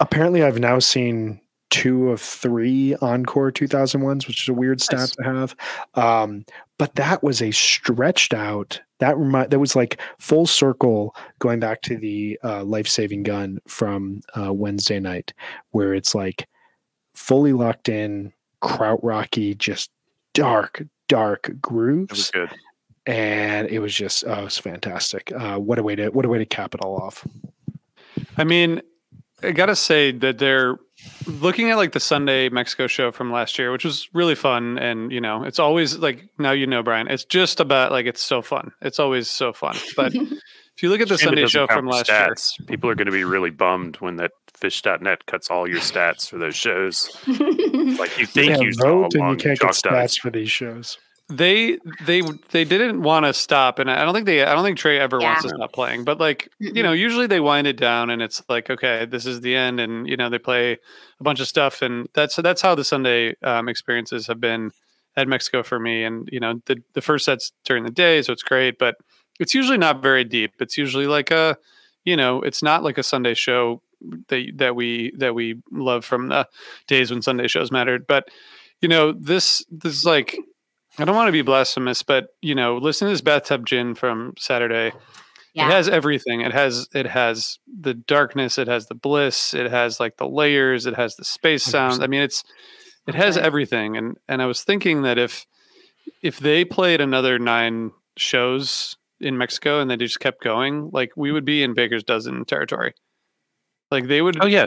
apparently 0.00 0.42
i've 0.42 0.58
now 0.58 0.78
seen 0.78 1.40
two 1.70 2.10
of 2.10 2.20
three 2.20 2.94
encore 2.96 3.50
2001s 3.50 4.26
which 4.28 4.42
is 4.42 4.48
a 4.48 4.54
weird 4.54 4.80
stat 4.80 4.98
Nice. 5.00 5.10
to 5.12 5.22
have 5.24 5.56
um, 5.94 6.44
but 6.78 6.94
that 6.96 7.22
was 7.22 7.42
a 7.42 7.50
stretched 7.50 8.32
out 8.34 8.80
that 9.00 9.16
remind 9.18 9.50
that 9.50 9.58
was 9.58 9.74
like 9.74 10.00
full 10.18 10.46
circle 10.46 11.14
going 11.40 11.58
back 11.60 11.82
to 11.82 11.96
the 11.96 12.38
uh, 12.44 12.62
life-saving 12.64 13.22
gun 13.24 13.58
from 13.66 14.20
uh, 14.38 14.52
wednesday 14.52 15.00
night 15.00 15.32
where 15.70 15.94
it's 15.94 16.14
like 16.14 16.46
fully 17.14 17.52
locked 17.52 17.88
in 17.88 18.32
krautrocky 18.62 19.56
just 19.58 19.90
dark 20.32 20.82
dark 21.08 21.48
It 21.48 21.52
was 21.54 21.60
grooves 21.60 22.30
good. 22.30 22.50
and 23.06 23.68
it 23.68 23.78
was 23.80 23.94
just 23.94 24.22
oh, 24.26 24.40
it 24.40 24.44
was 24.44 24.58
fantastic 24.58 25.32
uh, 25.36 25.58
what 25.58 25.78
a 25.78 25.82
way 25.82 25.96
to 25.96 26.08
what 26.10 26.24
a 26.24 26.28
way 26.28 26.38
to 26.38 26.46
cap 26.46 26.74
it 26.74 26.80
all 26.82 26.96
off 26.96 27.26
I 28.36 28.44
mean, 28.44 28.82
I 29.42 29.52
gotta 29.52 29.76
say 29.76 30.12
that 30.12 30.38
they're 30.38 30.76
looking 31.26 31.70
at 31.70 31.76
like 31.76 31.92
the 31.92 32.00
Sunday 32.00 32.48
Mexico 32.48 32.86
show 32.86 33.12
from 33.12 33.30
last 33.30 33.58
year, 33.58 33.72
which 33.72 33.84
was 33.84 34.08
really 34.12 34.34
fun. 34.34 34.78
And 34.78 35.12
you 35.12 35.20
know, 35.20 35.44
it's 35.44 35.58
always 35.58 35.98
like 35.98 36.28
now 36.38 36.52
you 36.52 36.66
know, 36.66 36.82
Brian. 36.82 37.08
It's 37.08 37.24
just 37.24 37.60
about 37.60 37.92
like 37.92 38.06
it's 38.06 38.22
so 38.22 38.42
fun. 38.42 38.72
It's 38.80 38.98
always 38.98 39.30
so 39.30 39.52
fun. 39.52 39.76
But 39.96 40.14
if 40.76 40.82
you 40.82 40.88
look 40.88 41.00
at 41.00 41.08
the 41.08 41.18
Shame 41.18 41.28
Sunday 41.28 41.46
show 41.46 41.66
from 41.66 41.86
for 41.86 41.92
last 41.92 42.08
year. 42.08 42.34
People 42.66 42.90
are 42.90 42.94
going 42.94 43.06
to 43.06 43.12
be 43.12 43.24
really 43.24 43.50
bummed 43.50 43.96
when 43.96 44.16
that 44.16 44.32
phish.net 44.58 45.26
cuts 45.26 45.50
all 45.50 45.68
your 45.68 45.80
stats 45.80 46.28
for 46.28 46.38
those 46.38 46.56
shows. 46.56 47.10
Like 47.94 48.18
you 48.18 48.26
think 48.26 48.56
Yeah, 48.56 48.60
you 48.62 48.72
saw 48.72 48.82
vote 48.82 49.14
and 49.14 49.30
you 49.30 49.36
can't 49.36 49.58
get 49.58 49.58
Chalk 49.58 49.72
stats 49.72 49.90
Dice. 49.90 50.16
for 50.16 50.30
these 50.30 50.50
shows 50.50 50.98
they 51.30 51.78
they 52.04 52.20
they 52.50 52.64
didn't 52.64 53.00
want 53.00 53.24
to 53.24 53.32
stop 53.32 53.78
and 53.78 53.90
i 53.90 54.04
don't 54.04 54.12
think 54.12 54.26
they 54.26 54.44
i 54.44 54.54
don't 54.54 54.62
think 54.62 54.76
trey 54.76 54.98
ever 54.98 55.18
wants 55.18 55.40
to 55.42 55.48
Yeah. 55.48 55.54
stop 55.56 55.72
playing 55.72 56.04
but 56.04 56.20
like 56.20 56.50
you 56.58 56.82
know 56.82 56.92
usually 56.92 57.26
they 57.26 57.40
wind 57.40 57.66
it 57.66 57.78
down 57.78 58.10
and 58.10 58.20
it's 58.20 58.42
like 58.48 58.68
okay 58.68 59.06
this 59.06 59.24
is 59.24 59.40
the 59.40 59.56
end 59.56 59.80
and 59.80 60.06
you 60.06 60.18
know 60.18 60.28
they 60.28 60.38
play 60.38 60.72
a 60.72 61.22
bunch 61.22 61.40
of 61.40 61.48
stuff 61.48 61.80
and 61.80 62.08
that's 62.12 62.36
that's 62.36 62.60
how 62.60 62.74
the 62.74 62.84
sunday 62.84 63.34
um, 63.42 63.68
experiences 63.70 64.26
have 64.26 64.38
been 64.38 64.70
at 65.16 65.26
mexico 65.26 65.62
for 65.62 65.78
me 65.80 66.04
and 66.04 66.28
you 66.30 66.38
know 66.40 66.60
the 66.66 66.76
the 66.92 67.00
first 67.00 67.24
set's 67.24 67.52
during 67.64 67.84
the 67.84 67.90
day 67.90 68.20
so 68.20 68.30
it's 68.30 68.42
great 68.42 68.78
but 68.78 68.96
it's 69.40 69.54
usually 69.54 69.78
not 69.78 70.02
very 70.02 70.24
deep 70.24 70.52
it's 70.60 70.76
usually 70.76 71.06
like 71.06 71.30
a 71.30 71.56
you 72.04 72.16
know 72.18 72.42
it's 72.42 72.62
not 72.62 72.82
like 72.84 72.98
a 72.98 73.02
sunday 73.02 73.32
show 73.32 73.80
that 74.28 74.46
that 74.56 74.76
we 74.76 75.10
that 75.16 75.34
we 75.34 75.54
love 75.72 76.04
from 76.04 76.28
the 76.28 76.46
days 76.86 77.10
when 77.10 77.22
sunday 77.22 77.48
shows 77.48 77.72
mattered 77.72 78.06
but 78.06 78.28
you 78.82 78.88
know 78.88 79.12
this 79.12 79.64
this 79.70 79.94
is 79.94 80.04
like 80.04 80.36
I 80.98 81.04
don't 81.04 81.16
want 81.16 81.28
to 81.28 81.32
be 81.32 81.42
blasphemous, 81.42 82.02
but 82.02 82.28
you 82.40 82.54
know, 82.54 82.76
listen 82.76 83.06
to 83.08 83.12
this 83.12 83.20
bathtub 83.20 83.66
gin 83.66 83.94
from 83.94 84.34
Saturday. 84.38 84.92
Yeah. 85.54 85.68
It 85.68 85.72
has 85.72 85.88
everything. 85.88 86.40
It 86.40 86.52
has 86.52 86.88
it 86.94 87.06
has 87.06 87.58
the 87.80 87.94
darkness. 87.94 88.58
It 88.58 88.68
has 88.68 88.86
the 88.86 88.94
bliss. 88.94 89.54
It 89.54 89.70
has 89.70 90.00
like 90.00 90.16
the 90.16 90.28
layers. 90.28 90.86
It 90.86 90.94
has 90.96 91.14
the 91.16 91.24
space 91.24 91.62
sound. 91.64 92.02
I 92.02 92.06
mean, 92.06 92.22
it's 92.22 92.42
it 93.06 93.14
has 93.14 93.36
Okay. 93.36 93.46
everything. 93.46 93.96
And 93.96 94.16
and 94.28 94.42
I 94.42 94.46
was 94.46 94.62
thinking 94.62 95.02
that 95.02 95.18
if 95.18 95.46
if 96.22 96.38
they 96.38 96.64
played 96.64 97.00
another 97.00 97.38
nine 97.38 97.92
shows 98.16 98.96
in 99.20 99.38
Mexico 99.38 99.80
and 99.80 99.90
they 99.90 99.96
just 99.96 100.20
kept 100.20 100.42
going, 100.42 100.90
like 100.92 101.12
we 101.16 101.30
would 101.32 101.44
be 101.44 101.62
in 101.62 101.74
Baker's 101.74 102.04
dozen 102.04 102.44
territory. 102.44 102.94
Like 103.90 104.08
they 104.08 104.22
would. 104.22 104.42
Oh 104.42 104.46
yeah, 104.46 104.66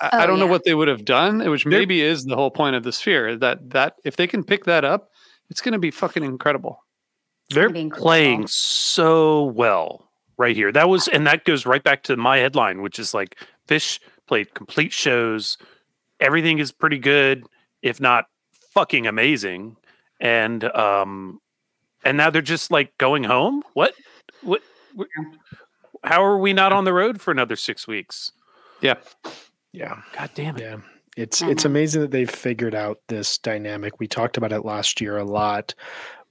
I, 0.00 0.10
Oh, 0.12 0.18
I 0.20 0.26
don't 0.26 0.38
know 0.38 0.46
what 0.46 0.62
they 0.64 0.74
would 0.74 0.86
have 0.88 1.04
done, 1.04 1.40
which 1.50 1.64
They're- 1.64 1.70
maybe 1.72 2.00
is 2.00 2.22
the 2.24 2.36
whole 2.36 2.52
point 2.52 2.76
of 2.76 2.84
the 2.84 2.92
sphere. 2.92 3.36
That 3.36 3.70
that 3.70 3.94
if 4.04 4.14
they 4.16 4.28
can 4.28 4.44
pick 4.44 4.64
that 4.66 4.84
up, 4.84 5.10
it's 5.50 5.60
going 5.60 5.72
to 5.72 5.78
be 5.78 5.90
fucking 5.90 6.22
incredible. 6.22 6.84
they're 7.50 7.66
incredible. 7.66 7.96
playing 7.96 8.46
so 8.46 9.44
well 9.44 10.10
right 10.36 10.54
here. 10.54 10.70
That 10.72 10.88
was, 10.88 11.08
and 11.08 11.26
that 11.26 11.44
goes 11.44 11.66
right 11.66 11.82
back 11.82 12.02
to 12.04 12.16
my 12.16 12.38
headline, 12.38 12.82
which 12.82 12.98
is 12.98 13.14
like 13.14 13.36
Phish 13.66 14.00
played 14.26 14.54
complete 14.54 14.92
shows. 14.92 15.58
Everything 16.20 16.58
is 16.58 16.72
pretty 16.72 16.98
good, 16.98 17.44
if 17.82 18.00
not 18.00 18.26
fucking 18.72 19.06
amazing. 19.06 19.76
And 20.20 20.64
um, 20.64 21.40
and 22.04 22.16
now 22.16 22.30
they're 22.30 22.42
just 22.42 22.70
like 22.70 22.96
going 22.98 23.24
home. 23.24 23.62
What? 23.74 23.94
What? 24.42 24.62
what 24.94 25.08
how 26.04 26.24
are 26.24 26.38
we 26.38 26.52
not 26.52 26.72
on 26.72 26.84
the 26.84 26.92
road 26.92 27.20
for 27.20 27.30
another 27.30 27.56
six 27.56 27.86
weeks? 27.86 28.32
Yeah. 28.80 28.94
Yeah. 29.72 30.02
God 30.12 30.30
damn 30.34 30.56
it! 30.56 30.62
Yeah. 30.62 30.76
It's 31.18 31.42
I 31.42 31.50
it's 31.50 31.64
amazing 31.64 32.02
that 32.02 32.12
they've 32.12 32.30
figured 32.30 32.76
out 32.76 33.00
this 33.08 33.38
dynamic. 33.38 33.98
We 33.98 34.06
talked 34.06 34.36
about 34.36 34.52
it 34.52 34.64
last 34.64 35.00
year 35.00 35.18
a 35.18 35.24
lot 35.24 35.74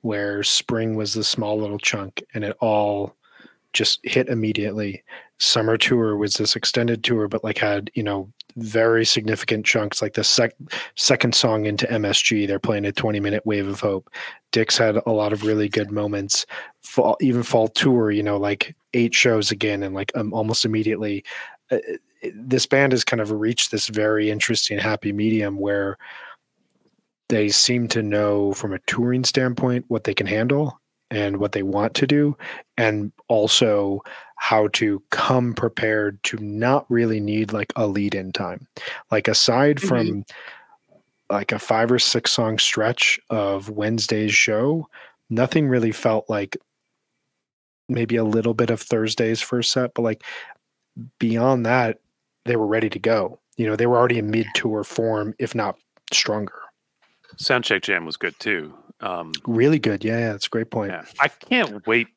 where 0.02 0.44
spring 0.44 0.96
was 0.96 1.14
the 1.14 1.26
small 1.26 1.60
little 1.60 1.78
chunk 1.78 2.24
and 2.34 2.46
it 2.46 2.56
all 2.62 3.14
just 3.74 4.00
hit 4.04 4.30
immediately. 4.30 5.04
Summer 5.40 5.78
tour 5.78 6.16
was 6.16 6.36
this 6.36 6.56
extended 6.56 7.04
tour 7.04 7.28
but 7.28 7.44
like 7.44 7.58
had, 7.58 7.92
you 7.96 8.04
know, 8.04 8.32
very 8.56 9.06
significant 9.06 9.66
chunks 9.66 10.02
like 10.02 10.14
the 10.14 10.24
sec- 10.24 10.56
second 10.96 11.36
song 11.36 11.66
into 11.66 11.86
MSG 11.88 12.48
they're 12.48 12.58
playing 12.58 12.86
a 12.86 12.92
20 12.94 13.20
minute 13.20 13.46
wave 13.46 13.68
of 13.68 13.82
hope. 13.82 14.10
Dick's 14.54 14.78
had 14.78 15.02
a 15.06 15.12
lot 15.12 15.34
of 15.34 15.44
really 15.44 15.68
good 15.68 15.92
moments. 15.92 16.46
Fall, 16.82 17.18
even 17.20 17.44
fall 17.44 17.68
tour, 17.68 18.10
you 18.10 18.24
know, 18.24 18.38
like 18.38 18.74
eight 18.94 19.14
shows 19.14 19.52
again 19.52 19.84
and 19.84 19.94
like 19.94 20.14
um, 20.16 20.34
almost 20.34 20.64
immediately 20.64 21.26
uh, 21.72 21.78
this 22.34 22.65
band 22.65 22.91
has 22.93 23.03
kind 23.03 23.22
of 23.22 23.32
reached 23.32 23.72
this 23.72 23.88
very 23.88 24.30
interesting 24.32 24.80
happy 24.80 25.11
medium 25.11 25.57
where 25.59 25.97
they 27.30 27.49
seem 27.49 27.88
to 27.89 28.01
know 28.01 28.53
from 28.53 28.74
a 28.74 28.80
touring 28.88 29.24
standpoint 29.24 29.86
what 29.88 30.05
they 30.05 30.13
can 30.13 30.28
handle 30.28 30.80
and 31.09 31.38
what 31.38 31.51
they 31.51 31.63
want 31.63 31.93
to 31.93 32.07
do 32.07 32.38
and 32.78 33.11
also 33.28 34.01
how 34.38 34.68
to 34.70 35.01
come 35.09 35.53
prepared 35.53 36.22
to 36.24 36.38
not 36.38 36.86
really 36.89 37.20
need 37.20 37.53
like 37.53 37.72
a 37.76 37.88
lead 37.88 38.13
in 38.13 38.32
time. 38.32 38.68
Like 39.11 39.28
aside 39.28 39.82
from 39.82 40.26
like 41.30 41.51
a 41.51 41.59
five 41.59 41.91
or 41.91 41.99
six 41.99 42.32
song 42.32 42.57
stretch 42.57 43.20
of 43.30 43.70
wednesday's 43.70 44.34
show 44.34 44.88
nothing 45.30 45.68
really 45.68 45.91
felt 45.91 46.30
like 46.30 46.57
maybe 47.89 48.15
a 48.15 48.24
little 48.24 48.53
bit 48.53 48.70
of 48.70 48.82
thursday's 48.82 49.41
first 49.41 49.72
set 49.72 49.93
but 49.93 50.01
like 50.01 50.24
beyond 51.20 51.66
that 51.66 52.00
they 52.45 52.56
were 52.56 52.68
ready 52.68 52.89
to 52.89 53.00
go 53.00 53.39
you 53.58 53.66
know 53.66 53.76
they 53.76 53.88
were 53.88 53.98
already 53.98 54.18
in 54.18 54.30
mid 54.32 54.48
tour 54.54 54.84
form 54.84 55.34
if 55.39 55.54
not 55.56 55.78
stronger 56.12 56.54
Soundcheck 57.38 57.84
Jam 57.84 58.06
was 58.06 58.18
good 58.18 58.34
too. 58.39 58.74
Um, 59.00 59.32
really 59.45 59.78
good 59.78 60.04
yeah, 60.04 60.18
yeah 60.18 60.32
that's 60.32 60.48
a 60.48 60.50
great 60.50 60.72
point 60.72 60.91
Yeah, 60.91 61.06
I 61.20 61.28
can't 61.28 61.86
wait. 61.86 62.08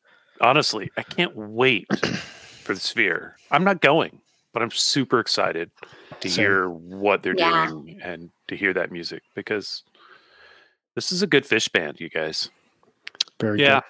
Honestly, 0.40 0.90
I 0.96 1.02
can't 1.02 1.36
wait 1.36 1.86
for 2.64 2.72
the 2.72 2.80
Sphere. 2.80 3.36
I'm 3.50 3.64
not 3.64 3.82
going, 3.82 4.22
but 4.54 4.62
I'm 4.62 4.70
super 4.70 5.20
excited 5.20 5.70
to 6.20 6.28
Same. 6.28 6.42
hear 6.42 6.70
what 6.70 7.22
they're 7.22 7.34
Yeah. 7.36 7.66
doing 7.66 8.00
and 8.02 8.30
to 8.48 8.56
hear 8.56 8.72
that 8.72 8.90
music 8.90 9.22
because 9.34 9.82
this 10.94 11.12
is 11.12 11.22
a 11.22 11.26
good 11.26 11.44
Phish 11.44 11.70
band, 11.70 12.00
you 12.00 12.08
guys. 12.08 12.48
very 13.38 13.60
Yeah. 13.60 13.80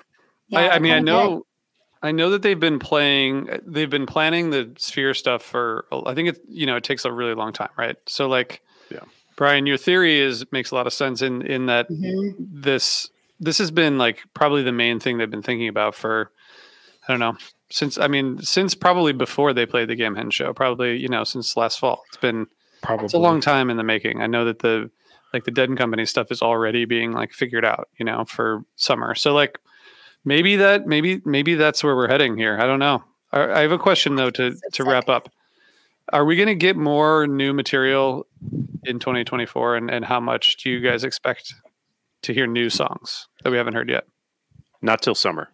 Yeah, 0.49 0.59
I, 0.61 0.68
I 0.70 0.78
mean, 0.80 0.93
I 0.93 0.97
kinda 0.97 1.12
know, 1.12 1.47
I 2.03 2.12
know 2.12 2.30
that 2.30 2.42
they've 2.42 2.59
been 2.59 2.78
playing, 2.78 3.48
they've 3.66 3.90
been 3.90 4.07
planning 4.07 4.51
the 4.51 4.72
sphere 4.78 5.12
stuff 5.14 5.42
for. 5.42 5.84
I 6.07 6.14
think 6.14 6.30
it, 6.30 6.38
you 6.48 6.64
know, 6.66 6.76
it 6.76 6.84
takes 6.84 7.05
a 7.05 7.12
really 7.12 7.34
long 7.34 7.53
time, 7.53 7.68
right? 7.76 7.96
So, 8.07 8.28
like, 8.28 8.62
Yeah. 8.90 9.01
Brian, 9.36 9.66
your 9.66 9.76
theory 9.76 10.18
is 10.18 10.44
makes 10.53 10.70
a 10.70 10.74
lot 10.74 10.86
of 10.86 10.92
sense 10.92 11.22
in 11.22 11.42
in 11.42 11.66
that 11.66 11.88
good. 11.88 11.98
Mhm. 11.98 12.34
this 12.38 13.11
this 13.38 13.57
has 13.59 13.70
been 13.70 13.96
like 13.96 14.18
probably 14.34 14.62
the 14.62 14.72
main 14.72 15.01
thing 15.01 15.16
they've 15.16 15.30
been 15.30 15.40
thinking 15.42 15.68
about 15.68 15.94
for, 15.94 16.30
I 17.09 17.12
don't 17.12 17.20
know, 17.20 17.36
since 17.70 17.96
I 17.98 18.07
mean, 18.07 18.38
since 18.42 18.74
probably 18.74 19.12
before 19.14 19.53
they 19.55 19.64
played 19.66 19.88
the 19.88 19.96
Gamehendge 19.96 20.32
show, 20.32 20.53
probably 20.53 20.98
you 20.98 21.09
know, 21.09 21.24
since 21.24 21.57
last 21.57 21.78
fall. 21.78 22.03
It's 22.09 22.16
been 22.18 22.46
probably 22.82 23.05
it's 23.07 23.14
a 23.14 23.18
long 23.18 23.40
time 23.40 23.70
in 23.70 23.76
the 23.78 23.82
making. 23.84 24.20
I 24.20 24.26
know 24.26 24.44
that 24.46 24.59
the 24.61 24.90
like 25.32 25.44
the 25.44 25.51
Dead 25.53 25.68
and 25.68 25.78
Company 25.78 26.05
stuff 26.07 26.30
is 26.32 26.42
already 26.42 26.84
being 26.84 27.12
like 27.12 27.32
figured 27.32 27.64
out, 27.64 27.88
you 27.98 28.05
know, 28.05 28.24
for 28.24 28.64
summer. 28.76 29.14
So 29.14 29.32
like 29.32 29.59
maybe 30.25 30.57
that 30.57 30.87
maybe 30.87 31.21
maybe 31.25 31.55
that's 31.55 31.83
where 31.85 31.97
we're 31.97 32.09
heading 32.09 32.37
here. 32.37 32.59
I 32.61 32.66
don't 32.66 32.79
know. 32.79 33.05
I, 33.33 33.51
I 33.51 33.61
have 33.61 33.73
a 33.73 33.79
question 33.79 34.16
though 34.16 34.31
to 34.31 34.57
to 34.73 34.85
wrap 34.85 35.09
up. 35.09 35.29
Are 36.12 36.25
we 36.25 36.35
going 36.37 36.49
to 36.49 36.55
get 36.57 36.77
more 36.77 37.27
new 37.29 37.53
material 37.53 38.27
in 38.85 38.99
2024, 38.99 39.77
and 39.77 39.91
and 39.91 40.05
how 40.05 40.21
much 40.21 40.57
do 40.62 40.71
you 40.71 40.81
guys 40.81 41.05
expect 41.05 41.55
to 42.23 42.35
hear 42.35 42.47
new 42.47 42.68
songs 42.68 43.29
that 43.45 43.51
we 43.51 43.57
haven't 43.57 43.75
heard 43.75 43.89
yet? 43.89 44.05
Not 44.83 45.03
till 45.03 45.14
summer. 45.14 45.49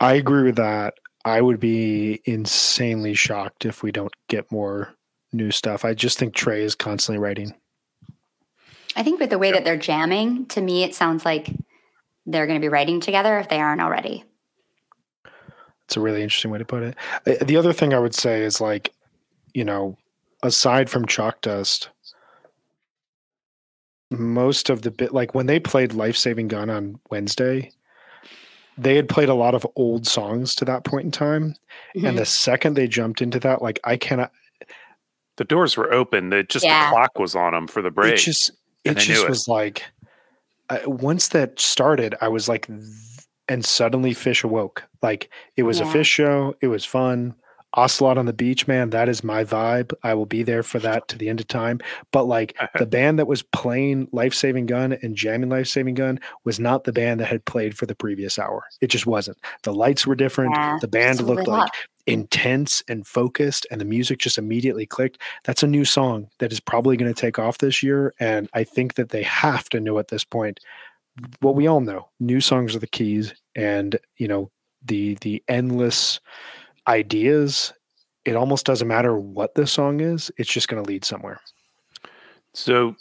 i 0.00 0.14
agree 0.14 0.42
with 0.42 0.56
that 0.56 0.94
i 1.24 1.40
would 1.40 1.60
be 1.60 2.20
insanely 2.24 3.14
shocked 3.14 3.64
if 3.64 3.82
we 3.82 3.92
don't 3.92 4.12
get 4.28 4.50
more 4.50 4.94
new 5.32 5.50
stuff 5.50 5.84
i 5.84 5.94
just 5.94 6.18
think 6.18 6.34
trey 6.34 6.62
is 6.62 6.74
constantly 6.74 7.18
writing 7.18 7.54
I 8.96 9.02
think 9.02 9.18
with 9.20 9.30
the 9.30 9.38
way 9.38 9.50
that 9.50 9.64
they're 9.64 9.76
jamming, 9.76 10.46
to 10.46 10.60
me, 10.60 10.84
it 10.84 10.94
sounds 10.94 11.24
like 11.24 11.50
they're 12.26 12.46
going 12.46 12.58
to 12.58 12.64
be 12.64 12.68
writing 12.68 13.00
together 13.00 13.38
if 13.38 13.48
they 13.48 13.60
aren't 13.60 13.80
already. 13.80 14.24
It's 15.84 15.96
a 15.96 16.00
really 16.00 16.22
interesting 16.22 16.50
way 16.50 16.58
to 16.58 16.64
put 16.64 16.82
it. 16.82 17.46
The 17.46 17.56
other 17.56 17.72
thing 17.72 17.92
I 17.92 17.98
would 17.98 18.14
say 18.14 18.42
is 18.42 18.60
like, 18.60 18.92
you 19.52 19.64
know, 19.64 19.98
aside 20.42 20.88
from 20.88 21.06
Chalk 21.06 21.40
Dust, 21.42 21.90
most 24.10 24.70
of 24.70 24.82
the 24.82 24.90
bit 24.90 25.12
like 25.12 25.34
when 25.34 25.46
they 25.46 25.60
played 25.60 25.92
Life 25.92 26.16
Saving 26.16 26.48
Gun 26.48 26.70
on 26.70 26.98
Wednesday, 27.10 27.70
they 28.78 28.96
had 28.96 29.08
played 29.08 29.28
a 29.28 29.34
lot 29.34 29.54
of 29.54 29.66
old 29.76 30.06
songs 30.06 30.54
to 30.56 30.64
that 30.64 30.84
point 30.84 31.04
in 31.04 31.10
time. 31.10 31.54
And 31.94 32.04
the 32.04 32.22
mm-hmm. 32.22 32.24
second 32.24 32.74
they 32.74 32.88
jumped 32.88 33.20
into 33.22 33.38
that, 33.40 33.62
like 33.62 33.80
I 33.84 33.96
cannot 33.96 34.32
The 35.36 35.44
doors 35.44 35.76
were 35.76 35.92
open. 35.92 36.30
The 36.30 36.44
just 36.44 36.64
Yeah. 36.64 36.86
the 36.86 36.90
clock 36.90 37.18
was 37.18 37.34
on 37.34 37.52
them 37.52 37.66
for 37.66 37.82
the 37.82 37.90
break. 37.90 38.14
it 38.14 38.18
just 38.18 38.52
it 38.84 38.94
just 38.96 39.24
it. 39.24 39.28
was 39.28 39.48
like 39.48 39.84
I, 40.70 40.86
once 40.86 41.28
that 41.28 41.60
started, 41.60 42.14
I 42.20 42.28
was 42.28 42.48
like, 42.48 42.68
and 43.48 43.64
suddenly 43.64 44.12
Phish 44.12 44.44
awoke. 44.44 44.84
Like 45.02 45.30
it 45.56 45.64
was 45.64 45.80
a 45.80 45.84
Phish 45.84 46.06
show. 46.06 46.54
It 46.60 46.68
was 46.68 46.84
fun. 46.84 47.34
Ocelot 47.76 48.18
on 48.18 48.26
the 48.26 48.32
beach, 48.32 48.68
man. 48.68 48.90
That 48.90 49.08
is 49.08 49.24
my 49.24 49.44
vibe. 49.44 49.92
I 50.04 50.14
will 50.14 50.26
be 50.26 50.44
there 50.44 50.62
for 50.62 50.78
that 50.78 51.08
to 51.08 51.18
the 51.18 51.28
end 51.28 51.40
of 51.40 51.48
time. 51.48 51.80
But 52.12 52.24
like 52.24 52.56
the 52.78 52.86
band 52.86 53.18
that 53.18 53.26
was 53.26 53.42
playing 53.42 54.08
Life 54.12 54.32
Saving 54.32 54.66
Gun 54.66 54.96
and 55.02 55.16
jamming 55.16 55.50
Life 55.50 55.66
Saving 55.66 55.94
Gun 55.94 56.20
was 56.44 56.60
not 56.60 56.84
the 56.84 56.92
band 56.92 57.20
that 57.20 57.26
had 57.26 57.44
played 57.44 57.76
for 57.76 57.86
the 57.86 57.94
previous 57.94 58.38
hour. 58.38 58.64
It 58.80 58.88
just 58.88 59.06
wasn't. 59.06 59.38
The 59.64 59.74
lights 59.74 60.06
were 60.06 60.14
different. 60.14 60.54
Yeah, 60.54 60.78
the 60.80 60.88
band 60.88 61.20
looked 61.20 61.48
like 61.48 61.68
up. 61.68 61.70
Intense 62.06 62.82
and 62.88 63.06
focused 63.06 63.66
and 63.70 63.80
the 63.80 63.84
music 63.84 64.18
just 64.18 64.36
immediately 64.36 64.84
clicked 64.84 65.18
that's 65.44 65.62
a 65.62 65.66
new 65.66 65.84
song 65.86 66.28
that 66.38 66.52
is 66.52 66.60
probably 66.60 66.98
going 66.98 67.12
to 67.12 67.18
take 67.18 67.38
off 67.38 67.58
this 67.58 67.82
year 67.82 68.12
and 68.20 68.48
i 68.52 68.62
think 68.62 68.94
that 68.94 69.08
they 69.08 69.22
have 69.22 69.70
to 69.70 69.80
know 69.80 69.98
at 69.98 70.08
this 70.08 70.22
point 70.22 70.60
what 71.40 71.54
we 71.54 71.66
all 71.66 71.80
know 71.80 72.06
new 72.20 72.42
songs 72.42 72.76
are 72.76 72.80
the 72.80 72.86
keys 72.86 73.32
and 73.56 73.98
you 74.18 74.28
know 74.28 74.50
the 74.84 75.14
the 75.22 75.42
endless 75.48 76.20
ideas 76.88 77.72
it 78.24 78.36
almost 78.36 78.66
doesn't 78.66 78.88
matter 78.88 79.16
what 79.16 79.54
the 79.54 79.66
song 79.66 80.00
is 80.00 80.30
it's 80.36 80.52
just 80.52 80.68
going 80.68 80.82
to 80.82 80.88
lead 80.88 81.04
somewhere. 81.04 81.40
So 82.54 82.96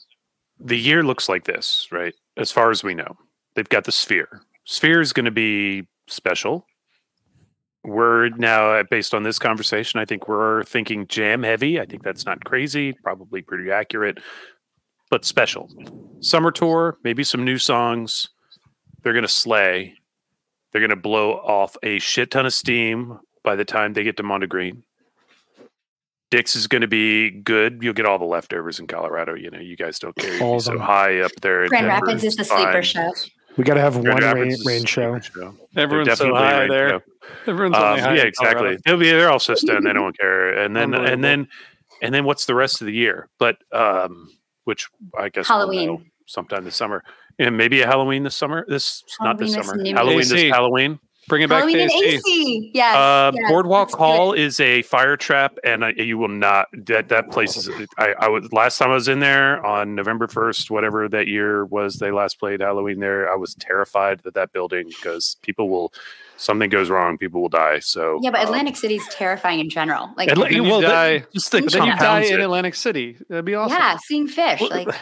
the 0.60 0.78
year 0.78 1.04
looks 1.04 1.30
like 1.30 1.45
this, 1.45 1.88
right? 1.91 2.14
As 2.38 2.51
far 2.51 2.72
as 2.72 2.84
we 2.84 2.93
know. 2.93 3.18
they've 3.56 3.70
got 3.70 3.84
the 3.84 3.91
Sphere. 3.91 4.41
Sphere 4.66 4.99
is 4.99 5.14
going 5.14 5.26
to 5.26 5.32
be 5.32 5.88
special. 6.08 6.66
We're 7.84 8.30
now 8.30 8.72
uh, 8.76 8.84
based 8.90 9.14
on 9.14 9.24
this 9.24 9.40
conversation. 9.40 10.00
I 10.00 10.06
think 10.06 10.28
we're 10.28 10.64
thinking 10.64 11.08
jam 11.08 11.44
heavy. 11.44 11.80
I 11.80 11.86
think 11.86 12.04
that's 12.04 12.26
not 12.26 12.44
crazy. 12.46 12.94
Probably 13.04 13.42
pretty 13.42 13.72
accurate, 13.72 14.20
but 15.10 15.26
special. 15.26 15.70
Summer 16.22 16.52
tour, 16.52 16.98
maybe 17.04 17.24
some 17.26 17.44
new 17.44 17.58
songs. 17.58 18.30
They're 19.02 19.14
going 19.14 19.24
to 19.24 19.28
slay. 19.28 19.96
They're 20.72 20.80
going 20.82 20.90
to 20.92 20.96
blow 20.96 21.34
off 21.34 21.76
a 21.84 22.00
shit 22.00 22.32
ton 22.32 22.46
of 22.46 22.54
steam 22.54 23.20
by 23.44 23.56
the 23.58 23.66
time 23.66 23.94
they 23.94 24.04
get 24.04 24.16
to 24.18 24.24
Mondegreen. 24.24 24.84
Dick's 26.32 26.56
is 26.56 26.66
going 26.68 26.82
to 26.82 26.88
be 26.88 27.30
good. 27.30 27.80
You'll 27.84 27.94
get 27.94 28.06
all 28.08 28.18
the 28.18 28.26
leftovers 28.26 28.80
in 28.80 28.88
Colorado. 28.88 29.36
You 29.36 29.52
know, 29.52 29.60
you 29.60 29.76
guys 29.76 30.00
don't 30.00 30.16
care. 30.16 30.34
You'll 30.36 30.44
All 30.44 30.60
so 30.60 30.72
them. 30.72 30.80
high 30.80 31.20
up 31.20 31.32
there. 31.42 31.64
in 31.64 31.70
Grand 31.70 31.88
Denver. 31.88 32.06
Rapids 32.08 32.24
is 32.24 32.36
the 32.38 32.44
sleeper 32.46 32.72
fine. 32.72 32.82
show. 32.82 33.12
We 33.56 33.64
got 33.66 33.76
to 33.76 33.82
have 33.82 34.02
Grand 34.02 34.24
one 34.24 34.40
rain, 34.40 34.56
rain 34.66 34.86
show. 34.86 35.20
show. 35.20 35.54
Everyone's 35.76 36.18
so 36.18 36.34
high 36.34 36.62
rain 36.62 36.70
there. 36.70 36.90
show. 36.90 37.02
Everyone's 37.48 37.76
Um, 37.76 38.16
yeah, 38.16 38.24
exactly. 38.24 38.78
They'll 38.86 38.98
be 38.98 39.10
they're 39.10 39.30
all 39.30 39.40
so 39.40 39.56
stoned 39.56 39.86
they 39.86 39.94
don't 39.94 40.18
care. 40.18 40.58
And 40.58 40.76
then 40.76 40.94
and 40.94 41.24
then 41.24 41.48
and 42.02 42.14
then 42.14 42.26
what's 42.26 42.46
the 42.46 42.56
rest 42.56 42.82
of 42.82 42.88
the 42.88 42.94
year? 42.94 43.30
But 43.40 43.58
um, 43.72 44.30
which 44.66 44.88
I 45.18 45.30
guess 45.30 45.50
we'll 45.50 45.60
Halloween. 45.60 45.88
know 45.88 46.02
sometime 46.26 46.64
this 46.64 46.76
summer. 46.76 47.04
And 47.40 47.58
maybe 47.58 47.82
a 47.82 47.88
Halloween 47.88 48.24
this 48.24 48.36
summer. 48.36 48.66
This 48.68 49.04
not 49.20 49.38
this 49.38 49.54
summer. 49.54 49.84
Halloween 49.84 50.28
this 50.28 50.52
Halloween. 50.52 51.00
Bring 51.28 51.42
it 51.42 51.50
back 51.50 51.60
Halloween 51.64 51.90
to 51.90 51.96
in 51.96 52.14
AC. 52.16 52.72
Yes. 52.74 52.96
Uh, 52.96 53.32
yes, 53.34 53.50
Boardwalk 53.50 53.92
Hall 53.92 54.34
it. 54.34 54.40
is 54.42 54.60
a 54.60 54.82
fire 54.82 55.16
trap, 55.16 55.58
and 55.64 55.86
I, 55.86 55.90
you 55.92 56.18
will 56.18 56.28
not. 56.28 56.68
That 56.74 57.10
that 57.10 57.32
place 57.32 57.56
is. 57.56 57.70
I, 57.98 58.14
I 58.20 58.28
was 58.28 58.52
last 58.52 58.78
time 58.78 58.92
I 58.92 58.96
was 58.96 59.08
in 59.08 59.20
there 59.20 59.66
on 59.66 59.96
November 59.96 60.28
first, 60.28 60.70
whatever 60.70 61.08
that 61.10 61.28
year 61.28 61.66
was. 61.66 61.96
They 61.96 62.12
last 62.12 62.40
played 62.40 62.60
Halloween 62.62 63.00
there. 63.00 63.32
I 63.32 63.36
was 63.36 63.56
terrified 63.56 64.20
that 64.24 64.34
that 64.34 64.52
building 64.54 64.88
because 64.90 65.38
people 65.42 65.70
will. 65.70 65.94
Something 66.36 66.70
goes 66.72 66.90
wrong, 66.90 67.18
people 67.20 67.42
will 67.42 67.48
die. 67.48 67.78
So 67.80 68.20
Yeah, 68.22 68.32
but 68.32 68.40
um, 68.42 68.48
Atlantic 68.48 68.84
is 68.84 69.08
terrifying 69.12 69.60
in 69.60 69.70
general. 69.70 70.12
Like, 70.18 70.30
Atla- 70.30 70.50
you 70.50 70.64
well, 70.64 70.82
that- 70.82 70.88
die- 71.22 71.26
just 71.32 71.52
the 71.52 71.60
But 71.60 71.66
But 71.66 71.74
then 71.74 71.84
you 71.86 71.92
die 71.92 71.98
compounds 72.00 72.30
in 72.32 72.40
it. 72.40 72.44
Atlantic 72.44 72.76
City. 72.76 73.18
That'd 73.30 73.46
be 73.46 73.54
awesome. 73.54 73.78
yeah, 73.78 73.98
seeing 74.04 74.28
Phish. 74.28 74.60
Well, 74.60 74.70
Like, 74.72 74.96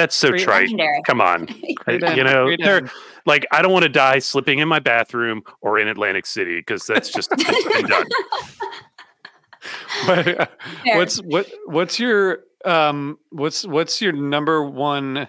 That's 0.00 0.16
so 0.16 0.30
Great 0.30 0.42
trite. 0.42 0.60
legendary. 0.62 1.02
Come 1.06 1.20
on, 1.20 1.44
Great 1.76 2.00
you 2.16 2.24
know, 2.24 2.56
they're- 2.56 2.90
like 3.26 3.46
I 3.52 3.60
don't 3.60 3.70
want 3.72 3.82
to 3.82 3.90
die 3.90 4.18
slipping 4.18 4.60
in 4.60 4.66
my 4.68 4.78
bathroom 4.78 5.42
or 5.60 5.78
in 5.78 5.88
Atlantic 5.88 6.24
City 6.24 6.56
because 6.58 6.86
that's 6.86 7.10
just 7.10 7.30
it's 7.36 7.74
been 7.76 7.86
done. 7.86 8.06
But, 10.06 10.40
uh, 10.40 10.46
what's 10.96 11.18
what 11.18 11.46
what's 11.66 11.98
your 12.00 12.38
um 12.64 13.18
what's 13.30 13.66
what's 13.66 14.00
your 14.00 14.12
number 14.12 14.64
one 14.64 15.28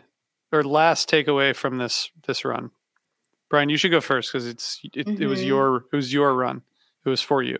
or 0.54 0.64
last 0.64 1.10
takeaway 1.10 1.54
from 1.54 1.78
this 1.78 2.10
this 2.26 2.46
run? 2.46 2.72
Brian, 3.50 3.68
you 3.68 3.76
should 3.76 3.92
go 3.92 4.00
first 4.00 4.32
because 4.32 4.48
it's 4.48 4.80
it, 4.94 5.08
it 5.20 5.26
was 5.28 5.42
Mhm. 5.42 5.48
your 5.48 5.76
it 5.92 5.96
was 5.96 6.14
your 6.14 6.34
run. 6.34 6.62
It 7.06 7.10
was 7.10 7.22
for 7.22 7.44
you. 7.44 7.58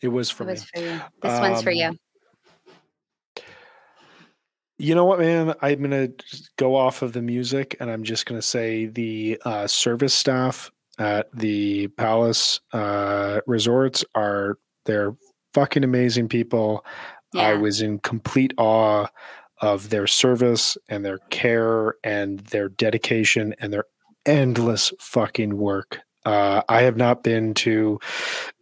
It 0.00 0.08
was 0.08 0.28
for 0.30 0.42
it 0.42 0.46
me. 0.46 0.52
was 0.54 0.64
for 0.64 0.80
you. 0.80 1.00
This 1.22 1.40
one's 1.40 1.62
for 1.62 1.70
Um, 1.70 1.76
you. 1.76 1.98
You 4.82 4.96
know 4.96 5.04
what, 5.04 5.20
man? 5.20 5.54
I'm 5.62 5.80
gonna 5.80 6.08
go 6.56 6.74
off 6.74 7.02
of 7.02 7.12
the 7.12 7.22
music, 7.22 7.76
and 7.78 7.88
I'm 7.88 8.02
just 8.02 8.26
gonna 8.26 8.42
say 8.42 8.86
the 8.86 9.40
uh, 9.44 9.68
service 9.68 10.12
staff 10.12 10.72
at 10.98 11.28
the 11.32 11.86
Palace 11.86 12.58
uh, 12.72 13.42
resorts 13.46 14.04
are 14.16 14.58
they're 14.84 15.14
fucking 15.54 15.84
amazing 15.84 16.28
people. 16.28 16.84
I 17.32 17.54
was 17.54 17.80
in 17.80 18.00
complete 18.00 18.54
awe 18.58 19.06
of 19.60 19.90
their 19.90 20.08
service 20.08 20.76
and 20.88 21.04
their 21.04 21.18
care 21.30 21.94
and 22.02 22.40
their 22.40 22.68
dedication 22.68 23.54
and 23.60 23.72
their 23.72 23.84
endless 24.26 24.92
fucking 24.98 25.58
work. 25.58 26.00
Uh, 26.24 26.62
I 26.68 26.82
have 26.82 26.96
not 26.96 27.22
been 27.22 27.54
to, 27.54 27.98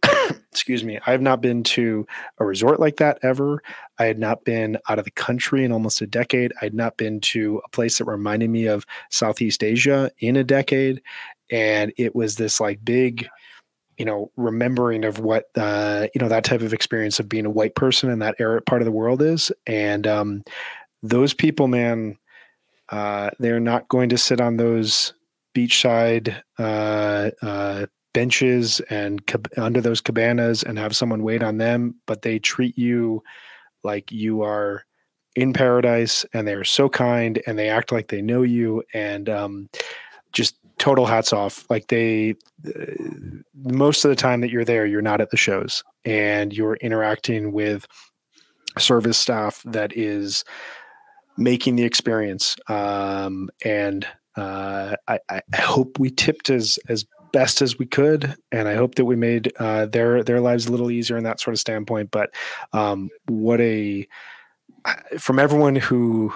excuse 0.51 0.83
me, 0.83 0.99
I 1.05 1.11
have 1.11 1.21
not 1.21 1.41
been 1.41 1.63
to 1.63 2.07
a 2.39 2.45
resort 2.45 2.79
like 2.79 2.97
that 2.97 3.19
ever. 3.21 3.61
I 3.99 4.05
had 4.05 4.17
not 4.17 4.43
been 4.43 4.77
out 4.89 4.99
of 4.99 5.05
the 5.05 5.11
country 5.11 5.63
in 5.63 5.71
almost 5.71 6.01
a 6.01 6.07
decade. 6.07 6.53
I 6.61 6.65
had 6.65 6.73
not 6.73 6.97
been 6.97 7.19
to 7.21 7.61
a 7.63 7.69
place 7.69 7.97
that 7.97 8.05
reminded 8.05 8.49
me 8.49 8.65
of 8.65 8.85
Southeast 9.09 9.63
Asia 9.63 10.09
in 10.19 10.35
a 10.35 10.43
decade. 10.43 11.01
And 11.51 11.93
it 11.97 12.15
was 12.15 12.35
this 12.35 12.59
like 12.59 12.83
big, 12.83 13.27
you 13.97 14.05
know, 14.05 14.31
remembering 14.37 15.05
of 15.05 15.19
what, 15.19 15.45
uh, 15.55 16.07
you 16.15 16.21
know, 16.21 16.29
that 16.29 16.43
type 16.43 16.61
of 16.61 16.73
experience 16.73 17.19
of 17.19 17.29
being 17.29 17.45
a 17.45 17.51
white 17.51 17.75
person 17.75 18.09
in 18.09 18.19
that 18.19 18.35
era, 18.39 18.61
part 18.61 18.81
of 18.81 18.85
the 18.85 18.91
world 18.91 19.21
is. 19.21 19.51
And 19.67 20.07
um, 20.07 20.43
those 21.03 21.33
people, 21.33 21.67
man, 21.67 22.17
uh, 22.89 23.29
they're 23.39 23.59
not 23.59 23.87
going 23.87 24.09
to 24.09 24.17
sit 24.17 24.41
on 24.41 24.57
those 24.57 25.13
beachside 25.53 26.41
uh, 26.59 27.31
uh, 27.41 27.85
benches 28.13 28.79
and 28.89 29.25
cab- 29.25 29.49
under 29.57 29.81
those 29.81 30.01
cabanas 30.01 30.63
and 30.63 30.77
have 30.77 30.95
someone 30.95 31.23
wait 31.23 31.43
on 31.43 31.57
them, 31.57 31.95
but 32.05 32.21
they 32.21 32.39
treat 32.39 32.77
you 32.77 33.23
like 33.83 34.11
you 34.11 34.41
are 34.41 34.85
in 35.35 35.53
paradise 35.53 36.25
and 36.33 36.47
they're 36.47 36.63
so 36.63 36.89
kind 36.89 37.41
and 37.47 37.57
they 37.57 37.69
act 37.69 37.91
like 37.91 38.09
they 38.09 38.21
know 38.21 38.41
you 38.41 38.83
and 38.93 39.29
um, 39.29 39.69
just 40.33 40.55
total 40.77 41.05
hats 41.05 41.31
off. 41.31 41.65
Like 41.69 41.87
they 41.87 42.35
uh, 42.67 42.93
most 43.63 44.03
of 44.03 44.09
the 44.09 44.15
time 44.15 44.41
that 44.41 44.49
you're 44.49 44.65
there 44.65 44.85
you're 44.85 45.01
not 45.01 45.21
at 45.21 45.29
the 45.29 45.37
shows 45.37 45.83
and 46.03 46.53
you're 46.53 46.75
interacting 46.75 47.51
with 47.51 47.87
service 48.77 49.17
staff 49.17 49.61
that 49.65 49.95
is 49.95 50.43
making 51.37 51.75
the 51.75 51.83
experience 51.83 52.55
um, 52.67 53.49
and 53.63 54.07
uh, 54.35 54.95
I, 55.07 55.19
I 55.29 55.41
hope 55.55 55.99
we 55.99 56.09
tipped 56.09 56.49
as 56.49 56.79
as 56.89 57.05
best 57.33 57.61
as 57.61 57.79
we 57.79 57.85
could 57.85 58.35
and 58.51 58.67
i 58.67 58.75
hope 58.75 58.95
that 58.95 59.05
we 59.05 59.15
made 59.15 59.53
uh, 59.57 59.85
their 59.85 60.21
their 60.23 60.41
lives 60.41 60.65
a 60.65 60.71
little 60.71 60.91
easier 60.91 61.17
in 61.17 61.23
that 61.23 61.39
sort 61.39 61.53
of 61.53 61.59
standpoint 61.59 62.11
but 62.11 62.29
um, 62.73 63.09
what 63.27 63.61
a 63.61 64.05
from 65.17 65.39
everyone 65.39 65.75
who 65.75 66.33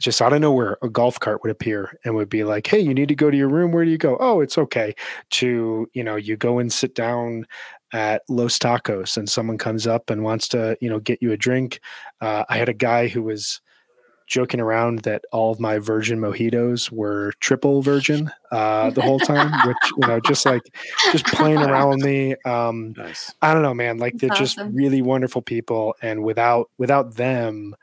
just 0.00 0.22
out 0.22 0.32
of 0.32 0.40
nowhere 0.40 0.78
a 0.82 0.88
golf 0.88 1.18
cart 1.18 1.42
would 1.42 1.50
appear 1.50 1.98
and 2.04 2.14
would 2.14 2.28
be 2.28 2.44
like 2.44 2.66
hey 2.66 2.78
you 2.78 2.94
need 2.94 3.08
to 3.08 3.14
go 3.14 3.30
to 3.30 3.36
your 3.36 3.48
room 3.48 3.72
where 3.72 3.84
do 3.84 3.90
you 3.90 3.98
go? 3.98 4.16
Oh 4.20 4.40
it's 4.40 4.58
okay 4.58 4.94
to 5.30 5.88
you 5.92 6.04
know 6.04 6.16
you 6.16 6.36
go 6.36 6.58
and 6.58 6.72
sit 6.72 6.94
down 6.94 7.46
at 7.92 8.22
los 8.28 8.58
tacos 8.58 9.16
and 9.16 9.28
someone 9.28 9.58
comes 9.58 9.86
up 9.86 10.10
and 10.10 10.22
wants 10.22 10.46
to 10.48 10.76
you 10.80 10.88
know 10.88 11.00
get 11.00 11.20
you 11.22 11.32
a 11.32 11.36
drink. 11.36 11.80
Uh, 12.20 12.44
i 12.48 12.56
had 12.56 12.68
a 12.68 12.74
guy 12.74 13.08
who 13.08 13.22
was 13.22 13.60
joking 14.28 14.60
around 14.60 15.00
that 15.00 15.24
all 15.32 15.50
of 15.50 15.58
my 15.58 15.78
virgin 15.78 16.20
mojitos 16.20 16.92
were 16.92 17.32
triple 17.40 17.80
virgin 17.82 18.30
uh, 18.52 18.90
the 18.90 19.00
whole 19.00 19.18
time 19.18 19.50
which 19.66 19.76
you 19.96 20.06
know 20.06 20.20
just 20.20 20.44
like 20.44 20.62
just 21.12 21.24
playing 21.26 21.58
around 21.58 21.88
with 21.88 22.04
me 22.04 22.36
um, 22.44 22.94
Nice. 22.96 23.32
I 23.42 23.52
don't 23.52 23.62
know, 23.62 23.74
man. 23.74 23.98
Like 23.98 24.18
they're 24.18 24.30
just 24.30 24.58
awesome. 24.58 24.74
really 24.74 25.02
wonderful 25.02 25.42
people, 25.42 25.94
and 26.02 26.24
without 26.24 26.70
without 26.78 27.14
them, 27.14 27.74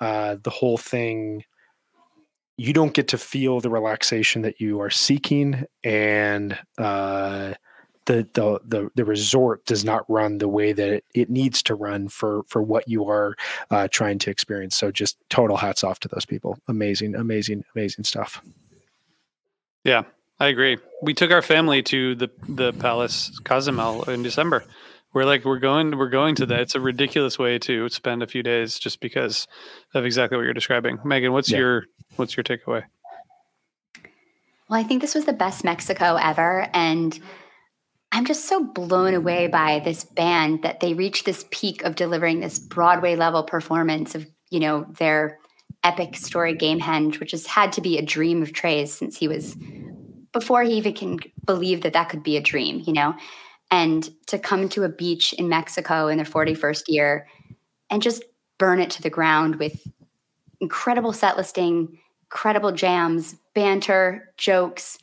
uh, 0.00 0.36
the 0.42 0.50
whole 0.50 0.78
thing, 0.78 1.44
you 2.56 2.72
don't 2.72 2.94
get 2.94 3.08
to 3.08 3.18
feel 3.18 3.60
the 3.60 3.70
relaxation 3.70 4.42
that 4.42 4.60
you 4.60 4.80
are 4.80 4.90
seeking, 4.90 5.64
and 5.82 6.58
uh, 6.78 7.54
the 8.06 8.26
the 8.32 8.60
the 8.66 8.90
the 8.94 9.04
resort 9.04 9.64
does 9.66 9.84
not 9.84 10.08
run 10.08 10.38
the 10.38 10.48
way 10.48 10.72
that 10.72 10.88
it, 10.88 11.04
it 11.14 11.30
needs 11.30 11.62
to 11.64 11.74
run 11.74 12.08
for 12.08 12.42
for 12.48 12.62
what 12.62 12.88
you 12.88 13.08
are 13.08 13.36
uh, 13.70 13.88
trying 13.88 14.18
to 14.20 14.30
experience. 14.30 14.76
So 14.76 14.90
just 14.90 15.16
total 15.28 15.56
hats 15.56 15.84
off 15.84 16.00
to 16.00 16.08
those 16.08 16.24
people. 16.24 16.58
Amazing, 16.68 17.14
amazing, 17.14 17.64
amazing 17.74 18.04
stuff. 18.04 18.42
Yeah, 19.84 20.02
I 20.38 20.48
agree. 20.48 20.78
We 21.02 21.14
took 21.14 21.30
our 21.30 21.42
family 21.42 21.82
to 21.84 22.14
the 22.14 22.30
the 22.48 22.72
Palace 22.72 23.38
Cozumel 23.44 24.04
in 24.10 24.22
December. 24.22 24.64
We're 25.12 25.24
like, 25.24 25.44
we're 25.44 25.58
going, 25.58 25.98
we're 25.98 26.08
going 26.08 26.36
to 26.36 26.46
that. 26.46 26.60
It's 26.60 26.76
a 26.76 26.80
ridiculous 26.80 27.36
way 27.36 27.58
to 27.60 27.88
spend 27.88 28.22
a 28.22 28.28
few 28.28 28.44
days 28.44 28.78
just 28.78 29.00
because 29.00 29.48
of 29.92 30.04
exactly 30.04 30.36
what 30.38 30.44
you're 30.44 30.54
describing. 30.54 31.00
Megan, 31.04 31.32
what's 31.32 31.50
Yeah. 31.50 31.58
your 31.58 31.84
what's 32.16 32.36
your 32.36 32.44
takeaway? 32.44 32.84
Well, 34.68 34.78
I 34.78 34.84
think 34.84 35.00
this 35.02 35.16
was 35.16 35.24
the 35.24 35.32
best 35.32 35.64
Mexico 35.64 36.14
ever. 36.14 36.68
And 36.72 37.18
I'm 38.12 38.24
just 38.24 38.46
so 38.46 38.64
blown 38.64 39.14
away 39.14 39.46
by 39.46 39.80
this 39.80 40.04
band 40.04 40.62
that 40.62 40.80
they 40.80 40.94
reached 40.94 41.24
this 41.24 41.44
peak 41.50 41.82
of 41.84 41.94
delivering 41.94 42.40
this 42.40 42.58
Broadway 42.58 43.14
level 43.14 43.44
performance 43.44 44.14
of, 44.14 44.26
you 44.50 44.60
know, 44.60 44.86
their 44.98 45.38
epic 45.84 46.16
story 46.16 46.54
Gamehendge, 46.54 47.20
which 47.20 47.30
has 47.30 47.46
had 47.46 47.72
to 47.72 47.80
be 47.80 47.98
a 47.98 48.02
dream 48.02 48.42
of 48.42 48.52
Trey's 48.52 48.92
since 48.92 49.16
he 49.16 49.28
was 49.28 49.56
before 50.32 50.62
he 50.62 50.74
even 50.74 50.92
can 50.92 51.18
believe 51.44 51.82
that 51.82 51.92
that 51.92 52.08
could 52.08 52.22
be 52.22 52.36
a 52.36 52.42
dream, 52.42 52.82
you 52.86 52.92
know? 52.92 53.14
And 53.70 54.08
to 54.26 54.38
come 54.38 54.68
to 54.70 54.82
a 54.84 54.88
beach 54.88 55.32
in 55.32 55.48
Mexico 55.48 56.08
in 56.08 56.16
their 56.16 56.26
41st 56.26 56.82
year 56.88 57.26
and 57.88 58.02
just 58.02 58.24
burn 58.58 58.80
it 58.80 58.90
to 58.90 59.02
the 59.02 59.10
ground 59.10 59.56
with 59.56 59.86
incredible 60.60 61.12
set 61.12 61.36
listing, 61.36 61.98
incredible 62.24 62.72
jams, 62.72 63.36
banter, 63.54 64.32
jokes, 64.36 64.98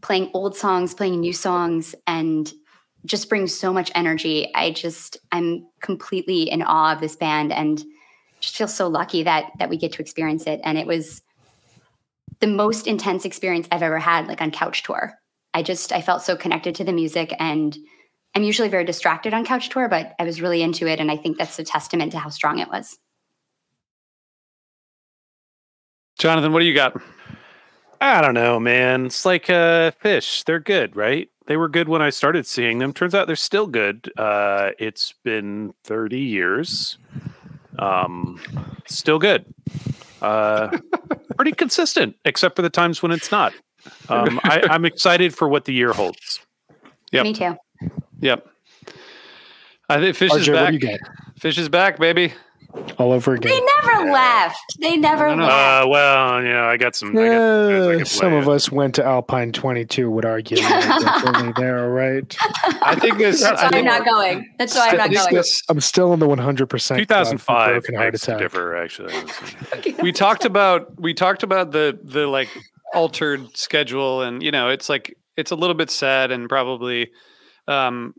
playing 0.00 0.30
old 0.34 0.56
songs, 0.56 0.94
playing 0.94 1.20
new 1.20 1.32
songs, 1.32 1.94
and 2.06 2.52
just 3.04 3.28
brings 3.28 3.56
so 3.56 3.72
much 3.72 3.90
energy. 3.94 4.50
I 4.54 4.72
just 4.72 5.16
I'm 5.32 5.66
completely 5.80 6.50
in 6.50 6.62
awe 6.62 6.92
of 6.92 7.00
this 7.00 7.16
band 7.16 7.52
and 7.52 7.82
just 8.40 8.56
feel 8.56 8.68
so 8.68 8.88
lucky 8.88 9.22
that 9.22 9.52
that 9.58 9.70
we 9.70 9.76
get 9.76 9.92
to 9.92 10.02
experience 10.02 10.46
it. 10.46 10.60
And 10.64 10.78
it 10.78 10.86
was 10.86 11.22
the 12.40 12.46
most 12.46 12.86
intense 12.86 13.24
experience 13.24 13.68
I've 13.70 13.82
ever 13.82 13.98
had, 13.98 14.26
like 14.26 14.40
on 14.40 14.50
couch 14.50 14.82
tour. 14.82 15.18
I 15.52 15.62
just 15.62 15.92
I 15.92 16.00
felt 16.00 16.22
so 16.22 16.36
connected 16.36 16.74
to 16.76 16.84
the 16.84 16.92
music, 16.92 17.34
and 17.38 17.76
I'm 18.34 18.42
usually 18.42 18.68
very 18.68 18.84
distracted 18.84 19.34
on 19.34 19.44
couch 19.44 19.68
tour, 19.68 19.88
but 19.88 20.14
I 20.18 20.24
was 20.24 20.40
really 20.40 20.62
into 20.62 20.86
it, 20.86 21.00
and 21.00 21.10
I 21.10 21.16
think 21.16 21.38
that's 21.38 21.58
a 21.58 21.64
testament 21.64 22.12
to 22.12 22.18
how 22.18 22.28
strong 22.28 22.58
it 22.58 22.68
was. 22.68 22.98
Jonathan, 26.18 26.52
what 26.52 26.60
do 26.60 26.66
you 26.66 26.74
got? 26.74 27.00
I 28.00 28.22
don't 28.22 28.34
know, 28.34 28.58
man. 28.58 29.06
It's 29.06 29.24
like 29.24 29.50
uh, 29.50 29.92
Phish. 30.02 30.44
They're 30.44 30.60
good, 30.60 30.96
right? 30.96 31.28
They 31.46 31.56
were 31.56 31.68
good 31.68 31.88
when 31.88 32.00
I 32.00 32.10
started 32.10 32.46
seeing 32.46 32.78
them. 32.78 32.92
Turns 32.92 33.14
out 33.14 33.26
they're 33.26 33.36
still 33.36 33.66
good. 33.66 34.10
Uh, 34.16 34.70
it's 34.78 35.14
been 35.24 35.74
30 35.84 36.18
years. 36.18 36.96
Um, 37.78 38.40
still 38.86 39.18
good. 39.18 39.44
Uh, 40.22 40.78
pretty 41.36 41.52
consistent, 41.52 42.16
except 42.24 42.56
for 42.56 42.62
the 42.62 42.70
times 42.70 43.02
when 43.02 43.12
it's 43.12 43.30
not. 43.30 43.52
Um, 44.08 44.40
I, 44.44 44.62
I'm 44.70 44.84
excited 44.84 45.34
for 45.34 45.48
what 45.48 45.64
the 45.64 45.72
year 45.72 45.92
holds. 45.92 46.40
Yep. 47.12 47.24
Me 47.24 47.32
too. 47.32 47.56
Yep. 48.20 48.46
I 49.88 49.98
think 49.98 50.16
Phish 50.16 50.36
is 50.36 50.46
RJ, 50.46 50.52
what 50.52 50.54
back. 50.54 50.68
do 50.68 50.74
you 50.74 50.78
get? 50.78 51.00
Phish 51.40 51.58
is 51.58 51.68
back, 51.68 51.98
baby. 51.98 52.32
All 52.98 53.12
over 53.12 53.34
again. 53.34 53.50
They 53.50 53.56
again. 53.56 53.68
never 53.84 54.12
left. 54.12 54.78
They 54.80 54.96
never 54.96 55.26
I 55.28 55.34
left. 55.34 55.84
Uh, 55.84 55.88
well, 55.88 56.42
you 56.42 56.48
know, 56.50 56.64
I 56.64 56.76
got 56.76 56.94
some. 56.94 57.10
I 57.10 57.12
got 57.14 57.30
some 57.30 57.90
I 57.90 57.94
Uh, 58.02 58.04
some 58.04 58.28
play. 58.30 58.38
of 58.38 58.48
us 58.48 58.70
went 58.70 58.94
to 58.96 59.04
Alpine 59.04 59.52
22, 59.52 60.10
would 60.10 60.24
argue. 60.24 60.56
there, 61.56 61.88
right? 61.90 62.36
I 62.82 62.96
think 63.00 63.18
this. 63.18 63.40
That's 63.42 63.60
I 63.60 63.64
why 63.64 63.70
think, 63.70 63.88
I'm 63.88 63.98
not 63.98 64.04
going. 64.04 64.54
That's 64.58 64.74
why 64.74 64.88
I'm 64.90 64.96
not 64.96 65.10
going. 65.30 65.44
I'm 65.68 65.80
still 65.80 66.12
in 66.12 66.20
the 66.20 66.26
100%. 66.28 66.96
2005 66.98 67.70
broken 67.72 67.94
heart 67.94 68.14
attack. 68.14 68.38
differ, 68.38 68.76
actually. 68.76 69.14
we 70.02 70.12
talked 70.12 70.44
about 70.44 71.00
we 71.00 71.14
talked 71.14 71.42
about 71.42 71.72
the 71.72 71.98
the 72.02 72.26
like 72.26 72.48
altered 72.94 73.56
schedule 73.56 74.22
and 74.22 74.42
you 74.42 74.50
know 74.50 74.68
it's 74.68 74.88
like 74.88 75.16
it's 75.36 75.52
a 75.52 75.54
little 75.54 75.74
bit 75.74 75.90
sad 75.90 76.30
and 76.32 76.48
probably 76.48 77.10
um 77.68 78.12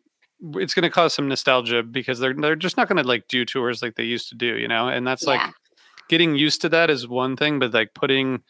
it's 0.55 0.73
going 0.73 0.83
to 0.83 0.89
cause 0.89 1.13
some 1.13 1.27
nostalgia 1.27 1.83
because 1.83 2.19
they're 2.19 2.33
they're 2.33 2.55
just 2.55 2.77
not 2.77 2.87
going 2.87 3.01
to 3.01 3.07
like 3.07 3.27
do 3.27 3.45
tours 3.45 3.81
like 3.81 3.95
they 3.95 4.03
used 4.03 4.29
to 4.29 4.35
do 4.35 4.57
you 4.57 4.67
know? 4.67 4.87
And 4.87 5.05
that's 5.05 5.23
like 5.23 5.41
getting 6.09 6.35
used 6.35 6.61
to 6.61 6.69
that 6.69 6.89
is 6.89 7.07
one 7.07 7.37
thing 7.37 7.59
but 7.59 7.73
like 7.73 7.93
putting 7.93 8.41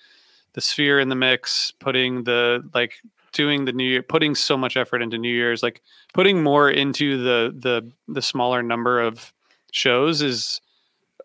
the 0.53 0.61
sphere 0.61 0.99
in 0.99 1.09
the 1.09 1.15
mix 1.15 1.71
putting 1.79 2.23
the 2.23 2.67
like 2.73 2.95
doing 3.33 3.65
the 3.65 3.71
new 3.71 3.83
year 3.85 4.01
putting 4.01 4.35
so 4.35 4.57
much 4.57 4.75
effort 4.75 5.01
into 5.01 5.17
new 5.17 5.33
year's 5.33 5.61
like 5.63 5.81
putting 6.13 6.43
more 6.43 6.69
into 6.69 7.21
the 7.21 7.53
the 7.57 7.89
the 8.13 8.21
smaller 8.21 8.61
number 8.63 8.99
of 8.99 9.31
shows 9.71 10.21
is 10.21 10.59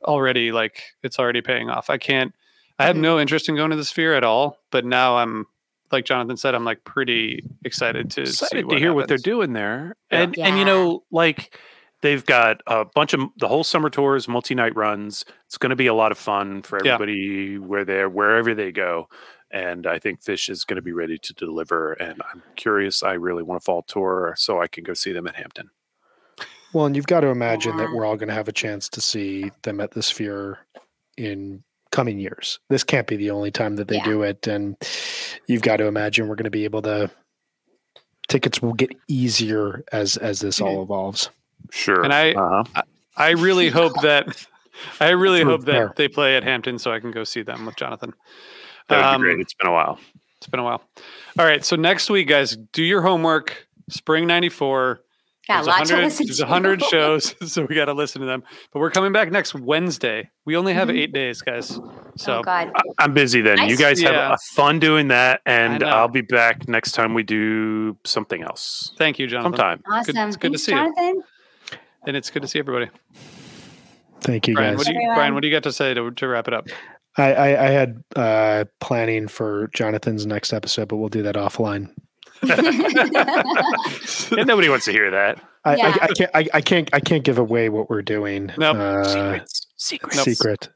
already 0.05 0.53
like 0.53 0.83
it's 1.03 1.19
already 1.19 1.41
paying 1.41 1.71
off. 1.71 1.91
I 1.91 1.99
can't 1.99 2.33
i 2.79 2.85
have 2.87 2.97
Mhm. 2.97 3.01
no 3.01 3.19
interest 3.19 3.49
in 3.49 3.57
going 3.57 3.71
to 3.71 3.77
the 3.77 3.85
sphere 3.85 4.15
at 4.15 4.23
all 4.23 4.59
but 4.71 4.85
now 4.85 5.17
i'm 5.17 5.47
like 5.93 6.05
jonathan 6.05 6.37
said 6.37 6.55
i'm 6.55 6.65
like 6.65 6.83
pretty 6.85 7.45
excited 7.65 8.11
to 8.11 8.27
see 8.27 8.45
excited 8.45 8.67
what 8.67 8.75
to 8.75 8.79
hear 8.79 8.95
what 8.95 9.09
they're 9.09 9.19
doing 9.19 9.53
there. 9.53 9.97
Yeah. 10.11 10.23
And 10.23 10.39
and 10.39 10.59
you 10.59 10.65
know, 10.65 11.03
like 11.11 11.57
they've 12.03 12.25
got 12.25 12.61
a 12.67 12.85
bunch 12.85 13.13
of 13.15 13.21
the 13.39 13.49
whole 13.49 13.65
summer 13.65 13.91
tours, 13.91 14.29
multi-night 14.29 14.77
runs. 14.77 15.25
It's 15.47 15.59
going 15.59 15.71
to 15.71 15.77
be 15.77 15.87
a 15.87 15.95
lot 15.95 16.13
of 16.13 16.19
fun 16.19 16.63
for 16.63 16.79
Yeah. 16.85 16.95
everybody 16.95 17.59
where 17.59 17.85
they're 17.85 18.09
wherever 18.09 18.55
they 18.55 18.71
go. 18.73 19.09
And 19.51 19.87
I 19.87 19.99
think 19.99 20.23
Phish 20.23 20.51
is 20.51 20.65
going 20.65 20.77
to 20.77 20.83
be 20.83 20.93
ready 20.93 21.19
to 21.19 21.33
deliver. 21.35 21.95
And 21.95 22.21
I'm 22.33 22.43
curious. 22.57 23.03
I 23.03 23.13
really 23.13 23.43
want 23.43 23.63
a 23.63 23.65
fall 23.65 23.83
tour 23.83 24.35
so 24.37 24.61
I 24.61 24.67
can 24.67 24.85
go 24.85 24.93
see 24.95 25.13
them 25.13 25.27
at 25.27 25.37
Hampton. 25.37 25.71
Well, 26.73 26.87
and 26.87 26.95
you've 26.95 27.07
got 27.07 27.21
to 27.21 27.29
imagine 27.29 27.77
that 27.79 27.93
we're 27.93 28.05
all 28.05 28.17
going 28.17 28.29
to 28.29 28.35
have 28.35 28.49
a 28.49 28.53
chance 28.53 28.89
to 28.91 29.01
see 29.01 29.51
them 29.63 29.81
at 29.81 29.93
the 29.93 30.03
Sphere 30.03 30.59
in 31.17 31.63
coming 31.97 32.19
years. 32.21 32.61
This 32.69 32.85
can't 32.85 33.07
be 33.07 33.17
the 33.17 33.31
only 33.31 33.51
time 33.51 33.77
that 33.77 33.89
they 33.89 33.97
Yeah. 33.97 34.05
do 34.05 34.23
it, 34.23 34.47
and 34.47 34.77
you've 35.47 35.63
got 35.63 35.79
to 35.79 35.87
imagine 35.87 36.29
we're 36.29 36.37
going 36.37 36.45
to 36.45 36.51
be 36.51 36.65
able 36.65 36.83
to. 36.83 37.11
Tickets 38.29 38.61
will 38.61 38.75
get 38.75 38.91
easier 39.09 39.85
as 39.93 40.17
as 40.17 40.41
this 40.41 40.61
all 40.61 40.83
evolves. 40.83 41.31
Sure. 41.71 42.03
And 42.05 42.13
I- 42.13 42.33
uh-huh. 42.33 42.83
i 43.17 43.31
really 43.31 43.71
hope 43.81 43.95
that 44.03 44.47
i 45.01 45.09
really 45.09 45.43
hope 45.43 45.65
that 45.65 45.73
fair. 45.73 45.93
they 45.97 46.07
play 46.07 46.37
at 46.37 46.45
hampton 46.45 46.79
so 46.79 46.93
i 46.93 47.01
can 47.01 47.11
go 47.11 47.25
see 47.25 47.41
them 47.43 47.65
with 47.65 47.75
jonathan 47.77 48.13
that 48.89 48.97
would 48.99 49.05
um, 49.07 49.21
be 49.23 49.25
great. 49.29 49.41
It's 49.41 49.55
been 49.55 49.69
a 49.69 49.73
while. 49.73 49.99
it's 50.37 50.47
been 50.49 50.61
a 50.61 50.63
while 50.63 50.83
all 51.39 51.47
right 51.47 51.65
so 51.65 51.75
next 51.77 52.11
week 52.11 52.29
guys 52.29 52.59
do 52.73 52.85
your 52.85 53.01
homework 53.01 53.67
spring 53.89 54.27
94 54.27 55.01
Got 55.49 55.63
a 55.63 55.65
There's 55.65 55.67
lot 55.67 55.87
to 55.87 55.93
100 55.95 56.05
listen 56.05 56.27
There's 56.27 56.39
to. 56.39 56.45
100 56.45 56.83
shows, 56.83 57.35
so 57.53 57.67
we 57.69 57.75
got 57.77 57.85
to 57.85 57.93
listen 57.93 58.21
to 58.21 58.27
them. 58.27 58.43
But 58.73 58.81
we're 58.81 58.91
coming 58.91 59.13
back 59.13 59.31
next 59.31 59.55
Wednesday. 59.55 60.29
We 60.45 60.57
only 60.57 60.75
have 60.75 60.89
Mhm. 60.89 60.99
eight 60.99 61.13
days, 61.13 61.41
guys. 61.43 61.79
So 62.17 62.39
oh 62.39 62.43
God. 62.43 62.73
I- 62.75 62.83
I'm 63.05 63.15
busy 63.15 63.41
then. 63.43 63.69
You 63.69 63.77
guys 63.77 64.03
Yeah. 64.03 64.31
have 64.31 64.39
fun 64.55 64.79
doing 64.81 65.09
that, 65.09 65.41
and. 65.47 65.85
I'll 65.85 66.09
be 66.09 66.21
back 66.23 66.67
next 66.69 66.93
time 66.93 67.15
we 67.15 67.23
do 67.23 67.97
something 68.05 68.43
else. 68.43 68.93
thank 68.99 69.19
you, 69.19 69.27
Jonathan. 69.29 69.53
Sometime. 69.53 69.83
Awesome. 69.91 70.17
it's 70.29 70.37
good 70.37 70.53
to 70.53 70.59
Thanks, 70.59 70.65
see 70.65 70.73
you. 70.73 70.79
Jonathan. 70.79 71.23
And 72.07 72.17
it's 72.17 72.31
good 72.31 72.43
to 72.43 72.49
see 72.49 72.59
everybody. 72.59 72.89
Thank 74.23 74.49
you, 74.49 74.55
Brian, 74.55 74.73
guys. 74.77 74.79
what 74.79 74.87
do 74.87 74.93
you, 74.95 75.13
Brian, 75.15 75.35
what 75.35 75.41
do 75.43 75.49
you 75.49 75.55
got 75.55 75.63
to 75.65 75.73
say 75.73 75.95
to, 75.95 76.11
to 76.11 76.29
wrap 76.29 76.49
it 76.49 76.55
up? 76.55 76.67
I, 77.17 77.33
I, 77.35 77.65
I 77.67 77.69
had 77.71 78.03
uh, 78.15 78.65
planning 78.81 79.29
for 79.29 79.69
Jonathan's 79.75 80.27
next 80.27 80.53
episode, 80.53 80.89
but 80.89 80.97
we'll 80.97 81.09
do 81.09 81.23
that 81.23 81.35
offline. 81.37 81.91
And 84.37 84.47
nobody 84.47 84.69
wants 84.69 84.85
to 84.87 84.93
hear 84.93 85.11
that. 85.11 85.41
I, 85.65 85.77
Yeah. 85.77 85.87
I, 86.01 86.05
I 86.05 86.09
can't 86.09 86.31
I, 86.35 86.49
I 86.55 86.61
can't 86.61 86.91
I 86.95 87.01
can't 87.01 87.25
give 87.25 87.39
away 87.39 87.69
what 87.69 87.89
we're 87.91 88.03
doing. 88.03 88.53
Nope. 88.59 88.77
Uh, 88.77 89.05
Secrets. 89.05 89.67
Secrets. 89.77 90.17
Nope. 90.17 90.25
secret. 90.25 90.69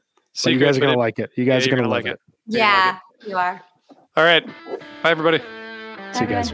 But 0.43 0.53
you 0.53 0.59
guys 0.59 0.77
are 0.77 0.81
gonna 0.81 0.97
like 0.97 1.19
it. 1.19 1.29
You 1.35 1.45
guys 1.45 1.65
yeah, 1.65 1.73
are 1.73 1.75
gonna, 1.75 1.87
gonna 1.87 1.93
love 1.95 2.03
like 2.05 2.13
it. 2.13 2.19
yeah, 2.47 2.99
you 3.25 3.37
are. 3.37 3.61
All 4.15 4.23
right. 4.23 4.45
Bye, 5.03 5.11
everybody. 5.11 5.39
See 6.13 6.21
you 6.21 6.27
guys. 6.29 6.53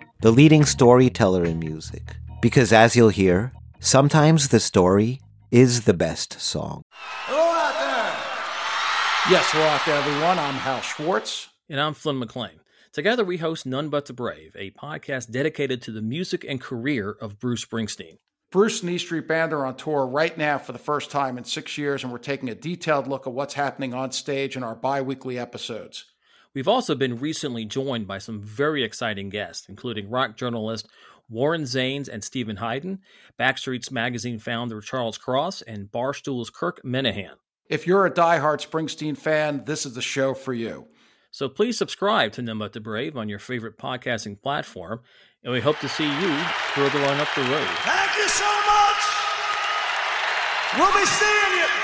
the 0.21 0.31
leading 0.31 0.63
storyteller 0.65 1.43
in 1.43 1.57
music, 1.57 2.15
because 2.41 2.71
as 2.71 2.95
you'll 2.95 3.09
hear, 3.09 3.51
sometimes 3.79 4.49
the 4.49 4.59
story 4.59 5.19
is 5.49 5.85
the 5.85 5.93
best 5.93 6.39
song. 6.39 6.83
Yes, 9.29 9.51
hello 9.51 9.65
out 9.65 9.81
there, 9.85 9.95
everyone. 9.95 10.39
I'm 10.39 10.55
Hal 10.55 10.81
Schwartz. 10.81 11.49
And 11.69 11.79
I'm 11.79 11.93
Flynn 11.93 12.19
McLean. 12.19 12.59
Together, 12.91 13.23
we 13.23 13.37
host 13.37 13.65
None 13.65 13.89
But 13.89 14.05
the 14.05 14.13
Brave, 14.13 14.55
a 14.59 14.71
podcast 14.71 15.31
dedicated 15.31 15.81
to 15.83 15.91
the 15.91 16.01
music 16.01 16.45
and 16.47 16.59
career 16.59 17.15
of 17.21 17.39
Bruce 17.39 17.63
Springsteen. 17.63 18.17
Bruce 18.51 18.81
and 18.81 18.91
E 18.91 18.97
Street 18.97 19.27
Band 19.27 19.53
are 19.53 19.65
on 19.65 19.75
tour 19.75 20.05
right 20.05 20.37
now 20.37 20.57
for 20.57 20.73
the 20.73 20.79
first 20.79 21.09
time 21.09 21.37
in 21.37 21.45
six 21.45 21.77
years, 21.77 22.03
and 22.03 22.11
we're 22.11 22.17
taking 22.17 22.49
a 22.49 22.55
detailed 22.55 23.07
look 23.07 23.25
at 23.25 23.33
what's 23.33 23.53
happening 23.53 23.93
on 23.93 24.11
stage 24.11 24.57
in 24.57 24.63
our 24.63 24.75
bi 24.75 25.01
weekly 25.01 25.39
episodes. 25.39 26.05
We've 26.53 26.67
also 26.67 26.95
been 26.95 27.19
recently 27.19 27.65
joined 27.65 28.07
by 28.07 28.17
some 28.17 28.41
very 28.41 28.83
exciting 28.83 29.29
guests, 29.29 29.67
including 29.69 30.09
rock 30.09 30.35
journalist 30.35 30.87
Warren 31.29 31.63
Zanes 31.63 32.09
and 32.09 32.23
Steven 32.23 32.57
Hyden, 32.57 32.99
Backstreet's 33.39 33.89
Magazine 33.89 34.37
founder 34.37 34.81
Charles 34.81 35.17
Cross, 35.17 35.61
and 35.61 35.89
Barstool's 35.89 36.49
Kirk 36.49 36.81
Minihane. 36.83 37.37
If 37.69 37.87
you're 37.87 38.05
a 38.05 38.11
diehard 38.11 38.67
Springsteen 38.67 39.17
fan, 39.17 39.63
this 39.65 39.85
is 39.85 39.93
the 39.93 40.01
show 40.01 40.33
for 40.33 40.53
you. 40.53 40.87
So 41.31 41.47
please 41.47 41.77
subscribe 41.77 42.33
to 42.33 42.41
None 42.41 42.59
But 42.59 42.73
the 42.73 42.81
Brave 42.81 43.15
on 43.15 43.29
your 43.29 43.39
favorite 43.39 43.77
podcasting 43.77 44.41
platform, 44.41 44.99
and 45.41 45.53
we 45.53 45.61
hope 45.61 45.79
to 45.79 45.87
see 45.87 46.03
you 46.03 46.37
further 46.73 46.99
on 47.05 47.21
up 47.21 47.29
the 47.33 47.43
road. 47.43 47.67
Thank 47.85 48.17
you 48.17 48.27
so 48.27 48.51
much. 48.67 49.01
We'll 50.77 51.01
be 51.01 51.05
seeing 51.05 51.59
you. 51.59 51.80